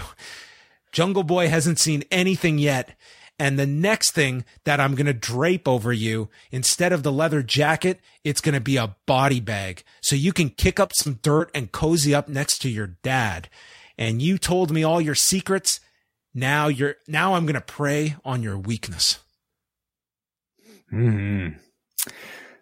Jungle 0.93 1.25
Boy 1.25 1.49
hasn't 1.49 1.79
seen 1.79 2.05
anything 2.11 2.59
yet. 2.59 2.95
And 3.43 3.59
the 3.59 3.67
next 3.67 4.13
thing 4.13 4.45
that 4.63 4.79
I'm 4.79 4.95
going 4.95 5.07
to 5.07 5.13
drape 5.13 5.67
over 5.67 5.93
you, 5.93 6.29
instead 6.53 6.93
of 6.93 7.03
the 7.03 7.11
leather 7.11 7.43
jacket, 7.43 7.99
it's 8.23 8.41
going 8.41 8.55
to 8.55 8.61
be 8.61 8.77
a 8.77 8.95
body 9.05 9.41
bag. 9.41 9.83
So 10.01 10.15
you 10.15 10.33
can 10.33 10.49
kick 10.49 10.79
up 10.79 10.93
some 10.95 11.15
dirt 11.23 11.51
and 11.53 11.73
cozy 11.73 12.15
up 12.15 12.29
next 12.29 12.59
to 12.59 12.69
your 12.69 12.87
dad. 13.03 13.49
And 13.99 14.23
you 14.23 14.39
told 14.39 14.71
me 14.71 14.85
all 14.85 15.01
your 15.01 15.17
secrets. 15.17 15.81
Now 16.33 16.69
you're, 16.69 16.95
now 17.09 17.35
I'm 17.35 17.45
going 17.45 17.55
to 17.55 17.61
prey 17.61 18.15
on 18.25 18.45
your 18.45 18.57
weakness. 18.57 19.19
Mm-hmm. 20.93 21.59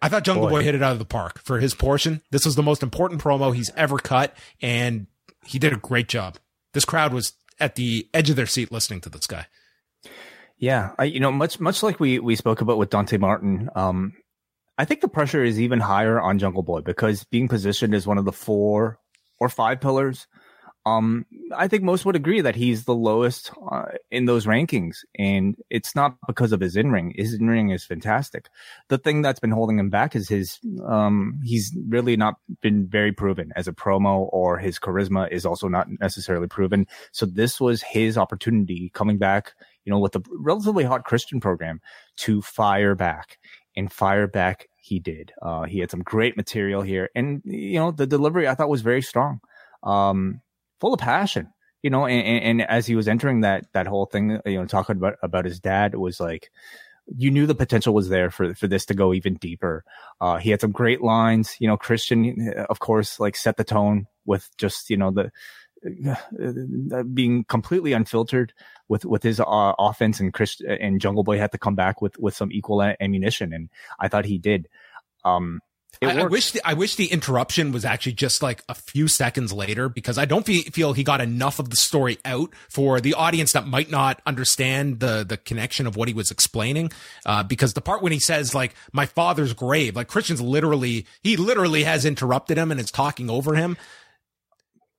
I 0.01 0.09
thought 0.09 0.23
Jungle 0.23 0.47
Boy. 0.47 0.61
Boy 0.61 0.63
hit 0.63 0.73
it 0.73 0.81
out 0.81 0.93
of 0.93 0.99
the 0.99 1.05
park 1.05 1.43
for 1.43 1.59
his 1.59 1.75
portion. 1.75 2.23
This 2.31 2.43
was 2.43 2.55
the 2.55 2.63
most 2.63 2.81
important 2.81 3.21
promo 3.21 3.55
he's 3.55 3.69
ever 3.75 3.99
cut, 3.99 4.35
and 4.63 5.05
he 5.45 5.59
did 5.59 5.73
a 5.73 5.77
great 5.77 6.07
job. 6.07 6.39
This 6.73 6.85
crowd 6.85 7.13
was 7.13 7.33
at 7.59 7.75
the 7.75 8.09
edge 8.15 8.31
of 8.31 8.35
their 8.35 8.47
seat 8.47 8.71
listening 8.71 9.01
to 9.01 9.09
this 9.09 9.27
guy. 9.27 9.45
Yeah, 10.61 10.91
I, 10.99 11.05
you 11.05 11.19
know, 11.19 11.31
much 11.31 11.59
much 11.59 11.81
like 11.81 11.99
we 11.99 12.19
we 12.19 12.35
spoke 12.35 12.61
about 12.61 12.77
with 12.77 12.91
Dante 12.91 13.17
Martin. 13.17 13.67
Um, 13.75 14.13
I 14.77 14.85
think 14.85 15.01
the 15.01 15.07
pressure 15.07 15.43
is 15.43 15.59
even 15.59 15.79
higher 15.79 16.21
on 16.21 16.37
Jungle 16.37 16.61
Boy 16.61 16.81
because 16.81 17.23
being 17.25 17.47
positioned 17.47 17.95
as 17.95 18.05
one 18.05 18.19
of 18.19 18.25
the 18.25 18.31
four 18.31 18.99
or 19.39 19.49
five 19.49 19.81
pillars. 19.81 20.27
Um, 20.85 21.25
I 21.55 21.67
think 21.67 21.83
most 21.83 22.05
would 22.05 22.15
agree 22.15 22.41
that 22.41 22.55
he's 22.55 22.85
the 22.85 22.95
lowest 22.95 23.51
uh, 23.71 23.85
in 24.09 24.25
those 24.25 24.45
rankings, 24.45 24.97
and 25.17 25.55
it's 25.69 25.95
not 25.95 26.15
because 26.27 26.51
of 26.51 26.59
his 26.59 26.75
in 26.75 26.91
ring. 26.91 27.13
His 27.15 27.33
in 27.33 27.47
ring 27.47 27.69
is 27.69 27.83
fantastic. 27.83 28.47
The 28.89 28.97
thing 28.99 29.21
that's 29.23 29.39
been 29.39 29.51
holding 29.51 29.79
him 29.79 29.89
back 29.89 30.15
is 30.15 30.29
his. 30.29 30.59
Um, 30.87 31.39
he's 31.43 31.75
really 31.87 32.17
not 32.17 32.35
been 32.61 32.87
very 32.87 33.11
proven 33.11 33.51
as 33.55 33.67
a 33.67 33.73
promo, 33.73 34.29
or 34.31 34.59
his 34.59 34.77
charisma 34.77 35.31
is 35.31 35.43
also 35.43 35.67
not 35.67 35.87
necessarily 35.99 36.47
proven. 36.47 36.85
So 37.11 37.25
this 37.25 37.59
was 37.59 37.81
his 37.81 38.15
opportunity 38.15 38.91
coming 38.93 39.17
back 39.17 39.53
you 39.85 39.91
know, 39.91 39.99
with 39.99 40.15
a 40.15 40.23
relatively 40.31 40.83
hot 40.83 41.05
Christian 41.05 41.39
program 41.39 41.81
to 42.17 42.41
fire 42.41 42.95
back 42.95 43.37
and 43.75 43.91
fire 43.91 44.27
back. 44.27 44.67
He 44.77 44.99
did. 44.99 45.31
Uh, 45.41 45.63
he 45.63 45.79
had 45.79 45.91
some 45.91 46.01
great 46.01 46.35
material 46.37 46.81
here 46.81 47.09
and, 47.15 47.41
you 47.45 47.79
know, 47.79 47.91
the 47.91 48.07
delivery 48.07 48.47
I 48.47 48.55
thought 48.55 48.69
was 48.69 48.81
very 48.81 49.01
strong. 49.01 49.39
Um, 49.83 50.41
full 50.79 50.93
of 50.93 50.99
passion, 50.99 51.53
you 51.83 51.89
know, 51.89 52.05
and, 52.05 52.61
and, 52.61 52.61
as 52.61 52.85
he 52.87 52.95
was 52.95 53.07
entering 53.07 53.41
that, 53.41 53.65
that 53.73 53.87
whole 53.87 54.05
thing, 54.05 54.39
you 54.45 54.57
know, 54.57 54.65
talking 54.65 54.97
about, 54.97 55.15
about 55.21 55.45
his 55.45 55.59
dad, 55.59 55.93
it 55.93 55.99
was 55.99 56.19
like, 56.19 56.51
you 57.15 57.31
knew 57.31 57.45
the 57.45 57.55
potential 57.55 57.93
was 57.93 58.09
there 58.09 58.29
for, 58.29 58.53
for 58.55 58.67
this 58.67 58.85
to 58.85 58.93
go 58.93 59.13
even 59.13 59.35
deeper. 59.35 59.83
Uh, 60.19 60.37
he 60.37 60.51
had 60.51 60.61
some 60.61 60.71
great 60.71 61.01
lines, 61.01 61.55
you 61.59 61.67
know, 61.67 61.77
Christian, 61.77 62.53
of 62.69 62.79
course, 62.79 63.19
like 63.19 63.35
set 63.35 63.57
the 63.57 63.63
tone 63.63 64.07
with 64.25 64.49
just, 64.57 64.89
you 64.89 64.97
know, 64.97 65.11
the, 65.11 65.31
being 67.13 67.43
completely 67.45 67.93
unfiltered 67.93 68.53
with 68.87 69.05
with 69.05 69.23
his 69.23 69.39
uh, 69.39 69.73
offense 69.79 70.19
and 70.19 70.33
Chris 70.33 70.61
and 70.61 71.01
Jungle 71.01 71.23
Boy 71.23 71.37
had 71.37 71.51
to 71.51 71.57
come 71.57 71.75
back 71.75 72.01
with 72.01 72.17
with 72.19 72.35
some 72.35 72.51
equal 72.51 72.81
ammunition 72.81 73.53
and 73.53 73.69
I 73.99 74.07
thought 74.07 74.25
he 74.25 74.37
did. 74.37 74.67
Um, 75.23 75.61
I, 76.03 76.21
I 76.21 76.23
wish 76.25 76.51
the, 76.51 76.61
I 76.65 76.73
wish 76.73 76.95
the 76.95 77.11
interruption 77.11 77.71
was 77.71 77.85
actually 77.85 78.13
just 78.13 78.41
like 78.41 78.63
a 78.67 78.73
few 78.73 79.07
seconds 79.07 79.53
later 79.53 79.87
because 79.87 80.17
I 80.17 80.25
don't 80.25 80.45
feel, 80.45 80.63
feel 80.63 80.93
he 80.93 81.03
got 81.03 81.21
enough 81.21 81.59
of 81.59 81.69
the 81.69 81.75
story 81.75 82.17
out 82.25 82.55
for 82.69 82.99
the 82.99 83.13
audience 83.13 83.53
that 83.53 83.67
might 83.67 83.91
not 83.91 84.19
understand 84.25 84.99
the 84.99 85.23
the 85.27 85.37
connection 85.37 85.85
of 85.85 85.95
what 85.95 86.07
he 86.07 86.13
was 86.15 86.31
explaining. 86.31 86.91
Uh, 87.23 87.43
because 87.43 87.73
the 87.73 87.81
part 87.81 88.01
when 88.01 88.11
he 88.11 88.19
says 88.19 88.55
like 88.55 88.73
my 88.91 89.05
father's 89.05 89.53
grave, 89.53 89.95
like 89.95 90.07
Christian's 90.07 90.41
literally 90.41 91.05
he 91.21 91.37
literally 91.37 91.83
has 91.83 92.03
interrupted 92.03 92.57
him 92.57 92.71
and 92.71 92.79
is 92.79 92.89
talking 92.89 93.29
over 93.29 93.53
him. 93.53 93.77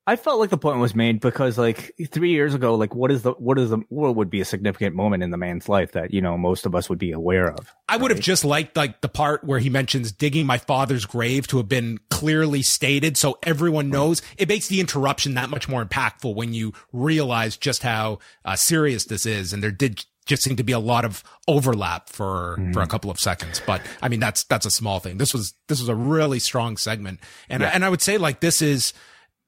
I 0.05 0.16
felt 0.16 0.40
like 0.40 0.50
the 0.50 0.59
point 0.59 0.80
was 0.80 0.96
made 0.96 1.20
because 1.20 1.57
like 1.57 1.94
three 2.11 2.30
years 2.30 2.55
ago, 2.55 2.74
like 2.74 2.92
what 2.92 3.12
is 3.12 3.22
the 3.22 3.32
what 3.32 3.57
is 3.57 3.70
the 3.70 3.78
what 3.88 4.16
would 4.16 4.30
be 4.30 4.40
a 4.40 4.44
significant 4.44 4.96
moment 4.96 5.22
in 5.22 5.30
the 5.30 5.36
man's 5.36 5.68
life 5.68 5.92
that 5.92 6.12
you 6.12 6.20
know 6.20 6.36
most 6.36 6.66
of 6.66 6.74
us 6.74 6.88
would 6.88 6.98
be 6.98 7.12
aware 7.12 7.53
of. 7.53 7.72
I 7.88 7.98
would 7.98 8.11
have 8.11 8.18
just 8.18 8.44
liked 8.44 8.76
like 8.76 9.00
the 9.00 9.09
part 9.09 9.44
where 9.44 9.61
he 9.61 9.70
mentions 9.70 10.11
digging 10.11 10.44
my 10.44 10.59
father's 10.59 11.07
grave 11.07 11.46
to 11.48 11.59
have 11.59 11.68
been 11.68 12.00
clearly 12.11 12.62
stated 12.62 13.16
so 13.16 13.38
everyone 13.44 13.90
knows. 13.90 14.22
It 14.36 14.48
makes 14.48 14.66
the 14.66 14.80
interruption 14.80 15.34
that 15.34 15.50
much 15.50 15.68
more 15.68 15.84
impactful 15.84 16.34
when 16.34 16.53
you 16.53 16.72
realize 16.92 17.57
just 17.57 17.84
how 17.84 18.18
uh, 18.44 18.57
serious 18.57 19.05
this 19.05 19.24
is. 19.24 19.53
And 19.53 19.62
there 19.62 19.70
did 19.70 20.05
just 20.26 20.42
seem 20.42 20.57
to 20.57 20.64
be 20.64 20.72
a 20.72 20.80
lot 20.80 21.05
of 21.05 21.22
overlap 21.46 22.09
for 22.09 22.59
for 22.72 22.82
a 22.82 22.88
couple 22.88 23.11
of 23.11 23.20
seconds. 23.20 23.62
But 23.64 23.80
I 24.03 24.09
mean 24.09 24.18
that's 24.18 24.42
that's 24.44 24.66
a 24.66 24.70
small 24.72 24.98
thing. 24.98 25.18
This 25.18 25.32
was 25.32 25.55
this 25.68 25.78
was 25.78 25.88
a 25.88 25.94
really 25.94 26.40
strong 26.40 26.76
segment. 26.76 27.20
And 27.48 27.64
I, 27.64 27.68
and 27.68 27.84
I 27.84 27.88
would 27.88 28.03
say 28.03 28.18
like 28.18 28.40
this 28.40 28.61
is 28.61 28.92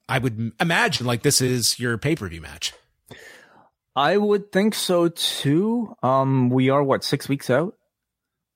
I 0.09 0.19
would 0.19 0.53
imagine 0.61 1.07
like 1.07 1.23
this 1.23 1.41
is 1.41 1.79
your 1.79 1.97
pay 1.99 2.17
per 2.17 2.29
view 2.29 2.41
match. 2.41 2.73
I 3.97 4.17
would 4.17 4.51
think 4.51 4.75
so 4.75 5.09
too. 5.09 5.95
Um, 6.03 6.51
we 6.51 6.69
are 6.71 6.83
what 6.83 7.05
six 7.05 7.29
weeks 7.29 7.49
out. 7.49 7.75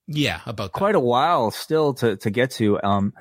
Yeah, 0.06 0.40
about 0.46 0.72
that. 0.72 0.78
quite 0.78 0.94
a 0.94 1.00
while 1.00 1.50
still 1.50 1.94
to 1.94 2.16
to 2.16 2.30
get 2.30 2.50
to. 2.52 2.82
Um, 2.82 3.12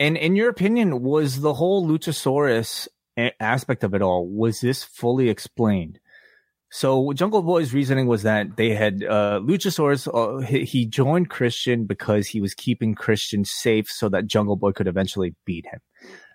and 0.00 0.16
in 0.16 0.34
your 0.34 0.48
opinion, 0.48 1.02
was 1.02 1.40
the 1.40 1.54
whole 1.54 1.86
Luchasaurus 1.86 2.88
a- 3.18 3.40
aspect 3.42 3.84
of 3.84 3.94
it 3.94 4.02
all 4.02 4.26
was 4.26 4.60
this 4.60 4.82
fully 4.82 5.28
explained? 5.28 5.98
So 6.70 7.12
Jungle 7.12 7.42
Boy's 7.42 7.74
reasoning 7.74 8.06
was 8.06 8.22
that 8.22 8.56
they 8.56 8.70
had 8.70 9.04
uh, 9.04 9.40
Luchasaurus. 9.42 10.08
Uh, 10.08 10.44
he, 10.46 10.64
he 10.64 10.86
joined 10.86 11.28
Christian 11.28 11.84
because 11.84 12.28
he 12.28 12.40
was 12.40 12.54
keeping 12.54 12.94
Christian 12.94 13.44
safe, 13.44 13.88
so 13.88 14.08
that 14.08 14.26
Jungle 14.26 14.56
Boy 14.56 14.72
could 14.72 14.88
eventually 14.88 15.34
beat 15.44 15.66
him. 15.66 15.80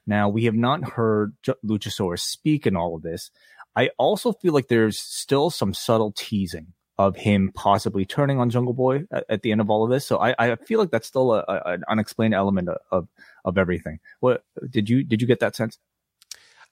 Now 0.07 0.29
we 0.29 0.45
have 0.45 0.55
not 0.55 0.91
heard 0.91 1.35
Luchasaurus 1.63 2.21
speak 2.21 2.65
in 2.65 2.75
all 2.75 2.95
of 2.95 3.03
this. 3.03 3.29
I 3.75 3.91
also 3.99 4.31
feel 4.31 4.53
like 4.53 4.69
there's 4.69 4.97
still 4.97 5.51
some 5.51 5.73
subtle 5.73 6.11
teasing 6.15 6.73
of 6.97 7.15
him 7.15 7.51
possibly 7.53 8.05
turning 8.05 8.39
on 8.39 8.49
Jungle 8.49 8.73
Boy 8.73 9.03
at, 9.11 9.25
at 9.29 9.41
the 9.43 9.51
end 9.51 9.61
of 9.61 9.69
all 9.69 9.83
of 9.83 9.91
this. 9.91 10.07
So 10.07 10.17
I, 10.17 10.33
I 10.39 10.55
feel 10.55 10.79
like 10.79 10.89
that's 10.89 11.07
still 11.07 11.33
a, 11.33 11.45
a, 11.47 11.61
an 11.73 11.83
unexplained 11.87 12.33
element 12.33 12.69
of, 12.69 12.77
of, 12.91 13.07
of 13.45 13.57
everything. 13.57 13.99
What 14.19 14.43
did 14.67 14.89
you 14.89 15.03
did 15.03 15.21
you 15.21 15.27
get 15.27 15.39
that 15.41 15.55
sense? 15.55 15.77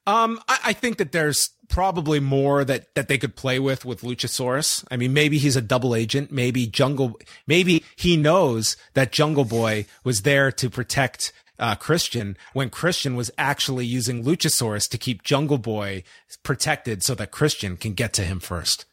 Um, 0.08 0.40
I, 0.48 0.60
I 0.66 0.74
think 0.74 0.98
that 0.98 1.12
there's 1.12 1.50
probably 1.68 2.20
more 2.20 2.64
that 2.64 2.94
that 2.96 3.08
they 3.08 3.18
could 3.18 3.36
play 3.36 3.60
with 3.60 3.86
with 3.86 4.02
Luchasaurus. 4.02 4.84
I 4.90 4.98
mean, 4.98 5.14
maybe 5.14 5.38
he's 5.38 5.56
a 5.56 5.62
double 5.62 5.94
agent. 5.96 6.32
Maybe 6.32 6.66
Jungle. 6.66 7.20
Maybe 7.46 7.84
he 7.96 8.18
knows 8.18 8.78
that 8.94 9.12
Jungle 9.12 9.46
Boy 9.46 9.86
was 10.04 10.24
there 10.24 10.52
to 10.54 10.70
protect 10.70 11.34
uh, 11.60 11.76
Christian 11.76 12.38
when 12.54 12.70
Christian 12.70 13.16
was 13.16 13.32
actually 13.38 13.86
using 13.86 14.24
Luchasaurus 14.24 14.90
to 14.90 14.98
keep 14.98 15.24
Jungle 15.24 15.58
Boy 15.58 16.04
protected 16.44 17.04
so 17.04 17.16
that 17.16 17.32
Christian 17.32 17.78
can 17.78 17.94
get 17.94 18.14
to 18.14 18.24
him 18.24 18.40
first. 18.40 18.86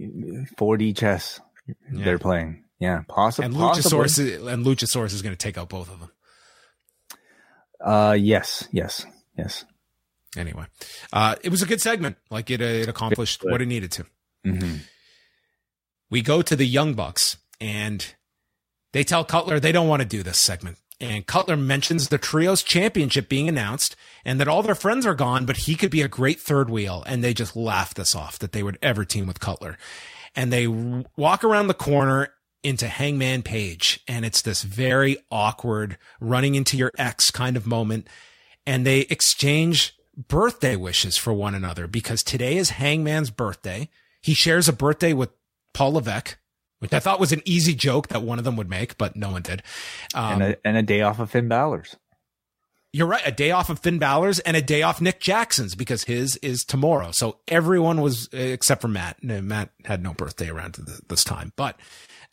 4D 0.00 0.96
chess 0.96 1.40
Yeah. 1.66 2.04
they're 2.04 2.18
playing. 2.18 2.64
Yeah, 2.78 3.02
possi- 3.08 3.44
And. 3.44 3.54
Luchasaurus 3.54 4.18
is, 4.18 4.46
and 4.46 4.64
Luchasaurus 4.64 5.12
is 5.12 5.22
going 5.22 5.32
to 5.34 5.36
take 5.38 5.58
out 5.58 5.68
both 5.68 5.90
of 5.90 5.98
them. 6.00 6.10
Uh, 7.84 8.16
yes, 8.18 8.68
yes, 8.72 9.04
yes. 9.36 9.64
Anyway, 10.36 10.66
uh, 11.12 11.34
it 11.42 11.48
was 11.48 11.62
a 11.62 11.66
good 11.66 11.80
segment. 11.80 12.16
Like 12.30 12.50
it, 12.50 12.60
uh, 12.60 12.64
it 12.64 12.88
accomplished 12.88 13.42
what 13.44 13.60
it 13.62 13.66
needed 13.66 13.90
to. 13.92 14.06
Mm-hmm. 14.46 14.76
we 16.10 16.22
go 16.22 16.42
to 16.42 16.54
the 16.54 16.64
Young 16.66 16.94
Bucks 16.94 17.38
and 17.60 18.14
they 18.92 19.02
tell 19.02 19.24
Cutler 19.24 19.58
they 19.58 19.72
don't 19.72 19.88
want 19.88 20.00
to 20.00 20.06
do 20.08 20.22
this 20.22 20.38
segment. 20.38 20.78
And 21.00 21.26
Cutler 21.26 21.56
mentions 21.56 22.08
the 22.08 22.18
trios 22.18 22.62
championship 22.62 23.28
being 23.28 23.48
announced 23.48 23.94
and 24.24 24.40
that 24.40 24.48
all 24.48 24.62
their 24.62 24.74
friends 24.74 25.06
are 25.06 25.14
gone, 25.14 25.46
but 25.46 25.58
he 25.58 25.76
could 25.76 25.90
be 25.90 26.02
a 26.02 26.08
great 26.08 26.40
third 26.40 26.68
wheel. 26.68 27.04
And 27.06 27.22
they 27.22 27.32
just 27.32 27.54
laugh 27.54 27.94
this 27.94 28.14
off 28.14 28.38
that 28.40 28.52
they 28.52 28.62
would 28.62 28.78
ever 28.82 29.04
team 29.04 29.26
with 29.26 29.38
Cutler. 29.38 29.78
And 30.34 30.52
they 30.52 30.66
walk 30.66 31.44
around 31.44 31.68
the 31.68 31.74
corner 31.74 32.28
into 32.64 32.88
Hangman 32.88 33.42
Page. 33.42 34.00
And 34.08 34.24
it's 34.24 34.42
this 34.42 34.62
very 34.62 35.18
awkward 35.30 35.98
running 36.20 36.56
into 36.56 36.76
your 36.76 36.92
ex 36.98 37.30
kind 37.30 37.56
of 37.56 37.66
moment. 37.66 38.08
And 38.66 38.84
they 38.84 39.00
exchange 39.02 39.94
birthday 40.16 40.74
wishes 40.74 41.16
for 41.16 41.32
one 41.32 41.54
another 41.54 41.86
because 41.86 42.24
today 42.24 42.56
is 42.56 42.70
Hangman's 42.70 43.30
birthday. 43.30 43.88
He 44.20 44.34
shares 44.34 44.68
a 44.68 44.72
birthday 44.72 45.12
with 45.12 45.30
Paul 45.72 45.92
Levesque, 45.92 46.36
which 46.80 46.92
I 46.92 47.00
thought 47.00 47.20
was 47.20 47.32
an 47.32 47.42
easy 47.44 47.74
joke 47.74 48.08
that 48.08 48.22
one 48.22 48.38
of 48.38 48.44
them 48.44 48.56
would 48.56 48.70
make, 48.70 48.98
but 48.98 49.16
no 49.16 49.30
one 49.30 49.42
did. 49.42 49.62
Um, 50.14 50.34
and 50.34 50.42
a 50.42 50.56
and 50.66 50.76
a 50.76 50.82
day 50.82 51.02
off 51.02 51.18
of 51.18 51.30
Finn 51.30 51.48
Balor's. 51.48 51.96
you're 52.92 53.06
right. 53.06 53.22
A 53.26 53.32
day 53.32 53.50
off 53.50 53.68
of 53.70 53.80
Finn 53.80 53.98
Balor's 53.98 54.38
and 54.40 54.56
a 54.56 54.62
day 54.62 54.82
off 54.82 55.00
Nick 55.00 55.20
Jackson's 55.20 55.74
because 55.74 56.04
his 56.04 56.36
is 56.36 56.64
tomorrow. 56.64 57.10
So 57.10 57.38
everyone 57.48 58.00
was, 58.00 58.28
except 58.32 58.80
for 58.80 58.88
Matt. 58.88 59.22
Matt 59.22 59.70
had 59.84 60.02
no 60.02 60.14
birthday 60.14 60.48
around 60.48 60.78
this 61.08 61.24
time, 61.24 61.52
but 61.56 61.78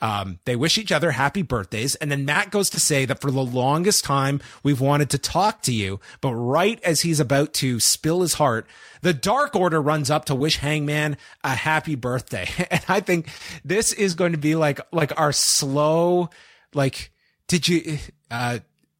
um, 0.01 0.39
they 0.45 0.55
wish 0.55 0.77
each 0.77 0.91
other 0.91 1.11
happy 1.11 1.41
birthdays. 1.41 1.95
And 1.95 2.11
then 2.11 2.25
Matt 2.25 2.51
goes 2.51 2.69
to 2.71 2.79
say 2.79 3.05
that 3.05 3.21
for 3.21 3.31
the 3.31 3.43
longest 3.43 4.03
time, 4.03 4.41
we've 4.63 4.81
wanted 4.81 5.09
to 5.11 5.17
talk 5.17 5.61
to 5.63 5.73
you. 5.73 5.99
But 6.21 6.33
right 6.33 6.81
as 6.83 7.01
he's 7.01 7.19
about 7.19 7.53
to 7.55 7.79
spill 7.79 8.21
his 8.21 8.35
heart, 8.35 8.67
the 9.01 9.13
Dark 9.13 9.55
Order 9.55 9.81
runs 9.81 10.09
up 10.11 10.25
to 10.25 10.35
wish 10.35 10.57
Hangman 10.57 11.17
a 11.43 11.55
happy 11.55 11.95
birthday. 11.95 12.47
And 12.69 12.83
I 12.89 12.99
think 12.99 13.29
this 13.63 13.93
is 13.93 14.15
going 14.15 14.33
to 14.33 14.37
be 14.37 14.55
like, 14.55 14.79
like 14.91 15.17
our 15.19 15.31
slow, 15.31 16.29
like, 16.73 17.11
did 17.47 17.67
you, 17.67 17.97
uh, 18.29 18.59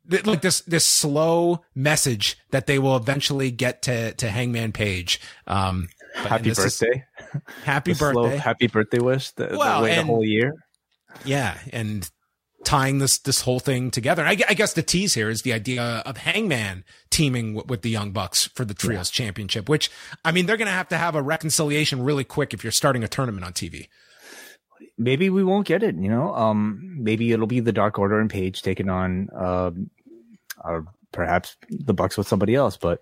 th- 0.10 0.26
like 0.26 0.42
this 0.42 0.62
this 0.62 0.86
slow 0.86 1.64
message 1.74 2.38
that 2.52 2.68
they 2.68 2.80
will 2.80 2.96
eventually 2.96 3.52
get 3.52 3.82
to 3.84 4.14
to 4.14 4.30
Hangman 4.30 4.72
Page. 4.72 5.20
Um, 5.48 5.90
Happy 6.14 6.50
this 6.50 6.60
is- 6.60 6.80
birthday! 6.80 7.04
happy 7.64 7.92
The 7.94 7.98
slow 7.98 8.24
birthday! 8.24 8.38
happy 8.38 8.68
birthday 8.68 9.00
wish. 9.00 9.32
The, 9.32 9.48
the 9.48 9.58
Well, 9.58 9.84
way 9.84 9.96
the 9.96 10.04
whole 10.04 10.24
year. 10.24 10.54
Yeah, 11.24 11.58
and 11.72 12.10
tying 12.64 12.98
this 12.98 13.20
this 13.20 13.42
whole 13.42 13.60
thing 13.60 13.92
together. 13.92 14.26
I, 14.26 14.38
I 14.50 14.54
guess 14.56 14.74
the 14.74 14.82
tease 14.84 15.14
here 15.14 15.30
is 15.30 15.44
the 15.44 15.54
idea 15.54 16.02
of 16.06 16.18
Hangman 16.18 16.84
teaming 17.12 17.54
w- 17.56 17.66
with 17.68 17.84
the 17.84 17.90
Young 17.92 18.12
Bucks 18.12 18.48
for 18.56 18.66
the 18.66 18.74
Trios 18.74 19.10
Championship. 19.12 19.70
Which 19.70 19.90
I 20.24 20.32
mean, 20.32 20.46
they're 20.48 20.58
going 20.58 20.68
to 20.68 20.72
have 20.74 20.90
to 20.90 20.98
have 20.98 21.16
a 21.16 21.22
reconciliation 21.22 22.04
really 22.04 22.24
quick 22.24 22.54
if 22.54 22.64
you're 22.64 22.72
starting 22.72 23.04
a 23.04 23.08
tournament 23.08 23.46
on 23.46 23.54
TV. 23.54 23.88
maybe 24.98 25.30
we 25.30 25.44
won't 25.44 25.68
get 25.68 25.84
it. 25.84 25.96
You 25.96 26.10
know, 26.10 26.34
um, 26.36 26.96
maybe 27.00 27.32
it'll 27.32 27.48
be 27.48 27.60
the 27.60 27.72
Dark 27.74 28.00
Order 28.00 28.20
and 28.20 28.30
Page 28.30 28.62
taking 28.62 28.90
on, 28.90 29.30
um, 29.36 29.90
or 30.64 30.86
perhaps 31.12 31.56
the 31.70 31.94
Bucks 31.94 32.18
with 32.18 32.28
somebody 32.28 32.56
else. 32.56 32.78
But 32.78 33.00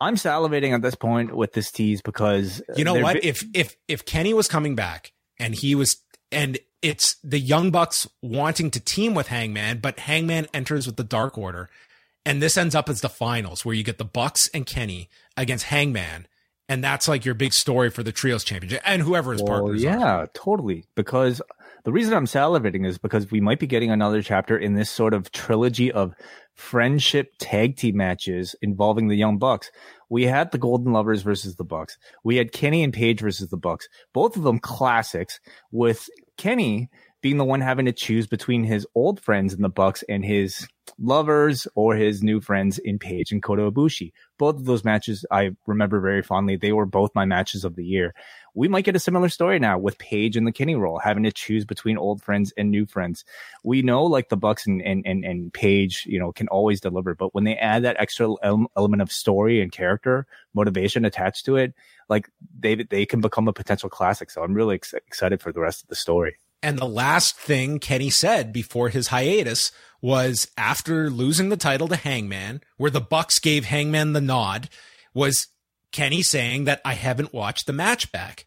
I'm 0.00 0.16
salivating 0.16 0.72
at 0.74 0.82
this 0.82 0.94
point 0.94 1.34
with 1.34 1.52
this 1.52 1.70
tease 1.72 2.02
because 2.02 2.62
You 2.76 2.84
know 2.84 2.94
what? 2.94 3.14
vi- 3.22 3.26
If 3.28 3.44
if 3.54 3.76
if 3.88 4.04
Kenny 4.04 4.34
was 4.34 4.46
coming 4.48 4.74
back 4.74 5.12
and 5.38 5.54
he 5.54 5.74
was 5.74 5.96
and 6.32 6.58
it's 6.82 7.16
the 7.22 7.38
Young 7.38 7.70
Bucks 7.70 8.08
wanting 8.22 8.70
to 8.70 8.80
team 8.80 9.14
with 9.14 9.28
Hangman, 9.28 9.78
but 9.78 10.00
Hangman 10.00 10.46
enters 10.54 10.86
with 10.86 10.96
the 10.96 11.04
Dark 11.04 11.36
Order, 11.36 11.68
and 12.24 12.40
this 12.42 12.56
ends 12.56 12.74
up 12.74 12.88
as 12.88 13.00
the 13.00 13.08
finals 13.08 13.64
where 13.64 13.74
you 13.74 13.82
get 13.84 13.98
the 13.98 14.04
Bucks 14.04 14.48
and 14.54 14.64
Kenny 14.66 15.08
against 15.36 15.66
Hangman, 15.66 16.26
and 16.68 16.82
that's 16.84 17.08
like 17.08 17.24
your 17.24 17.34
big 17.34 17.52
story 17.52 17.90
for 17.90 18.02
the 18.02 18.12
Trios 18.12 18.44
Championship 18.44 18.80
and 18.84 19.02
whoever 19.02 19.34
is 19.34 19.42
Well, 19.42 19.60
partners 19.60 19.84
are. 19.84 19.98
yeah, 19.98 20.26
totally. 20.32 20.84
Because 20.94 21.42
the 21.84 21.92
reason 21.92 22.14
I'm 22.14 22.26
salivating 22.26 22.86
is 22.86 22.96
because 22.98 23.30
we 23.30 23.40
might 23.40 23.58
be 23.58 23.66
getting 23.66 23.90
another 23.90 24.22
chapter 24.22 24.56
in 24.56 24.74
this 24.74 24.90
sort 24.90 25.12
of 25.14 25.32
trilogy 25.32 25.90
of 25.90 26.14
friendship 26.54 27.32
tag 27.38 27.76
team 27.76 27.96
matches 27.96 28.54
involving 28.62 29.08
the 29.08 29.16
Young 29.16 29.38
Bucks. 29.38 29.70
We 30.10 30.24
had 30.24 30.50
the 30.50 30.58
Golden 30.58 30.92
Lovers 30.92 31.22
versus 31.22 31.56
the 31.56 31.64
Bucks. 31.64 31.96
We 32.24 32.36
had 32.36 32.52
Kenny 32.52 32.82
and 32.84 32.92
Page 32.92 33.20
versus 33.20 33.48
the 33.48 33.56
Bucks. 33.56 33.88
Both 34.12 34.36
of 34.36 34.42
them 34.42 34.58
classics, 34.58 35.40
with 35.70 36.10
Kenny 36.36 36.90
being 37.22 37.36
the 37.36 37.44
one 37.44 37.60
having 37.60 37.86
to 37.86 37.92
choose 37.92 38.26
between 38.26 38.64
his 38.64 38.86
old 38.94 39.20
friends 39.20 39.52
in 39.54 39.62
the 39.62 39.68
Bucks 39.68 40.02
and 40.08 40.24
his 40.24 40.66
lovers 40.98 41.68
or 41.74 41.94
his 41.94 42.22
new 42.22 42.40
friends 42.40 42.78
in 42.78 42.98
Page 42.98 43.32
and 43.32 43.42
Kota 43.42 43.70
Ibushi. 43.70 44.12
Both 44.38 44.56
of 44.56 44.64
those 44.64 44.84
matches 44.84 45.24
I 45.30 45.50
remember 45.66 46.00
very 46.00 46.22
fondly. 46.22 46.56
They 46.56 46.72
were 46.72 46.86
both 46.86 47.14
my 47.14 47.24
matches 47.24 47.64
of 47.64 47.76
the 47.76 47.84
year 47.84 48.14
we 48.54 48.68
might 48.68 48.84
get 48.84 48.96
a 48.96 49.00
similar 49.00 49.28
story 49.28 49.58
now 49.58 49.78
with 49.78 49.98
Page 49.98 50.36
and 50.36 50.46
the 50.46 50.52
Kenny 50.52 50.74
role, 50.74 50.98
having 50.98 51.22
to 51.24 51.32
choose 51.32 51.64
between 51.64 51.96
old 51.96 52.22
friends 52.22 52.52
and 52.56 52.70
new 52.70 52.86
friends. 52.86 53.24
We 53.62 53.82
know 53.82 54.04
like 54.04 54.28
the 54.28 54.36
Bucks 54.36 54.66
and 54.66 54.82
and 54.82 55.02
and, 55.06 55.24
and 55.24 55.52
Page, 55.52 56.04
you 56.06 56.18
know, 56.18 56.32
can 56.32 56.48
always 56.48 56.80
deliver, 56.80 57.14
but 57.14 57.34
when 57.34 57.44
they 57.44 57.56
add 57.56 57.84
that 57.84 57.96
extra 57.98 58.28
ele- 58.42 58.70
element 58.76 59.02
of 59.02 59.12
story 59.12 59.60
and 59.60 59.70
character 59.70 60.26
motivation 60.54 61.04
attached 61.04 61.44
to 61.46 61.56
it, 61.56 61.74
like 62.08 62.28
they 62.58 62.74
they 62.74 63.06
can 63.06 63.20
become 63.20 63.48
a 63.48 63.52
potential 63.52 63.88
classic. 63.88 64.30
So 64.30 64.42
I'm 64.42 64.54
really 64.54 64.76
ex- 64.76 64.94
excited 64.94 65.40
for 65.40 65.52
the 65.52 65.60
rest 65.60 65.82
of 65.82 65.88
the 65.88 65.96
story. 65.96 66.36
And 66.62 66.78
the 66.78 66.86
last 66.86 67.36
thing 67.36 67.78
Kenny 67.78 68.10
said 68.10 68.52
before 68.52 68.90
his 68.90 69.08
hiatus 69.08 69.72
was 70.02 70.48
after 70.56 71.10
losing 71.10 71.48
the 71.48 71.56
title 71.56 71.88
to 71.88 71.96
Hangman, 71.96 72.62
where 72.76 72.90
the 72.90 73.00
Bucks 73.00 73.38
gave 73.38 73.64
Hangman 73.64 74.12
the 74.12 74.20
nod, 74.20 74.68
was 75.14 75.48
Kenny 75.92 76.22
saying 76.22 76.64
that 76.64 76.80
I 76.84 76.94
haven't 76.94 77.32
watched 77.34 77.66
the 77.66 77.72
match 77.72 78.12
back. 78.12 78.44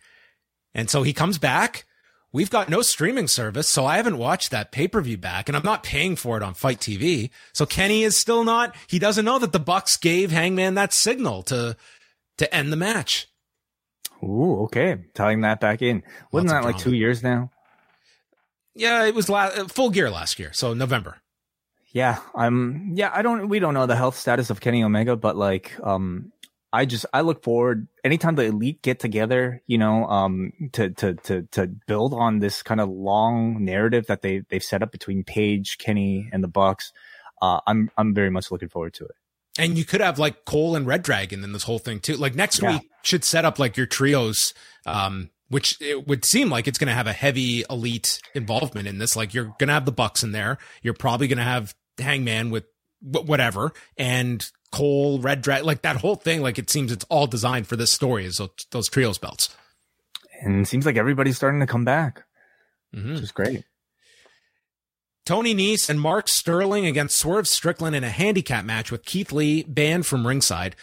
And 0.73 0.89
so 0.89 1.03
he 1.03 1.13
comes 1.13 1.37
back. 1.37 1.85
We've 2.31 2.49
got 2.49 2.67
no 2.67 2.81
streaming 2.81 3.27
service, 3.27 3.69
so 3.69 3.85
I 3.85 3.97
haven't 3.97 4.17
watched 4.17 4.49
that 4.49 4.71
pay-per-view 4.71 5.17
back 5.17 5.47
and 5.47 5.55
I'm 5.55 5.63
not 5.63 5.83
paying 5.83 6.15
for 6.15 6.35
it 6.35 6.41
on 6.41 6.55
FITE 6.55 6.79
TV. 6.79 7.29
So 7.53 7.67
Kenny 7.67 8.01
is 8.01 8.19
still 8.19 8.43
not, 8.43 8.75
he 8.87 8.97
doesn't 8.97 9.25
know 9.25 9.37
that 9.37 9.51
the 9.51 9.59
Bucks 9.59 9.97
gave 9.97 10.31
Hangman 10.31 10.73
that 10.73 10.93
signal 10.93 11.43
to, 11.43 11.77
to 12.39 12.55
end 12.55 12.71
the 12.71 12.77
match. 12.77 13.27
Ooh, 14.23 14.63
okay, 14.63 14.97
tying 15.13 15.41
that 15.41 15.59
back 15.59 15.83
in. 15.83 16.01
Wasn't 16.31 16.49
Lots 16.49 16.65
that 16.65 16.73
like 16.73 16.81
two 16.81 16.95
years 16.95 17.21
now? 17.21 17.51
Yeah, 18.75 19.05
it 19.05 19.13
was 19.15 19.29
la- 19.29 19.49
full 19.67 19.89
gear 19.89 20.09
last 20.09 20.39
year. 20.39 20.51
So 20.53 20.73
November. 20.73 21.17
Yeah, 21.91 22.19
I'm. 22.35 22.93
Yeah, 22.95 23.11
I 23.13 23.21
don't. 23.21 23.49
We 23.49 23.59
don't 23.59 23.73
know 23.75 23.85
the 23.85 23.95
health 23.95 24.17
status 24.17 24.49
of 24.49 24.59
Kenny 24.59 24.83
Omega, 24.83 25.15
but 25.15 25.35
like, 25.35 25.73
um, 25.83 26.31
I 26.71 26.85
just 26.85 27.05
I 27.13 27.21
look 27.21 27.43
forward 27.43 27.87
anytime 28.03 28.33
the 28.33 28.45
elite 28.45 28.81
get 28.81 28.99
together, 28.99 29.61
you 29.67 29.77
know, 29.77 30.05
um, 30.07 30.53
to 30.71 30.89
to 30.89 31.13
to 31.13 31.43
to 31.51 31.67
build 31.85 32.15
on 32.15 32.39
this 32.39 32.63
kind 32.63 32.81
of 32.81 32.89
long 32.89 33.63
narrative 33.63 34.07
that 34.07 34.23
they 34.23 34.41
they've 34.49 34.63
set 34.63 34.81
up 34.81 34.91
between 34.91 35.23
Page, 35.23 35.77
Kenny, 35.77 36.29
and 36.33 36.43
the 36.43 36.47
Bucks. 36.47 36.91
Uh, 37.43 37.59
I'm 37.67 37.91
I'm 37.95 38.15
very 38.15 38.31
much 38.31 38.49
looking 38.49 38.69
forward 38.69 38.95
to 38.95 39.05
it. 39.05 39.11
And 39.59 39.77
you 39.77 39.85
could 39.85 40.01
have 40.01 40.17
like 40.17 40.45
Cole 40.45 40.75
and 40.75 40.87
Red 40.87 41.03
Dragon 41.03 41.43
in 41.43 41.51
this 41.53 41.61
whole 41.61 41.77
thing 41.77 41.99
too. 41.99 42.15
Like 42.15 42.33
next 42.33 42.59
Yeah. 42.59 42.71
week 42.79 42.89
should 43.03 43.23
set 43.23 43.45
up 43.45 43.59
like 43.59 43.77
your 43.77 43.85
trios, 43.85 44.55
um, 44.87 45.29
which 45.49 45.79
it 45.81 46.07
would 46.07 46.25
seem 46.25 46.49
like 46.49 46.67
it's 46.67 46.77
going 46.77 46.87
to 46.87 46.93
have 46.93 47.07
a 47.07 47.13
heavy 47.13 47.63
elite 47.69 48.19
involvement 48.33 48.87
in 48.87 48.97
this. 48.97 49.15
Like 49.15 49.33
you're 49.33 49.53
going 49.59 49.67
to 49.67 49.73
have 49.73 49.85
the 49.85 49.91
Bucks 49.91 50.23
in 50.23 50.31
there. 50.31 50.57
You're 50.81 50.93
probably 50.93 51.27
going 51.27 51.37
to 51.37 51.43
have 51.43 51.75
Hangman 51.97 52.49
with 52.49 52.63
whatever 53.01 53.71
and 53.97 54.49
Cole, 54.71 55.19
Red 55.19 55.41
Dragon, 55.41 55.65
like 55.65 55.81
that 55.83 55.97
whole 55.97 56.15
thing. 56.15 56.41
Like 56.41 56.57
it 56.57 56.69
seems 56.69 56.91
it's 56.91 57.05
all 57.09 57.27
designed 57.27 57.67
for 57.67 57.75
this 57.75 57.91
story 57.91 58.25
is 58.25 58.37
those, 58.37 58.49
those 58.71 58.89
trios 58.89 59.17
belts. 59.17 59.55
And 60.41 60.61
it 60.61 60.67
seems 60.67 60.85
like 60.85 60.97
everybody's 60.97 61.35
starting 61.37 61.59
to 61.59 61.67
come 61.67 61.85
back, 61.85 62.23
Mhm. 62.95 63.13
which 63.13 63.21
is 63.23 63.31
great. 63.31 63.63
Tony 65.25 65.55
Nese 65.55 65.89
and 65.89 66.01
Mark 66.01 66.27
Sterling 66.27 66.85
against 66.85 67.17
Swerve 67.17 67.47
Strickland 67.47 67.95
in 67.95 68.03
a 68.03 68.09
handicap 68.09 68.65
match 68.65 68.91
with 68.91 69.05
Keith 69.05 69.31
Lee 69.31 69.63
banned 69.63 70.05
from 70.05 70.27
ringside. 70.27 70.75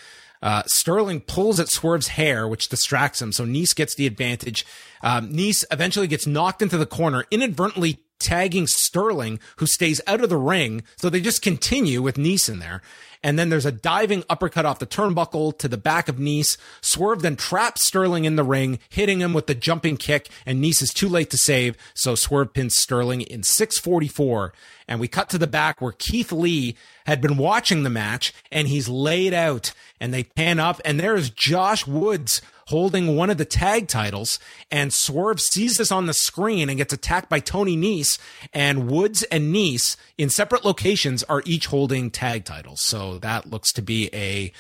Uh, 0.42 0.62
Sterling 0.66 1.20
pulls 1.20 1.60
at 1.60 1.68
Swerve's 1.68 2.08
hair, 2.08 2.48
which 2.48 2.68
distracts 2.68 3.20
him, 3.20 3.32
so 3.32 3.44
Nese 3.44 3.74
gets 3.74 3.94
the 3.94 4.06
advantage. 4.06 4.64
Um, 5.02 5.32
Nese 5.32 5.64
eventually 5.70 6.06
gets 6.06 6.26
knocked 6.26 6.62
into 6.62 6.78
the 6.78 6.86
corner, 6.86 7.26
inadvertently 7.30 7.98
tagging 8.18 8.66
Sterling, 8.66 9.40
who 9.56 9.66
stays 9.66 10.00
out 10.06 10.22
of 10.22 10.28
the 10.28 10.36
ring. 10.36 10.82
So 10.96 11.10
they 11.10 11.20
just 11.20 11.42
continue 11.42 12.02
with 12.02 12.16
Nese 12.16 12.48
in 12.48 12.58
there. 12.58 12.82
And 13.22 13.38
then 13.38 13.50
there's 13.50 13.66
a 13.66 13.72
diving 13.72 14.24
uppercut 14.30 14.64
off 14.64 14.78
the 14.78 14.86
turnbuckle 14.86 15.58
to 15.58 15.68
the 15.68 15.76
back 15.76 16.08
of 16.08 16.16
Nese. 16.16 16.56
Swerve 16.80 17.22
then 17.22 17.36
traps 17.36 17.86
Sterling 17.86 18.24
in 18.24 18.36
the 18.36 18.44
ring, 18.44 18.78
hitting 18.88 19.20
him 19.20 19.34
with 19.34 19.46
the 19.46 19.54
jumping 19.54 19.96
kick, 19.96 20.28
and 20.46 20.62
Nese 20.62 20.82
is 20.82 20.92
too 20.94 21.08
late 21.08 21.30
to 21.30 21.36
save. 21.36 21.76
So 21.94 22.14
Swerve 22.14 22.54
pins 22.54 22.76
Sterling 22.76 23.20
in 23.20 23.42
644. 23.42 24.54
And 24.88 24.98
we 24.98 25.06
cut 25.06 25.28
to 25.30 25.38
the 25.38 25.46
back 25.46 25.80
where 25.80 25.92
Keith 25.92 26.32
Lee 26.32 26.76
had 27.06 27.20
been 27.20 27.36
watching 27.36 27.82
the 27.82 27.90
match 27.90 28.32
and 28.50 28.68
he's 28.68 28.88
laid 28.88 29.34
out 29.34 29.72
and 30.00 30.12
they 30.12 30.24
pan 30.24 30.58
up 30.58 30.80
and 30.84 30.98
there 30.98 31.14
is 31.14 31.30
Josh 31.30 31.86
Woods 31.86 32.42
holding 32.70 33.16
one 33.16 33.30
of 33.30 33.36
the 33.36 33.44
tag 33.44 33.86
titles 33.86 34.38
and 34.70 34.92
Swerve 34.92 35.40
sees 35.40 35.76
this 35.76 35.92
on 35.92 36.06
the 36.06 36.14
screen 36.14 36.68
and 36.68 36.78
gets 36.78 36.92
attacked 36.92 37.28
by 37.28 37.40
Tony 37.40 37.76
Nese 37.76 38.18
and 38.52 38.90
Woods 38.90 39.22
and 39.24 39.54
Nese 39.54 39.96
in 40.16 40.30
separate 40.30 40.64
locations 40.64 41.22
are 41.24 41.42
each 41.44 41.66
holding 41.66 42.10
tag 42.10 42.44
titles. 42.44 42.80
So 42.80 43.18
that 43.18 43.50
looks 43.50 43.72
to 43.74 43.82
be 43.82 44.08
a, 44.14 44.52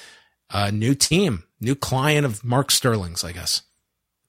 a 0.50 0.70
new 0.70 0.94
team, 0.94 1.44
new 1.60 1.74
client 1.74 2.26
of 2.26 2.44
Mark 2.44 2.70
Sterling's, 2.70 3.24
I 3.24 3.32
guess. 3.32 3.62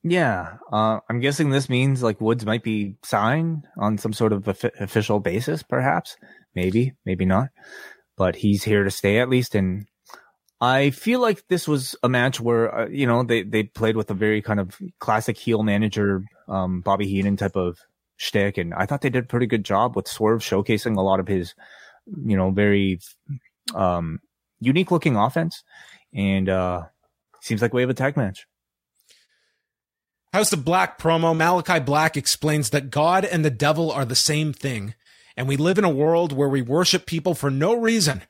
Yeah, 0.04 0.58
uh, 0.72 1.00
I'm 1.10 1.20
guessing 1.20 1.52
this 1.52 1.70
means 1.70 2.02
like 2.02 2.22
Woods 2.22 2.46
might 2.46 2.64
be 2.64 2.96
signed 3.04 3.68
on 3.78 4.00
some 4.00 4.14
sort 4.14 4.34
of 4.34 4.48
offi- 4.48 4.72
official 4.80 5.20
basis, 5.20 5.62
perhaps. 5.62 6.18
Maybe, 6.56 6.94
maybe 7.06 7.26
not. 7.26 7.50
But 8.18 8.36
he's 8.36 8.64
here 8.64 8.84
to 8.84 8.92
stay 8.92 9.20
at 9.20 9.30
least. 9.30 9.54
And 9.54 9.86
I 10.62 10.92
feel 10.92 11.20
like 11.20 11.48
this 11.48 11.68
was 11.68 11.96
a 12.04 12.10
match 12.10 12.40
where 12.40 12.74
uh, 12.74 12.88
you 12.88 13.08
know 13.08 13.24
they 13.24 13.42
they 13.42 13.64
played 13.64 13.98
with 13.98 14.12
a 14.12 14.14
very 14.14 14.44
kind 14.44 14.60
of 14.60 14.78
classic 15.00 15.38
heel 15.38 15.64
manager, 15.64 16.24
um, 16.48 16.82
Bobby 16.82 17.08
Heenan 17.08 17.36
type 17.36 17.56
of 17.56 17.80
shtick, 18.18 18.60
and 18.60 18.72
I 18.76 18.86
thought 18.86 19.02
they 19.02 19.10
did 19.10 19.24
a 19.24 19.28
pretty 19.28 19.48
good 19.48 19.66
job 19.66 19.96
with 19.96 20.08
Swerve 20.08 20.42
showcasing 20.42 20.96
a 20.96 21.02
lot 21.02 21.20
of 21.20 21.28
his, 21.28 21.56
you 22.24 22.38
know, 22.38 22.52
very 22.52 23.00
um, 23.74 24.20
unique 24.60 24.92
looking 24.92 25.16
offense. 25.16 25.64
And 26.14 26.48
uh, 26.48 26.84
seems 27.42 27.64
like 27.64 27.74
we 27.74 27.82
have 27.82 27.90
a 27.90 27.96
tag 27.96 28.16
match. 28.16 28.46
House 30.34 30.54
of 30.54 30.64
Black 30.64 31.00
promo, 31.00 31.36
Malachi 31.36 31.80
Black 31.80 32.16
explains 32.16 32.70
that 32.70 32.92
God 32.92 33.26
and 33.26 33.44
the 33.44 33.50
devil 33.50 33.92
are 33.92 34.06
the 34.06 34.16
same 34.16 34.54
thing, 34.54 34.94
and 35.36 35.48
we 35.48 35.58
live 35.58 35.80
in 35.80 35.84
a 35.84 35.90
world 35.90 36.32
where 36.32 36.48
we 36.48 36.62
worship 36.62 37.08
people 37.08 37.34
for 37.34 37.50
no 37.50 37.74
reason. 37.74 38.22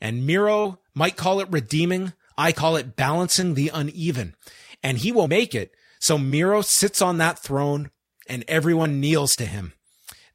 And 0.00 0.26
Miro 0.26 0.78
might 0.94 1.16
call 1.16 1.40
it 1.40 1.48
redeeming, 1.50 2.12
I 2.38 2.52
call 2.52 2.76
it 2.76 2.96
balancing 2.96 3.54
the 3.54 3.70
uneven. 3.72 4.34
And 4.82 4.98
he 4.98 5.12
will 5.12 5.28
make 5.28 5.54
it, 5.54 5.72
so 5.98 6.16
Miro 6.16 6.62
sits 6.62 7.02
on 7.02 7.18
that 7.18 7.38
throne 7.38 7.90
and 8.26 8.44
everyone 8.48 9.00
kneels 9.00 9.34
to 9.36 9.46
him. 9.46 9.74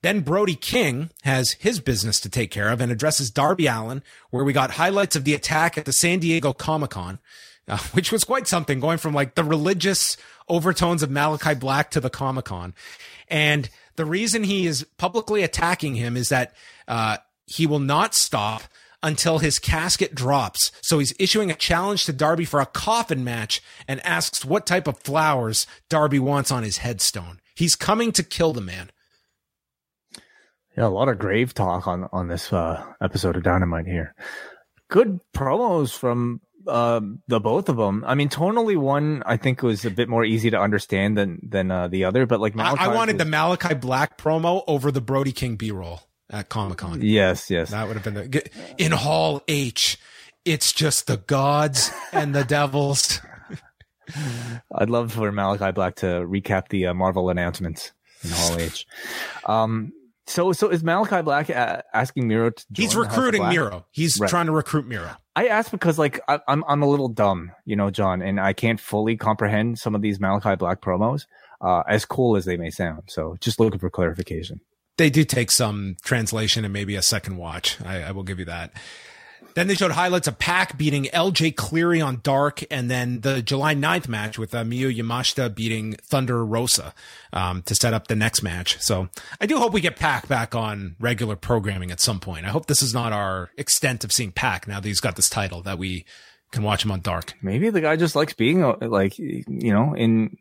Then 0.01 0.19
Brody 0.19 0.55
King 0.55 1.09
has 1.23 1.53
his 1.53 1.79
business 1.79 2.19
to 2.19 2.29
take 2.29 2.51
care 2.51 2.69
of 2.69 2.79
and 2.79 2.91
addresses 2.91 3.31
Darby 3.31 3.65
Allin, 3.65 4.03
where 4.29 4.43
we 4.43 4.53
got 4.53 4.71
highlights 4.71 5.15
of 5.15 5.23
the 5.23 5.33
attack 5.33 5.79
at 5.79 5.85
the 5.85 5.93
San 5.93 6.19
Diego 6.19 6.53
Comic 6.53 6.91
Con, 6.91 7.17
uh, 7.67 7.77
which 7.93 8.11
was 8.11 8.23
quite 8.23 8.47
something, 8.47 8.79
going 8.79 8.99
from 8.99 9.15
like 9.15 9.33
the 9.33 9.43
religious 9.43 10.15
overtones 10.47 11.01
of 11.01 11.09
Malachi 11.09 11.55
Black 11.55 11.89
to 11.89 11.99
the 11.99 12.11
Comic 12.11 12.45
Con. 12.45 12.75
And 13.29 13.67
the 13.95 14.05
reason 14.05 14.43
he 14.43 14.67
is 14.67 14.85
publicly 14.97 15.41
attacking 15.41 15.95
him 15.95 16.15
is 16.15 16.29
that 16.29 16.53
uh, 16.87 17.17
he 17.47 17.65
will 17.65 17.79
not 17.79 18.13
stop 18.13 18.61
until 19.03 19.39
his 19.39 19.59
casket 19.59 20.15
drops. 20.15 20.71
So 20.81 20.99
he's 20.99 21.13
issuing 21.19 21.51
a 21.51 21.55
challenge 21.55 22.05
to 22.05 22.13
Darby 22.13 22.45
for 22.45 22.59
a 22.59 22.65
coffin 22.65 23.23
match 23.23 23.61
and 23.87 24.05
asks 24.05 24.43
what 24.45 24.65
type 24.65 24.87
of 24.87 24.99
flowers 24.99 25.67
Darby 25.89 26.19
wants 26.19 26.51
on 26.51 26.63
his 26.63 26.77
headstone. 26.79 27.39
He's 27.55 27.75
coming 27.75 28.11
to 28.13 28.23
kill 28.23 28.53
the 28.53 28.61
man. 28.61 28.89
Yeah, 30.77 30.87
a 30.87 30.89
lot 30.89 31.07
of 31.07 31.19
grave 31.19 31.53
talk 31.53 31.87
on 31.87 32.07
on 32.11 32.27
this 32.27 32.51
uh, 32.51 32.83
episode 33.01 33.37
of 33.37 33.43
Dynamite 33.43 33.85
here. 33.87 34.13
Good 34.89 35.19
promos 35.33 35.95
from 35.97 36.41
uh, 36.67 36.99
the 37.27 37.39
both 37.39 37.69
of 37.69 37.77
them. 37.77 38.03
I 38.05 38.15
mean, 38.15 38.27
tonally 38.27 38.75
one 38.75 39.23
I 39.25 39.37
think 39.37 39.61
was 39.63 39.85
a 39.85 39.89
bit 39.91 40.09
more 40.09 40.25
easy 40.25 40.49
to 40.49 40.59
understand 40.59 41.17
than 41.17 41.39
than 41.47 41.71
uh, 41.71 41.87
the 41.87 42.03
other, 42.03 42.25
but 42.25 42.41
like 42.41 42.53
I, 42.53 42.57
Malachi 42.57 42.83
I 42.83 42.87
wanted 42.89 43.13
was- 43.15 43.19
the 43.23 43.29
Malachi 43.29 43.73
Black 43.75 44.17
promo 44.17 44.63
over 44.67 44.91
the 44.91 45.01
Brody 45.01 45.31
King 45.31 45.55
B 45.55 45.71
roll 45.71 46.01
at 46.29 46.49
Comic 46.49 46.77
Con. 46.79 47.01
yes, 47.01 47.49
yes. 47.49 47.71
That 47.71 47.87
would 47.87 47.95
have 47.97 48.03
been 48.03 48.13
the 48.15 48.49
in 48.77 48.91
Hall 48.91 49.41
H. 49.47 49.97
It's 50.43 50.71
just 50.73 51.07
the 51.07 51.17
gods 51.17 51.91
and 52.11 52.35
the 52.35 52.43
devils. 52.43 53.19
I'd 54.75 54.89
love 54.89 55.11
for 55.13 55.31
Malachi 55.31 55.71
Black 55.71 55.95
to 55.97 56.05
recap 56.05 56.67
the 56.69 56.87
uh, 56.87 56.93
Marvel 56.93 57.29
announcements 57.29 57.91
in 58.23 58.29
Hall 58.31 58.57
H. 58.59 58.85
Um, 59.45 59.91
so 60.27 60.51
so 60.53 60.69
is 60.69 60.83
Malachi 60.83 61.21
Black 61.21 61.49
uh, 61.49 61.81
asking 61.93 62.27
Miro 62.27 62.49
to? 62.51 62.65
He's 62.75 62.93
join 62.93 63.03
the 63.03 63.07
House 63.09 63.17
of 63.17 63.23
recruiting? 63.23 63.49
Miro. 63.49 63.85
He's 63.91 64.19
Right. 64.19 64.29
trying 64.29 64.45
to 64.47 64.51
recruit 64.51 64.87
Miro. 64.87 65.11
I 65.35 65.47
asked 65.47 65.71
because 65.71 65.97
like 65.99 66.19
I, 66.27 66.39
I'm 66.47 66.63
I'm 66.67 66.81
a 66.83 66.87
little 66.87 67.09
dumb, 67.09 67.51
you 67.65 67.75
know, 67.75 67.89
John, 67.89 68.21
and 68.21 68.39
I 68.39 68.53
can't 68.53 68.79
fully 68.79 69.17
comprehend 69.17 69.79
some 69.79 69.95
of 69.95 70.01
these 70.01 70.19
Malachi 70.19 70.55
Black 70.55 70.81
promos, 70.81 71.25
uh, 71.61 71.83
as 71.87 72.05
cool 72.05 72.35
as 72.37 72.45
they 72.45 72.57
may 72.57 72.69
sound. 72.69 73.03
So 73.07 73.35
just 73.41 73.59
looking 73.59 73.79
for 73.79 73.89
clarification. 73.89 74.61
They 74.97 75.09
do 75.09 75.23
take 75.23 75.51
some 75.51 75.97
translation 76.03 76.63
and 76.63 76.73
maybe 76.73 76.95
a 76.95 77.01
second 77.01 77.37
watch. 77.37 77.77
I, 77.83 78.03
I 78.03 78.11
will 78.11 78.23
give 78.23 78.39
you 78.39 78.45
that. 78.45 78.71
Then 79.55 79.67
they 79.67 79.75
showed 79.75 79.91
highlights 79.91 80.27
of 80.27 80.37
Pac 80.37 80.77
beating 80.77 81.05
LJ 81.05 81.55
Cleary 81.55 82.01
on 82.01 82.19
Dark, 82.23 82.63
and 82.69 82.91
then 82.91 83.21
the 83.21 83.41
July 83.41 83.73
9th 83.73 84.09
match 84.09 84.37
with 84.37 84.53
uh, 84.53 84.65
Miyu 84.65 84.93
Yamashita 84.93 85.55
beating 85.55 85.93
Thunder 85.93 86.45
Rosa 86.45 86.93
um, 87.31 87.61
to 87.63 87.73
set 87.73 87.93
up 87.93 88.07
the 88.07 88.17
next 88.17 88.43
match. 88.43 88.81
So 88.81 89.07
I 89.39 89.45
do 89.45 89.57
hope 89.57 89.71
we 89.71 89.79
get 89.79 89.95
Pac 89.95 90.27
back 90.27 90.55
on 90.55 90.97
regular 90.99 91.37
programming 91.37 91.89
at 91.89 92.01
some 92.01 92.19
point. 92.19 92.45
I 92.45 92.49
hope 92.49 92.65
this 92.65 92.81
is 92.81 92.93
not 92.93 93.13
our 93.13 93.49
extent 93.57 94.03
of 94.03 94.11
seeing 94.11 94.33
Pac 94.33 94.67
now 94.67 94.81
that 94.81 94.87
he's 94.87 94.99
got 94.99 95.15
this 95.15 95.29
title 95.29 95.61
that 95.61 95.77
we 95.77 96.03
can 96.51 96.61
watch 96.63 96.83
him 96.83 96.91
on 96.91 96.99
Dark. 96.99 97.33
Maybe 97.41 97.69
the 97.69 97.81
guy 97.81 97.95
just 97.95 98.15
likes 98.15 98.33
being 98.33 98.61
uh, 98.61 98.75
like 98.81 99.17
you 99.17 99.45
know 99.47 99.93
in 99.95 100.37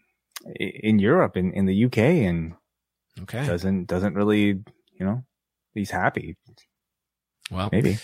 in 0.56 0.98
Europe 0.98 1.36
in 1.36 1.52
in 1.52 1.66
the 1.66 1.84
UK 1.84 1.98
and 1.98 2.54
Okay. 3.22 3.46
doesn't 3.46 3.86
doesn't 3.86 4.14
really 4.14 4.46
you 4.46 5.06
know 5.06 5.24
he's 5.72 5.90
happy. 5.90 6.36
Well, 7.50 7.68
Maybe 7.70 7.98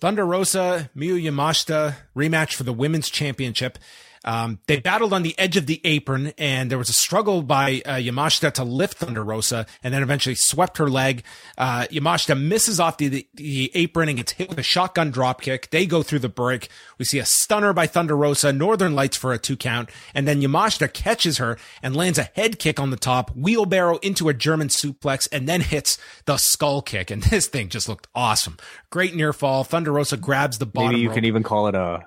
Thunder 0.00 0.24
Rosa, 0.24 0.90
Miyu 0.96 1.20
Yamashita 1.20 1.96
rematch 2.14 2.54
for 2.54 2.62
the 2.62 2.72
women's 2.72 3.08
championship. 3.08 3.78
Um, 4.24 4.58
they 4.66 4.78
battled 4.80 5.12
on 5.12 5.22
the 5.22 5.38
edge 5.38 5.56
of 5.56 5.66
the 5.66 5.80
apron, 5.84 6.32
and 6.38 6.70
there 6.70 6.78
was 6.78 6.88
a 6.88 6.94
struggle 6.94 7.42
by 7.42 7.82
uh, 7.84 7.94
Yamashita 7.94 8.52
to 8.54 8.64
lift 8.64 8.98
Thunder 8.98 9.24
Rosa, 9.24 9.66
and 9.82 9.92
then 9.94 10.02
eventually 10.02 10.34
swept 10.34 10.78
her 10.78 10.88
leg. 10.88 11.22
Uh, 11.56 11.86
Yamashita 11.90 12.40
misses 12.40 12.80
off 12.80 12.96
the, 12.98 13.08
the, 13.08 13.28
the 13.34 13.70
apron 13.74 14.08
and 14.08 14.16
gets 14.18 14.32
hit 14.32 14.48
with 14.48 14.58
a 14.58 14.62
shotgun 14.62 15.12
dropkick. 15.12 15.70
They 15.70 15.86
go 15.86 16.02
through 16.02 16.20
the 16.20 16.28
break. 16.28 16.68
We 16.98 17.04
see 17.04 17.18
a 17.18 17.24
stunner 17.24 17.72
by 17.72 17.86
Thunder 17.86 18.16
Rosa, 18.16 18.52
Northern 18.52 18.94
Lights 18.94 19.16
for 19.16 19.32
a 19.32 19.38
two 19.38 19.56
count, 19.56 19.90
and 20.14 20.26
then 20.26 20.40
Yamashita 20.40 20.92
catches 20.92 21.38
her 21.38 21.58
and 21.82 21.94
lands 21.96 22.18
a 22.18 22.24
head 22.34 22.58
kick 22.58 22.80
on 22.80 22.90
the 22.90 22.96
top, 22.96 23.30
wheelbarrow 23.36 23.98
into 23.98 24.28
a 24.28 24.34
German 24.34 24.68
suplex, 24.68 25.28
and 25.32 25.48
then 25.48 25.60
hits 25.60 25.98
the 26.26 26.36
skull 26.36 26.82
kick. 26.82 27.10
And 27.10 27.22
this 27.24 27.46
thing 27.46 27.68
just 27.68 27.88
looked 27.88 28.08
awesome. 28.14 28.56
Great 28.90 29.14
near 29.14 29.32
fall. 29.32 29.64
Thunder 29.64 29.92
Rosa 29.92 30.16
grabs 30.16 30.58
the 30.58 30.66
bottom 30.66 30.90
maybe 30.90 31.02
you 31.02 31.08
rope. 31.08 31.14
can 31.16 31.24
even 31.24 31.42
call 31.42 31.68
it 31.68 31.74
a 31.74 32.04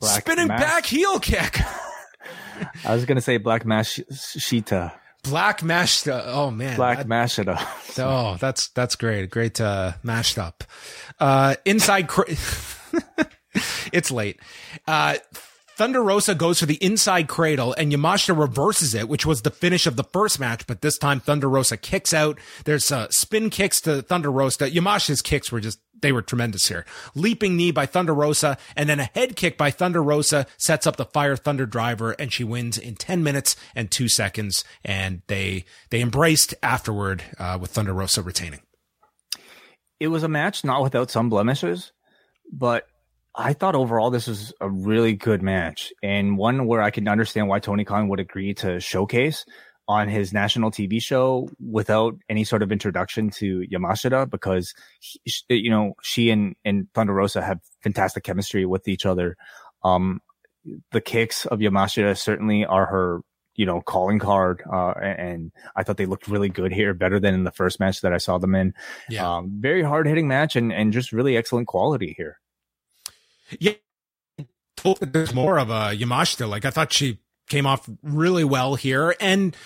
black 0.00 0.22
spinning 0.22 0.48
back 0.48 0.86
heel 0.86 1.18
kick. 1.20 1.60
I 2.84 2.94
was 2.94 3.04
gonna 3.04 3.20
say 3.20 3.36
black 3.36 3.64
mash 3.64 4.00
sheeta, 4.12 4.92
Black 5.24 5.62
mashed. 5.62 6.08
Oh 6.08 6.50
man, 6.50 6.76
black 6.76 6.98
that- 6.98 7.06
mashita. 7.08 7.58
Oh, 8.00 8.36
that's 8.38 8.68
that's 8.70 8.94
great. 8.94 9.28
Great 9.30 9.60
uh, 9.60 9.92
mashed 10.04 10.38
up. 10.38 10.62
Uh, 11.18 11.56
inside. 11.64 12.06
Cra- 12.06 12.26
it's 13.92 14.10
late. 14.12 14.38
Uh, 14.86 15.16
Thunder 15.76 16.02
Rosa 16.02 16.34
goes 16.34 16.60
for 16.60 16.66
the 16.66 16.76
inside 16.82 17.28
cradle 17.28 17.72
and 17.78 17.92
Yamashita 17.92 18.36
reverses 18.38 18.94
it, 18.94 19.08
which 19.08 19.24
was 19.26 19.42
the 19.42 19.50
finish 19.50 19.86
of 19.86 19.94
the 19.96 20.02
first 20.04 20.38
match, 20.40 20.66
but 20.66 20.80
this 20.80 20.98
time 20.98 21.20
Thunder 21.20 21.48
Rosa 21.48 21.76
kicks 21.76 22.12
out. 22.12 22.38
There's 22.64 22.90
uh, 22.92 23.08
spin 23.10 23.48
kicks 23.50 23.80
to 23.82 24.02
Thunder 24.02 24.30
Rosa. 24.30 24.70
Yamashita's 24.70 25.22
kicks 25.22 25.50
were 25.52 25.60
just 25.60 25.78
they 26.00 26.12
were 26.12 26.22
tremendous 26.22 26.68
here. 26.68 26.84
Leaping 27.14 27.56
knee 27.56 27.70
by 27.70 27.86
Thunder 27.86 28.14
Rosa, 28.14 28.58
and 28.76 28.88
then 28.88 29.00
a 29.00 29.10
head 29.14 29.36
kick 29.36 29.56
by 29.56 29.70
Thunder 29.70 30.02
Rosa 30.02 30.46
sets 30.56 30.86
up 30.86 30.96
the 30.96 31.04
Fire 31.04 31.36
Thunder 31.36 31.66
driver, 31.66 32.12
and 32.12 32.32
she 32.32 32.44
wins 32.44 32.78
in 32.78 32.94
10 32.94 33.22
minutes 33.22 33.56
and 33.74 33.90
two 33.90 34.08
seconds. 34.08 34.64
And 34.84 35.22
they, 35.26 35.64
they 35.90 36.00
embraced 36.00 36.54
afterward, 36.62 37.22
uh, 37.38 37.58
with 37.60 37.70
Thunder 37.70 37.92
Rosa 37.92 38.22
retaining. 38.22 38.60
It 40.00 40.08
was 40.08 40.22
a 40.22 40.28
match 40.28 40.64
not 40.64 40.82
without 40.82 41.10
some 41.10 41.28
blemishes, 41.28 41.92
but 42.52 42.86
I 43.34 43.52
thought 43.52 43.74
overall 43.74 44.10
this 44.10 44.26
was 44.26 44.52
a 44.60 44.68
really 44.68 45.14
good 45.14 45.42
match 45.42 45.92
and 46.02 46.36
one 46.36 46.66
where 46.66 46.82
I 46.82 46.90
can 46.90 47.06
understand 47.08 47.48
why 47.48 47.60
Tony 47.60 47.84
Khan 47.84 48.08
would 48.08 48.20
agree 48.20 48.54
to 48.54 48.80
showcase 48.80 49.44
on 49.88 50.06
his 50.06 50.34
national 50.34 50.70
TV 50.70 51.02
show 51.02 51.48
without 51.58 52.14
any 52.28 52.44
sort 52.44 52.62
of 52.62 52.70
introduction 52.70 53.30
to 53.30 53.64
Yamashita 53.72 54.28
because 54.28 54.74
he, 55.00 55.42
you 55.48 55.70
know 55.70 55.94
she 56.02 56.30
and 56.30 56.54
and 56.64 56.86
Thunder 56.94 57.14
Rosa 57.14 57.42
have 57.42 57.58
fantastic 57.82 58.22
chemistry 58.22 58.66
with 58.66 58.86
each 58.86 59.06
other. 59.06 59.36
Um, 59.82 60.20
the 60.92 61.00
kicks 61.00 61.46
of 61.46 61.60
Yamashita 61.60 62.18
certainly 62.18 62.66
are 62.66 62.86
her 62.86 63.22
you 63.54 63.64
know 63.64 63.80
calling 63.80 64.18
card, 64.18 64.62
uh, 64.70 64.90
and 64.90 65.52
I 65.74 65.82
thought 65.82 65.96
they 65.96 66.06
looked 66.06 66.28
really 66.28 66.50
good 66.50 66.72
here, 66.72 66.92
better 66.92 67.18
than 67.18 67.32
in 67.34 67.44
the 67.44 67.50
first 67.50 67.80
match 67.80 68.02
that 68.02 68.12
I 68.12 68.18
saw 68.18 68.36
them 68.36 68.54
in. 68.54 68.74
Yeah, 69.08 69.36
um, 69.36 69.56
very 69.58 69.82
hard 69.82 70.06
hitting 70.06 70.28
match 70.28 70.54
and 70.54 70.70
and 70.70 70.92
just 70.92 71.12
really 71.12 71.36
excellent 71.36 71.66
quality 71.66 72.14
here. 72.16 72.38
Yeah, 73.58 73.72
there's 75.00 75.32
more 75.32 75.58
of 75.58 75.70
a 75.70 75.96
Yamashita. 75.96 76.46
Like 76.46 76.66
I 76.66 76.70
thought 76.70 76.92
she 76.92 77.20
came 77.48 77.66
off 77.66 77.88
really 78.02 78.44
well 78.44 78.74
here. 78.74 79.14
And 79.20 79.56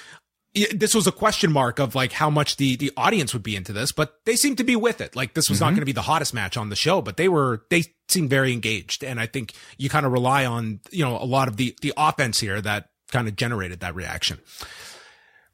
this 0.54 0.94
was 0.94 1.06
a 1.06 1.12
question 1.12 1.50
mark 1.50 1.78
of 1.78 1.94
like 1.94 2.12
how 2.12 2.28
much 2.28 2.56
the 2.56 2.76
the 2.76 2.92
audience 2.96 3.32
would 3.32 3.42
be 3.42 3.56
into 3.56 3.72
this, 3.72 3.90
but 3.90 4.20
they 4.26 4.36
seemed 4.36 4.58
to 4.58 4.64
be 4.64 4.76
with 4.76 5.00
it. 5.00 5.16
Like 5.16 5.34
this 5.34 5.48
was 5.48 5.58
mm-hmm. 5.58 5.64
not 5.64 5.70
going 5.70 5.80
to 5.80 5.86
be 5.86 5.92
the 5.92 6.02
hottest 6.02 6.34
match 6.34 6.56
on 6.56 6.68
the 6.68 6.76
show, 6.76 7.00
but 7.00 7.16
they 7.16 7.28
were 7.28 7.64
they 7.70 7.84
seemed 8.08 8.28
very 8.28 8.52
engaged, 8.52 9.02
and 9.02 9.18
I 9.18 9.26
think 9.26 9.54
you 9.78 9.88
kind 9.88 10.04
of 10.04 10.12
rely 10.12 10.44
on 10.44 10.80
you 10.90 11.04
know 11.04 11.16
a 11.16 11.24
lot 11.24 11.48
of 11.48 11.56
the 11.56 11.74
the 11.80 11.94
offense 11.96 12.38
here 12.40 12.60
that 12.60 12.90
kind 13.10 13.28
of 13.28 13.36
generated 13.36 13.80
that 13.80 13.94
reaction. 13.94 14.40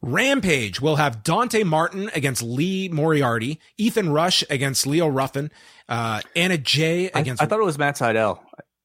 Rampage 0.01 0.81
will 0.81 0.97
have 0.97 1.25
Dante 1.25 1.65
Martin 1.65 2.11
against 2.15 2.43
Lee 2.43 2.89
Moriarty, 2.89 3.61
Ethan 3.77 4.11
Rush 4.11 4.45
against 4.49 4.87
Leon 4.87 5.13
Ruffin, 5.13 5.51
uh, 5.89 6.21
Anna 6.37 6.59
Jay 6.59 7.07
against. 7.07 7.43
I, 7.43 7.47
I 7.47 7.49
thought 7.49 7.61
it 7.61 7.65
was 7.65 7.79
Matt 7.79 7.97
Sydal. 7.97 8.41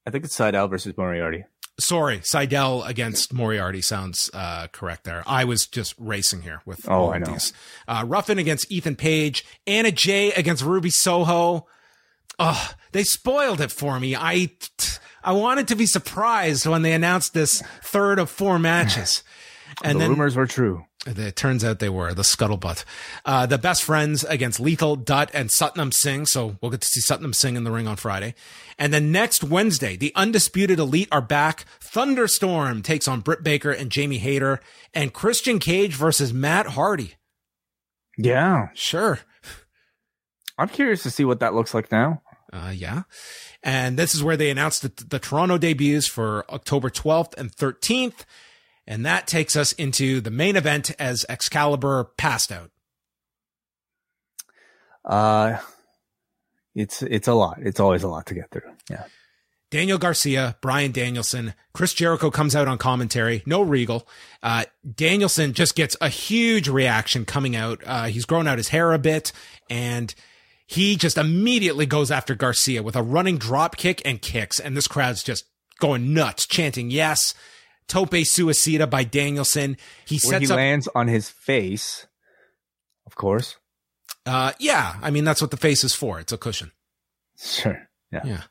I 0.05 0.11
think 0.11 0.25
it's 0.25 0.37
Sydal 0.37 0.69
versus 0.69 0.95
Moriarty. 0.97 1.45
Sorry, 1.79 2.19
Sydal 2.19 2.87
against 2.87 3.33
Moriarty 3.33 3.81
sounds 3.81 4.29
uh, 4.33 4.67
correct 4.71 5.05
there. 5.05 5.23
I 5.25 5.43
was 5.43 5.65
just 5.65 5.95
racing 5.97 6.43
here 6.43 6.61
with 6.65 6.87
oh, 6.87 7.11
I 7.11 7.17
know. 7.17 7.31
These. 7.31 7.51
Uh, 7.87 8.05
Ruffin 8.07 8.37
against 8.37 8.71
Ethan 8.71 8.95
Page, 8.95 9.43
Anna 9.65 9.91
Jay 9.91 10.31
against 10.33 10.63
Ruby 10.63 10.91
Soho. 10.91 11.65
Oh, 12.37 12.71
they 12.91 13.03
spoiled 13.03 13.59
it 13.59 13.71
for 13.71 13.99
me. 13.99 14.15
I 14.15 14.51
I 15.23 15.31
wanted 15.31 15.67
to 15.69 15.75
be 15.75 15.85
surprised 15.85 16.65
when 16.65 16.83
they 16.83 16.93
announced 16.93 17.33
this 17.33 17.63
third 17.81 18.19
of 18.19 18.29
four 18.29 18.59
matches. 18.59 19.23
And 19.83 19.95
the 19.95 20.03
then, 20.03 20.09
rumors 20.11 20.35
were 20.35 20.45
true. 20.45 20.85
It 21.05 21.35
turns 21.35 21.65
out 21.65 21.79
they 21.79 21.89
were 21.89 22.13
the 22.13 22.21
scuttlebutt. 22.21 22.85
Uh, 23.25 23.45
the 23.45 23.57
best 23.57 23.83
friends 23.83 24.23
against 24.23 24.59
Lethal, 24.59 24.95
Dutt, 24.95 25.29
and 25.33 25.49
Satnam 25.49 25.93
Singh. 25.93 26.25
So 26.25 26.57
we'll 26.61 26.71
get 26.71 26.81
to 26.81 26.87
see 26.87 27.01
Satnam 27.01 27.35
Singh 27.35 27.57
in 27.57 27.65
the 27.65 27.71
ring 27.71 27.87
on 27.87 27.97
Friday. 27.97 28.35
And 28.79 28.93
then 28.93 29.11
next 29.11 29.43
Wednesday, 29.43 29.97
the 29.97 30.13
undisputed 30.15 30.79
elite 30.79 31.09
are 31.11 31.21
back. 31.21 31.65
Thunderstorm 31.81 32.81
takes 32.83 33.07
on 33.07 33.19
Britt 33.19 33.43
Baker 33.43 33.71
and 33.71 33.91
Jamie 33.91 34.19
Hayter, 34.19 34.61
and 34.93 35.13
Christian 35.13 35.59
Cage 35.59 35.93
versus 35.93 36.33
Matt 36.33 36.67
Hardy. 36.67 37.15
Yeah, 38.17 38.69
sure. 38.73 39.19
I'm 40.57 40.69
curious 40.69 41.03
to 41.03 41.11
see 41.11 41.25
what 41.25 41.41
that 41.41 41.53
looks 41.53 41.73
like 41.73 41.91
now. 41.91 42.21
Uh, 42.51 42.71
yeah. 42.73 43.03
And 43.63 43.97
this 43.97 44.13
is 44.13 44.23
where 44.23 44.37
they 44.37 44.49
announced 44.49 44.83
the, 44.83 45.05
the 45.05 45.19
Toronto 45.19 45.57
debuts 45.57 46.07
for 46.07 46.45
October 46.49 46.89
12th 46.89 47.35
and 47.37 47.51
13th. 47.51 48.25
And 48.85 49.05
that 49.05 49.27
takes 49.27 49.55
us 49.55 49.71
into 49.73 50.19
the 50.21 50.31
main 50.31 50.55
event 50.55 50.91
as 50.99 51.25
Excalibur 51.29 52.11
passed 52.17 52.51
out. 52.51 52.71
Uh, 55.05 55.57
it's 56.75 57.01
it's 57.03 57.27
a 57.27 57.33
lot. 57.33 57.59
It's 57.61 57.79
always 57.79 58.03
a 58.03 58.07
lot 58.07 58.25
to 58.27 58.33
get 58.33 58.49
through. 58.51 58.71
Yeah. 58.89 59.03
Daniel 59.69 59.97
Garcia, 59.97 60.55
Bryan 60.61 60.91
Danielson, 60.91 61.55
Chris 61.73 61.95
Jericho 61.95 62.29
comes 62.29 62.55
out 62.55 62.67
on 62.67 62.77
commentary. 62.77 63.41
No 63.47 63.63
Regal. 63.63 64.07
Uh, 64.43 64.65
Danielson 64.95 65.53
just 65.53 65.75
gets 65.75 65.97
a 65.99 66.09
huge 66.09 66.69
reaction 66.69 67.25
coming 67.25 67.55
out. 67.55 67.81
Uh, 67.83 68.03
he's 68.05 68.25
grown 68.25 68.47
out 68.47 68.59
his 68.59 68.67
hair 68.67 68.93
a 68.93 68.99
bit 68.99 69.31
and 69.71 70.13
he 70.67 70.95
just 70.95 71.17
immediately 71.17 71.87
goes 71.87 72.11
after 72.11 72.35
Garcia 72.35 72.83
with 72.83 72.95
a 72.95 73.01
running 73.01 73.39
drop 73.39 73.75
kick 73.75 73.99
and 74.05 74.21
kicks. 74.21 74.59
And 74.59 74.77
this 74.77 74.87
crowd's 74.87 75.23
just 75.23 75.45
going 75.79 76.13
nuts, 76.13 76.45
chanting 76.45 76.91
yes. 76.91 77.33
Tope 77.87 78.11
Suicida 78.11 78.89
by 78.89 79.03
Danielson. 79.03 79.77
He 80.05 80.19
Where 80.23 80.39
he 80.39 80.45
up, 80.45 80.55
lands 80.55 80.87
on 80.95 81.07
his 81.07 81.29
face, 81.29 82.07
of 83.05 83.15
course. 83.15 83.57
Uh, 84.25 84.53
yeah. 84.59 84.95
I 85.01 85.11
mean, 85.11 85.25
that's 85.25 85.41
what 85.41 85.51
the 85.51 85.57
face 85.57 85.83
is 85.83 85.93
for. 85.93 86.19
It's 86.19 86.31
a 86.31 86.37
cushion. 86.37 86.71
Sure. 87.37 87.89
Yeah. 88.11 88.21
Yeah. 88.25 88.41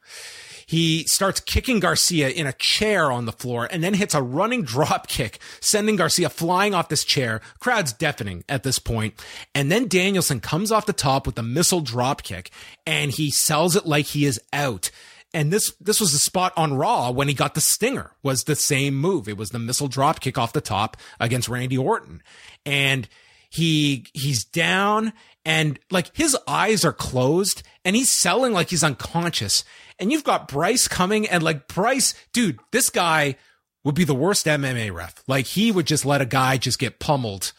He 0.66 1.04
starts 1.04 1.40
kicking 1.40 1.80
Garcia 1.80 2.30
in 2.30 2.46
a 2.46 2.54
chair 2.54 3.10
on 3.10 3.26
the 3.26 3.32
floor 3.32 3.68
and 3.70 3.84
then 3.84 3.94
hits 3.94 4.14
a 4.14 4.22
running 4.22 4.62
drop 4.64 5.06
kick, 5.06 5.38
sending 5.60 5.96
Garcia 5.96 6.28
flying 6.28 6.74
off 6.74 6.88
this 6.88 7.04
chair. 7.04 7.40
Crowd's 7.60 7.92
deafening 7.92 8.44
at 8.48 8.62
this 8.62 8.78
point. 8.78 9.14
And 9.54 9.70
then 9.70 9.88
Danielson 9.88 10.40
comes 10.40 10.72
off 10.72 10.86
the 10.86 10.92
top 10.92 11.26
with 11.26 11.38
a 11.38 11.42
missile 11.42 11.80
drop 11.80 12.22
kick 12.22 12.50
and 12.86 13.10
he 13.10 13.30
sells 13.30 13.76
it 13.76 13.86
like 13.86 14.06
he 14.06 14.24
is 14.24 14.40
out. 14.52 14.90
And 15.34 15.52
this, 15.52 15.72
this 15.80 16.00
was 16.00 16.12
the 16.12 16.18
spot 16.18 16.52
on 16.56 16.74
Raw 16.74 17.10
when 17.10 17.28
he 17.28 17.34
got 17.34 17.54
the 17.54 17.60
stinger 17.60 18.12
was 18.22 18.44
the 18.44 18.56
same 18.56 18.94
move. 18.94 19.28
It 19.28 19.36
was 19.36 19.50
the 19.50 19.58
missile 19.58 19.88
drop 19.88 20.20
kick 20.20 20.36
off 20.36 20.52
the 20.52 20.60
top 20.60 20.96
against 21.18 21.48
Randy 21.48 21.78
Orton. 21.78 22.22
And 22.66 23.08
he, 23.48 24.06
he's 24.12 24.44
down 24.44 25.12
and 25.44 25.78
like 25.90 26.14
his 26.16 26.36
eyes 26.46 26.84
are 26.84 26.92
closed 26.92 27.62
and 27.84 27.96
he's 27.96 28.10
selling 28.10 28.52
like 28.52 28.70
he's 28.70 28.84
unconscious. 28.84 29.64
And 29.98 30.12
you've 30.12 30.24
got 30.24 30.48
Bryce 30.48 30.88
coming 30.88 31.28
and 31.28 31.42
like 31.42 31.68
Bryce, 31.68 32.14
dude, 32.32 32.58
this 32.70 32.90
guy 32.90 33.36
would 33.84 33.94
be 33.94 34.04
the 34.04 34.14
worst 34.14 34.46
MMA 34.46 34.92
ref. 34.92 35.22
Like 35.26 35.46
he 35.46 35.72
would 35.72 35.86
just 35.86 36.04
let 36.04 36.20
a 36.20 36.26
guy 36.26 36.56
just 36.56 36.78
get 36.78 36.98
pummeled 36.98 37.52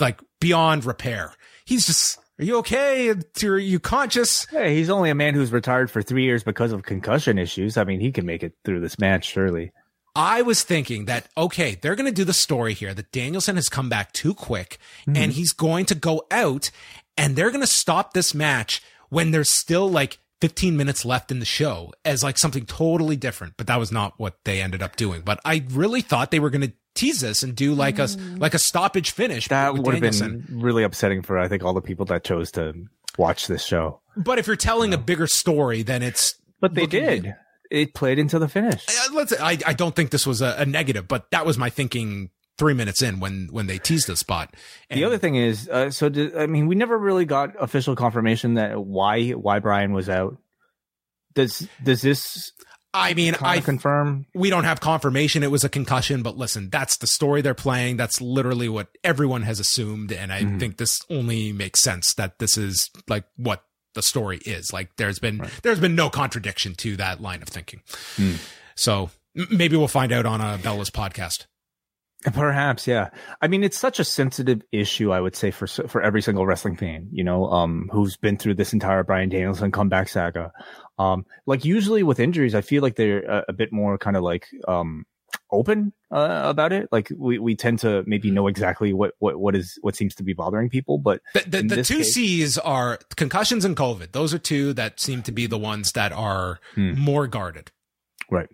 like 0.00 0.20
beyond 0.40 0.84
repair. 0.84 1.34
He's 1.64 1.86
just 1.86 2.18
are 2.38 2.44
you 2.44 2.58
okay? 2.58 3.14
Are 3.44 3.58
you 3.58 3.80
conscious? 3.80 4.44
Hey, 4.46 4.76
he's 4.76 4.90
only 4.90 5.10
a 5.10 5.14
man 5.14 5.34
who's 5.34 5.52
retired 5.52 5.90
for 5.90 6.02
three 6.02 6.24
years 6.24 6.44
because 6.44 6.72
of 6.72 6.82
concussion 6.82 7.38
issues. 7.38 7.76
I 7.76 7.84
mean, 7.84 8.00
he 8.00 8.12
can 8.12 8.26
make 8.26 8.42
it 8.42 8.52
through 8.64 8.80
this 8.80 8.98
match, 8.98 9.24
surely. 9.24 9.72
I 10.14 10.42
was 10.42 10.62
thinking 10.62 11.06
that, 11.06 11.28
okay, 11.36 11.78
they're 11.80 11.94
going 11.94 12.10
to 12.10 12.14
do 12.14 12.24
the 12.24 12.32
story 12.32 12.72
here 12.72 12.94
that 12.94 13.12
Danielson 13.12 13.56
has 13.56 13.68
come 13.68 13.88
back 13.88 14.12
too 14.12 14.34
quick 14.34 14.78
mm-hmm. 15.02 15.16
and 15.16 15.32
he's 15.32 15.52
going 15.52 15.84
to 15.86 15.94
go 15.94 16.26
out 16.30 16.70
and 17.18 17.36
they're 17.36 17.50
going 17.50 17.60
to 17.60 17.66
stop 17.66 18.14
this 18.14 18.34
match 18.34 18.82
when 19.10 19.30
there's 19.30 19.50
still 19.50 19.90
like 19.90 20.18
15 20.40 20.76
minutes 20.76 21.04
left 21.04 21.30
in 21.30 21.38
the 21.38 21.44
show 21.44 21.92
as 22.04 22.22
like 22.22 22.38
something 22.38 22.64
totally 22.66 23.16
different. 23.16 23.54
But 23.56 23.66
that 23.66 23.78
was 23.78 23.92
not 23.92 24.14
what 24.18 24.38
they 24.44 24.62
ended 24.62 24.82
up 24.82 24.96
doing. 24.96 25.22
But 25.22 25.40
I 25.44 25.64
really 25.70 26.00
thought 26.00 26.30
they 26.30 26.40
were 26.40 26.50
going 26.50 26.68
to 26.68 26.72
tease 26.96 27.22
us 27.22 27.42
and 27.42 27.54
do 27.54 27.74
like 27.74 27.98
a 27.98 28.04
mm. 28.04 28.40
like 28.40 28.54
a 28.54 28.58
stoppage 28.58 29.12
finish. 29.12 29.48
That 29.48 29.74
would 29.74 30.02
have 30.02 30.18
been 30.18 30.46
really 30.50 30.82
upsetting 30.82 31.22
for 31.22 31.38
I 31.38 31.48
think 31.48 31.62
all 31.62 31.74
the 31.74 31.80
people 31.80 32.06
that 32.06 32.24
chose 32.24 32.50
to 32.52 32.74
watch 33.18 33.46
this 33.46 33.64
show. 33.64 34.00
But 34.16 34.38
if 34.38 34.46
you're 34.46 34.56
telling 34.56 34.94
a 34.94 34.98
bigger 34.98 35.26
story, 35.26 35.82
then 35.82 36.02
it's. 36.02 36.36
But 36.60 36.74
they 36.74 36.86
did. 36.86 37.34
It 37.70 37.94
played 37.94 38.18
into 38.18 38.38
the 38.38 38.48
finish. 38.48 38.84
I, 38.88 39.08
let's. 39.12 39.32
I, 39.32 39.58
I 39.66 39.72
don't 39.72 39.94
think 39.94 40.10
this 40.10 40.26
was 40.26 40.40
a, 40.40 40.54
a, 40.58 40.66
negative, 40.66 41.08
but 41.08 41.30
that 41.32 41.44
was 41.44 41.58
my 41.58 41.68
thinking 41.68 42.30
three 42.58 42.74
minutes 42.74 43.02
in 43.02 43.20
when 43.20 43.48
when 43.50 43.66
they 43.66 43.78
teased 43.78 44.06
the 44.06 44.16
spot. 44.16 44.54
And 44.88 44.98
the 44.98 45.04
other 45.04 45.18
thing 45.18 45.34
is, 45.34 45.68
uh, 45.68 45.90
so 45.90 46.08
did, 46.08 46.36
I 46.36 46.46
mean, 46.46 46.68
we 46.68 46.76
never 46.76 46.96
really 46.96 47.24
got 47.24 47.60
official 47.60 47.96
confirmation 47.96 48.54
that 48.54 48.80
why 48.80 49.30
why 49.30 49.58
Bryan 49.58 49.92
was 49.92 50.08
out. 50.08 50.38
Does 51.34 51.68
does 51.82 52.02
this 52.02 52.52
I 52.96 53.14
mean, 53.14 53.34
I 53.40 53.60
confirm 53.60 54.26
we 54.34 54.50
don't 54.50 54.64
have 54.64 54.80
confirmation 54.80 55.42
it 55.42 55.50
was 55.50 55.64
a 55.64 55.68
concussion, 55.68 56.22
but 56.22 56.36
listen, 56.36 56.70
that's 56.70 56.96
the 56.96 57.06
story 57.06 57.42
they're 57.42 57.54
playing. 57.54 57.96
That's 57.96 58.20
literally 58.20 58.68
what 58.68 58.88
everyone 59.04 59.42
has 59.42 59.60
assumed, 59.60 60.12
and 60.12 60.32
I 60.32 60.42
mm-hmm. 60.42 60.58
think 60.58 60.78
this 60.78 61.00
only 61.10 61.52
makes 61.52 61.80
sense 61.80 62.14
that 62.14 62.38
this 62.38 62.56
is 62.56 62.90
like 63.08 63.24
what 63.36 63.64
the 63.94 64.02
story 64.02 64.38
is. 64.46 64.72
Like, 64.72 64.96
there's 64.96 65.18
been 65.18 65.38
right. 65.38 65.50
there's 65.62 65.80
been 65.80 65.94
no 65.94 66.08
contradiction 66.08 66.74
to 66.76 66.96
that 66.96 67.20
line 67.20 67.42
of 67.42 67.48
thinking. 67.48 67.82
Mm. 68.16 68.38
So 68.76 69.10
maybe 69.50 69.76
we'll 69.76 69.88
find 69.88 70.12
out 70.12 70.24
on 70.24 70.40
a 70.40 70.58
Bella's 70.58 70.90
podcast. 70.90 71.46
Perhaps, 72.24 72.86
yeah. 72.86 73.10
I 73.40 73.46
mean, 73.46 73.62
it's 73.62 73.78
such 73.78 74.00
a 74.00 74.04
sensitive 74.04 74.62
issue. 74.72 75.12
I 75.12 75.20
would 75.20 75.36
say 75.36 75.50
for 75.50 75.66
for 75.66 76.02
every 76.02 76.22
single 76.22 76.46
wrestling 76.46 76.76
fan, 76.76 77.08
you 77.12 77.22
know, 77.22 77.46
um, 77.46 77.88
who's 77.92 78.16
been 78.16 78.36
through 78.36 78.54
this 78.54 78.72
entire 78.72 79.04
Bryan 79.04 79.28
Danielson 79.28 79.70
comeback 79.70 80.08
saga. 80.08 80.52
Um, 80.98 81.26
like 81.46 81.64
usually 81.64 82.02
with 82.02 82.20
injuries, 82.20 82.54
I 82.54 82.60
feel 82.60 82.82
like 82.82 82.96
they're 82.96 83.22
a, 83.24 83.44
a 83.48 83.52
bit 83.52 83.72
more 83.72 83.98
kind 83.98 84.16
of 84.16 84.22
like 84.22 84.48
um 84.66 85.04
open 85.50 85.92
uh, 86.10 86.42
about 86.44 86.72
it. 86.72 86.88
Like 86.90 87.10
we, 87.16 87.38
we 87.38 87.54
tend 87.54 87.80
to 87.80 88.02
maybe 88.06 88.30
know 88.30 88.46
exactly 88.46 88.92
what, 88.92 89.14
what, 89.18 89.38
what 89.38 89.54
is 89.54 89.78
what 89.82 89.96
seems 89.96 90.14
to 90.16 90.22
be 90.22 90.32
bothering 90.32 90.70
people. 90.70 90.98
But 90.98 91.20
the, 91.34 91.40
the, 91.48 91.62
the 91.62 91.82
two 91.82 91.98
case, 91.98 92.14
C's 92.14 92.58
are 92.58 92.98
concussions 93.16 93.64
and 93.64 93.76
COVID. 93.76 94.12
Those 94.12 94.34
are 94.34 94.38
two 94.38 94.72
that 94.74 95.00
seem 95.00 95.22
to 95.22 95.32
be 95.32 95.46
the 95.46 95.58
ones 95.58 95.92
that 95.92 96.12
are 96.12 96.60
hmm. 96.74 96.98
more 96.98 97.26
guarded. 97.26 97.70
Right. 98.30 98.48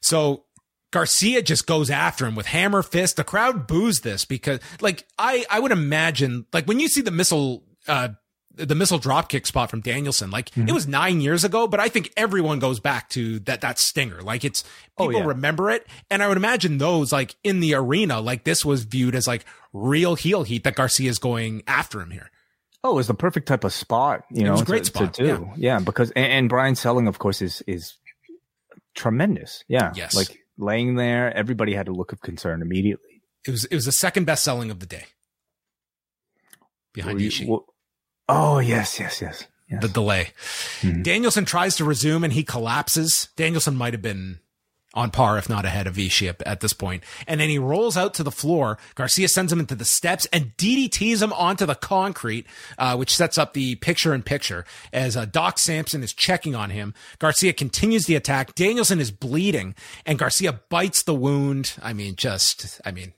So 0.00 0.44
Garcia 0.90 1.42
just 1.42 1.66
goes 1.66 1.90
after 1.90 2.26
him 2.26 2.34
with 2.34 2.46
hammer 2.46 2.82
fist. 2.82 3.16
The 3.16 3.24
crowd 3.24 3.66
boos 3.66 4.00
this 4.00 4.24
because, 4.24 4.60
like, 4.80 5.06
I 5.18 5.44
I 5.50 5.60
would 5.60 5.72
imagine, 5.72 6.46
like, 6.52 6.66
when 6.66 6.80
you 6.80 6.88
see 6.88 7.02
the 7.02 7.10
missile, 7.10 7.64
uh, 7.86 8.10
the 8.58 8.74
missile 8.74 8.98
dropkick 8.98 9.46
spot 9.46 9.70
from 9.70 9.80
Danielson, 9.80 10.30
like, 10.30 10.50
mm-hmm. 10.50 10.68
it 10.68 10.72
was 10.72 10.86
nine 10.86 11.20
years 11.20 11.44
ago, 11.44 11.66
but 11.66 11.80
I 11.80 11.88
think 11.88 12.12
everyone 12.16 12.58
goes 12.58 12.80
back 12.80 13.08
to 13.10 13.38
that 13.40 13.60
that 13.62 13.78
stinger. 13.78 14.20
Like, 14.20 14.44
it's 14.44 14.64
oh, 14.98 15.06
people 15.06 15.20
oh, 15.20 15.24
yeah. 15.24 15.28
remember 15.28 15.70
it, 15.70 15.86
and 16.10 16.22
I 16.22 16.28
would 16.28 16.36
imagine 16.36 16.78
those, 16.78 17.12
like, 17.12 17.36
in 17.42 17.60
the 17.60 17.74
arena, 17.74 18.20
like, 18.20 18.44
this 18.44 18.64
was 18.64 18.84
viewed 18.84 19.14
as 19.14 19.26
like 19.26 19.44
real 19.72 20.14
heel 20.14 20.42
heat 20.42 20.64
that 20.64 20.74
Garcia 20.74 21.10
is 21.10 21.18
going 21.18 21.62
after 21.66 22.00
him 22.00 22.10
here. 22.10 22.30
Oh, 22.84 22.98
it's 22.98 23.08
the 23.08 23.14
perfect 23.14 23.48
type 23.48 23.64
of 23.64 23.72
spot, 23.72 24.24
you 24.30 24.44
know, 24.44 24.62
great 24.62 24.84
to, 24.84 24.90
spot. 24.90 25.14
to 25.14 25.22
do. 25.22 25.50
Yeah, 25.56 25.74
yeah 25.74 25.78
because 25.80 26.10
and, 26.12 26.26
and 26.26 26.48
Bryan 26.48 26.76
Selling, 26.76 27.08
of 27.08 27.18
course, 27.18 27.42
is 27.42 27.62
is 27.66 27.94
tremendous. 28.94 29.64
Yeah, 29.68 29.92
yes, 29.94 30.14
like 30.14 30.38
laying 30.56 30.94
there. 30.94 31.34
Everybody 31.36 31.74
had 31.74 31.88
a 31.88 31.92
look 31.92 32.12
of 32.12 32.20
concern 32.20 32.62
immediately. 32.62 33.22
It 33.46 33.50
was 33.50 33.64
it 33.64 33.74
was 33.74 33.84
the 33.84 33.92
second 33.92 34.26
best 34.26 34.44
selling 34.44 34.70
of 34.70 34.78
the 34.78 34.86
day. 34.86 35.06
Behind 36.94 37.18
Ishii. 37.18 37.62
Oh 38.28 38.58
yes, 38.58 38.98
yes, 38.98 39.20
yes. 39.20 39.46
yes. 39.70 39.82
The 39.82 39.88
delay. 39.88 40.30
Mm-hmm. 40.80 41.02
Danielson 41.02 41.44
tries 41.44 41.76
to 41.76 41.84
resume 41.84 42.24
and 42.24 42.32
he 42.32 42.44
collapses. 42.44 43.28
Danielson 43.36 43.76
might 43.76 43.94
have 43.94 44.02
been 44.02 44.40
on 44.94 45.10
par, 45.10 45.38
if 45.38 45.48
not 45.48 45.64
ahead 45.64 45.86
of 45.86 45.94
Ishii 45.96 46.34
at 46.46 46.60
this 46.60 46.72
point. 46.72 47.04
And 47.26 47.40
then 47.40 47.48
he 47.48 47.58
rolls 47.58 47.96
out 47.96 48.14
to 48.14 48.22
the 48.22 48.30
floor. 48.30 48.78
Garcia 48.94 49.28
sends 49.28 49.52
him 49.52 49.60
into 49.60 49.74
the 49.74 49.84
steps 49.84 50.26
and 50.32 50.56
DDTs 50.56 51.22
him 51.22 51.32
onto 51.34 51.66
the 51.66 51.74
concrete, 51.74 52.46
uh, 52.78 52.96
which 52.96 53.14
sets 53.14 53.38
up 53.38 53.52
the 53.52 53.76
picture 53.76 54.14
in 54.14 54.22
picture 54.22 54.64
as 54.92 55.16
uh, 55.16 55.26
Doc 55.26 55.58
Sampson 55.58 56.02
is 56.02 56.12
checking 56.12 56.54
on 56.54 56.70
him. 56.70 56.94
Garcia 57.18 57.52
continues 57.52 58.06
the 58.06 58.16
attack. 58.16 58.54
Danielson 58.54 58.98
is 58.98 59.10
bleeding 59.10 59.74
and 60.06 60.18
Garcia 60.18 60.60
bites 60.68 61.02
the 61.02 61.14
wound. 61.14 61.74
I 61.82 61.92
mean, 61.92 62.16
just, 62.16 62.80
I 62.84 62.90
mean, 62.90 63.12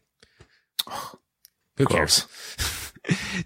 who 1.76 1.86
cares? 1.86 2.26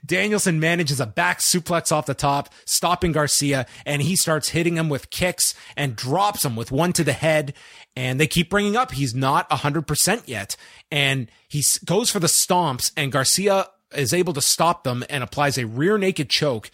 Danielson 0.04 0.60
manages 0.60 1.00
a 1.00 1.06
back 1.06 1.40
suplex 1.40 1.92
off 1.92 2.06
the 2.06 2.14
top, 2.14 2.50
stopping 2.64 3.12
Garcia, 3.12 3.66
and 3.84 4.02
he 4.02 4.16
starts 4.16 4.50
hitting 4.50 4.76
him 4.76 4.88
with 4.88 5.10
kicks 5.10 5.54
and 5.76 5.96
drops 5.96 6.44
him 6.44 6.56
with 6.56 6.72
one 6.72 6.92
to 6.94 7.04
the 7.04 7.12
head. 7.12 7.54
And 7.96 8.18
they 8.18 8.26
keep 8.26 8.50
bringing 8.50 8.76
up 8.76 8.92
he's 8.92 9.14
not 9.14 9.48
100% 9.50 10.22
yet. 10.26 10.56
And 10.90 11.30
he 11.48 11.62
goes 11.84 12.10
for 12.10 12.20
the 12.20 12.26
stomps, 12.26 12.92
and 12.96 13.12
Garcia 13.12 13.68
is 13.94 14.12
able 14.12 14.32
to 14.32 14.40
stop 14.40 14.84
them 14.84 15.04
and 15.08 15.22
applies 15.22 15.56
a 15.58 15.66
rear 15.66 15.98
naked 15.98 16.28
choke. 16.28 16.70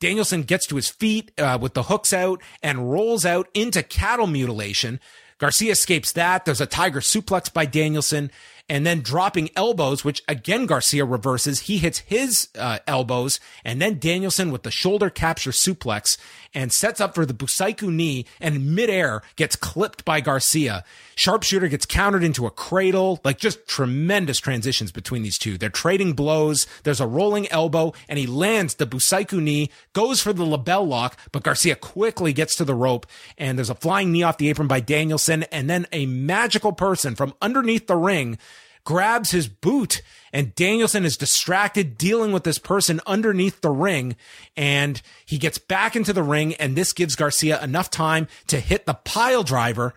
Danielson 0.00 0.42
gets 0.42 0.66
to 0.66 0.76
his 0.76 0.90
feet 0.90 1.30
uh, 1.38 1.58
with 1.60 1.74
the 1.74 1.84
hooks 1.84 2.12
out 2.12 2.42
and 2.62 2.90
rolls 2.90 3.24
out 3.24 3.48
into 3.54 3.82
cattle 3.82 4.26
mutilation. 4.26 5.00
Garcia 5.38 5.72
escapes 5.72 6.12
that. 6.12 6.44
There's 6.44 6.60
a 6.60 6.66
tiger 6.66 7.00
suplex 7.00 7.52
by 7.52 7.66
Danielson 7.66 8.30
and 8.68 8.86
then 8.86 9.00
dropping 9.00 9.50
elbows, 9.56 10.04
which 10.04 10.22
again 10.26 10.66
Garcia 10.66 11.04
reverses. 11.04 11.60
He 11.60 11.78
hits 11.78 12.00
his 12.00 12.48
uh, 12.58 12.78
elbows, 12.86 13.40
and 13.64 13.80
then 13.80 13.98
Danielson 13.98 14.50
with 14.50 14.62
the 14.62 14.70
shoulder 14.70 15.10
capture 15.10 15.50
suplex 15.50 16.16
and 16.54 16.72
sets 16.72 17.00
up 17.00 17.14
for 17.14 17.26
the 17.26 17.34
Busaiku 17.34 17.92
knee, 17.92 18.26
and 18.40 18.74
midair 18.74 19.22
gets 19.36 19.56
clipped 19.56 20.04
by 20.04 20.20
Garcia. 20.20 20.84
Sharpshooter 21.16 21.68
gets 21.68 21.86
countered 21.86 22.24
into 22.24 22.46
a 22.46 22.50
cradle, 22.50 23.20
like 23.24 23.38
just 23.38 23.66
tremendous 23.66 24.38
transitions 24.38 24.92
between 24.92 25.22
these 25.22 25.38
two. 25.38 25.58
They're 25.58 25.68
trading 25.68 26.14
blows. 26.14 26.66
There's 26.84 27.00
a 27.00 27.06
rolling 27.06 27.50
elbow, 27.50 27.92
and 28.08 28.18
he 28.18 28.26
lands 28.26 28.74
the 28.74 28.86
Busaiku 28.86 29.40
knee, 29.40 29.70
goes 29.92 30.20
for 30.20 30.32
the 30.32 30.44
LeBell 30.44 30.86
Lock, 30.86 31.18
but 31.32 31.42
Garcia 31.42 31.76
quickly 31.76 32.32
gets 32.32 32.56
to 32.56 32.64
the 32.64 32.74
rope, 32.74 33.06
and 33.36 33.58
there's 33.58 33.70
a 33.70 33.74
flying 33.74 34.12
knee 34.12 34.22
off 34.22 34.38
the 34.38 34.48
apron 34.48 34.68
by 34.68 34.80
Danielson, 34.80 35.44
and 35.44 35.68
then 35.68 35.86
a 35.92 36.06
magical 36.06 36.72
person 36.72 37.14
from 37.14 37.34
underneath 37.42 37.86
the 37.86 37.96
ring 37.96 38.38
grabs 38.84 39.30
his 39.30 39.48
boot 39.48 40.02
and 40.32 40.54
Danielson 40.54 41.04
is 41.04 41.16
distracted 41.16 41.96
dealing 41.96 42.32
with 42.32 42.44
this 42.44 42.58
person 42.58 43.00
underneath 43.06 43.60
the 43.60 43.70
ring 43.70 44.16
and 44.56 45.00
he 45.24 45.38
gets 45.38 45.58
back 45.58 45.96
into 45.96 46.12
the 46.12 46.22
ring 46.22 46.54
and 46.54 46.76
this 46.76 46.92
gives 46.92 47.16
Garcia 47.16 47.62
enough 47.62 47.90
time 47.90 48.28
to 48.46 48.60
hit 48.60 48.86
the 48.86 48.94
pile 48.94 49.42
driver. 49.42 49.94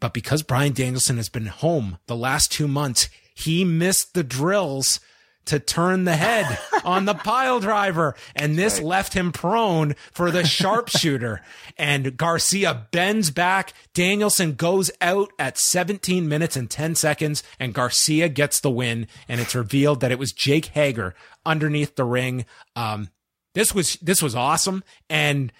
But 0.00 0.14
because 0.14 0.42
Bryan 0.42 0.72
Danielson 0.72 1.16
has 1.16 1.28
been 1.28 1.46
home 1.46 1.98
the 2.06 2.16
last 2.16 2.50
two 2.50 2.66
months, 2.66 3.08
he 3.34 3.64
missed 3.64 4.14
the 4.14 4.24
drills 4.24 4.98
to 5.46 5.58
turn 5.58 6.04
the 6.04 6.16
head 6.16 6.58
on 6.84 7.04
the 7.04 7.14
pile 7.14 7.60
driver. 7.60 8.14
And 8.34 8.56
this 8.56 8.78
right. 8.78 8.86
left 8.86 9.14
him 9.14 9.32
prone 9.32 9.94
for 10.12 10.30
the 10.30 10.44
sharpshooter. 10.44 11.42
and 11.78 12.16
Garcia 12.16 12.86
bends 12.90 13.30
back. 13.30 13.72
Danielson 13.94 14.54
goes 14.54 14.90
out 15.00 15.30
at 15.38 15.58
17 15.58 16.28
minutes 16.28 16.56
and 16.56 16.70
10 16.70 16.94
seconds, 16.94 17.42
and 17.58 17.74
Garcia 17.74 18.28
gets 18.28 18.60
the 18.60 18.70
win. 18.70 19.06
And 19.28 19.40
it's 19.40 19.54
revealed 19.54 20.00
that 20.00 20.12
it 20.12 20.18
was 20.18 20.32
Jake 20.32 20.66
Hager 20.66 21.14
underneath 21.44 21.96
the 21.96 22.04
ring. 22.04 22.44
Um, 22.76 23.10
this 23.54 23.74
was 23.74 23.96
this 23.96 24.22
was 24.22 24.34
awesome. 24.34 24.82
And 25.10 25.52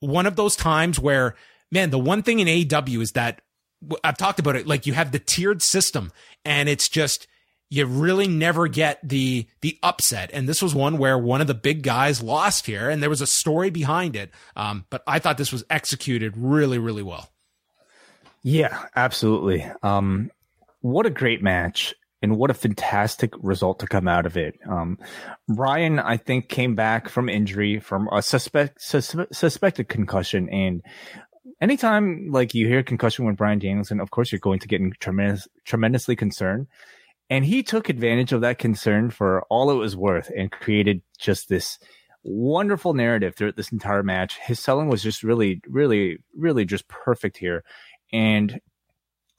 one 0.00 0.26
of 0.26 0.36
those 0.36 0.56
times 0.56 0.98
where, 0.98 1.34
man, 1.70 1.90
the 1.90 1.98
one 1.98 2.22
thing 2.22 2.40
in 2.40 2.48
AEW 2.48 3.00
is 3.00 3.12
that 3.12 3.40
I've 4.04 4.18
talked 4.18 4.38
about 4.38 4.56
it. 4.56 4.66
Like 4.66 4.86
you 4.86 4.92
have 4.92 5.12
the 5.12 5.18
tiered 5.18 5.62
system, 5.62 6.12
and 6.44 6.68
it's 6.68 6.88
just 6.88 7.26
you 7.70 7.86
really 7.86 8.26
never 8.26 8.68
get 8.68 8.98
the 9.02 9.46
the 9.60 9.78
upset. 9.82 10.30
And 10.34 10.48
this 10.48 10.60
was 10.60 10.74
one 10.74 10.98
where 10.98 11.16
one 11.16 11.40
of 11.40 11.46
the 11.46 11.54
big 11.54 11.82
guys 11.82 12.22
lost 12.22 12.66
here, 12.66 12.90
and 12.90 13.02
there 13.02 13.08
was 13.08 13.20
a 13.20 13.26
story 13.26 13.70
behind 13.70 14.16
it. 14.16 14.30
Um, 14.56 14.84
but 14.90 15.02
I 15.06 15.20
thought 15.20 15.38
this 15.38 15.52
was 15.52 15.64
executed 15.70 16.36
really, 16.36 16.78
really 16.78 17.02
well. 17.02 17.30
Yeah, 18.42 18.86
absolutely. 18.96 19.64
Um, 19.82 20.30
what 20.80 21.06
a 21.06 21.10
great 21.10 21.42
match. 21.42 21.94
And 22.22 22.36
what 22.36 22.50
a 22.50 22.54
fantastic 22.54 23.32
result 23.40 23.78
to 23.78 23.86
come 23.86 24.06
out 24.06 24.26
of 24.26 24.36
it. 24.36 24.58
Um, 24.68 24.98
Bryan, 25.48 25.98
I 25.98 26.18
think, 26.18 26.50
came 26.50 26.74
back 26.74 27.08
from 27.08 27.30
injury, 27.30 27.80
from 27.80 28.10
a 28.12 28.20
suspect, 28.20 28.82
sus- 28.82 29.16
suspected 29.32 29.88
concussion. 29.88 30.46
And 30.50 30.82
anytime 31.62 32.28
like 32.30 32.54
you 32.54 32.68
hear 32.68 32.82
concussion 32.82 33.24
with 33.24 33.38
Bryan 33.38 33.58
Danielson, 33.58 34.00
of 34.00 34.10
course 34.10 34.32
you're 34.32 34.38
going 34.38 34.58
to 34.58 34.68
get 34.68 34.82
tremendous, 35.00 35.48
tremendously 35.64 36.14
concerned. 36.14 36.66
And 37.30 37.44
he 37.44 37.62
took 37.62 37.88
advantage 37.88 38.32
of 38.32 38.40
that 38.40 38.58
concern 38.58 39.10
for 39.10 39.42
all 39.48 39.70
it 39.70 39.76
was 39.76 39.96
worth 39.96 40.30
and 40.36 40.50
created 40.50 41.00
just 41.18 41.48
this 41.48 41.78
wonderful 42.24 42.92
narrative 42.92 43.34
throughout 43.36 43.56
this 43.56 43.72
entire 43.72 44.02
match. 44.02 44.38
His 44.40 44.58
selling 44.58 44.88
was 44.88 45.02
just 45.02 45.22
really, 45.22 45.62
really, 45.66 46.18
really 46.36 46.64
just 46.64 46.88
perfect 46.88 47.38
here. 47.38 47.62
And 48.12 48.60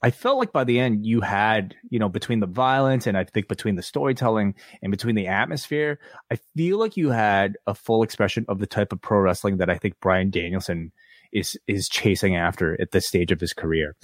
I 0.02 0.10
felt 0.10 0.38
like 0.38 0.52
by 0.52 0.64
the 0.64 0.80
end 0.80 1.06
you 1.06 1.20
had, 1.20 1.76
you 1.90 1.98
know, 1.98 2.08
between 2.08 2.40
the 2.40 2.46
violence 2.46 3.06
and 3.06 3.16
I 3.16 3.24
think 3.24 3.46
between 3.46 3.76
the 3.76 3.82
storytelling 3.82 4.54
and 4.82 4.90
between 4.90 5.14
the 5.14 5.28
atmosphere, 5.28 6.00
I 6.30 6.38
feel 6.56 6.78
like 6.78 6.96
you 6.96 7.10
had 7.10 7.56
a 7.66 7.74
full 7.74 8.02
expression 8.02 8.44
of 8.48 8.58
the 8.58 8.66
type 8.66 8.92
of 8.92 9.00
pro 9.00 9.20
wrestling 9.20 9.58
that 9.58 9.70
I 9.70 9.76
think 9.76 10.00
Bryan 10.00 10.30
Danielson 10.30 10.92
is 11.32 11.56
is 11.68 11.88
chasing 11.88 12.36
after 12.36 12.80
at 12.80 12.90
this 12.90 13.06
stage 13.06 13.30
of 13.30 13.40
his 13.40 13.52
career. 13.52 13.94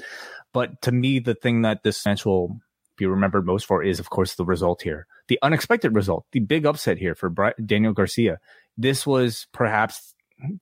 But 0.53 0.81
to 0.83 0.93
me, 0.93 1.19
the 1.19 1.35
thing 1.35 1.63
that 1.63 1.83
this 1.83 2.05
will 2.25 2.61
be 2.99 3.07
remembered 3.07 3.47
most 3.47 3.65
for 3.65 3.83
is, 3.83 3.99
of 3.99 4.11
course, 4.11 4.35
the 4.35 4.45
result 4.45 4.83
here, 4.83 5.07
the 5.29 5.39
unexpected 5.43 5.95
result, 5.95 6.27
the 6.33 6.41
big 6.41 6.67
upset 6.67 6.99
here 6.99 7.15
for 7.15 7.33
Daniel 7.65 7.95
Garcia. 7.95 8.39
This 8.77 9.07
was 9.07 9.47
perhaps 9.53 10.15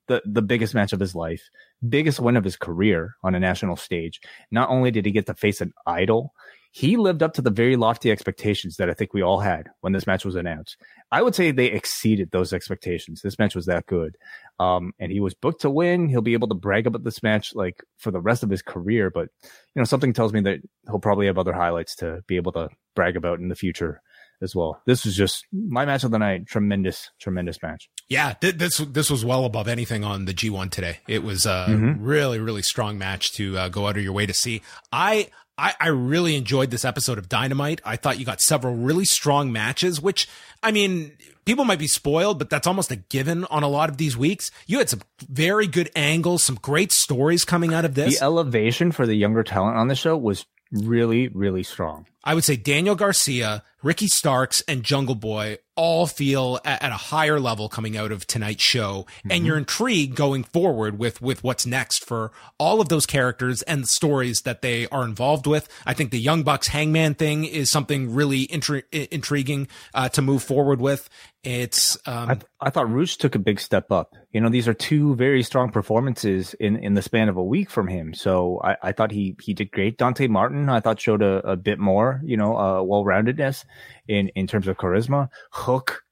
the 0.07 0.23
the 0.25 0.43
biggest 0.43 0.75
match 0.75 0.93
of 0.93 1.01
his 1.01 1.15
life, 1.15 1.51
biggest 1.87 2.21
win 2.21 2.37
of 2.37 2.45
his 2.45 2.57
career 2.57 3.17
on 3.23 3.35
a 3.35 3.41
national 3.41 3.77
stage. 3.77 4.21
Not 4.51 4.71
only 4.71 4.91
did 4.91 5.05
he 5.05 5.13
get 5.13 5.27
to 5.27 5.35
face 5.35 5.61
an 5.61 5.73
idol, 5.87 6.33
he 6.77 6.99
lived 6.99 7.23
up 7.23 7.33
to 7.33 7.41
the 7.41 7.49
very 7.49 7.75
lofty 7.75 8.11
expectations 8.11 8.77
that 8.77 8.91
I 8.91 8.93
think 8.93 9.15
we 9.15 9.23
all 9.23 9.41
had 9.41 9.71
when 9.81 9.95
this 9.95 10.07
match 10.07 10.27
was 10.27 10.35
announced. 10.35 10.77
I 11.11 11.23
would 11.23 11.35
say 11.35 11.51
they 11.51 11.69
exceeded 11.69 12.33
those 12.33 12.53
expectations. 12.53 13.23
This 13.23 13.39
match 13.39 13.55
was 13.55 13.65
that 13.65 13.87
good. 13.87 14.19
Um, 14.61 14.93
and 14.99 15.11
he 15.11 15.21
was 15.21 15.33
booked 15.33 15.63
to 15.63 15.71
win. 15.71 16.07
He'll 16.07 16.21
be 16.21 16.35
able 16.35 16.49
to 16.49 16.55
brag 16.55 16.87
about 16.87 17.03
this 17.03 17.23
match 17.23 17.55
like 17.55 17.83
for 17.97 18.11
the 18.11 18.21
rest 18.21 18.43
of 18.43 18.51
his 18.51 18.61
career. 18.61 19.11
But, 19.11 19.29
you 19.43 19.81
know, 19.81 19.85
something 19.85 20.13
tells 20.13 20.35
me 20.35 20.43
that 20.43 20.59
he'll 20.85 20.99
probably 20.99 21.29
have 21.29 21.39
other 21.39 21.55
highlights 21.55 21.97
to 21.97 22.21
be 22.27 22.37
able 22.37 22.53
to 22.53 22.69
brag 22.95 23.17
about 23.17 23.39
in 23.39 23.49
the 23.49 23.55
future 23.55 24.03
as 24.43 24.55
well. 24.55 24.81
This 24.87 25.05
was 25.05 25.17
just 25.17 25.47
my 25.53 25.85
match 25.85 26.05
of 26.05 26.11
the 26.11 26.19
night. 26.19 26.47
Tremendous, 26.47 27.11
tremendous 27.21 27.63
match. 27.63 27.89
Yeah, 28.09 28.35
th- 28.35 28.57
this 28.57 28.79
this 28.79 29.11
was 29.11 29.25
well 29.25 29.45
above 29.45 29.69
anything 29.69 30.05
on 30.05 30.25
the 30.27 30.35
G1 30.35 30.71
today. 30.71 30.99
It 31.09 31.23
was 31.23 31.47
a 31.47 31.67
mm-hmm. 31.69 32.05
really, 32.05 32.39
really 32.39 32.63
strong 32.63 32.99
match 32.99 33.33
to 33.35 33.59
uh, 33.59 33.69
go 33.69 33.87
out 33.87 33.97
of 33.97 34.03
your 34.03 34.13
way 34.13 34.27
to 34.27 34.35
see. 34.35 34.63
I 34.93 35.29
I, 35.59 35.75
I 35.81 35.89
really 35.89 36.37
enjoyed 36.37 36.71
this 36.71 36.85
episode 36.85 37.19
of 37.19 37.29
Dynamite. 37.29 37.81
I 37.85 37.97
thought 37.97 38.19
you 38.19 38.27
got 38.27 38.41
several 38.41 38.75
really 38.75 39.07
strong 39.07 39.51
matches, 39.51 40.01
which, 40.01 40.29
I 40.63 40.71
mean, 40.71 41.17
people 41.47 41.65
might 41.65 41.79
be 41.79 41.87
spoiled, 41.87 42.39
but 42.39 42.51
that's 42.51 42.67
almost 42.67 42.91
a 42.91 42.97
given 42.97 43.47
on 43.47 43.63
a 43.63 43.69
lot 43.69 43.89
of 43.89 43.97
these 43.97 44.17
weeks. 44.17 44.51
You 44.67 44.79
had 44.79 44.91
some 44.91 45.01
very 45.29 45.67
good 45.67 45.91
angles, 45.97 46.43
some 46.43 46.57
great 46.57 46.93
stories 46.93 47.45
coming 47.45 47.73
out 47.73 47.87
of 47.87 47.95
this. 47.95 48.19
The 48.19 48.25
elevation 48.25 48.93
for 48.93 49.07
the 49.07 49.15
younger 49.15 49.43
talent 49.43 49.79
on 49.79 49.89
the 49.89 49.95
show 49.95 50.17
was 50.17 50.45
really, 50.73 51.29
really 51.29 51.63
strong. 51.63 52.07
I 52.25 52.35
would 52.35 52.45
say 52.45 52.57
Daniel 52.57 52.95
Garcia, 52.95 53.63
Ricky 53.83 54.09
Starks, 54.09 54.63
and 54.67 54.83
Jungle 54.83 55.15
Boy 55.15 55.59
all 55.77 56.07
feel 56.07 56.59
at, 56.65 56.83
at 56.83 56.91
a 56.91 56.97
higher 56.97 57.39
level 57.39 57.69
coming 57.69 57.97
out 57.97 58.11
of 58.11 58.27
tonight's 58.27 58.65
show. 58.65 59.07
Mm-hmm. 59.19 59.33
And 59.33 59.47
you're 59.47 59.59
intrigued 59.59 60.17
going 60.17 60.45
forward 60.45 60.99
with, 60.99 61.21
with 61.23 61.45
what's 61.45 61.67
next 61.67 62.05
for 62.05 62.33
all 62.59 62.81
of 62.81 62.89
those 62.89 63.07
characters 63.07 63.63
and 63.63 63.83
the 63.83 63.89
stories 63.89 64.41
that 64.43 64.63
they 64.63 64.87
are 64.89 65.05
involved 65.05 65.47
with. 65.47 65.69
I 65.85 65.95
think 65.95 66.11
the 66.11 66.21
Young 66.21 66.43
Bucks 66.43 66.69
Hangman 66.69 67.15
thing 67.15 67.45
is 67.45 67.71
something 67.71 68.15
really 68.15 68.47
intri- 68.47 68.85
intriguing 69.11 69.69
uh, 69.95 70.09
to 70.11 70.23
move 70.23 70.43
forward 70.43 70.81
with. 70.81 71.09
It's, 71.45 71.97
um, 72.07 72.31
I, 72.31 72.35
th- 72.35 72.47
I 72.61 72.71
thought 72.71 72.91
Rush 72.91 73.19
took 73.19 73.37
a 73.37 73.39
big 73.39 73.61
step 73.61 73.93
up. 73.93 74.15
You 74.33 74.41
know, 74.41 74.49
these 74.49 74.67
are 74.67 74.75
two 74.75 75.15
very 75.15 75.45
strong 75.45 75.71
performances 75.71 76.55
in, 76.55 76.77
in 76.77 76.95
the 76.95 77.03
span 77.03 77.29
of 77.29 77.37
a 77.37 77.45
week 77.45 77.71
from 77.71 77.87
him. 77.87 78.15
So 78.15 78.61
I, 78.65 78.77
I 78.83 78.93
thought 78.93 79.13
he, 79.13 79.37
he 79.41 79.55
did 79.55 79.71
great. 79.71 79.97
Dante 79.97 80.27
Martin, 80.27 80.69
I 80.69 80.81
thought 80.81 81.01
showed 81.01 81.23
a, 81.23 81.51
a 81.51 81.57
bit 81.57 81.79
more, 81.79 82.21
you 82.25 82.37
know, 82.37 82.57
uh, 82.57 82.83
well 82.83 83.05
roundedness 83.05 83.65
in, 84.09 84.29
in 84.29 84.47
terms 84.47 84.69
of 84.69 84.77
charisma. 84.77 85.29
Hook 85.53 86.03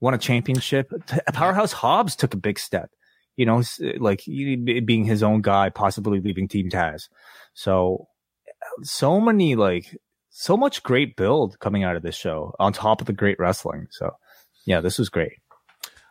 won 0.00 0.14
a 0.14 0.18
championship. 0.18 0.90
Powerhouse 1.32 1.72
Hobbs 1.72 2.16
took 2.16 2.34
a 2.34 2.38
big 2.38 2.58
step, 2.58 2.90
you 3.36 3.46
know, 3.46 3.62
like 3.98 4.22
being 4.24 5.04
his 5.04 5.22
own 5.22 5.40
guy, 5.40 5.70
possibly 5.70 6.20
leaving 6.20 6.48
Team 6.48 6.70
Taz. 6.70 7.08
So, 7.54 8.06
so 8.82 9.20
many, 9.20 9.54
like, 9.54 9.96
so 10.30 10.56
much 10.56 10.82
great 10.82 11.16
build 11.16 11.58
coming 11.60 11.84
out 11.84 11.96
of 11.96 12.02
this 12.02 12.16
show 12.16 12.54
on 12.58 12.72
top 12.72 13.00
of 13.00 13.06
the 13.06 13.12
great 13.12 13.38
wrestling. 13.38 13.86
So, 13.90 14.10
yeah, 14.66 14.80
this 14.80 14.98
was 14.98 15.08
great. 15.08 15.32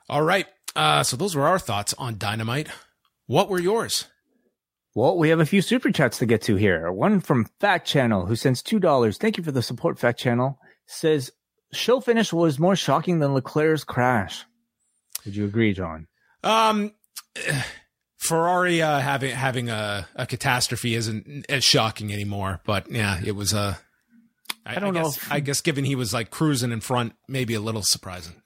All 0.09 0.23
right. 0.23 0.47
Uh, 0.75 1.03
so 1.03 1.17
those 1.17 1.35
were 1.35 1.47
our 1.47 1.59
thoughts 1.59 1.93
on 1.97 2.17
Dynamite. 2.17 2.67
What 3.27 3.49
were 3.49 3.59
yours? 3.59 4.05
Well, 4.95 5.17
we 5.17 5.29
have 5.29 5.39
a 5.39 5.45
few 5.45 5.61
super 5.61 5.91
chats 5.91 6.19
to 6.19 6.25
get 6.25 6.41
to 6.43 6.55
here. 6.55 6.91
One 6.91 7.19
from 7.19 7.47
Fact 7.59 7.87
Channel 7.87 8.27
who 8.27 8.35
sends 8.35 8.61
two 8.61 8.79
dollars. 8.79 9.17
Thank 9.17 9.37
you 9.37 9.43
for 9.43 9.51
the 9.51 9.61
support, 9.61 9.97
Fact 9.97 10.19
Channel. 10.19 10.59
Says 10.85 11.31
show 11.71 11.99
finish 11.99 12.31
was 12.31 12.59
more 12.59 12.75
shocking 12.75 13.19
than 13.19 13.33
Leclerc's 13.33 13.83
crash. 13.83 14.45
Would 15.25 15.35
you 15.35 15.45
agree, 15.45 15.73
John? 15.73 16.07
Um, 16.43 16.93
Ferrari 18.17 18.81
uh, 18.81 18.99
having 18.99 19.35
having 19.35 19.69
a, 19.69 20.07
a 20.15 20.25
catastrophe 20.25 20.95
isn't 20.95 21.45
as 21.49 21.63
shocking 21.63 22.13
anymore. 22.13 22.61
But 22.65 22.89
yeah, 22.89 23.19
it 23.23 23.35
was 23.35 23.53
a. 23.53 23.59
Uh, 23.59 23.75
I, 24.65 24.77
I 24.77 24.79
don't 24.79 24.95
I 24.95 25.01
guess, 25.01 25.03
know. 25.03 25.09
If, 25.09 25.31
I 25.31 25.39
guess 25.41 25.61
given 25.61 25.83
he 25.83 25.95
was 25.95 26.13
like 26.13 26.29
cruising 26.31 26.71
in 26.71 26.79
front, 26.79 27.13
maybe 27.27 27.53
a 27.53 27.59
little 27.59 27.83
surprising. 27.83 28.41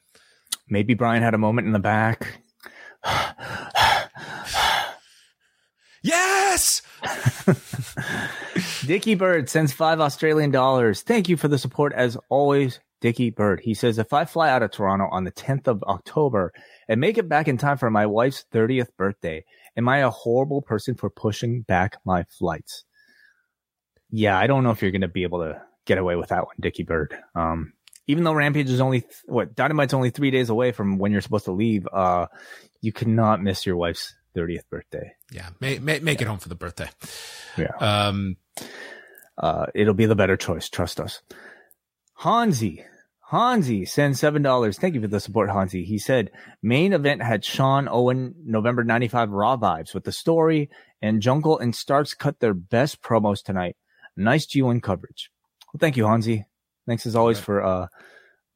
Maybe 0.68 0.96
Bryan 0.96 1.22
had 1.22 1.36
a 1.36 1.38
moment 1.38 1.68
in 1.68 1.74
the 1.74 1.80
back. 1.80 2.42
yes. 6.02 6.82
Dickie 8.86 9.16
Bird 9.16 9.50
sends 9.50 9.74
five 9.74 10.00
Australian 10.00 10.52
dollars. 10.52 11.02
Thank 11.02 11.30
you 11.30 11.38
for 11.38 11.48
the 11.48 11.58
support 11.58 11.94
as 11.94 12.18
always, 12.30 12.80
Dickie 13.02 13.30
Bird. 13.30 13.62
He 13.62 13.74
says, 13.74 13.98
if 13.98 14.14
I 14.14 14.26
fly 14.26 14.50
out 14.50 14.64
of 14.64 14.72
Toronto 14.72 15.08
on 15.12 15.24
the 15.24 15.32
10th 15.32 15.68
of 15.68 15.84
October 15.84 16.54
and 16.88 17.00
make 17.00 17.18
it 17.18 17.30
back 17.30 17.48
in 17.48 17.58
time 17.58 17.78
for 17.78 17.90
my 17.90 18.06
wife's 18.06 18.46
30th 18.54 18.90
birthday, 18.98 19.46
am 19.76 19.88
I 19.88 20.00
a 20.00 20.10
horrible 20.10 20.62
person 20.62 20.96
for 20.96 21.10
pushing 21.10 21.62
back 21.62 21.98
my 22.06 22.24
flights? 22.24 22.86
Yeah, 24.10 24.38
I 24.38 24.48
don't 24.48 24.64
know 24.64 24.72
if 24.72 24.82
you're 24.82 24.92
going 24.92 25.02
to 25.02 25.08
be 25.08 25.24
able 25.24 25.40
to 25.40 25.62
get 25.86 25.98
away 25.98 26.16
with 26.16 26.30
that 26.30 26.46
one, 26.46 26.56
Dickie 26.60 26.84
Bird. 26.84 27.18
Um, 27.36 27.74
even 28.08 28.24
though 28.24 28.34
Rampage 28.34 28.70
is 28.70 28.80
only 28.80 29.04
what 29.26 29.54
Dynamite's 29.54 29.94
only 29.94 30.12
three 30.12 30.32
days 30.32 30.50
away 30.50 30.72
from 30.72 30.98
when 30.98 31.12
you're 31.12 31.22
supposed 31.22 31.46
to 31.46 31.52
leave, 31.52 31.88
uh, 31.92 32.28
you 32.82 32.94
cannot 32.94 33.44
miss 33.44 33.66
your 33.66 33.76
wife's 33.76 34.16
30th 34.36 34.70
birthday. 34.70 35.14
Yeah, 35.32 35.50
make 35.60 35.82
make, 35.82 36.04
make 36.04 36.22
yeah. 36.22 36.28
it 36.28 36.30
home 36.30 36.40
for 36.40 36.50
the 36.50 36.56
birthday. 36.56 36.90
Yeah. 37.58 37.74
Um, 37.80 38.38
uh, 39.38 39.68
it'll 39.74 39.94
be 39.94 40.06
the 40.06 40.16
better 40.16 40.38
choice. 40.38 40.70
Trust 40.70 41.00
us. 41.00 41.22
Hansi, 42.16 42.84
Hansi 43.30 43.86
sends 43.86 44.20
seven 44.20 44.42
dollars. 44.42 44.80
Thank 44.80 44.96
you 44.96 45.02
for 45.02 45.08
the 45.08 45.20
support, 45.20 45.50
Hansi. 45.50 45.84
He 45.84 45.98
said 45.98 46.32
main 46.64 46.94
event 46.94 47.22
had 47.22 47.44
Shawn 47.44 47.88
Owen 47.90 48.36
November 48.46 48.84
'95 48.84 49.32
Raw 49.32 49.58
vibes 49.58 49.94
with 49.94 50.06
the 50.06 50.12
story, 50.12 50.70
and 51.02 51.22
Jungle 51.22 51.60
and 51.60 51.76
Starks 51.76 52.14
cut 52.14 52.40
their 52.40 52.54
best 52.54 53.02
promos 53.02 53.44
tonight. 53.44 53.76
Nice 54.16 54.48
G1 54.48 54.82
coverage. 54.82 55.30
Well, 55.68 55.80
thank 55.80 55.98
you, 55.98 56.08
Hansi. 56.08 56.46
Thanks 56.88 57.06
as 57.06 57.16
always 57.16 57.38
right. 57.38 57.46
for 57.46 57.64
uh, 57.64 57.88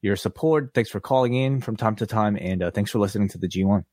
your 0.00 0.16
support. 0.16 0.72
Thanks 0.74 0.90
for 0.90 1.00
calling 1.00 1.34
in 1.34 1.60
from 1.60 1.76
time 1.76 1.94
to 1.96 2.06
time, 2.06 2.36
and 2.40 2.62
uh, 2.62 2.70
thanks 2.70 2.90
for 2.90 2.98
listening 2.98 3.28
to 3.28 3.38
the 3.38 3.48
G1. 3.48 3.84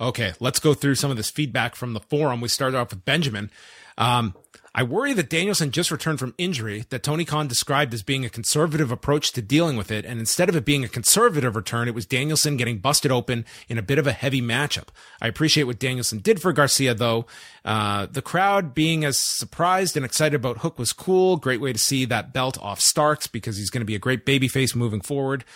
Okay, 0.00 0.34
let's 0.40 0.60
go 0.60 0.72
through 0.72 0.94
some 0.94 1.10
of 1.10 1.16
this 1.16 1.30
feedback 1.30 1.74
from 1.74 1.94
the 1.94 2.00
forum. 2.00 2.40
We 2.40 2.48
started 2.48 2.76
off 2.76 2.90
with 2.90 3.04
Benjamin. 3.04 3.50
Um, 3.98 4.34
I 4.78 4.82
worry 4.82 5.14
that 5.14 5.30
Danielson 5.30 5.70
just 5.70 5.90
returned 5.90 6.18
from 6.18 6.34
injury 6.36 6.84
that 6.90 7.02
Tony 7.02 7.24
Khan 7.24 7.48
described 7.48 7.94
as 7.94 8.02
being 8.02 8.26
a 8.26 8.28
conservative 8.28 8.92
approach 8.92 9.32
to 9.32 9.40
dealing 9.40 9.74
with 9.74 9.90
it. 9.90 10.04
And 10.04 10.20
instead 10.20 10.50
of 10.50 10.54
it 10.54 10.66
being 10.66 10.84
a 10.84 10.88
conservative 10.88 11.56
return, 11.56 11.88
it 11.88 11.94
was 11.94 12.04
Danielson 12.04 12.58
getting 12.58 12.76
busted 12.76 13.10
open 13.10 13.46
in 13.70 13.78
a 13.78 13.82
bit 13.82 13.98
of 13.98 14.06
a 14.06 14.12
heavy 14.12 14.42
matchup. 14.42 14.88
I 15.18 15.28
appreciate 15.28 15.64
what 15.64 15.78
Danielson 15.78 16.18
did 16.18 16.42
for 16.42 16.52
Garcia, 16.52 16.92
though. 16.92 17.24
Uh, 17.64 18.04
the 18.04 18.20
crowd 18.20 18.74
being 18.74 19.02
as 19.02 19.18
surprised 19.18 19.96
and 19.96 20.04
excited 20.04 20.36
about 20.36 20.58
Hook 20.58 20.78
was 20.78 20.92
cool. 20.92 21.38
Great 21.38 21.62
way 21.62 21.72
to 21.72 21.78
see 21.78 22.04
that 22.04 22.34
belt 22.34 22.58
off 22.60 22.78
Starks 22.78 23.26
because 23.26 23.56
he's 23.56 23.70
going 23.70 23.80
to 23.80 23.86
be 23.86 23.94
a 23.94 23.98
great 23.98 24.26
babyface 24.26 24.76
moving 24.76 25.00
forward. 25.00 25.46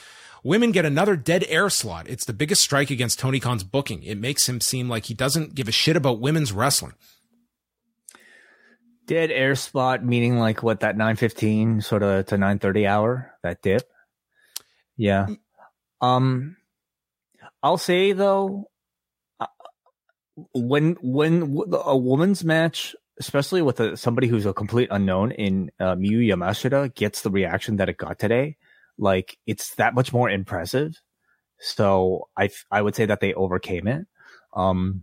Women 0.42 0.72
get 0.72 0.86
another 0.86 1.16
dead 1.16 1.44
air 1.50 1.68
slot. 1.68 2.08
It's 2.08 2.24
the 2.24 2.32
biggest 2.32 2.62
strike 2.62 2.88
against 2.88 3.18
Tony 3.18 3.38
Khan's 3.38 3.64
booking. 3.64 4.02
It 4.02 4.16
makes 4.16 4.48
him 4.48 4.62
seem 4.62 4.88
like 4.88 5.04
he 5.04 5.14
doesn't 5.14 5.54
give 5.54 5.68
a 5.68 5.72
shit 5.72 5.94
about 5.94 6.20
women's 6.20 6.52
wrestling 6.52 6.94
dead 9.10 9.32
air 9.32 9.56
spot 9.56 10.04
meaning 10.04 10.38
like 10.38 10.62
what 10.62 10.80
that 10.80 10.96
915 10.96 11.80
sort 11.80 12.04
of 12.04 12.26
to 12.26 12.38
930 12.38 12.86
hour 12.86 13.34
that 13.42 13.60
dip? 13.60 13.82
Yeah. 14.96 15.26
Um 16.00 16.56
i'll 17.60 17.76
say 17.76 18.12
though 18.12 18.70
uh, 19.40 19.46
when 20.54 20.96
when 21.02 21.60
a 21.72 21.96
woman's 21.96 22.44
match 22.44 22.94
especially 23.18 23.62
with 23.62 23.80
a, 23.80 23.96
somebody 23.96 24.28
who's 24.28 24.46
a 24.46 24.54
complete 24.54 24.88
unknown 24.92 25.32
in 25.32 25.70
uh, 25.80 25.96
Miyu 25.96 26.24
Yamashita 26.26 26.94
gets 26.94 27.20
the 27.20 27.30
reaction 27.30 27.76
that 27.76 27.88
it 27.88 27.96
got 27.96 28.20
today 28.20 28.56
like 28.96 29.38
it's 29.44 29.74
that 29.74 29.92
much 29.92 30.12
more 30.12 30.30
impressive. 30.30 30.94
So 31.58 32.28
i 32.36 32.48
i 32.70 32.80
would 32.80 32.94
say 32.94 33.06
that 33.06 33.18
they 33.18 33.34
overcame 33.34 33.88
it. 33.88 34.06
Um 34.54 35.02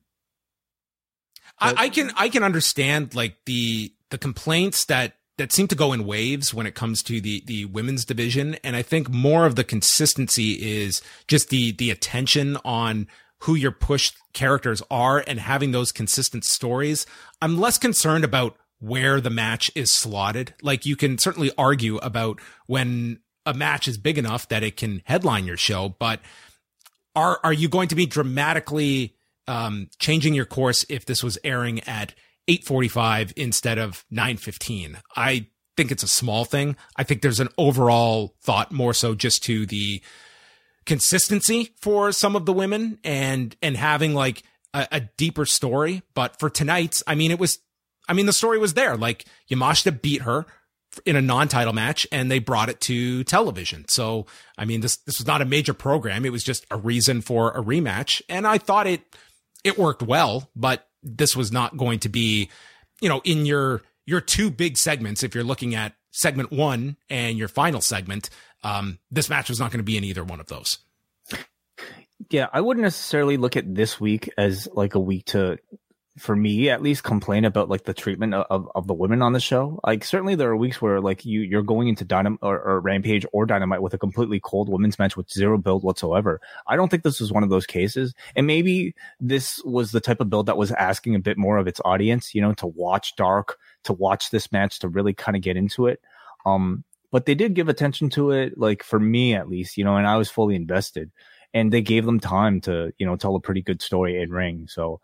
I, 1.60 1.74
I, 1.86 1.90
can 1.90 2.12
I 2.16 2.30
can 2.30 2.44
understand 2.44 3.16
like 3.16 3.38
the 3.46 3.92
the 4.10 4.18
complaints 4.18 4.86
that 4.86 5.14
that 5.38 5.52
seem 5.52 5.68
to 5.68 5.76
go 5.76 5.94
in 5.94 6.06
waves 6.06 6.52
when 6.54 6.66
it 6.66 6.76
comes 6.76 7.04
to 7.04 7.22
the 7.22 7.44
the 7.46 7.66
women's 7.66 8.06
division. 8.06 8.56
And 8.64 8.76
i 8.76 8.82
think 8.82 9.10
more 9.10 9.46
of 9.46 9.56
the 9.56 9.64
consistency 9.64 10.54
is 10.54 11.02
just 11.28 11.50
the 11.50 11.72
the 11.74 11.92
attention 11.92 12.58
on 12.66 13.08
who 13.42 13.56
your 13.56 13.72
push 13.72 14.12
characters 14.34 14.82
are 14.90 15.24
and 15.28 15.40
having 15.40 15.72
those 15.72 15.92
consistent 15.92 16.44
stories. 16.44 17.06
I'm 17.42 17.60
less 17.60 17.78
concerned 17.78 18.24
about 18.24 18.58
where 18.80 19.22
the 19.22 19.30
match 19.30 19.72
is 19.76 19.92
slotted. 19.92 20.56
Like 20.64 20.86
you 20.88 20.96
can 20.96 21.20
certainly 21.20 21.52
argue 21.58 21.98
about 21.98 22.40
when 22.66 23.20
a 23.46 23.54
match 23.54 23.88
is 23.88 23.98
big 23.98 24.18
enough 24.18 24.48
that 24.50 24.64
it 24.64 24.76
can 24.76 25.02
headline 25.06 25.46
your 25.46 25.58
show 25.58 25.96
but 26.00 26.20
are 27.16 27.40
are 27.44 27.54
you 27.54 27.70
going 27.70 27.88
to 27.88 27.96
be 27.96 28.06
dramatically 28.06 29.16
um, 29.48 29.90
changing 29.98 30.34
your 30.34 30.46
course 30.46 30.86
if 30.90 31.06
this 31.06 31.24
was 31.24 31.38
airing 31.44 31.80
at 31.82 32.14
845 32.48 33.34
instead 33.36 33.78
of 33.78 34.06
915. 34.10 34.98
I 35.16 35.48
think 35.76 35.92
it's 35.92 36.04
a 36.04 36.08
small 36.08 36.46
thing. 36.46 36.76
I 36.96 37.04
think 37.04 37.22
there's 37.22 37.40
an 37.40 37.50
overall 37.58 38.36
thought 38.42 38.72
more 38.72 38.94
so 38.94 39.16
just 39.16 39.44
to 39.44 39.66
the 39.66 40.02
consistency 40.86 41.74
for 41.82 42.12
some 42.12 42.36
of 42.36 42.46
the 42.46 42.54
women 42.54 42.98
and 43.04 43.56
and 43.62 43.76
having 43.76 44.14
like 44.14 44.44
a, 44.74 44.88
a 44.94 45.00
deeper 45.18 45.46
story. 45.46 46.04
But 46.14 46.40
for 46.40 46.50
tonight's, 46.50 47.04
I 47.08 47.16
mean, 47.16 47.32
it 47.32 47.40
was, 47.40 47.60
I 48.08 48.14
mean, 48.14 48.26
the 48.26 48.34
story 48.34 48.58
was 48.58 48.74
there. 48.74 48.96
Like 48.96 49.26
Yamashita 49.50 50.02
beat 50.02 50.22
her 50.22 50.46
in 51.06 51.16
a 51.16 51.22
non-title 51.22 51.74
match 51.74 52.08
and 52.12 52.32
they 52.32 52.40
brought 52.40 52.70
it 52.70 52.80
to 52.82 53.24
television. 53.26 53.86
So, 53.90 54.26
I 54.58 54.66
mean, 54.66 54.82
this, 54.82 54.98
this 54.98 55.20
was 55.20 55.28
not 55.28 55.42
a 55.42 55.46
major 55.46 55.74
program. 55.74 56.26
It 56.26 56.32
was 56.32 56.44
just 56.44 56.66
a 56.72 56.78
reason 56.78 57.22
for 57.22 57.52
a 57.52 57.62
rematch. 57.62 58.22
And 58.30 58.48
I 58.48 58.58
thought 58.58 58.88
it, 58.88 59.02
it 59.64 59.78
worked 59.78 60.02
well, 60.02 60.50
but 60.56 60.87
this 61.08 61.36
was 61.36 61.52
not 61.52 61.78
going 61.78 62.00
to 62.00 62.10
be, 62.10 62.50
you 63.02 63.10
know, 63.10 63.22
in 63.24 63.46
your 63.46 63.82
your 64.06 64.22
two 64.22 64.50
big 64.50 64.78
segments. 64.78 65.24
If 65.24 65.36
you're 65.36 65.44
looking 65.44 65.76
at 65.76 65.94
segment 66.12 66.52
one 66.52 66.98
and 67.10 67.38
your 67.38 67.48
final 67.48 67.82
segment, 67.82 68.30
um, 68.64 69.00
this 69.12 69.30
match 69.30 69.50
was 69.50 69.60
not 69.60 69.72
going 69.72 69.80
to 69.80 69.84
be 69.84 69.98
in 69.98 70.04
either 70.04 70.24
one 70.24 70.40
of 70.40 70.48
those. 70.48 70.80
Yeah, 72.30 72.48
I 72.52 72.62
wouldn't 72.62 72.84
necessarily 72.84 73.38
look 73.38 73.56
at 73.56 73.76
this 73.76 74.00
week 74.00 74.30
as 74.38 74.68
like 74.74 74.96
a 74.96 75.00
week 75.00 75.26
to 75.28 75.60
for 76.18 76.36
me 76.36 76.70
at 76.70 76.82
least 76.82 77.04
complain 77.04 77.46
about 77.46 77.70
like 77.70 77.84
the 77.84 77.94
treatment 77.94 78.34
of, 78.34 78.70
of 78.76 78.88
the 78.88 78.94
women 78.94 79.22
on 79.22 79.34
the 79.34 79.40
show 79.40 79.80
like 79.86 80.04
certainly 80.04 80.36
there 80.36 80.50
are 80.50 80.58
weeks 80.58 80.82
where 80.82 81.00
like 81.00 81.26
you 81.26 81.42
you're 81.42 81.62
going 81.62 81.88
into 81.88 82.04
dynamite 82.04 82.40
or, 82.42 82.60
or, 82.60 82.80
rampage 82.80 83.26
or 83.32 83.46
dynamite 83.46 83.82
with 83.82 83.94
a 83.94 83.98
completely 83.98 84.40
cold 84.40 84.70
women's 84.70 84.98
match 85.00 85.16
with 85.16 85.32
zero 85.32 85.58
build 85.58 85.84
whatsoever 85.84 86.42
i 86.68 86.76
don't 86.76 86.90
think 86.90 87.04
this 87.04 87.20
was 87.20 87.32
one 87.32 87.44
of 87.44 87.50
those 87.50 87.66
cases 87.66 88.14
and 88.36 88.48
maybe 88.48 88.94
this 89.20 89.62
was 89.64 89.92
the 89.92 90.02
type 90.02 90.20
of 90.20 90.30
build 90.30 90.48
that 90.48 90.58
was 90.58 90.72
asking 90.74 91.16
a 91.16 91.20
bit 91.20 91.38
more 91.38 91.58
of 91.58 91.68
its 91.68 91.82
audience 91.86 92.34
you 92.34 92.42
know 92.42 92.54
to 92.54 92.68
watch 92.68 93.16
dark 93.16 93.58
to 93.88 93.94
watch 93.94 94.30
this 94.30 94.52
match 94.52 94.80
to 94.80 94.88
really 94.88 95.14
kind 95.14 95.36
of 95.36 95.42
get 95.42 95.58
into 95.58 95.88
it. 95.88 96.02
Um, 96.46 96.84
but 97.12 97.26
they 97.26 97.36
did 97.36 97.56
give 97.56 97.70
attention 97.70 98.10
to 98.12 98.32
it, 98.32 98.58
like 98.58 98.84
for 98.84 99.00
me 99.00 99.34
at 99.34 99.50
least, 99.50 99.78
you 99.78 99.84
know, 99.84 99.96
and 99.96 100.06
I 100.06 100.18
was 100.18 100.30
fully 100.30 100.56
invested. 100.56 101.12
And 101.54 101.72
they 101.72 101.82
gave 101.82 102.06
them 102.06 102.20
time 102.20 102.62
to, 102.62 102.94
you 102.98 103.06
know, 103.06 103.16
tell 103.16 103.36
a 103.36 103.40
pretty 103.40 103.62
good 103.62 103.82
story 103.82 104.22
in 104.22 104.30
ring. 104.30 104.68
So 104.68 105.00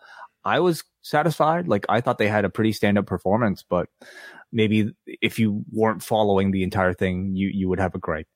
I 0.45 0.59
was 0.59 0.83
satisfied. 1.01 1.67
Like 1.67 1.85
I 1.89 2.01
thought 2.01 2.17
they 2.17 2.27
had 2.27 2.45
a 2.45 2.49
pretty 2.49 2.71
stand 2.71 2.97
up 2.97 3.05
performance, 3.05 3.63
but 3.67 3.87
maybe 4.51 4.93
if 5.05 5.39
you 5.39 5.63
weren't 5.71 6.03
following 6.03 6.51
the 6.51 6.63
entire 6.63 6.93
thing, 6.93 7.35
you 7.35 7.49
you 7.49 7.69
would 7.69 7.79
have 7.79 7.95
a 7.95 7.99
gripe. 7.99 8.27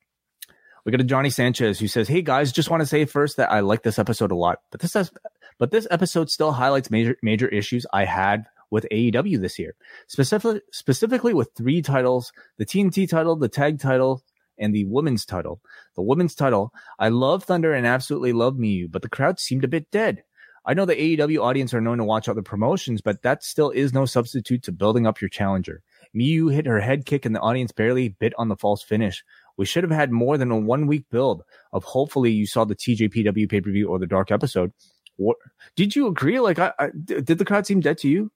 We 0.85 0.91
got 0.91 1.01
a 1.01 1.05
Johnny 1.05 1.29
Sanchez 1.29 1.79
who 1.79 1.87
says, 1.87 2.07
"Hey 2.07 2.21
guys, 2.21 2.51
just 2.51 2.69
want 2.69 2.81
to 2.81 2.87
say 2.87 3.05
first 3.05 3.37
that 3.37 3.51
I 3.51 3.59
like 3.59 3.83
this 3.83 3.99
episode 3.99 4.31
a 4.31 4.35
lot, 4.35 4.59
but 4.71 4.79
this 4.79 4.93
has, 4.93 5.11
but 5.59 5.71
this 5.71 5.87
episode 5.91 6.29
still 6.29 6.53
highlights 6.53 6.89
major 6.89 7.17
major 7.21 7.47
issues 7.47 7.85
I 7.91 8.05
had 8.05 8.45
with 8.69 8.85
AEW 8.91 9.39
this 9.39 9.59
year, 9.59 9.75
specifically 10.07 10.61
specifically 10.71 11.33
with 11.33 11.51
three 11.55 11.81
titles: 11.81 12.31
the 12.57 12.65
TNT 12.65 13.09
title, 13.09 13.35
the 13.35 13.49
tag 13.49 13.79
title, 13.79 14.23
and 14.57 14.73
the 14.73 14.85
women's 14.85 15.25
title. 15.25 15.61
The 15.95 16.01
women's 16.01 16.35
title, 16.35 16.73
I 16.99 17.09
love 17.09 17.43
Thunder 17.43 17.73
and 17.73 17.85
absolutely 17.85 18.33
love 18.33 18.55
Miyu, 18.55 18.89
but 18.89 19.01
the 19.01 19.09
crowd 19.09 19.39
seemed 19.39 19.63
a 19.63 19.69
bit 19.69 19.91
dead. 19.91 20.23
I 20.67 20.73
know 20.73 20.85
the 20.85 21.17
AEW 21.17 21.41
audience 21.41 21.73
are 21.73 21.79
known 21.79 21.97
to 21.97 22.03
watch 22.03 22.27
other 22.27 22.41
promotions, 22.41 22.99
but 22.99 23.21
that 23.21 23.41
still 23.41 23.69
is 23.69 23.93
no 23.93 24.05
substitute 24.05 24.63
to 24.63 24.73
building 24.73 25.07
up 25.07 25.21
your 25.21 25.29
challenger. 25.29 25.81
Miyu 26.13 26.53
hit 26.53 26.65
her 26.65 26.81
head 26.81 27.05
kick 27.05 27.25
and 27.25 27.33
the 27.33 27.39
audience 27.39 27.71
barely 27.71 28.09
bit 28.09 28.33
on 28.37 28.49
the 28.49 28.57
false 28.57 28.83
finish. 28.83 29.23
We 29.55 29.65
should 29.65 29.85
have 29.85 29.91
had 29.91 30.11
more 30.11 30.37
than 30.37 30.51
a 30.51 30.57
one 30.57 30.85
week 30.85 31.05
build 31.09 31.43
of 31.71 31.85
hopefully 31.85 32.31
you 32.31 32.45
saw 32.45 32.65
the 32.65 32.75
TJPW 32.75 33.49
pay 33.49 33.61
per 33.61 33.71
view 33.71 33.87
or 33.87 33.97
the 33.97 34.05
dark 34.05 34.29
episode. 34.29 34.73
What, 35.15 35.37
did 35.77 35.95
you 35.95 36.07
agree? 36.07 36.39
Like, 36.41 36.59
I, 36.59 36.73
I, 36.77 36.89
did 37.03 37.37
the 37.37 37.45
crowd 37.45 37.65
seem 37.65 37.79
dead 37.79 37.97
to 37.99 38.09
you? 38.09 38.31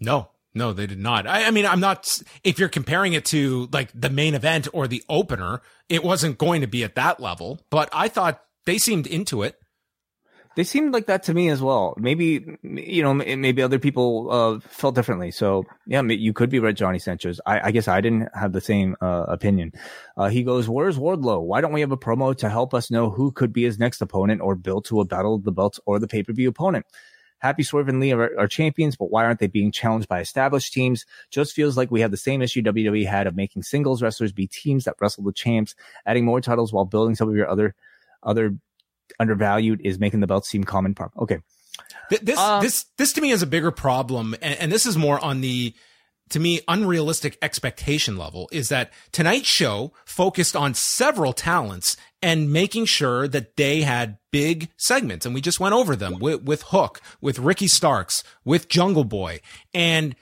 No, 0.00 0.30
no, 0.54 0.72
they 0.72 0.88
did 0.88 0.98
not. 0.98 1.26
I, 1.26 1.44
I, 1.44 1.50
mean, 1.52 1.66
I'm 1.66 1.80
not. 1.80 2.20
If 2.42 2.58
you're 2.58 2.68
comparing 2.68 3.12
it 3.12 3.24
to 3.26 3.68
like 3.72 3.90
the 3.94 4.10
main 4.10 4.34
event 4.34 4.68
or 4.72 4.86
the 4.86 5.04
opener, 5.08 5.62
it 5.88 6.04
wasn't 6.04 6.36
going 6.36 6.60
to 6.62 6.66
be 6.66 6.84
at 6.84 6.96
that 6.96 7.20
level. 7.20 7.60
But 7.70 7.88
I 7.92 8.08
thought 8.08 8.42
they 8.66 8.78
seemed 8.78 9.06
into 9.06 9.42
it. 9.42 9.56
They 10.56 10.64
seemed 10.64 10.92
like 10.92 11.06
that 11.06 11.24
to 11.24 11.34
me 11.34 11.48
as 11.48 11.60
well. 11.60 11.94
Maybe 11.96 12.58
you 12.62 13.02
know, 13.02 13.14
maybe 13.14 13.62
other 13.62 13.78
people 13.78 14.30
uh, 14.30 14.60
felt 14.60 14.94
differently. 14.94 15.30
So 15.32 15.64
yeah, 15.86 16.02
you 16.02 16.32
could 16.32 16.50
be 16.50 16.60
right, 16.60 16.76
Johnny 16.76 16.98
Sanchez. 17.00 17.40
I, 17.44 17.68
I 17.68 17.70
guess 17.72 17.88
I 17.88 18.00
didn't 18.00 18.28
have 18.34 18.52
the 18.52 18.60
same 18.60 18.96
uh, 19.00 19.24
opinion. 19.28 19.72
Uh, 20.16 20.28
he 20.28 20.44
goes, 20.44 20.68
"Where's 20.68 20.96
Wardlow? 20.96 21.42
Why 21.42 21.60
don't 21.60 21.72
we 21.72 21.80
have 21.80 21.92
a 21.92 21.96
promo 21.96 22.36
to 22.36 22.48
help 22.48 22.72
us 22.72 22.90
know 22.90 23.10
who 23.10 23.32
could 23.32 23.52
be 23.52 23.64
his 23.64 23.78
next 23.78 24.00
opponent 24.00 24.40
or 24.40 24.54
build 24.54 24.84
to 24.86 25.00
a 25.00 25.04
battle 25.04 25.34
of 25.34 25.44
the 25.44 25.52
belts 25.52 25.80
or 25.86 25.98
the 25.98 26.08
pay 26.08 26.22
per 26.22 26.32
view 26.32 26.48
opponent?" 26.48 26.86
Happy 27.44 27.62
Swerve 27.62 27.88
and 27.88 28.00
Lee 28.00 28.10
are, 28.10 28.30
are, 28.38 28.48
champions, 28.48 28.96
but 28.96 29.10
why 29.10 29.22
aren't 29.24 29.38
they 29.38 29.48
being 29.48 29.70
challenged 29.70 30.08
by 30.08 30.20
established 30.20 30.72
teams? 30.72 31.04
Just 31.30 31.52
feels 31.52 31.76
like 31.76 31.90
we 31.90 32.00
have 32.00 32.10
the 32.10 32.16
same 32.16 32.40
issue 32.40 32.62
WWE 32.62 33.06
had 33.06 33.26
of 33.26 33.36
making 33.36 33.64
singles 33.64 34.00
wrestlers 34.00 34.32
be 34.32 34.46
teams 34.46 34.84
that 34.84 34.94
wrestle 34.98 35.24
the 35.24 35.32
champs, 35.32 35.74
adding 36.06 36.24
more 36.24 36.40
titles 36.40 36.72
while 36.72 36.86
building 36.86 37.14
some 37.14 37.28
of 37.28 37.34
your 37.34 37.46
other 37.46 37.74
other 38.22 38.56
undervalued 39.18 39.80
is 39.84 39.98
making 39.98 40.20
the 40.20 40.26
belt 40.26 40.46
seem 40.46 40.64
common. 40.64 40.94
Problem. 40.94 41.22
Okay. 41.22 41.38
This, 42.22 42.38
uh, 42.38 42.60
this, 42.60 42.86
this 42.98 43.12
to 43.14 43.20
me 43.20 43.30
is 43.30 43.42
a 43.42 43.46
bigger 43.46 43.70
problem. 43.70 44.34
And, 44.42 44.58
and 44.60 44.72
this 44.72 44.86
is 44.86 44.96
more 44.96 45.18
on 45.24 45.40
the, 45.40 45.74
to 46.30 46.40
me, 46.40 46.60
unrealistic 46.68 47.38
expectation 47.42 48.16
level 48.16 48.48
is 48.52 48.68
that 48.68 48.92
tonight's 49.12 49.48
show 49.48 49.92
focused 50.04 50.54
on 50.54 50.74
several 50.74 51.32
talents 51.32 51.96
and 52.22 52.52
making 52.52 52.86
sure 52.86 53.28
that 53.28 53.56
they 53.56 53.82
had 53.82 54.18
big 54.30 54.68
segments. 54.76 55.26
And 55.26 55.34
we 55.34 55.40
just 55.40 55.60
went 55.60 55.74
over 55.74 55.96
them 55.96 56.18
with, 56.18 56.42
with 56.42 56.62
Hook, 56.64 57.00
with 57.20 57.38
Ricky 57.38 57.68
Starks, 57.68 58.22
with 58.44 58.68
Jungle 58.68 59.04
Boy. 59.04 59.40
And 59.72 60.14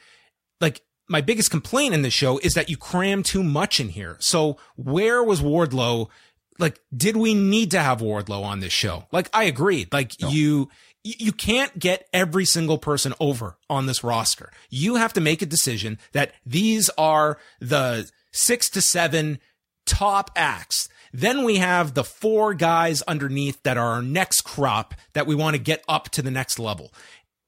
like, 0.60 0.82
my 1.08 1.20
biggest 1.20 1.50
complaint 1.50 1.94
in 1.94 2.02
the 2.02 2.10
show 2.10 2.38
is 2.38 2.54
that 2.54 2.70
you 2.70 2.76
cram 2.76 3.22
too 3.22 3.42
much 3.42 3.80
in 3.80 3.90
here. 3.90 4.16
So 4.20 4.56
where 4.76 5.22
was 5.22 5.42
Wardlow 5.42 6.08
like, 6.58 6.80
did 6.94 7.16
we 7.16 7.34
need 7.34 7.70
to 7.72 7.80
have 7.80 8.00
Wardlow 8.00 8.44
on 8.44 8.60
this 8.60 8.72
show? 8.72 9.06
Like, 9.12 9.28
I 9.32 9.44
agreed. 9.44 9.92
Like, 9.92 10.12
no. 10.20 10.28
you, 10.28 10.68
you 11.02 11.32
can't 11.32 11.76
get 11.78 12.08
every 12.12 12.44
single 12.44 12.78
person 12.78 13.14
over 13.18 13.58
on 13.68 13.86
this 13.86 14.04
roster. 14.04 14.50
You 14.70 14.96
have 14.96 15.12
to 15.14 15.20
make 15.20 15.42
a 15.42 15.46
decision 15.46 15.98
that 16.12 16.32
these 16.46 16.90
are 16.96 17.38
the 17.60 18.10
six 18.32 18.70
to 18.70 18.82
seven 18.82 19.38
top 19.86 20.30
acts. 20.36 20.88
Then 21.12 21.44
we 21.44 21.56
have 21.56 21.94
the 21.94 22.04
four 22.04 22.54
guys 22.54 23.02
underneath 23.02 23.62
that 23.64 23.76
are 23.76 23.94
our 23.94 24.02
next 24.02 24.42
crop 24.42 24.94
that 25.12 25.26
we 25.26 25.34
want 25.34 25.56
to 25.56 25.62
get 25.62 25.84
up 25.88 26.08
to 26.10 26.22
the 26.22 26.30
next 26.30 26.58
level. 26.58 26.92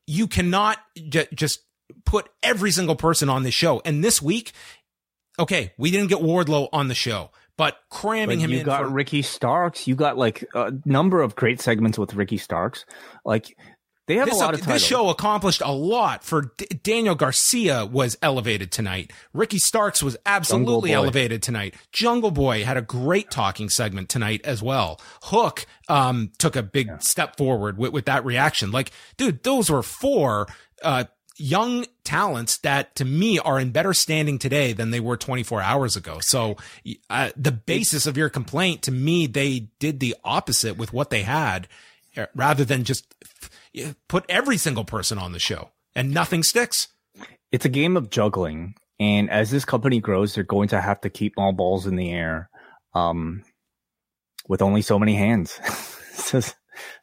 You 0.06 0.26
cannot 0.26 0.78
j- 1.08 1.28
just 1.32 1.60
put 2.04 2.28
every 2.42 2.70
single 2.70 2.96
person 2.96 3.28
on 3.28 3.42
this 3.42 3.54
show. 3.54 3.80
And 3.84 4.02
this 4.02 4.20
week, 4.20 4.52
okay, 5.38 5.72
we 5.78 5.90
didn't 5.90 6.08
get 6.08 6.18
Wardlow 6.18 6.68
on 6.72 6.88
the 6.88 6.94
show 6.94 7.30
but 7.56 7.76
cramming 7.90 8.40
him 8.40 8.50
you 8.50 8.60
in. 8.60 8.64
got 8.64 8.82
for- 8.82 8.88
Ricky 8.88 9.22
Starks. 9.22 9.86
You 9.86 9.94
got 9.94 10.16
like 10.18 10.44
a 10.54 10.72
number 10.84 11.22
of 11.22 11.36
great 11.36 11.60
segments 11.60 11.98
with 11.98 12.14
Ricky 12.14 12.38
Starks. 12.38 12.84
Like 13.24 13.56
they 14.06 14.16
have 14.16 14.26
this, 14.26 14.34
a 14.34 14.38
lot 14.38 14.52
of 14.54 14.60
titles. 14.60 14.82
This 14.82 14.86
show 14.86 15.08
accomplished 15.08 15.62
a 15.64 15.72
lot 15.72 16.24
for 16.24 16.52
D- 16.58 16.66
Daniel 16.82 17.14
Garcia 17.14 17.86
was 17.86 18.18
elevated 18.20 18.70
tonight. 18.70 19.12
Ricky 19.32 19.58
Starks 19.58 20.02
was 20.02 20.16
absolutely 20.26 20.92
elevated 20.92 21.42
tonight. 21.42 21.74
Jungle 21.90 22.30
Boy 22.30 22.64
had 22.64 22.76
a 22.76 22.82
great 22.82 23.30
talking 23.30 23.70
segment 23.70 24.10
tonight 24.10 24.42
as 24.44 24.62
well. 24.62 25.00
Hook 25.22 25.64
um, 25.88 26.32
took 26.38 26.54
a 26.54 26.62
big 26.62 26.88
yeah. 26.88 26.98
step 26.98 27.38
forward 27.38 27.78
with, 27.78 27.92
with 27.92 28.04
that 28.04 28.24
reaction. 28.26 28.70
Like, 28.70 28.90
dude, 29.16 29.42
those 29.42 29.70
were 29.70 29.82
four 29.82 30.48
uh, 30.82 31.04
young 31.36 31.84
talents 32.04 32.58
that 32.58 32.94
to 32.96 33.04
me 33.04 33.38
are 33.38 33.58
in 33.58 33.70
better 33.70 33.92
standing 33.92 34.38
today 34.38 34.72
than 34.72 34.90
they 34.90 35.00
were 35.00 35.16
24 35.16 35.60
hours 35.60 35.96
ago. 35.96 36.18
So 36.20 36.56
uh, 37.10 37.30
the 37.36 37.52
basis 37.52 38.06
of 38.06 38.16
your 38.16 38.28
complaint 38.28 38.82
to 38.82 38.92
me, 38.92 39.26
they 39.26 39.70
did 39.78 40.00
the 40.00 40.16
opposite 40.22 40.76
with 40.76 40.92
what 40.92 41.10
they 41.10 41.22
had 41.22 41.68
uh, 42.16 42.26
rather 42.34 42.64
than 42.64 42.84
just 42.84 43.14
put 44.08 44.24
every 44.28 44.56
single 44.56 44.84
person 44.84 45.18
on 45.18 45.32
the 45.32 45.38
show 45.38 45.70
and 45.94 46.12
nothing 46.12 46.42
sticks. 46.42 46.88
It's 47.50 47.64
a 47.64 47.70
game 47.70 47.96
of 47.96 48.10
juggling. 48.10 48.74
And 49.00 49.28
as 49.30 49.50
this 49.50 49.64
company 49.64 50.00
grows, 50.00 50.34
they're 50.34 50.44
going 50.44 50.68
to 50.68 50.80
have 50.80 51.00
to 51.00 51.10
keep 51.10 51.34
all 51.36 51.52
balls 51.52 51.86
in 51.86 51.96
the 51.96 52.12
air, 52.12 52.48
um, 52.94 53.42
with 54.46 54.62
only 54.62 54.82
so 54.82 54.98
many 54.98 55.14
hands. 55.14 55.58
does 56.30 56.54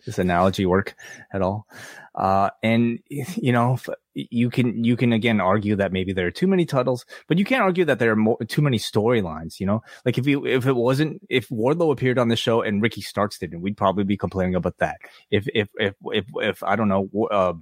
this 0.05 0.19
analogy 0.19 0.65
work 0.65 0.95
at 1.33 1.41
all? 1.41 1.67
Uh, 2.13 2.49
and 2.61 2.99
you 3.09 3.51
know, 3.51 3.77
you 4.13 4.49
can 4.49 4.83
you 4.83 4.97
can 4.97 5.13
again 5.13 5.39
argue 5.39 5.75
that 5.75 5.93
maybe 5.93 6.13
there 6.13 6.27
are 6.27 6.31
too 6.31 6.47
many 6.47 6.65
titles, 6.65 7.05
but 7.27 7.37
you 7.37 7.45
can't 7.45 7.61
argue 7.63 7.85
that 7.85 7.99
there 7.99 8.11
are 8.11 8.15
more, 8.15 8.37
too 8.47 8.61
many 8.61 8.77
storylines. 8.77 9.59
You 9.59 9.65
know, 9.67 9.83
like 10.05 10.17
if 10.17 10.27
you 10.27 10.45
if 10.45 10.65
it 10.65 10.75
wasn't 10.75 11.21
if 11.29 11.49
Wardlow 11.49 11.91
appeared 11.91 12.19
on 12.19 12.27
the 12.27 12.35
show 12.35 12.61
and 12.61 12.81
Ricky 12.81 13.01
Starks 13.01 13.39
didn't, 13.39 13.61
we'd 13.61 13.77
probably 13.77 14.03
be 14.03 14.17
complaining 14.17 14.55
about 14.55 14.77
that. 14.79 14.97
If 15.29 15.47
if 15.53 15.69
if 15.77 15.95
if, 16.05 16.25
if 16.35 16.63
I 16.63 16.75
don't 16.75 16.89
know. 16.89 17.09
Uh, 17.29 17.53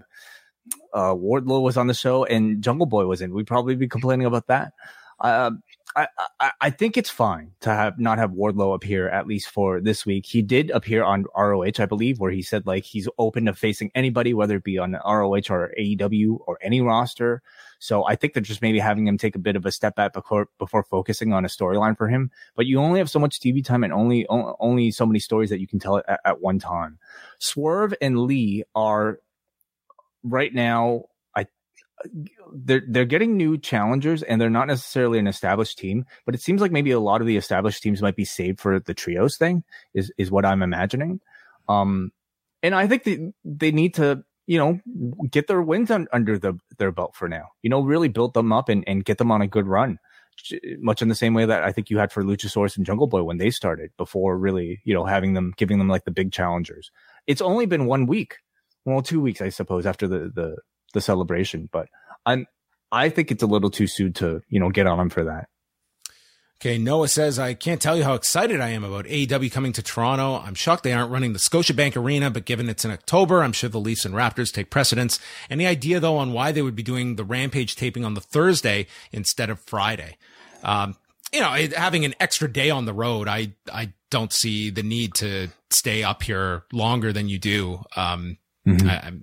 uh, 0.93 1.15
Wardlow 1.15 1.63
was 1.63 1.77
on 1.77 1.87
the 1.87 1.95
show 1.95 2.25
and 2.25 2.61
Jungle 2.63 2.85
Boy 2.85 3.05
was 3.07 3.21
in, 3.21 3.33
we'd 3.33 3.47
probably 3.47 3.75
be 3.75 3.87
complaining 3.87 4.27
about 4.27 4.45
that. 4.47 4.73
Uh, 5.19 5.51
I, 5.95 6.07
I, 6.61 6.69
think 6.69 6.97
it's 6.97 7.09
fine 7.09 7.51
to 7.61 7.69
have 7.69 7.99
not 7.99 8.19
have 8.19 8.31
Wardlow 8.31 8.75
appear 8.75 9.09
at 9.09 9.25
least 9.25 9.49
for 9.49 9.81
this 9.81 10.05
week. 10.05 10.25
He 10.25 10.41
did 10.41 10.69
appear 10.69 11.03
on 11.03 11.25
ROH, 11.35 11.79
I 11.79 11.85
believe, 11.87 12.19
where 12.19 12.31
he 12.31 12.43
said 12.43 12.67
like 12.67 12.83
he's 12.83 13.09
open 13.17 13.45
to 13.45 13.53
facing 13.53 13.91
anybody, 13.95 14.33
whether 14.33 14.57
it 14.57 14.63
be 14.63 14.77
on 14.77 14.93
ROH 14.93 15.49
or 15.49 15.73
AEW 15.79 16.39
or 16.45 16.59
any 16.61 16.81
roster. 16.81 17.41
So 17.79 18.05
I 18.05 18.15
think 18.15 18.33
they're 18.33 18.43
just 18.43 18.61
maybe 18.61 18.77
having 18.77 19.07
him 19.07 19.17
take 19.17 19.35
a 19.35 19.39
bit 19.39 19.55
of 19.55 19.65
a 19.65 19.71
step 19.71 19.95
back 19.95 20.13
before 20.13 20.47
before 20.59 20.83
focusing 20.83 21.33
on 21.33 21.43
a 21.43 21.49
storyline 21.49 21.97
for 21.97 22.07
him. 22.07 22.29
But 22.55 22.67
you 22.67 22.79
only 22.79 22.99
have 22.99 23.09
so 23.09 23.19
much 23.19 23.39
TV 23.39 23.65
time 23.65 23.83
and 23.83 23.91
only 23.91 24.27
only 24.29 24.91
so 24.91 25.07
many 25.07 25.19
stories 25.19 25.49
that 25.49 25.59
you 25.59 25.67
can 25.67 25.79
tell 25.79 25.97
at, 25.97 26.19
at 26.23 26.41
one 26.41 26.59
time. 26.59 26.99
Swerve 27.39 27.95
and 27.99 28.19
Lee 28.19 28.63
are 28.75 29.19
right 30.23 30.53
now 30.53 31.05
they're 32.53 32.83
they're 32.87 33.05
getting 33.05 33.37
new 33.37 33.57
challengers 33.57 34.23
and 34.23 34.39
they're 34.39 34.49
not 34.49 34.67
necessarily 34.67 35.19
an 35.19 35.27
established 35.27 35.77
team, 35.77 36.05
but 36.25 36.35
it 36.35 36.41
seems 36.41 36.61
like 36.61 36.71
maybe 36.71 36.91
a 36.91 36.99
lot 36.99 37.21
of 37.21 37.27
the 37.27 37.37
established 37.37 37.83
teams 37.83 38.01
might 38.01 38.15
be 38.15 38.25
saved 38.25 38.59
for 38.59 38.79
the 38.79 38.93
trios 38.93 39.37
thing 39.37 39.63
is 39.93 40.11
is 40.17 40.31
what 40.31 40.45
I'm 40.45 40.61
imagining. 40.61 41.19
Um 41.67 42.11
and 42.61 42.75
I 42.75 42.87
think 42.87 43.03
they, 43.03 43.31
they 43.45 43.71
need 43.71 43.95
to, 43.95 44.23
you 44.47 44.57
know, 44.57 44.79
get 45.29 45.47
their 45.47 45.61
wins 45.61 45.91
un, 45.91 46.07
under 46.11 46.37
the, 46.37 46.57
their 46.77 46.91
belt 46.91 47.15
for 47.15 47.29
now. 47.29 47.49
You 47.61 47.69
know, 47.69 47.81
really 47.81 48.09
build 48.09 48.33
them 48.33 48.51
up 48.51 48.69
and, 48.69 48.83
and 48.87 49.05
get 49.05 49.17
them 49.17 49.31
on 49.31 49.41
a 49.41 49.47
good 49.47 49.67
run. 49.67 49.99
Much 50.79 51.01
in 51.01 51.09
the 51.09 51.15
same 51.15 51.33
way 51.33 51.45
that 51.45 51.63
I 51.63 51.71
think 51.71 51.89
you 51.89 51.97
had 51.97 52.11
for 52.11 52.23
Luchasaurus 52.23 52.77
and 52.77 52.85
Jungle 52.85 53.07
Boy 53.07 53.23
when 53.23 53.37
they 53.37 53.49
started 53.49 53.91
before 53.97 54.37
really, 54.37 54.81
you 54.83 54.93
know, 54.93 55.05
having 55.05 55.33
them, 55.33 55.53
giving 55.57 55.77
them 55.77 55.89
like 55.89 56.05
the 56.05 56.11
big 56.11 56.31
challengers. 56.31 56.91
It's 57.27 57.41
only 57.41 57.65
been 57.65 57.85
one 57.85 58.05
week. 58.05 58.37
Well, 58.85 59.01
two 59.01 59.21
weeks, 59.21 59.41
I 59.41 59.49
suppose, 59.49 59.85
after 59.85 60.07
the, 60.07 60.31
the, 60.33 60.57
the 60.93 61.01
celebration. 61.01 61.69
But 61.71 61.87
I'm 62.25 62.47
I 62.91 63.09
think 63.09 63.31
it's 63.31 63.43
a 63.43 63.47
little 63.47 63.69
too 63.69 63.87
soon 63.87 64.13
to 64.13 64.41
you 64.49 64.59
know 64.59 64.69
get 64.69 64.87
on 64.87 64.99
him 64.99 65.09
for 65.09 65.23
that. 65.25 65.49
Okay, 66.61 66.77
Noah 66.77 67.07
says, 67.07 67.39
I 67.39 67.53
can't 67.53 67.81
tell 67.81 67.95
you 67.95 68.03
how 68.03 68.15
excited 68.15 68.59
I 68.59 68.69
am 68.69 68.83
about 68.83 69.05
AEW 69.05 69.49
coming 69.49 69.71
to 69.71 69.81
Toronto. 69.81 70.43
I'm 70.45 70.55
shocked 70.55 70.83
they 70.83 70.91
aren't 70.91 71.09
running 71.09 71.31
the 71.31 71.39
Scotiabank 71.39 71.95
Arena, 71.95 72.29
but 72.29 72.43
given 72.43 72.67
it's 72.67 72.83
in 72.83 72.91
October, 72.91 73.41
I'm 73.43 73.53
sure 73.53 73.69
the 73.69 73.79
Leafs 73.79 74.03
and 74.03 74.13
Raptors 74.13 74.51
take 74.51 74.69
precedence. 74.69 75.21
Any 75.49 75.65
idea, 75.65 76.01
though, 76.01 76.17
on 76.17 76.33
why 76.33 76.51
they 76.51 76.61
would 76.61 76.75
be 76.75 76.83
doing 76.83 77.15
the 77.15 77.23
Rampage 77.23 77.77
taping 77.77 78.03
on 78.03 78.13
the 78.13 78.19
Thursday 78.19 78.87
instead 79.13 79.49
of 79.49 79.61
Friday? 79.61 80.17
Um, 80.61 80.97
you 81.31 81.39
know, 81.39 81.49
having 81.77 82.03
an 82.03 82.13
extra 82.19 82.51
day 82.51 82.69
on 82.69 82.83
the 82.83 82.93
road, 82.93 83.29
I, 83.29 83.53
I 83.71 83.93
don't 84.09 84.33
see 84.33 84.69
the 84.69 84.83
need 84.83 85.13
to 85.15 85.47
stay 85.69 86.03
up 86.03 86.23
here 86.23 86.63
longer 86.73 87.13
than 87.13 87.29
you 87.29 87.39
do. 87.39 87.85
Um, 87.95 88.37
mm-hmm. 88.67 88.89
I, 88.89 89.13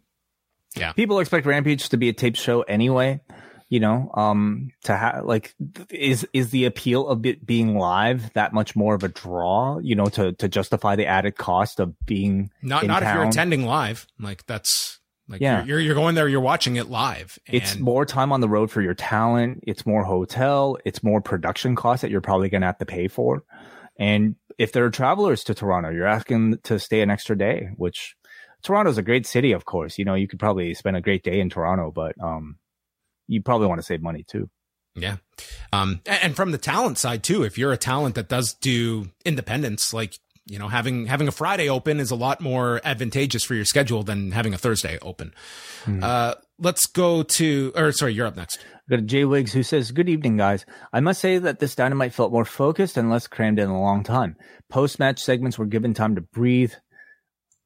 yeah. 0.77 0.93
People 0.93 1.19
expect 1.20 1.47
Rampage 1.47 1.89
to 1.90 1.97
be 1.97 2.09
a 2.09 2.12
taped 2.12 2.39
show 2.39 2.62
anyway 2.62 3.20
you 3.69 3.81
know 3.81 4.11
um 4.15 4.70
to 4.85 4.97
have 4.97 5.24
like 5.24 5.53
is 5.90 6.27
is 6.32 6.51
the 6.51 6.66
appeal 6.66 7.09
of 7.09 7.27
it 7.27 7.44
being 7.44 7.77
live 7.77 8.32
that 8.35 8.53
much 8.53 8.77
more 8.77 8.94
of 8.94 9.03
a 9.03 9.09
draw 9.09 9.78
you 9.78 9.97
know 9.97 10.07
to 10.07 10.32
to 10.35 10.48
justify 10.48 10.94
the 10.94 11.07
added 11.07 11.36
cost 11.36 11.81
of 11.81 11.93
being 12.07 12.48
not 12.62 12.86
not 12.86 13.01
town? 13.01 13.09
if 13.09 13.15
you're 13.15 13.28
attending 13.28 13.65
live 13.65 14.07
like 14.20 14.47
that's 14.47 15.01
like 15.28 15.40
yeah. 15.40 15.65
You're, 15.65 15.81
you're 15.81 15.94
going 15.94 16.15
there, 16.15 16.28
you're 16.28 16.40
watching 16.40 16.77
it 16.77 16.89
live. 16.89 17.39
it's 17.47 17.78
more 17.78 18.07
time 18.07 18.32
on 18.32 18.40
the 18.40 18.48
road 18.48 18.70
for 18.70 18.81
your 18.81 18.94
talent. 18.94 19.65
It's 19.66 19.85
more 19.85 20.05
hotel. 20.05 20.78
It's 20.85 21.03
more 21.03 21.20
production 21.20 21.74
costs 21.74 22.03
that 22.03 22.11
you're 22.11 22.20
probably 22.20 22.48
going 22.48 22.61
to 22.61 22.69
have 22.69 22.78
to 22.78 22.86
pay 22.86 23.09
for. 23.09 23.43
And 23.98 24.36
if 24.59 24.73
there 24.73 24.85
are 24.85 24.90
travelers 24.90 25.43
to 25.44 25.55
Toronto, 25.55 25.90
you're 25.90 26.07
asking 26.07 26.59
to 26.65 26.78
stay 26.78 27.01
an 27.01 27.11
extra 27.11 27.36
day, 27.36 27.70
which 27.77 28.15
Toronto's 28.62 28.98
a 28.98 29.02
great 29.02 29.26
city, 29.26 29.52
of 29.52 29.64
course. 29.64 29.98
You 29.98 30.04
know, 30.04 30.14
you 30.14 30.28
could 30.28 30.38
probably 30.38 30.74
spend 30.74 30.96
a 30.96 31.00
great 31.00 31.22
day 31.22 31.40
in 31.40 31.50
Toronto, 31.50 31.90
but 31.90 32.14
um, 32.22 32.56
you 33.28 33.42
probably 33.42 33.66
want 33.66 33.78
to 33.78 33.86
save 33.86 34.02
money 34.02 34.24
too. 34.26 34.50
Yeah. 34.94 35.16
Um, 35.72 36.00
and 36.06 36.34
from 36.34 36.52
the 36.52 36.58
talent 36.58 36.98
side 36.98 37.22
too, 37.22 37.42
if 37.42 37.58
you're 37.58 37.72
a 37.72 37.76
talent 37.76 38.14
that 38.14 38.28
does 38.28 38.54
do 38.54 39.10
independence, 39.24 39.92
like, 39.92 40.18
you 40.46 40.58
know, 40.58 40.68
having, 40.68 41.06
having 41.06 41.28
a 41.28 41.32
Friday 41.32 41.68
open 41.68 41.98
is 42.00 42.10
a 42.10 42.16
lot 42.16 42.40
more 42.40 42.80
advantageous 42.84 43.42
for 43.44 43.54
your 43.54 43.64
schedule 43.64 44.02
than 44.04 44.30
having 44.30 44.54
a 44.54 44.58
Thursday 44.58 44.96
open. 45.02 45.34
Mm. 45.84 46.02
Uh, 46.02 46.36
let's 46.58 46.86
go 46.86 47.22
to, 47.24 47.72
or 47.74 47.92
sorry, 47.92 48.14
you're 48.14 48.26
up 48.26 48.36
next. 48.36 48.64
Go 48.88 48.96
to 48.96 49.02
Jay 49.02 49.24
Wiggs 49.24 49.52
who 49.52 49.64
says, 49.64 49.90
Good 49.90 50.08
evening, 50.08 50.36
guys. 50.36 50.64
I 50.92 51.00
must 51.00 51.20
say 51.20 51.38
that 51.38 51.58
this 51.58 51.74
dynamite 51.74 52.14
felt 52.14 52.32
more 52.32 52.44
focused 52.44 52.96
and 52.96 53.10
less 53.10 53.26
crammed 53.26 53.58
in 53.58 53.68
a 53.68 53.80
long 53.80 54.04
time. 54.04 54.36
Post 54.70 55.00
match 55.00 55.18
segments 55.18 55.58
were 55.58 55.66
given 55.66 55.92
time 55.92 56.14
to 56.14 56.20
breathe. 56.20 56.72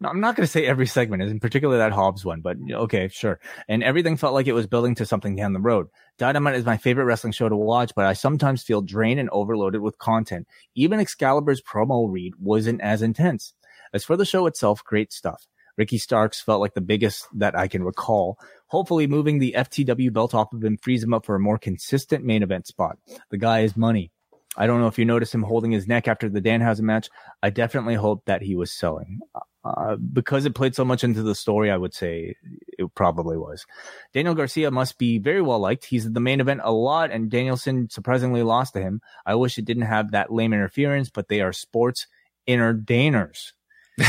I'm 0.02 0.20
not 0.20 0.35
going 0.35 0.47
to 0.47 0.51
say 0.51 0.64
every 0.64 0.86
segment 0.86 1.22
is 1.22 1.31
in 1.31 1.40
particular 1.40 1.78
that 1.78 1.93
Hobbs 1.93 2.24
one, 2.24 2.40
but 2.40 2.56
okay, 2.70 3.09
sure. 3.09 3.39
And 3.68 3.82
everything 3.82 4.16
felt 4.16 4.32
like 4.32 4.47
it 4.47 4.55
was 4.55 4.66
building 4.66 4.94
to 4.94 5.05
something 5.05 5.36
down 5.36 5.52
the 5.52 5.60
road. 5.60 5.89
Dynamite 6.16 6.55
is 6.55 6.64
my 6.64 6.78
favorite 6.78 7.05
wrestling 7.05 7.35
show 7.35 7.48
to 7.48 7.56
watch, 7.56 7.93
but 7.94 8.06
I 8.06 8.14
sometimes 8.14 8.62
feel 8.62 8.81
drained 8.81 9.20
and 9.20 9.28
overloaded 9.31 9.82
with 9.82 9.98
content. 9.98 10.48
Even 10.74 11.01
Excalibur's 11.01 11.60
promo 11.60 12.10
read 12.10 12.35
wasn't 12.39 12.81
as 12.81 13.02
intense. 13.02 13.52
As 13.93 14.05
for 14.05 14.16
the 14.16 14.24
show 14.24 14.47
itself, 14.47 14.82
great 14.85 15.12
stuff. 15.12 15.47
Ricky 15.77 15.98
Starks 15.98 16.40
felt 16.40 16.60
like 16.60 16.74
the 16.74 16.81
biggest 16.81 17.27
that 17.35 17.56
I 17.56 17.68
can 17.68 17.82
recall. 17.82 18.39
Hopefully 18.68 19.06
moving 19.06 19.39
the 19.39 19.55
FTW 19.56 20.12
belt 20.12 20.35
off 20.35 20.52
of 20.52 20.64
him 20.64 20.77
frees 20.77 21.02
him 21.02 21.14
up 21.14 21.27
for 21.27 21.35
a 21.35 21.40
more 21.40 21.59
consistent 21.59 22.24
main 22.24 22.43
event 22.43 22.66
spot. 22.66 22.98
The 23.31 23.39
guy 23.39 23.60
is 23.60 23.77
money. 23.77 24.10
I 24.56 24.66
don't 24.66 24.81
know 24.81 24.89
if 24.89 24.98
you 24.98 25.05
noticed 25.05 25.35
him 25.35 25.43
holding 25.43 25.70
his 25.70 25.86
neck 25.86 26.09
after 26.09 26.28
the 26.28 26.40
Danhausen 26.40 26.81
match. 26.81 27.09
I 27.43 27.51
definitely 27.51 27.94
hope 27.94 28.24
that 28.27 28.43
he 28.43 28.56
was 28.56 28.72
selling. 28.72 29.20
Uh, 29.62 29.97
because 29.97 30.47
it 30.47 30.55
played 30.55 30.74
so 30.74 30.87
much 30.87 31.05
into 31.05 31.23
the 31.23 31.35
story, 31.35 31.70
I 31.70 31.77
would 31.77 31.93
say 31.93 32.35
it 32.78 32.95
probably 32.95 33.37
was. 33.37 33.66
Daniel 34.15 34.35
Garcia 34.35 34.70
must 34.70 34.97
be 34.97 35.19
very 35.19 35.43
well 35.43 35.59
liked. 35.59 35.85
He's 35.85 36.11
the 36.11 36.20
main 36.20 36.41
event 36.41 36.62
a 36.65 36.73
lot, 36.73 37.11
and 37.11 37.31
Danielson 37.31 37.91
surprisingly 37.91 38.43
lost 38.43 38.73
to 38.73 38.81
him. 38.81 39.03
I 39.27 39.35
wish 39.35 39.59
it 39.59 39.66
didn't 39.66 39.82
have 39.82 40.12
that 40.12 40.32
lame 40.32 40.55
interference, 40.55 41.11
but 41.11 41.28
they 41.28 41.43
are 41.43 41.53
sports 41.53 42.07
entertainers. 42.49 43.53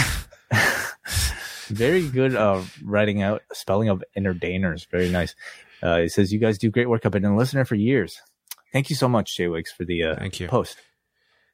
very 1.68 2.08
good 2.08 2.34
uh, 2.36 2.64
writing 2.84 3.22
out 3.22 3.42
spelling 3.52 3.90
of 3.90 4.04
entertainers. 4.16 4.88
Very 4.90 5.10
nice. 5.10 5.36
Uh, 5.84 6.02
it 6.04 6.12
says 6.12 6.32
you 6.32 6.40
guys 6.40 6.58
do 6.58 6.70
great 6.70 6.90
work. 6.90 7.06
I've 7.06 7.12
been 7.12 7.26
a 7.26 7.36
listener 7.36 7.66
for 7.66 7.76
years. 7.76 8.22
Thank 8.72 8.90
you 8.90 8.96
so 8.96 9.10
much, 9.10 9.36
Jay 9.36 9.48
Wicks, 9.48 9.72
for 9.72 9.84
the 9.84 10.04
uh, 10.04 10.16
Thank 10.16 10.40
you. 10.40 10.48
post. 10.48 10.78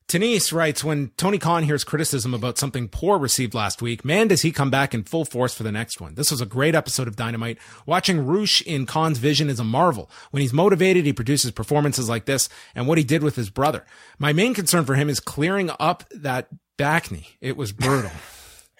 Denise 0.07 0.53
writes, 0.53 0.85
when 0.85 1.11
Tony 1.17 1.37
Khan 1.37 1.63
hears 1.63 1.83
criticism 1.83 2.33
about 2.33 2.57
something 2.57 2.87
poor 2.87 3.17
received 3.17 3.53
last 3.53 3.81
week, 3.81 4.05
man, 4.05 4.29
does 4.29 4.41
he 4.41 4.53
come 4.53 4.69
back 4.69 4.93
in 4.93 5.03
full 5.03 5.25
force 5.25 5.53
for 5.53 5.63
the 5.63 5.71
next 5.71 5.99
one. 5.99 6.15
This 6.15 6.31
was 6.31 6.39
a 6.39 6.45
great 6.45 6.75
episode 6.75 7.09
of 7.09 7.17
Dynamite. 7.17 7.57
Watching 7.85 8.25
Rush 8.25 8.61
in 8.61 8.85
Khan's 8.85 9.17
vision 9.17 9.49
is 9.49 9.59
a 9.59 9.65
marvel. 9.65 10.09
When 10.31 10.39
he's 10.39 10.53
motivated, 10.53 11.05
he 11.05 11.11
produces 11.11 11.51
performances 11.51 12.07
like 12.07 12.23
this 12.23 12.47
and 12.73 12.87
what 12.87 12.97
he 12.97 13.03
did 13.03 13.21
with 13.21 13.35
his 13.35 13.49
brother. 13.49 13.85
My 14.17 14.31
main 14.31 14.53
concern 14.53 14.85
for 14.85 14.95
him 14.95 15.09
is 15.09 15.19
clearing 15.19 15.71
up 15.77 16.05
that 16.11 16.47
back 16.77 17.11
knee. 17.11 17.27
It 17.41 17.57
was 17.57 17.73
brutal. 17.73 18.11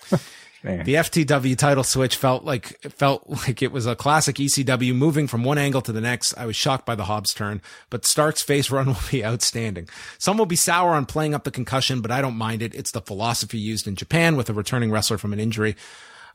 Man. 0.64 0.86
The 0.86 0.96
FTW 0.96 1.58
title 1.58 1.84
switch 1.84 2.16
felt 2.16 2.44
like 2.44 2.80
felt 2.92 3.30
like 3.30 3.62
it 3.62 3.72
was 3.72 3.86
a 3.86 3.96
classic 3.96 4.38
ECW 4.38 4.96
moving 4.96 5.28
from 5.28 5.44
one 5.44 5.58
angle 5.58 5.82
to 5.82 5.92
the 5.92 6.02
next. 6.02 6.36
I 6.38 6.46
was 6.46 6.56
shocked 6.56 6.86
by 6.86 6.96
the 6.96 7.06
Hobbs 7.06 7.34
turn, 7.34 7.62
but 7.90 8.06
Stark's 8.06 8.42
face 8.42 8.72
run 8.72 8.88
will 8.88 8.98
be 9.12 9.24
outstanding. 9.24 9.88
Some 10.18 10.38
will 10.38 10.46
be 10.46 10.56
sour 10.56 10.94
on 10.94 11.06
playing 11.06 11.34
up 11.34 11.44
the 11.44 11.52
concussion, 11.52 12.02
but 12.02 12.12
I 12.12 12.22
don't 12.22 12.38
mind 12.38 12.62
it. 12.62 12.74
It's 12.74 12.92
the 12.92 13.02
philosophy 13.02 13.60
used 13.60 13.88
in 13.88 13.96
Japan 13.96 14.36
with 14.36 14.50
a 14.50 14.54
returning 14.54 14.92
wrestler 14.92 15.18
from 15.18 15.34
an 15.34 15.40
injury. 15.40 15.76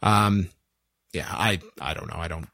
Um, 0.02 0.50
yeah, 1.12 1.28
I 1.28 1.60
I 1.80 1.94
don't 1.94 2.08
know. 2.08 2.18
I 2.18 2.28
don't. 2.28 2.48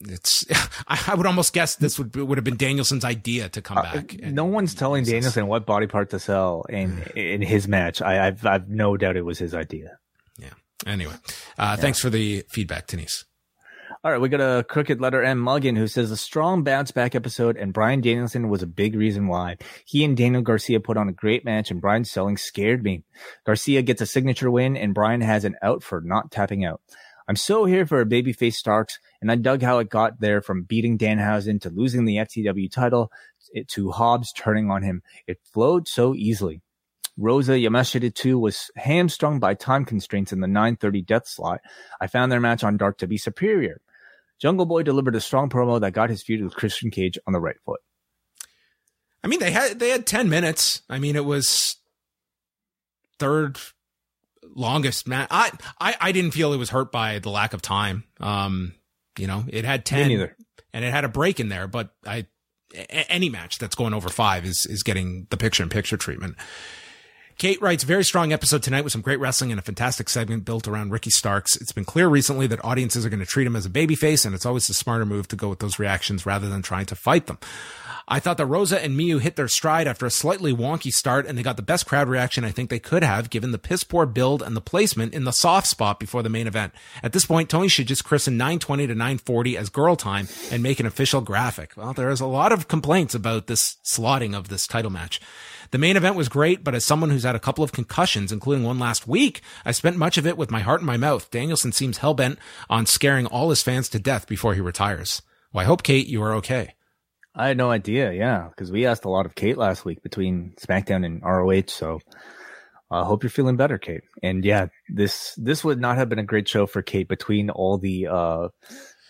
It's. 0.00 0.44
I 0.88 1.14
would 1.14 1.26
almost 1.26 1.52
guess 1.52 1.76
this 1.76 1.98
would 1.98 2.14
would 2.14 2.38
have 2.38 2.44
been 2.44 2.56
Danielson's 2.56 3.04
idea 3.04 3.48
to 3.48 3.62
come 3.62 3.78
uh, 3.78 3.82
back. 3.82 4.14
Uh, 4.22 4.30
no 4.30 4.44
one's 4.44 4.74
telling 4.74 5.04
Danielson 5.04 5.46
what 5.46 5.66
body 5.66 5.86
part 5.86 6.10
to 6.10 6.18
sell 6.18 6.66
in 6.68 7.02
in 7.16 7.40
his 7.42 7.66
match. 7.66 8.02
I, 8.02 8.26
I've 8.26 8.44
I've 8.46 8.68
no 8.68 8.96
doubt 8.96 9.16
it 9.16 9.24
was 9.24 9.38
his 9.38 9.54
idea. 9.54 9.98
Anyway, 10.86 11.14
uh, 11.58 11.74
yeah. 11.74 11.76
thanks 11.76 12.00
for 12.00 12.10
the 12.10 12.44
feedback, 12.48 12.86
Denise. 12.86 13.24
All 14.02 14.12
right, 14.12 14.20
we 14.20 14.28
got 14.28 14.40
a 14.40 14.64
crooked 14.64 15.00
letter 15.00 15.22
M 15.22 15.42
Muggin 15.42 15.78
who 15.78 15.86
says 15.86 16.10
a 16.10 16.16
strong 16.16 16.62
bounce 16.62 16.90
back 16.90 17.14
episode, 17.14 17.56
and 17.56 17.72
Bryan 17.72 18.02
Danielson 18.02 18.50
was 18.50 18.62
a 18.62 18.66
big 18.66 18.94
reason 18.94 19.28
why. 19.28 19.56
He 19.86 20.04
and 20.04 20.14
Daniel 20.14 20.42
Garcia 20.42 20.80
put 20.80 20.98
on 20.98 21.08
a 21.08 21.12
great 21.12 21.44
match, 21.44 21.70
and 21.70 21.80
Bryan's 21.80 22.10
selling 22.10 22.36
scared 22.36 22.82
me. 22.82 23.02
Garcia 23.46 23.80
gets 23.80 24.02
a 24.02 24.06
signature 24.06 24.50
win, 24.50 24.76
and 24.76 24.94
Bryan 24.94 25.22
has 25.22 25.44
an 25.44 25.56
out 25.62 25.82
for 25.82 26.02
not 26.02 26.30
tapping 26.30 26.66
out. 26.66 26.82
I'm 27.26 27.36
so 27.36 27.64
here 27.64 27.86
for 27.86 28.00
a 28.00 28.06
babyface 28.06 28.54
Starks, 28.54 28.98
and 29.22 29.32
I 29.32 29.36
dug 29.36 29.62
how 29.62 29.78
it 29.78 29.88
got 29.88 30.20
there 30.20 30.42
from 30.42 30.64
beating 30.64 30.98
Danhausen 30.98 31.60
to 31.62 31.70
losing 31.70 32.04
the 32.04 32.16
FTW 32.16 32.70
title 32.70 33.10
to 33.68 33.90
Hobbs 33.90 34.32
turning 34.32 34.70
on 34.70 34.82
him. 34.82 35.02
It 35.26 35.40
flowed 35.50 35.88
so 35.88 36.14
easily. 36.14 36.60
Rosa 37.16 37.52
Yamashita 37.52 38.12
2 38.14 38.38
was 38.38 38.70
hamstrung 38.76 39.38
by 39.38 39.54
time 39.54 39.84
constraints 39.84 40.32
in 40.32 40.40
the 40.40 40.48
930 40.48 41.02
death 41.02 41.28
slot. 41.28 41.60
I 42.00 42.06
found 42.06 42.32
their 42.32 42.40
match 42.40 42.64
on 42.64 42.76
Dark 42.76 42.98
to 42.98 43.06
be 43.06 43.18
superior. 43.18 43.80
Jungle 44.40 44.66
Boy 44.66 44.82
delivered 44.82 45.14
a 45.14 45.20
strong 45.20 45.48
promo 45.48 45.80
that 45.80 45.92
got 45.92 46.10
his 46.10 46.22
feud 46.22 46.42
with 46.42 46.54
Christian 46.54 46.90
Cage 46.90 47.18
on 47.26 47.32
the 47.32 47.40
right 47.40 47.56
foot. 47.64 47.80
I 49.22 49.28
mean, 49.28 49.40
they 49.40 49.52
had 49.52 49.78
they 49.78 49.90
had 49.90 50.06
10 50.06 50.28
minutes. 50.28 50.82
I 50.90 50.98
mean, 50.98 51.16
it 51.16 51.24
was 51.24 51.76
third 53.18 53.58
longest 54.54 55.08
match. 55.08 55.28
I, 55.30 55.50
I 55.80 55.96
I 56.00 56.12
didn't 56.12 56.32
feel 56.32 56.52
it 56.52 56.58
was 56.58 56.70
hurt 56.70 56.92
by 56.92 57.20
the 57.20 57.30
lack 57.30 57.54
of 57.54 57.62
time. 57.62 58.04
Um, 58.20 58.74
you 59.18 59.26
know, 59.26 59.44
it 59.48 59.64
had 59.64 59.86
10 59.86 60.34
and 60.72 60.84
it 60.84 60.92
had 60.92 61.04
a 61.04 61.08
break 61.08 61.40
in 61.40 61.48
there, 61.48 61.66
but 61.68 61.94
I 62.04 62.26
any 62.74 63.30
match 63.30 63.58
that's 63.58 63.76
going 63.76 63.94
over 63.94 64.08
5 64.08 64.44
is 64.44 64.66
is 64.66 64.82
getting 64.82 65.26
the 65.30 65.36
picture 65.36 65.62
in 65.62 65.68
picture 65.68 65.96
treatment. 65.96 66.36
Kate 67.36 67.60
writes, 67.60 67.82
very 67.82 68.04
strong 68.04 68.32
episode 68.32 68.62
tonight 68.62 68.84
with 68.84 68.92
some 68.92 69.00
great 69.00 69.18
wrestling 69.18 69.50
and 69.50 69.58
a 69.58 69.62
fantastic 69.62 70.08
segment 70.08 70.44
built 70.44 70.68
around 70.68 70.92
Ricky 70.92 71.10
Starks. 71.10 71.56
It's 71.56 71.72
been 71.72 71.84
clear 71.84 72.06
recently 72.06 72.46
that 72.46 72.64
audiences 72.64 73.04
are 73.04 73.10
going 73.10 73.20
to 73.20 73.26
treat 73.26 73.46
him 73.46 73.56
as 73.56 73.66
a 73.66 73.70
babyface, 73.70 74.24
and 74.24 74.34
it's 74.34 74.46
always 74.46 74.68
the 74.68 74.74
smarter 74.74 75.04
move 75.04 75.26
to 75.28 75.36
go 75.36 75.48
with 75.48 75.58
those 75.58 75.80
reactions 75.80 76.24
rather 76.24 76.48
than 76.48 76.62
trying 76.62 76.86
to 76.86 76.94
fight 76.94 77.26
them. 77.26 77.38
I 78.06 78.20
thought 78.20 78.36
that 78.36 78.46
Rosa 78.46 78.82
and 78.82 78.98
Miyu 78.98 79.20
hit 79.20 79.34
their 79.34 79.48
stride 79.48 79.88
after 79.88 80.06
a 80.06 80.10
slightly 80.10 80.54
wonky 80.54 80.92
start, 80.92 81.26
and 81.26 81.36
they 81.36 81.42
got 81.42 81.56
the 81.56 81.62
best 81.62 81.86
crowd 81.86 82.06
reaction 82.06 82.44
I 82.44 82.50
think 82.50 82.70
they 82.70 82.78
could 82.78 83.02
have 83.02 83.30
given 83.30 83.50
the 83.50 83.58
piss 83.58 83.82
poor 83.82 84.06
build 84.06 84.42
and 84.42 84.54
the 84.54 84.60
placement 84.60 85.14
in 85.14 85.24
the 85.24 85.32
soft 85.32 85.66
spot 85.66 85.98
before 85.98 86.22
the 86.22 86.28
main 86.28 86.46
event. 86.46 86.72
At 87.02 87.12
this 87.12 87.24
point, 87.24 87.48
Tony 87.48 87.68
should 87.68 87.88
just 87.88 88.04
christen 88.04 88.36
920 88.36 88.86
to 88.88 88.94
940 88.94 89.56
as 89.56 89.70
girl 89.70 89.96
time 89.96 90.28
and 90.52 90.62
make 90.62 90.80
an 90.80 90.86
official 90.86 91.22
graphic. 91.22 91.72
Well, 91.76 91.94
there 91.94 92.10
is 92.10 92.20
a 92.20 92.26
lot 92.26 92.52
of 92.52 92.68
complaints 92.68 93.14
about 93.14 93.46
this 93.46 93.78
slotting 93.82 94.36
of 94.36 94.48
this 94.48 94.66
title 94.66 94.90
match. 94.90 95.20
The 95.70 95.78
main 95.78 95.96
event 95.96 96.16
was 96.16 96.28
great, 96.28 96.64
but 96.64 96.74
as 96.74 96.84
someone 96.84 97.10
who's 97.10 97.24
had 97.24 97.34
a 97.34 97.40
couple 97.40 97.64
of 97.64 97.72
concussions, 97.72 98.32
including 98.32 98.64
one 98.64 98.78
last 98.78 99.06
week, 99.06 99.40
I 99.64 99.72
spent 99.72 99.96
much 99.96 100.18
of 100.18 100.26
it 100.26 100.36
with 100.36 100.50
my 100.50 100.60
heart 100.60 100.80
in 100.80 100.86
my 100.86 100.96
mouth. 100.96 101.30
Danielson 101.30 101.72
seems 101.72 101.98
hellbent 101.98 102.36
on 102.68 102.86
scaring 102.86 103.26
all 103.26 103.50
his 103.50 103.62
fans 103.62 103.88
to 103.90 103.98
death 103.98 104.26
before 104.26 104.54
he 104.54 104.60
retires. 104.60 105.22
Well, 105.52 105.62
I 105.62 105.66
hope, 105.66 105.82
Kate, 105.82 106.06
you 106.06 106.22
are 106.22 106.34
okay. 106.34 106.74
I 107.34 107.48
had 107.48 107.56
no 107.56 107.70
idea, 107.70 108.12
yeah, 108.12 108.48
because 108.48 108.70
we 108.70 108.86
asked 108.86 109.04
a 109.04 109.10
lot 109.10 109.26
of 109.26 109.34
Kate 109.34 109.58
last 109.58 109.84
week 109.84 110.02
between 110.02 110.54
SmackDown 110.60 111.04
and 111.04 111.22
ROH, 111.22 111.68
so 111.68 112.00
I 112.90 113.00
uh, 113.00 113.04
hope 113.04 113.22
you're 113.24 113.30
feeling 113.30 113.56
better, 113.56 113.76
Kate. 113.76 114.02
And 114.22 114.44
yeah, 114.44 114.66
this 114.88 115.34
this 115.36 115.64
would 115.64 115.80
not 115.80 115.96
have 115.96 116.08
been 116.08 116.20
a 116.20 116.24
great 116.24 116.48
show 116.48 116.66
for 116.66 116.80
Kate 116.80 117.08
between 117.08 117.50
all 117.50 117.76
the 117.76 118.06
uh, 118.06 118.48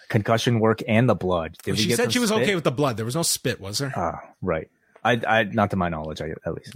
concussion 0.09 0.61
work 0.61 0.81
and 0.89 1.09
the 1.09 1.15
blood. 1.15 1.57
Did 1.65 1.79
she 1.79 1.93
said 1.93 2.13
she 2.13 2.19
was 2.19 2.31
spit? 2.31 2.43
okay 2.43 2.55
with 2.55 2.65
the 2.65 2.71
blood. 2.71 2.97
There 2.97 3.05
was 3.05 3.17
no 3.17 3.23
spit, 3.23 3.61
was 3.61 3.79
there? 3.79 3.93
Ah, 3.95 4.21
right. 4.41 4.69
I, 5.05 5.21
I 5.27 5.45
not 5.45 5.71
to 5.71 5.77
my 5.77 5.89
knowledge, 5.89 6.21
I, 6.21 6.31
at 6.47 6.55
least. 6.55 6.75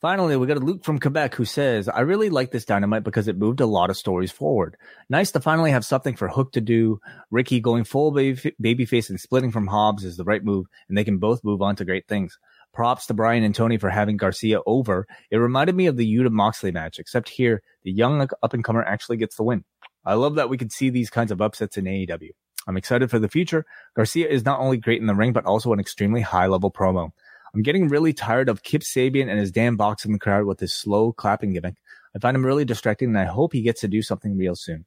Finally, 0.00 0.36
we 0.36 0.46
got 0.46 0.56
a 0.56 0.60
Luke 0.60 0.84
from 0.84 1.00
Quebec 1.00 1.34
who 1.34 1.44
says, 1.44 1.88
I 1.88 2.00
really 2.00 2.30
like 2.30 2.52
this 2.52 2.64
dynamite 2.64 3.02
because 3.02 3.26
it 3.26 3.36
moved 3.36 3.60
a 3.60 3.66
lot 3.66 3.90
of 3.90 3.96
stories 3.96 4.30
forward. 4.30 4.76
Nice 5.10 5.32
to 5.32 5.40
finally 5.40 5.72
have 5.72 5.84
something 5.84 6.14
for 6.14 6.28
Hook 6.28 6.52
to 6.52 6.60
do. 6.60 7.00
Ricky 7.32 7.58
going 7.58 7.82
full 7.82 8.12
baby, 8.12 8.54
babyface 8.62 9.10
and 9.10 9.18
splitting 9.18 9.50
from 9.50 9.66
Hobbs 9.66 10.04
is 10.04 10.16
the 10.16 10.22
right 10.22 10.44
move, 10.44 10.66
and 10.88 10.96
they 10.96 11.02
can 11.02 11.18
both 11.18 11.42
move 11.42 11.62
on 11.62 11.74
to 11.76 11.84
great 11.84 12.06
things. 12.06 12.38
Props 12.72 13.06
to 13.06 13.14
Bryan 13.14 13.42
and 13.42 13.54
Tony 13.54 13.76
for 13.76 13.90
having 13.90 14.16
Garcia 14.16 14.60
over. 14.66 15.04
It 15.32 15.38
reminded 15.38 15.74
me 15.74 15.86
of 15.86 15.96
the 15.96 16.06
Yuta 16.06 16.30
Moxley 16.30 16.70
match, 16.70 17.00
except 17.00 17.30
here, 17.30 17.60
the 17.82 17.90
young 17.90 18.20
up 18.20 18.54
and 18.54 18.62
comer 18.62 18.84
actually 18.84 19.16
gets 19.16 19.34
the 19.34 19.42
win. 19.42 19.64
I 20.04 20.14
love 20.14 20.36
that 20.36 20.48
we 20.48 20.58
can 20.58 20.70
see 20.70 20.90
these 20.90 21.10
kinds 21.10 21.32
of 21.32 21.40
upsets 21.40 21.76
in 21.76 21.86
AEW. 21.86 22.30
I'm 22.68 22.76
excited 22.76 23.10
for 23.10 23.18
the 23.18 23.28
future. 23.28 23.66
Garcia 23.96 24.28
is 24.28 24.44
not 24.44 24.60
only 24.60 24.76
great 24.76 25.00
in 25.00 25.08
the 25.08 25.14
ring, 25.16 25.32
but 25.32 25.44
also 25.44 25.72
an 25.72 25.80
extremely 25.80 26.20
high 26.20 26.46
level 26.46 26.70
promo. 26.70 27.10
I'm 27.54 27.62
getting 27.62 27.88
really 27.88 28.12
tired 28.12 28.48
of 28.48 28.62
Kip 28.62 28.82
Sabian 28.82 29.28
and 29.28 29.38
his 29.38 29.50
damn 29.50 29.76
box 29.76 30.04
in 30.04 30.12
the 30.12 30.18
crowd 30.18 30.44
with 30.44 30.60
his 30.60 30.74
slow 30.74 31.12
clapping 31.12 31.52
gimmick. 31.52 31.76
I 32.14 32.18
find 32.18 32.36
him 32.36 32.44
really 32.44 32.64
distracting 32.64 33.08
and 33.08 33.18
I 33.18 33.24
hope 33.24 33.52
he 33.52 33.62
gets 33.62 33.80
to 33.82 33.88
do 33.88 34.02
something 34.02 34.36
real 34.36 34.54
soon. 34.54 34.84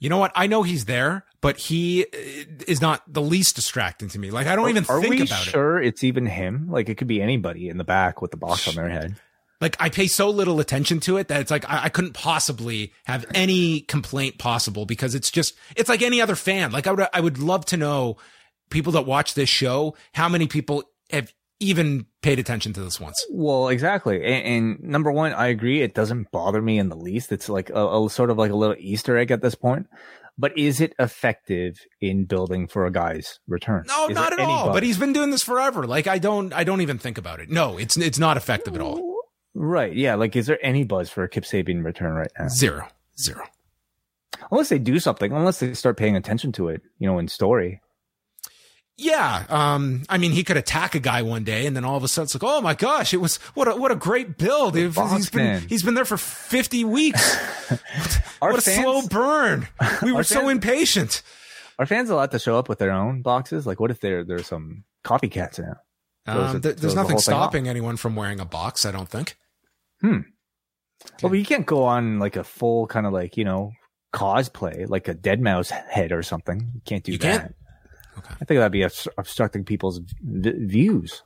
You 0.00 0.08
know 0.08 0.18
what? 0.18 0.30
I 0.36 0.46
know 0.46 0.62
he's 0.62 0.84
there, 0.84 1.24
but 1.40 1.56
he 1.56 2.04
uh, 2.04 2.64
is 2.68 2.80
not 2.80 3.02
the 3.12 3.20
least 3.22 3.56
distracting 3.56 4.08
to 4.10 4.18
me. 4.18 4.30
Like 4.30 4.46
I 4.46 4.54
don't 4.54 4.70
even 4.70 4.84
Are 4.88 5.00
think 5.00 5.10
we 5.10 5.22
about 5.22 5.46
it. 5.46 5.50
sure 5.50 5.82
it's 5.82 6.04
even 6.04 6.26
him? 6.26 6.68
Like 6.70 6.88
it 6.88 6.96
could 6.96 7.08
be 7.08 7.20
anybody 7.20 7.68
in 7.68 7.78
the 7.78 7.84
back 7.84 8.22
with 8.22 8.30
the 8.30 8.36
box 8.36 8.68
on 8.68 8.76
their 8.76 8.88
head. 8.88 9.16
Like 9.60 9.76
I 9.80 9.88
pay 9.88 10.06
so 10.06 10.30
little 10.30 10.60
attention 10.60 11.00
to 11.00 11.16
it 11.16 11.28
that 11.28 11.40
it's 11.40 11.50
like 11.50 11.68
I, 11.68 11.84
I 11.84 11.88
couldn't 11.88 12.14
possibly 12.14 12.92
have 13.04 13.26
any 13.34 13.80
complaint 13.80 14.38
possible 14.38 14.86
because 14.86 15.16
it's 15.16 15.32
just 15.32 15.56
it's 15.74 15.88
like 15.88 16.02
any 16.02 16.20
other 16.20 16.36
fan. 16.36 16.70
Like 16.70 16.86
I 16.86 16.92
would 16.92 17.08
I 17.12 17.20
would 17.20 17.38
love 17.38 17.64
to 17.66 17.76
know 17.76 18.18
people 18.70 18.92
that 18.92 19.02
watch 19.02 19.34
this 19.34 19.48
show 19.48 19.96
how 20.12 20.28
many 20.28 20.46
people 20.46 20.84
have 21.10 21.32
even 21.60 22.06
paid 22.22 22.38
attention 22.38 22.72
to 22.74 22.80
this 22.80 23.00
once. 23.00 23.24
Well, 23.30 23.68
exactly. 23.68 24.22
And, 24.24 24.46
and 24.78 24.82
number 24.82 25.10
one, 25.10 25.32
I 25.32 25.48
agree. 25.48 25.82
It 25.82 25.94
doesn't 25.94 26.30
bother 26.30 26.62
me 26.62 26.78
in 26.78 26.88
the 26.88 26.96
least. 26.96 27.32
It's 27.32 27.48
like 27.48 27.70
a, 27.70 28.04
a 28.04 28.10
sort 28.10 28.30
of 28.30 28.38
like 28.38 28.50
a 28.50 28.56
little 28.56 28.76
Easter 28.78 29.16
egg 29.18 29.30
at 29.30 29.42
this 29.42 29.54
point. 29.54 29.86
But 30.40 30.56
is 30.56 30.80
it 30.80 30.94
effective 31.00 31.76
in 32.00 32.24
building 32.24 32.68
for 32.68 32.86
a 32.86 32.92
guy's 32.92 33.40
return? 33.48 33.84
No, 33.88 34.08
Is 34.08 34.14
not 34.14 34.32
at 34.32 34.38
all. 34.38 34.66
buzz? 34.66 34.74
But 34.76 34.82
he's 34.84 34.96
been 34.98 35.12
doing 35.12 35.30
this 35.30 35.42
forever. 35.42 35.84
Like 35.84 36.06
I 36.06 36.18
don't 36.18 36.52
I 36.52 36.62
don't 36.62 36.80
even 36.80 36.96
think 36.98 37.18
about 37.18 37.40
it. 37.40 37.50
No, 37.50 37.76
it's 37.76 37.96
it's 37.96 38.20
not 38.20 38.36
effective 38.36 38.76
at 38.76 38.80
all. 38.80 39.16
Right. 39.54 39.92
Yeah. 39.92 40.14
Like, 40.14 40.36
is 40.36 40.46
there 40.46 40.64
any 40.64 40.84
buzz 40.84 41.10
for 41.10 41.24
a 41.24 41.28
Kip 41.28 41.42
Sabian 41.42 41.84
return 41.84 42.14
right 42.14 42.30
now? 42.38 42.46
Zero. 42.48 42.86
Zero. 43.20 43.42
Unless 44.52 44.68
they 44.68 44.78
do 44.78 45.00
something, 45.00 45.32
unless 45.32 45.58
they 45.58 45.74
start 45.74 45.96
paying 45.96 46.14
attention 46.14 46.52
to 46.52 46.68
it, 46.68 46.82
you 47.00 47.08
know, 47.08 47.18
in 47.18 47.26
story. 47.26 47.80
Yeah. 49.00 49.44
Um, 49.48 50.02
I 50.08 50.18
mean, 50.18 50.32
he 50.32 50.42
could 50.42 50.56
attack 50.56 50.94
a 50.96 50.98
guy 51.00 51.22
one 51.22 51.44
day 51.44 51.66
and 51.66 51.76
then 51.76 51.84
all 51.84 51.96
of 51.96 52.02
a 52.02 52.08
sudden 52.08 52.24
it's 52.24 52.34
like, 52.34 52.42
oh 52.44 52.60
my 52.60 52.74
gosh, 52.74 53.14
it 53.14 53.18
was 53.18 53.36
what 53.54 53.68
a, 53.68 53.76
what 53.76 53.92
a 53.92 53.94
great 53.96 54.36
build. 54.36 54.76
It- 54.76 54.92
he's 54.94 55.30
been, 55.30 55.62
he's 55.68 55.82
been 55.84 55.94
there 55.94 56.04
for 56.04 56.16
50 56.18 56.84
weeks. 56.84 57.36
What 58.40 58.56
a 58.56 58.60
slow 58.60 59.02
burn. 59.08 59.66
We 60.00 60.12
were 60.12 60.22
so 60.22 60.40
fans- 60.42 60.50
impatient. 60.52 61.22
Are 61.76 61.86
fans 61.86 62.08
allowed 62.08 62.30
to 62.30 62.38
show 62.38 62.56
up 62.56 62.68
with 62.68 62.78
their 62.78 62.92
own 62.92 63.20
boxes? 63.22 63.66
Like, 63.66 63.80
what 63.80 63.90
if 63.90 63.98
there 64.00 64.22
there's 64.22 64.46
some 64.46 64.84
copycats 65.04 65.58
now? 65.58 65.74
Throws 66.24 66.50
Um, 66.50 66.56
it- 66.56 66.62
there- 66.62 66.72
there's 66.74 66.94
nothing 66.94 67.16
off. 67.16 67.22
stopping 67.22 67.66
anyone 67.68 67.96
from 67.96 68.14
wearing 68.14 68.38
a 68.38 68.44
box, 68.44 68.86
I 68.86 68.92
don't 68.92 69.08
think. 69.08 69.36
Hmm. 70.00 70.20
Well, 71.20 71.30
but 71.30 71.32
you 71.38 71.44
can't 71.44 71.66
go 71.66 71.82
on 71.84 72.20
like 72.20 72.36
a 72.36 72.44
full 72.44 72.86
kind 72.86 73.06
of 73.06 73.12
like 73.12 73.36
you 73.36 73.44
know 73.44 73.72
cosplay, 74.14 74.88
like 74.88 75.08
a 75.08 75.14
dead 75.14 75.40
mouse 75.40 75.70
head 75.70 76.12
or 76.12 76.22
something. 76.22 76.70
You 76.74 76.80
can't 76.84 77.02
do 77.02 77.10
You 77.12 77.18
that. 77.18 77.40
can't? 77.40 77.54
Okay. 78.18 78.34
I 78.40 78.44
think 78.44 78.58
that'd 78.58 78.72
be 78.72 78.82
obstructing 79.16 79.64
people's 79.64 80.00
v- 80.20 80.66
views. 80.66 81.22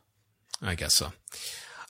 I 0.60 0.74
guess 0.74 0.94
so. 0.94 1.12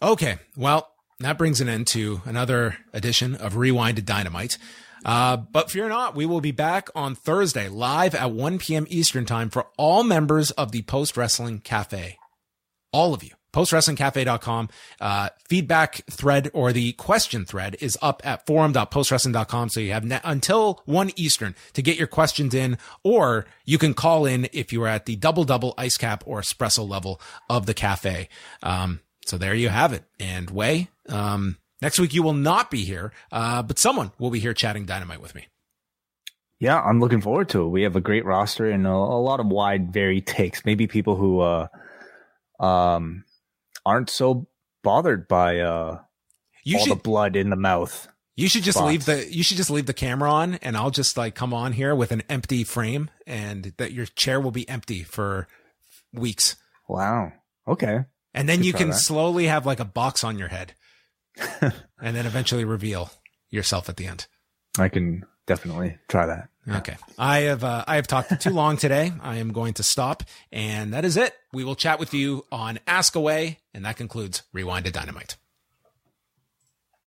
Okay. 0.01 0.39
Well, 0.57 0.91
that 1.21 1.39
brings 1.39 1.61
an 1.61 1.69
end 1.69 1.87
to 1.89 2.23
another 2.25 2.77
edition 2.93 3.35
of 3.35 3.55
Rewinded 3.55 4.05
Dynamite. 4.05 4.59
Uh, 5.05 5.37
but 5.37 5.71
fear 5.71 5.89
not, 5.89 6.15
we 6.15 6.27
will 6.27 6.41
be 6.41 6.53
back 6.53 6.89
on 6.95 7.15
Thursday 7.15 7.69
live 7.69 8.15
at 8.15 8.31
1 8.31 8.59
p.m. 8.59 8.87
Eastern 8.89 9.25
time 9.27 9.51
for 9.51 9.67
all 9.77 10.05
members 10.05 10.53
of 10.53 10.71
the 10.73 10.83
Post 10.83 11.17
Wrestling 11.17 11.59
Cafe. 11.59 12.19
All 12.93 13.13
of 13.15 13.25
you. 13.25 13.33
PostWrestlingCafe.com. 13.53 14.69
Uh, 15.01 15.29
feedback 15.49 16.03
thread 16.11 16.51
or 16.53 16.73
the 16.73 16.93
question 16.93 17.45
thread 17.45 17.77
is 17.81 17.99
up 18.03 18.21
at 18.25 18.47
forum.postwrestling.com. 18.47 19.69
So 19.69 19.81
you 19.81 19.93
have 19.93 20.05
ne- 20.05 20.21
until 20.25 20.83
1 20.87 21.11
Eastern 21.17 21.55
to 21.75 21.83
get 21.83 21.97
your 21.97 22.07
questions 22.07 22.55
in, 22.55 22.79
or 23.03 23.47
you 23.65 23.79
can 23.79 23.95
call 23.95 24.27
in 24.27 24.49
if 24.53 24.73
you 24.73 24.83
are 24.83 24.89
at 24.89 25.07
the 25.07 25.17
double 25.17 25.45
double 25.45 25.75
ice 25.79 25.97
cap 25.97 26.25
or 26.27 26.41
espresso 26.41 26.89
level 26.89 27.21
of 27.49 27.67
the 27.67 27.75
cafe. 27.75 28.29
Um, 28.63 29.01
so 29.27 29.39
there 29.39 29.55
you 29.55 29.69
have 29.69 29.93
it. 29.93 30.05
And 30.19 30.51
Wai, 30.51 30.89
um, 31.09 31.59
next 31.81 31.99
week 31.99 32.15
you 32.15 32.23
will 32.23 32.33
not 32.33 32.71
be 32.71 32.85
here, 32.85 33.13
uh, 33.31 33.63
but 33.63 33.79
someone 33.79 34.13
will 34.19 34.31
be 34.31 34.41
here 34.41 34.55
chatting 34.55 34.85
dynamite 34.85 35.21
with 35.21 35.35
me. 35.35 35.47
Yeah, 36.59 36.81
I'm 36.81 37.01
looking 37.01 37.21
forward 37.21 37.49
to 37.51 37.63
it. 37.65 37.69
We 37.71 37.83
have 37.83 37.97
a 37.97 38.01
great 38.01 38.25
roster 38.25 38.71
and 38.71 38.87
a, 38.87 38.91
a 38.91 39.21
lot 39.21 39.41
of 39.41 39.49
wide, 39.49 39.93
varied 39.93 40.29
takes. 40.29 40.65
Maybe 40.65 40.87
people 40.87 41.17
who 41.17 41.41
uh, 41.41 41.67
um, 42.61 43.25
aren't 43.85 44.11
so 44.11 44.49
bothered 44.83 45.29
by 45.29 45.61
uh, 45.61 46.01
You 46.65 46.79
all 46.79 46.85
should, 46.85 46.99
the 46.99 47.03
blood 47.03 47.37
in 47.37 47.51
the 47.51 47.57
mouth. 47.57 48.09
You 48.35 48.49
should 48.49 48.63
just 48.63 48.79
spots. 48.79 48.91
leave 48.91 49.05
the 49.05 49.33
you 49.33 49.43
should 49.43 49.57
just 49.57 49.71
leave 49.71 49.87
the 49.87 49.95
camera 49.95 50.31
on 50.31 50.55
and 50.55 50.77
I'll 50.77 50.91
just 50.91 51.17
like 51.17 51.35
come 51.35 51.53
on 51.53 51.73
here 51.73 51.95
with 51.95 52.13
an 52.13 52.23
empty 52.29 52.65
frame 52.65 53.11
and 53.27 53.75
that 53.77 53.93
your 53.93 54.07
chair 54.07 54.41
will 54.41 54.51
be 54.51 54.69
empty 54.69 55.03
for 55.03 55.49
weeks. 56.13 56.57
Wow. 56.89 57.33
Okay. 57.69 58.05
And 58.35 58.49
then 58.49 58.63
you 58.63 58.73
can 58.73 58.91
that. 58.91 58.97
slowly 58.97 59.47
have 59.47 59.67
like 59.67 59.81
a 59.81 59.85
box 59.85 60.25
on 60.25 60.39
your 60.39 60.49
head. 60.49 60.73
and 61.61 62.17
then 62.17 62.27
eventually 62.27 62.65
reveal 62.65 63.11
yourself 63.51 63.89
at 63.89 63.97
the 63.97 64.07
end. 64.07 64.27
I 64.79 64.89
can 64.89 65.25
definitely 65.47 65.99
try 66.09 66.27
that. 66.27 66.49
Okay. 66.69 66.97
I 67.19 67.41
have 67.41 67.65
uh, 67.65 67.85
I 67.87 67.97
have 67.97 68.07
talked 68.07 68.41
too 68.41 68.51
long 68.51 68.77
today. 68.77 69.13
I 69.21 69.39
am 69.39 69.53
going 69.53 69.75
to 69.75 69.83
stop 69.83 70.23
and 70.53 70.93
that 70.95 71.05
is 71.05 71.17
it. 71.17 71.35
We 71.53 71.65
will 71.65 71.75
chat 71.75 71.99
with 71.99 72.15
you 72.15 72.47
on 72.53 72.79
Ask 72.87 73.17
Away 73.17 73.59
and 73.75 73.85
that 73.85 73.97
concludes 73.97 74.43
Rewind 74.53 74.85
to 74.85 74.93
Dynamite. 74.93 75.37